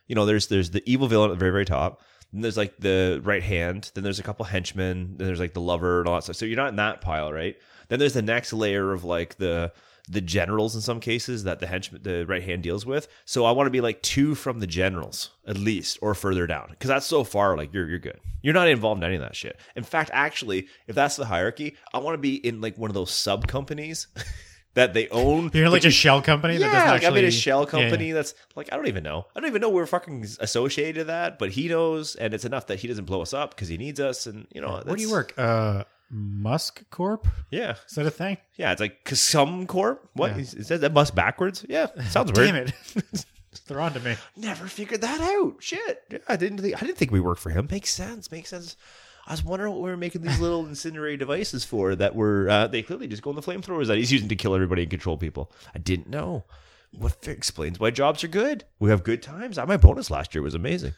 you 0.09 0.15
know, 0.15 0.27
there's 0.27 0.49
there's 0.49 0.71
the 0.71 0.83
evil 0.91 1.07
villain 1.09 1.31
at 1.31 1.35
the 1.35 1.39
very, 1.39 1.53
very 1.53 1.65
top. 1.65 2.01
Then 2.33 2.41
there's 2.43 2.57
like 2.57 2.77
the 2.79 3.21
right 3.25 3.43
hand. 3.43 3.91
Then 3.95 4.05
there's 4.05 4.19
a 4.19 4.23
couple 4.23 4.45
henchmen. 4.45 5.17
Then 5.17 5.27
there's 5.27 5.39
like 5.41 5.53
the 5.55 5.61
lover 5.61 6.01
and 6.01 6.09
all 6.09 6.15
that 6.17 6.25
stuff. 6.25 6.37
So 6.37 6.45
you're 6.47 6.57
not 6.57 6.69
in 6.71 6.77
that 6.77 7.01
pile, 7.01 7.33
right? 7.33 7.57
Then 7.89 7.99
there's 7.99 8.15
the 8.15 8.23
next 8.23 8.53
layer 8.53 8.93
of 8.93 9.05
like 9.05 9.37
the 9.37 9.73
the 10.09 10.21
generals 10.21 10.75
in 10.75 10.81
some 10.81 10.99
cases 11.01 11.45
that 11.45 11.61
the 11.61 11.67
henchman 11.67 12.03
the 12.03 12.25
right 12.27 12.43
hand 12.43 12.63
deals 12.63 12.85
with. 12.85 13.07
So 13.25 13.45
I 13.45 13.53
want 13.53 13.67
to 13.67 13.71
be 13.71 13.81
like 13.81 14.03
two 14.03 14.35
from 14.35 14.59
the 14.61 14.67
generals 14.67 15.31
at 15.47 15.57
least 15.57 15.99
or 16.03 16.15
further 16.15 16.47
down 16.47 16.67
because 16.71 16.89
that's 16.89 17.07
so 17.07 17.23
far 17.25 17.57
like 17.57 17.73
you're 17.73 17.89
you're 17.89 17.99
good. 17.99 18.19
You're 18.43 18.55
not 18.55 18.67
involved 18.69 19.01
in 19.01 19.05
any 19.05 19.15
of 19.15 19.23
that 19.23 19.37
shit. 19.37 19.59
In 19.77 19.85
fact, 19.85 20.11
actually, 20.13 20.67
if 20.89 20.97
that's 20.97 21.15
the 21.17 21.25
hierarchy, 21.27 21.77
I 21.95 21.99
want 21.99 22.15
to 22.15 22.19
be 22.19 22.35
in 22.35 22.61
like 22.61 22.77
one 22.77 22.91
of 22.91 22.95
those 22.95 23.13
sub 23.13 23.47
companies 23.47 24.09
that 24.75 24.95
they 24.95 25.09
own. 25.11 25.51
you're 25.55 25.69
like 25.69 25.83
but 25.83 25.89
a 25.89 25.91
shell 25.93 26.21
company. 26.21 26.57
that 26.57 26.65
yeah, 26.67 26.73
doesn't 26.73 26.91
like 26.91 27.05
I'm 27.05 27.17
in 27.17 27.25
a 27.27 27.31
shell 27.31 27.61
Yeah, 27.61 27.79
yeah. 27.79 27.89
company 27.89 28.13
that's 28.13 28.35
like 28.57 28.73
I 28.73 28.77
don't 28.77 28.89
even 28.89 29.05
know. 29.05 29.27
I 29.37 29.41
don't 29.41 29.49
even 29.49 29.61
know 29.61 29.69
we're 29.71 29.87
fucking 29.87 30.27
associated 30.41 30.95
to 31.01 31.05
that, 31.05 31.39
but 31.39 31.51
he 31.53 31.69
knows, 31.69 32.17
and 32.17 32.35
it's 32.35 32.45
enough 32.45 32.67
that 32.67 32.81
he 32.81 32.89
doesn't 32.89 33.05
blow 33.05 33.23
us 33.23 33.33
up 33.33 33.51
because 33.55 33.69
he 33.69 33.77
needs 33.77 34.01
us, 34.01 34.27
and 34.27 34.49
you 34.53 34.61
know. 34.61 34.83
Where 34.85 34.97
do 34.97 35.03
you 35.03 35.11
work? 35.13 35.35
Uh, 35.39 35.85
Musk 36.13 36.83
Corp. 36.91 37.27
Yeah, 37.51 37.77
Is 37.89 37.95
that 37.97 38.07
a 38.07 38.11
thing? 38.11 38.37
yeah. 38.57 38.71
It's 38.73 38.81
like 38.81 39.03
Kasum 39.05 39.67
Corp. 39.67 40.09
What 40.13 40.33
Yeah. 40.37 40.43
it 40.43 40.67
says 40.67 40.81
that 40.81 40.93
must 40.93 41.15
backwards? 41.15 41.65
Yeah, 41.69 41.87
sounds 42.09 42.31
weird. 42.39 42.49
Damn 42.95 43.03
it! 43.03 43.25
They're 43.67 43.81
on 43.81 43.93
to 43.95 44.01
me. 44.01 44.17
Never 44.37 44.67
figured 44.67 45.01
that 45.03 45.21
out. 45.21 45.55
Shit, 45.61 46.03
yeah, 46.11 46.19
I 46.29 46.37
didn't. 46.37 46.59
Think, 46.59 46.75
I 46.83 46.87
didn't 46.87 46.99
think 46.99 47.11
we 47.11 47.21
worked 47.21 47.41
for 47.41 47.51
him. 47.51 47.67
Makes 47.71 47.91
sense. 47.93 48.31
Makes 48.31 48.51
sense. 48.51 48.77
I 49.27 49.33
was 49.33 49.45
wondering 49.45 49.73
what 49.73 49.83
we 49.83 49.91
were 49.91 49.97
making 49.97 50.23
these 50.23 50.41
little 50.41 50.67
incendiary 50.67 51.17
devices 51.17 51.65
for 51.65 51.95
that 51.97 52.15
were 52.15 52.49
uh, 52.51 52.67
they 52.67 52.83
clearly 52.83 53.07
just 53.07 53.23
go 53.23 53.31
in 53.31 53.37
the 53.37 53.43
flamethrowers 53.43 53.87
that 53.87 53.97
he's 53.99 54.11
using 54.13 54.29
to 54.29 54.37
kill 54.37 54.55
everybody 54.55 54.83
and 54.83 54.91
control 54.91 55.17
people. 55.17 55.51
I 55.75 55.79
didn't 55.79 56.09
know. 56.09 56.45
What 56.95 57.27
explains 57.27 57.81
why 57.81 57.91
jobs 57.91 58.23
are 58.23 58.29
good. 58.29 58.65
We 58.79 58.91
have 58.91 59.03
good 59.03 59.23
times. 59.23 59.57
I, 59.57 59.65
my 59.65 59.79
bonus 59.79 60.11
last 60.11 60.35
year 60.35 60.43
was 60.43 60.55
amazing. 60.55 60.93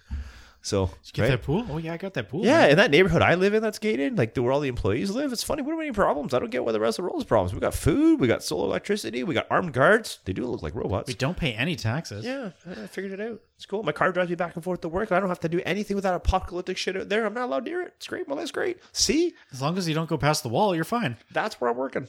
So 0.65 0.85
you 1.05 1.13
Get 1.13 1.23
right? 1.25 1.29
that 1.33 1.43
pool? 1.43 1.67
Oh 1.69 1.77
yeah, 1.77 1.93
I 1.93 1.99
got 1.99 2.15
that 2.15 2.31
pool. 2.31 2.43
yeah, 2.43 2.61
man. 2.63 2.71
in 2.71 2.77
that 2.79 2.91
neighborhood 2.91 3.21
I 3.21 3.35
live 3.35 3.53
in, 3.53 3.63
that's 3.63 3.79
gated, 3.79 4.17
like 4.17 4.35
where 4.35 4.51
all 4.51 4.61
the 4.61 4.69
employees 4.71 5.11
live. 5.11 5.31
It's 5.31 5.43
funny. 5.43 5.61
We 5.61 5.69
don't 5.69 5.79
have 5.79 5.85
any 5.85 5.93
problems. 5.93 6.33
I 6.33 6.39
don't 6.39 6.51
get 6.51 6.65
why 6.65 6.73
the 6.73 6.81
rest 6.81 6.99
of 6.99 7.03
the 7.03 7.11
world 7.11 7.21
has 7.21 7.29
problems. 7.29 7.53
We 7.53 7.61
got 7.61 7.75
food. 7.75 8.19
We 8.19 8.27
got 8.29 8.43
solar 8.43 8.65
electricity. 8.65 9.25
We 9.25 9.35
got 9.35 9.47
armed 9.51 9.75
guards. 9.75 10.21
They 10.25 10.33
do 10.33 10.47
look 10.47 10.63
like 10.63 10.75
robots. 10.75 11.07
We 11.09 11.13
don't 11.13 11.37
pay 11.37 11.53
any 11.53 11.77
taxes. 11.77 12.25
Yeah, 12.25 12.53
I 12.67 12.87
figured 12.87 13.13
it 13.13 13.21
out. 13.21 13.41
It's 13.57 13.67
cool. 13.67 13.83
My 13.83 13.93
car 13.93 14.11
drives 14.11 14.31
me 14.31 14.37
back 14.37 14.55
and 14.55 14.65
forth 14.65 14.81
to 14.81 14.89
work. 14.89 15.13
I 15.13 15.21
don't 15.21 15.29
have 15.29 15.41
to 15.41 15.51
do 15.51 15.61
anything 15.67 15.97
with 15.97 16.05
that 16.05 16.15
apocalyptic 16.15 16.79
shit 16.79 16.97
out 16.97 17.11
there. 17.11 17.27
I'm 17.27 17.35
not 17.35 17.45
allowed 17.45 17.65
near 17.65 17.83
it. 17.83 17.93
It's 17.99 18.07
great. 18.07 18.27
Well, 18.27 18.39
that's 18.39 18.51
great. 18.51 18.79
See, 18.93 19.35
As 19.53 19.61
long 19.61 19.77
as 19.77 19.87
you 19.87 19.95
don't 19.95 20.09
go 20.09 20.17
past 20.17 20.43
the 20.43 20.49
wall, 20.49 20.75
you're 20.75 20.85
fine. 20.85 21.19
that's 21.31 21.61
where 21.61 21.71
I'm 21.71 21.77
working. 21.77 22.09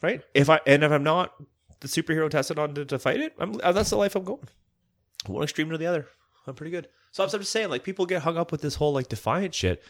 Right. 0.00 0.22
If 0.32 0.48
I 0.48 0.60
and 0.64 0.84
if 0.84 0.92
I'm 0.92 1.02
not 1.02 1.34
the 1.80 1.88
superhero 1.88 2.30
tested 2.30 2.56
on 2.56 2.74
to, 2.76 2.84
to 2.84 3.00
fight 3.00 3.18
it, 3.20 3.34
I'm 3.40 3.54
that's 3.54 3.90
the 3.90 3.96
life 3.96 4.14
I'm 4.14 4.22
going. 4.22 4.46
One 5.26 5.42
extreme 5.42 5.70
to 5.70 5.76
the 5.78 5.86
other. 5.86 6.06
I'm 6.46 6.54
pretty 6.54 6.70
good. 6.70 6.88
So 7.10 7.22
I'm, 7.24 7.30
I'm 7.32 7.40
just 7.40 7.52
saying, 7.52 7.70
like 7.70 7.84
people 7.84 8.06
get 8.06 8.22
hung 8.22 8.36
up 8.36 8.52
with 8.52 8.60
this 8.60 8.74
whole 8.76 8.92
like 8.92 9.08
defiant 9.08 9.54
shit. 9.54 9.82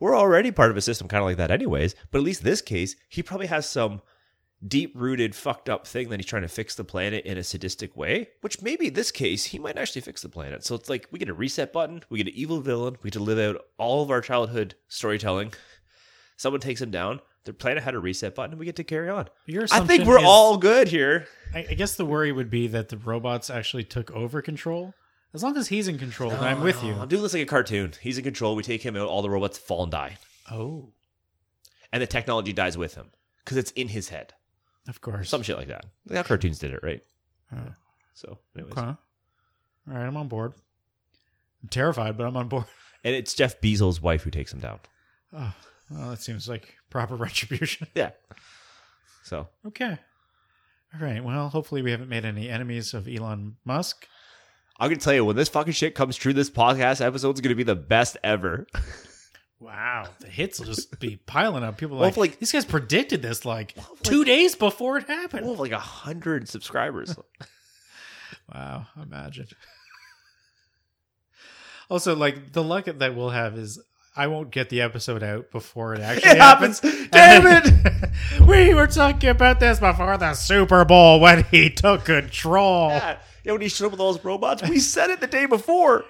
We're 0.00 0.16
already 0.16 0.50
part 0.50 0.70
of 0.70 0.76
a 0.76 0.80
system 0.80 1.08
kind 1.08 1.22
of 1.22 1.26
like 1.26 1.36
that, 1.36 1.50
anyways. 1.50 1.94
But 2.10 2.18
at 2.18 2.24
least 2.24 2.42
this 2.42 2.60
case, 2.60 2.96
he 3.08 3.22
probably 3.22 3.46
has 3.46 3.68
some 3.68 4.02
deep 4.66 4.92
rooted 4.94 5.34
fucked 5.34 5.68
up 5.68 5.86
thing 5.86 6.08
that 6.08 6.18
he's 6.18 6.26
trying 6.26 6.42
to 6.42 6.48
fix 6.48 6.74
the 6.74 6.84
planet 6.84 7.24
in 7.24 7.36
a 7.36 7.44
sadistic 7.44 7.96
way, 7.96 8.28
which 8.40 8.62
maybe 8.62 8.88
in 8.88 8.94
this 8.94 9.10
case 9.10 9.44
he 9.46 9.58
might 9.58 9.76
actually 9.76 10.00
fix 10.00 10.22
the 10.22 10.28
planet. 10.28 10.64
So 10.64 10.74
it's 10.74 10.88
like 10.88 11.06
we 11.10 11.18
get 11.18 11.28
a 11.28 11.34
reset 11.34 11.72
button, 11.72 12.02
we 12.08 12.18
get 12.18 12.32
an 12.32 12.38
evil 12.38 12.60
villain, 12.60 12.96
we 13.02 13.10
get 13.10 13.18
to 13.18 13.22
live 13.22 13.38
out 13.38 13.62
all 13.78 14.02
of 14.02 14.10
our 14.10 14.20
childhood 14.20 14.74
storytelling. 14.88 15.52
Someone 16.36 16.60
takes 16.60 16.80
him 16.80 16.90
down, 16.90 17.20
their 17.44 17.54
planet 17.54 17.84
had 17.84 17.94
a 17.94 17.98
reset 17.98 18.34
button, 18.34 18.52
and 18.52 18.58
we 18.58 18.64
get 18.64 18.76
to 18.76 18.84
carry 18.84 19.08
on. 19.08 19.28
Your 19.46 19.66
I 19.70 19.80
think 19.80 20.04
we're 20.04 20.18
is- 20.18 20.24
all 20.24 20.56
good 20.56 20.88
here. 20.88 21.26
I, 21.54 21.66
I 21.70 21.74
guess 21.74 21.94
the 21.96 22.06
worry 22.06 22.32
would 22.32 22.50
be 22.50 22.66
that 22.68 22.88
the 22.88 22.96
robots 22.96 23.50
actually 23.50 23.84
took 23.84 24.10
over 24.12 24.40
control. 24.42 24.94
As 25.34 25.42
long 25.42 25.56
as 25.56 25.68
he's 25.68 25.88
in 25.88 25.98
control, 25.98 26.30
then 26.30 26.42
I'm 26.44 26.60
with 26.62 26.82
you. 26.84 26.94
I'm 26.94 27.08
doing 27.08 27.22
this 27.22 27.34
like 27.34 27.42
a 27.42 27.46
cartoon. 27.46 27.92
He's 28.00 28.16
in 28.18 28.24
control. 28.24 28.54
We 28.54 28.62
take 28.62 28.82
him 28.82 28.96
out, 28.96 29.08
all 29.08 29.20
the 29.20 29.28
robots 29.30 29.58
fall 29.58 29.82
and 29.82 29.90
die. 29.92 30.16
Oh, 30.50 30.92
And 31.92 32.00
the 32.00 32.06
technology 32.06 32.52
dies 32.52 32.78
with 32.78 32.94
him. 32.94 33.10
Because 33.44 33.56
it's 33.56 33.72
in 33.72 33.88
his 33.88 34.08
head. 34.10 34.32
of 34.88 35.00
course. 35.00 35.28
Some 35.28 35.42
shit 35.42 35.56
like 35.58 35.68
that. 35.68 35.86
Like 36.06 36.18
how 36.18 36.22
cartoons 36.22 36.58
did 36.60 36.70
it, 36.72 36.80
right? 36.82 37.02
Oh. 37.52 37.58
So 38.14 38.38
anyways. 38.56 38.72
Okay. 38.78 38.86
All 38.86 38.96
right, 39.86 40.06
I'm 40.06 40.16
on 40.16 40.28
board. 40.28 40.52
I'm 41.62 41.68
terrified, 41.68 42.16
but 42.16 42.26
I'm 42.26 42.36
on 42.36 42.48
board. 42.48 42.64
And 43.06 43.14
it's 43.14 43.34
Jeff 43.34 43.60
Bezos' 43.60 44.00
wife 44.00 44.22
who 44.22 44.30
takes 44.30 44.50
him 44.50 44.60
down. 44.60 44.78
Oh, 45.30 45.52
well, 45.90 46.08
that 46.08 46.22
seems 46.22 46.48
like 46.48 46.74
proper 46.88 47.16
retribution. 47.26 47.86
Yeah. 47.94 48.12
So 49.24 49.48
Okay. 49.66 49.98
All 50.94 51.00
right. 51.00 51.22
Well, 51.22 51.50
hopefully 51.50 51.82
we 51.82 51.90
haven't 51.90 52.08
made 52.08 52.24
any 52.24 52.48
enemies 52.48 52.94
of 52.94 53.06
Elon 53.06 53.56
Musk. 53.62 54.08
I'm 54.78 54.88
gonna 54.90 55.00
tell 55.00 55.14
you 55.14 55.24
when 55.24 55.36
this 55.36 55.48
fucking 55.48 55.72
shit 55.72 55.94
comes 55.94 56.16
true, 56.16 56.32
this 56.32 56.50
podcast 56.50 57.00
episode 57.04 57.34
is 57.34 57.40
gonna 57.40 57.54
be 57.54 57.62
the 57.62 57.76
best 57.76 58.16
ever. 58.24 58.66
Wow, 59.60 60.08
the 60.20 60.26
hits 60.26 60.58
will 60.58 60.66
just 60.66 60.98
be 60.98 61.16
piling 61.26 61.62
up. 61.62 61.78
People 61.78 61.96
are 61.96 62.00
like, 62.00 62.06
Hopefully- 62.08 62.34
these 62.38 62.52
guys 62.52 62.64
predicted 62.64 63.22
this 63.22 63.44
like 63.44 63.74
two 64.02 64.24
days 64.24 64.54
before 64.56 64.98
it 64.98 65.06
happened. 65.06 65.42
We'll 65.46 65.54
have 65.54 65.60
like 65.60 65.72
a 65.72 65.78
hundred 65.78 66.48
subscribers. 66.48 67.16
Wow, 68.52 68.86
imagine. 69.00 69.46
Also, 71.88 72.14
like 72.14 72.52
the 72.52 72.62
luck 72.62 72.84
that 72.86 73.14
we'll 73.16 73.30
have 73.30 73.56
is 73.56 73.80
I 74.16 74.28
won't 74.28 74.50
get 74.50 74.68
the 74.68 74.80
episode 74.82 75.22
out 75.22 75.50
before 75.50 75.94
it 75.94 76.00
actually 76.02 76.32
It 76.32 76.38
happens. 76.38 76.80
Damn 77.10 77.46
it! 77.46 78.10
we 78.46 78.74
were 78.74 78.86
talking 78.86 79.30
about 79.30 79.60
this 79.60 79.80
before 79.80 80.16
the 80.18 80.34
Super 80.34 80.84
Bowl 80.84 81.20
when 81.20 81.44
he 81.44 81.70
took 81.70 82.04
control. 82.04 82.90
Yeah, 82.90 83.18
yeah, 83.44 83.52
when 83.52 83.60
he 83.60 83.68
showed 83.68 83.86
up 83.86 83.92
with 83.92 84.00
all 84.00 84.12
those 84.12 84.24
robots, 84.24 84.62
we 84.68 84.78
said 84.78 85.10
it 85.10 85.20
the 85.20 85.26
day 85.26 85.46
before. 85.46 86.04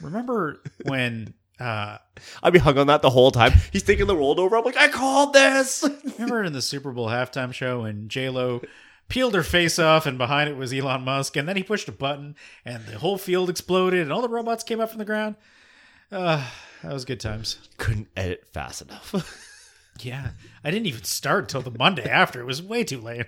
Remember 0.00 0.60
when? 0.84 1.34
uh 1.58 1.98
I'd 2.42 2.52
be 2.54 2.58
hung 2.58 2.78
on 2.78 2.86
that 2.86 3.02
the 3.02 3.10
whole 3.10 3.30
time. 3.30 3.52
He's 3.70 3.82
taking 3.82 4.06
the 4.06 4.16
rolled 4.16 4.38
over. 4.38 4.56
I'm 4.56 4.64
like, 4.64 4.76
I 4.76 4.88
called 4.88 5.34
this. 5.34 5.84
Remember 6.18 6.42
in 6.42 6.52
the 6.54 6.62
Super 6.62 6.90
Bowl 6.92 7.08
halftime 7.08 7.52
show 7.52 7.82
when 7.82 8.08
J 8.08 8.30
Lo 8.30 8.62
peeled 9.08 9.34
her 9.34 9.42
face 9.42 9.78
off, 9.78 10.06
and 10.06 10.16
behind 10.16 10.48
it 10.48 10.56
was 10.56 10.72
Elon 10.72 11.02
Musk, 11.02 11.36
and 11.36 11.46
then 11.46 11.56
he 11.56 11.62
pushed 11.62 11.88
a 11.88 11.92
button, 11.92 12.36
and 12.64 12.86
the 12.86 12.98
whole 12.98 13.18
field 13.18 13.50
exploded, 13.50 14.00
and 14.00 14.12
all 14.12 14.22
the 14.22 14.28
robots 14.28 14.64
came 14.64 14.80
up 14.80 14.88
from 14.88 14.98
the 14.98 15.04
ground. 15.04 15.34
Uh, 16.10 16.46
that 16.82 16.92
was 16.92 17.04
good 17.04 17.20
times. 17.20 17.58
Couldn't 17.78 18.08
edit 18.16 18.46
fast 18.52 18.82
enough. 18.82 19.14
Yeah, 20.02 20.30
I 20.64 20.70
didn't 20.70 20.86
even 20.86 21.04
start 21.04 21.48
till 21.48 21.62
the 21.62 21.70
Monday 21.70 22.04
after. 22.08 22.40
It 22.40 22.46
was 22.46 22.62
way 22.62 22.84
too 22.84 23.00
late. 23.00 23.26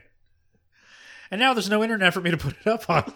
And 1.31 1.39
now 1.39 1.55
there's 1.55 1.69
no 1.69 1.83
internet 1.83 2.15
for 2.15 2.21
me 2.21 2.31
to 2.31 2.37
put 2.37 2.55
it 2.61 2.67
up 2.67 2.89
on. 2.89 3.13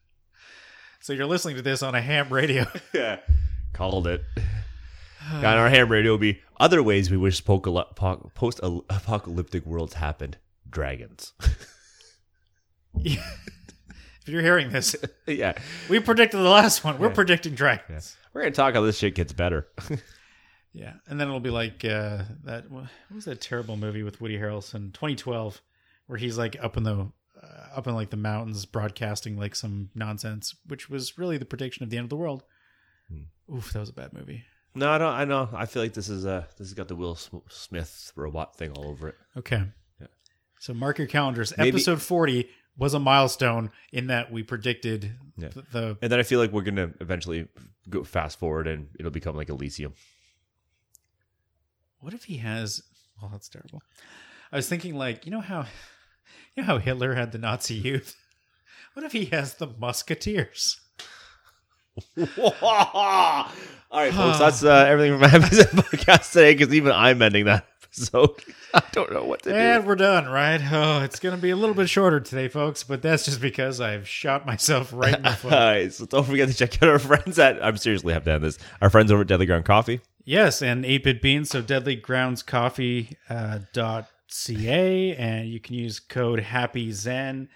so 1.00 1.12
you're 1.12 1.26
listening 1.26 1.56
to 1.56 1.62
this 1.62 1.82
on 1.82 1.94
a 1.94 2.00
ham 2.00 2.28
radio. 2.30 2.66
yeah, 2.92 3.20
called 3.72 4.06
it. 4.06 4.22
on 5.30 5.44
our 5.44 5.68
ham 5.68 5.90
radio 5.90 6.12
will 6.12 6.18
be 6.18 6.40
other 6.58 6.82
ways 6.82 7.10
we 7.10 7.16
wish 7.16 7.44
post 7.44 8.60
uh, 8.62 8.80
apocalyptic 8.90 9.64
worlds 9.66 9.94
happened. 9.94 10.38
Dragons. 10.68 11.32
If 14.28 14.32
you're 14.32 14.42
hearing 14.42 14.70
this, 14.70 14.94
yeah, 15.26 15.54
we 15.88 15.98
predicted 16.00 16.38
the 16.40 16.48
last 16.48 16.84
one. 16.84 16.98
We're 16.98 17.10
predicting 17.10 17.54
dragons. 17.54 18.16
we're 18.32 18.42
gonna 18.42 18.52
talk 18.52 18.74
how 18.74 18.82
this 18.82 18.98
shit 18.98 19.14
gets 19.14 19.32
better. 19.32 19.66
Yeah, 20.74 20.92
and 21.08 21.18
then 21.18 21.26
it'll 21.28 21.40
be 21.40 21.50
like 21.50 21.82
uh, 21.84 22.22
that. 22.44 22.70
What 22.70 22.84
was 23.12 23.24
that 23.24 23.40
terrible 23.40 23.76
movie 23.76 24.02
with 24.02 24.20
Woody 24.20 24.36
Harrelson, 24.38 24.92
2012, 24.92 25.60
where 26.06 26.18
he's 26.18 26.36
like 26.38 26.56
up 26.62 26.76
in 26.76 26.82
the 26.84 27.10
uh, 27.42 27.46
up 27.74 27.86
in 27.88 27.94
like 27.94 28.10
the 28.10 28.16
mountains 28.18 28.64
broadcasting 28.66 29.36
like 29.38 29.56
some 29.56 29.88
nonsense, 29.94 30.54
which 30.66 30.88
was 30.90 31.16
really 31.18 31.38
the 31.38 31.46
prediction 31.46 31.82
of 31.82 31.90
the 31.90 31.96
end 31.96 32.04
of 32.04 32.10
the 32.10 32.16
world. 32.16 32.44
Oof, 33.52 33.72
that 33.72 33.80
was 33.80 33.88
a 33.88 33.94
bad 33.94 34.12
movie. 34.12 34.44
no, 34.74 34.90
I 34.90 34.98
don't. 34.98 35.14
I 35.14 35.24
know. 35.24 35.48
I 35.52 35.64
feel 35.66 35.82
like 35.82 35.94
this 35.94 36.10
is 36.10 36.26
uh 36.26 36.44
this 36.58 36.68
has 36.68 36.74
got 36.74 36.86
the 36.86 36.96
Will 36.96 37.16
Smith 37.48 38.12
robot 38.14 38.54
thing 38.56 38.70
all 38.72 38.86
over 38.88 39.08
it. 39.08 39.14
Okay. 39.38 39.62
Yeah. 40.00 40.06
So 40.60 40.74
mark 40.74 40.98
your 40.98 41.08
calendars. 41.08 41.52
Maybe- 41.56 41.70
Episode 41.70 42.02
40 42.02 42.48
was 42.78 42.94
a 42.94 42.98
milestone 43.00 43.70
in 43.92 44.06
that 44.06 44.30
we 44.32 44.42
predicted 44.42 45.12
Yeah. 45.36 45.48
th- 45.48 45.66
the 45.72 45.98
And 46.00 46.10
then 46.10 46.18
I 46.18 46.22
feel 46.22 46.38
like 46.40 46.52
we're 46.52 46.62
gonna 46.62 46.92
eventually 47.00 47.48
go 47.90 48.04
fast 48.04 48.38
forward 48.38 48.66
and 48.66 48.88
it'll 48.98 49.10
become 49.10 49.36
like 49.36 49.48
Elysium. 49.50 49.92
What 52.00 52.14
if 52.14 52.24
he 52.24 52.36
has? 52.38 52.80
Well, 53.20 53.30
that's 53.32 53.48
terrible. 53.48 53.82
I 54.52 54.56
was 54.56 54.68
thinking, 54.68 54.94
like, 54.96 55.26
you 55.26 55.32
know 55.32 55.40
how, 55.40 55.66
you 56.54 56.62
know 56.62 56.64
how 56.64 56.78
Hitler 56.78 57.14
had 57.14 57.32
the 57.32 57.38
Nazi 57.38 57.74
youth. 57.74 58.14
What 58.94 59.04
if 59.04 59.12
he 59.12 59.26
has 59.26 59.54
the 59.54 59.68
Musketeers? 59.78 60.80
All 62.62 63.46
right, 63.92 64.12
folks. 64.12 64.38
That's 64.38 64.64
uh, 64.64 64.86
everything 64.88 65.12
from 65.12 65.20
my 65.20 65.34
episode 65.36 65.66
podcast 65.84 66.32
today. 66.32 66.54
Because 66.54 66.74
even 66.74 66.90
I'm 66.92 67.22
ending 67.22 67.44
that 67.44 67.66
episode. 67.92 68.30
I 68.74 68.82
don't 68.92 69.12
know 69.12 69.24
what 69.24 69.42
to 69.42 69.50
do. 69.50 69.56
And 69.56 69.86
we're 69.86 69.96
done, 69.96 70.26
right? 70.26 70.60
Oh, 70.70 71.02
it's 71.02 71.18
going 71.18 71.34
to 71.34 71.40
be 71.40 71.50
a 71.50 71.56
little 71.56 71.74
bit 71.74 71.88
shorter 71.88 72.20
today, 72.20 72.48
folks, 72.48 72.84
but 72.84 73.02
that's 73.02 73.24
just 73.24 73.40
because 73.40 73.80
I've 73.80 74.08
shot 74.08 74.46
myself 74.46 74.92
right 74.92 75.16
in 75.16 75.22
the 75.22 75.30
do. 75.30 75.34
foot. 75.36 75.52
All 75.52 75.58
right, 75.58 75.92
so 75.92 76.06
don't 76.06 76.24
forget 76.26 76.48
to 76.48 76.54
check 76.54 76.82
out 76.82 76.88
our 76.88 76.98
friends 76.98 77.38
at. 77.38 77.62
I'm 77.64 77.76
seriously 77.76 78.12
have 78.12 78.24
to 78.24 78.32
end 78.32 78.44
this. 78.44 78.58
Our 78.80 78.90
friends 78.90 79.10
over 79.10 79.22
at 79.22 79.28
Deadly 79.28 79.46
Ground 79.46 79.64
Coffee. 79.64 80.00
Yes, 80.24 80.60
and 80.60 80.84
8-Bit 80.84 81.22
Beans, 81.22 81.48
so 81.50 81.62
deadlygroundscoffee 81.62 83.16
uh, 83.30 83.60
dot 83.72 84.08
ca, 84.30 85.16
and 85.16 85.48
you 85.48 85.58
can 85.58 85.74
use 85.74 86.00
code 86.00 86.40
Happy 86.40 86.90
Xen 86.90 87.48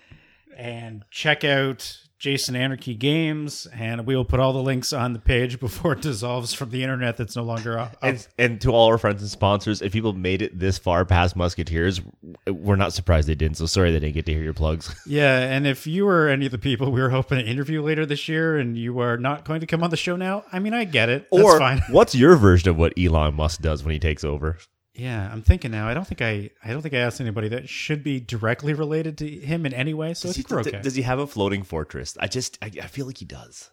and 0.56 1.04
check 1.10 1.44
out 1.44 1.98
Jason 2.22 2.54
Anarchy 2.54 2.94
Games, 2.94 3.66
and 3.74 4.06
we 4.06 4.14
will 4.14 4.24
put 4.24 4.38
all 4.38 4.52
the 4.52 4.62
links 4.62 4.92
on 4.92 5.12
the 5.12 5.18
page 5.18 5.58
before 5.58 5.94
it 5.94 6.02
dissolves 6.02 6.54
from 6.54 6.70
the 6.70 6.84
internet 6.84 7.16
that's 7.16 7.34
no 7.34 7.42
longer 7.42 7.76
up. 7.76 7.96
And, 8.00 8.24
and 8.38 8.60
to 8.60 8.70
all 8.70 8.86
our 8.86 8.96
friends 8.96 9.22
and 9.22 9.28
sponsors, 9.28 9.82
if 9.82 9.90
people 9.90 10.12
made 10.12 10.40
it 10.40 10.56
this 10.56 10.78
far 10.78 11.04
past 11.04 11.34
Musketeers, 11.34 12.00
we're 12.46 12.76
not 12.76 12.92
surprised 12.92 13.26
they 13.26 13.34
didn't. 13.34 13.56
So 13.56 13.66
sorry 13.66 13.90
they 13.90 13.98
didn't 13.98 14.14
get 14.14 14.26
to 14.26 14.32
hear 14.32 14.44
your 14.44 14.54
plugs. 14.54 14.94
Yeah, 15.04 15.40
and 15.40 15.66
if 15.66 15.86
you 15.86 16.06
were 16.06 16.28
any 16.28 16.46
of 16.46 16.52
the 16.52 16.58
people 16.58 16.92
we 16.92 17.00
were 17.00 17.10
hoping 17.10 17.38
to 17.38 17.44
interview 17.44 17.82
later 17.82 18.06
this 18.06 18.28
year 18.28 18.56
and 18.56 18.78
you 18.78 19.00
are 19.00 19.18
not 19.18 19.44
going 19.44 19.60
to 19.60 19.66
come 19.66 19.82
on 19.82 19.90
the 19.90 19.96
show 19.96 20.16
now, 20.16 20.44
I 20.52 20.60
mean, 20.60 20.72
I 20.72 20.84
get 20.84 21.08
it. 21.08 21.26
That's 21.30 21.42
or 21.42 21.58
fine. 21.58 21.82
what's 21.90 22.14
your 22.14 22.36
version 22.36 22.70
of 22.70 22.78
what 22.78 22.94
Elon 22.96 23.34
Musk 23.34 23.60
does 23.60 23.82
when 23.82 23.92
he 23.92 23.98
takes 23.98 24.22
over? 24.22 24.58
Yeah, 24.94 25.30
I'm 25.32 25.42
thinking 25.42 25.70
now. 25.70 25.88
I 25.88 25.94
don't 25.94 26.06
think 26.06 26.20
I, 26.20 26.50
I 26.62 26.70
don't 26.70 26.82
think 26.82 26.94
I 26.94 26.98
asked 26.98 27.20
anybody 27.20 27.48
that 27.48 27.68
should 27.68 28.02
be 28.04 28.20
directly 28.20 28.74
related 28.74 29.16
to 29.18 29.28
him 29.28 29.64
in 29.64 29.72
any 29.72 29.94
way. 29.94 30.12
So 30.14 30.28
I 30.28 30.32
Does 30.32 30.36
he, 30.36 30.44
we're 30.50 30.60
okay. 30.60 30.80
does 30.82 30.94
he 30.94 31.02
have 31.02 31.18
a 31.18 31.26
floating 31.26 31.62
fortress? 31.62 32.16
I 32.20 32.26
just, 32.26 32.58
I, 32.60 32.66
I 32.82 32.86
feel 32.88 33.06
like 33.06 33.18
he 33.18 33.24
does. 33.24 33.70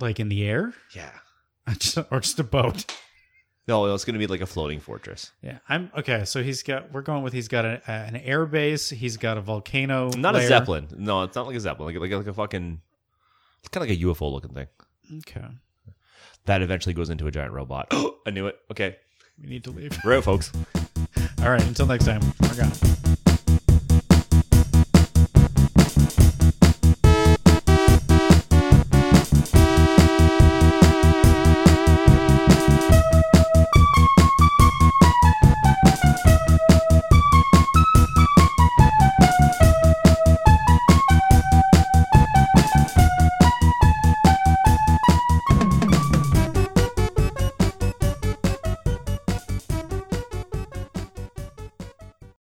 like 0.00 0.18
in 0.18 0.28
the 0.28 0.44
air, 0.44 0.74
Yeah. 0.94 1.10
Just- 1.78 1.98
or 2.10 2.18
just 2.20 2.40
a 2.40 2.44
boat. 2.44 2.84
No, 3.68 3.94
it's 3.94 4.04
going 4.04 4.14
to 4.14 4.18
be 4.18 4.26
like 4.26 4.40
a 4.40 4.46
floating 4.46 4.80
fortress. 4.80 5.30
Yeah, 5.42 5.58
I'm 5.68 5.92
okay. 5.96 6.24
So 6.24 6.42
he's 6.42 6.64
got. 6.64 6.90
We're 6.92 7.02
going 7.02 7.22
with. 7.22 7.32
He's 7.32 7.46
got 7.46 7.64
a, 7.64 7.80
an 7.88 8.16
air 8.16 8.44
base. 8.46 8.90
He's 8.90 9.16
got 9.18 9.38
a 9.38 9.40
volcano. 9.40 10.08
Not 10.16 10.34
layer. 10.34 10.44
a 10.46 10.48
zeppelin. 10.48 10.88
No, 10.96 11.22
it's 11.22 11.36
not 11.36 11.46
like 11.46 11.54
a 11.54 11.60
zeppelin. 11.60 11.94
Like 11.94 12.00
like, 12.10 12.18
like 12.18 12.26
a 12.26 12.32
fucking, 12.34 12.80
it's 13.60 13.68
kind 13.68 13.84
of 13.84 13.90
like 13.90 14.00
a 14.00 14.02
UFO 14.02 14.32
looking 14.32 14.54
thing 14.54 14.66
Okay, 15.18 15.44
that 16.46 16.62
eventually 16.62 16.94
goes 16.94 17.10
into 17.10 17.28
a 17.28 17.30
giant 17.30 17.52
robot. 17.52 17.86
I 18.26 18.30
knew 18.30 18.48
it. 18.48 18.56
Okay, 18.72 18.96
we 19.42 19.48
need 19.48 19.64
to 19.64 19.70
leave. 19.70 19.98
we're 20.04 20.16
out, 20.16 20.24
folks. 20.24 20.52
All 21.42 21.50
right. 21.50 21.62
Until 21.62 21.86
next 21.86 22.04
time. 22.04 22.20
We're 22.40 22.54
gone. 22.54 23.16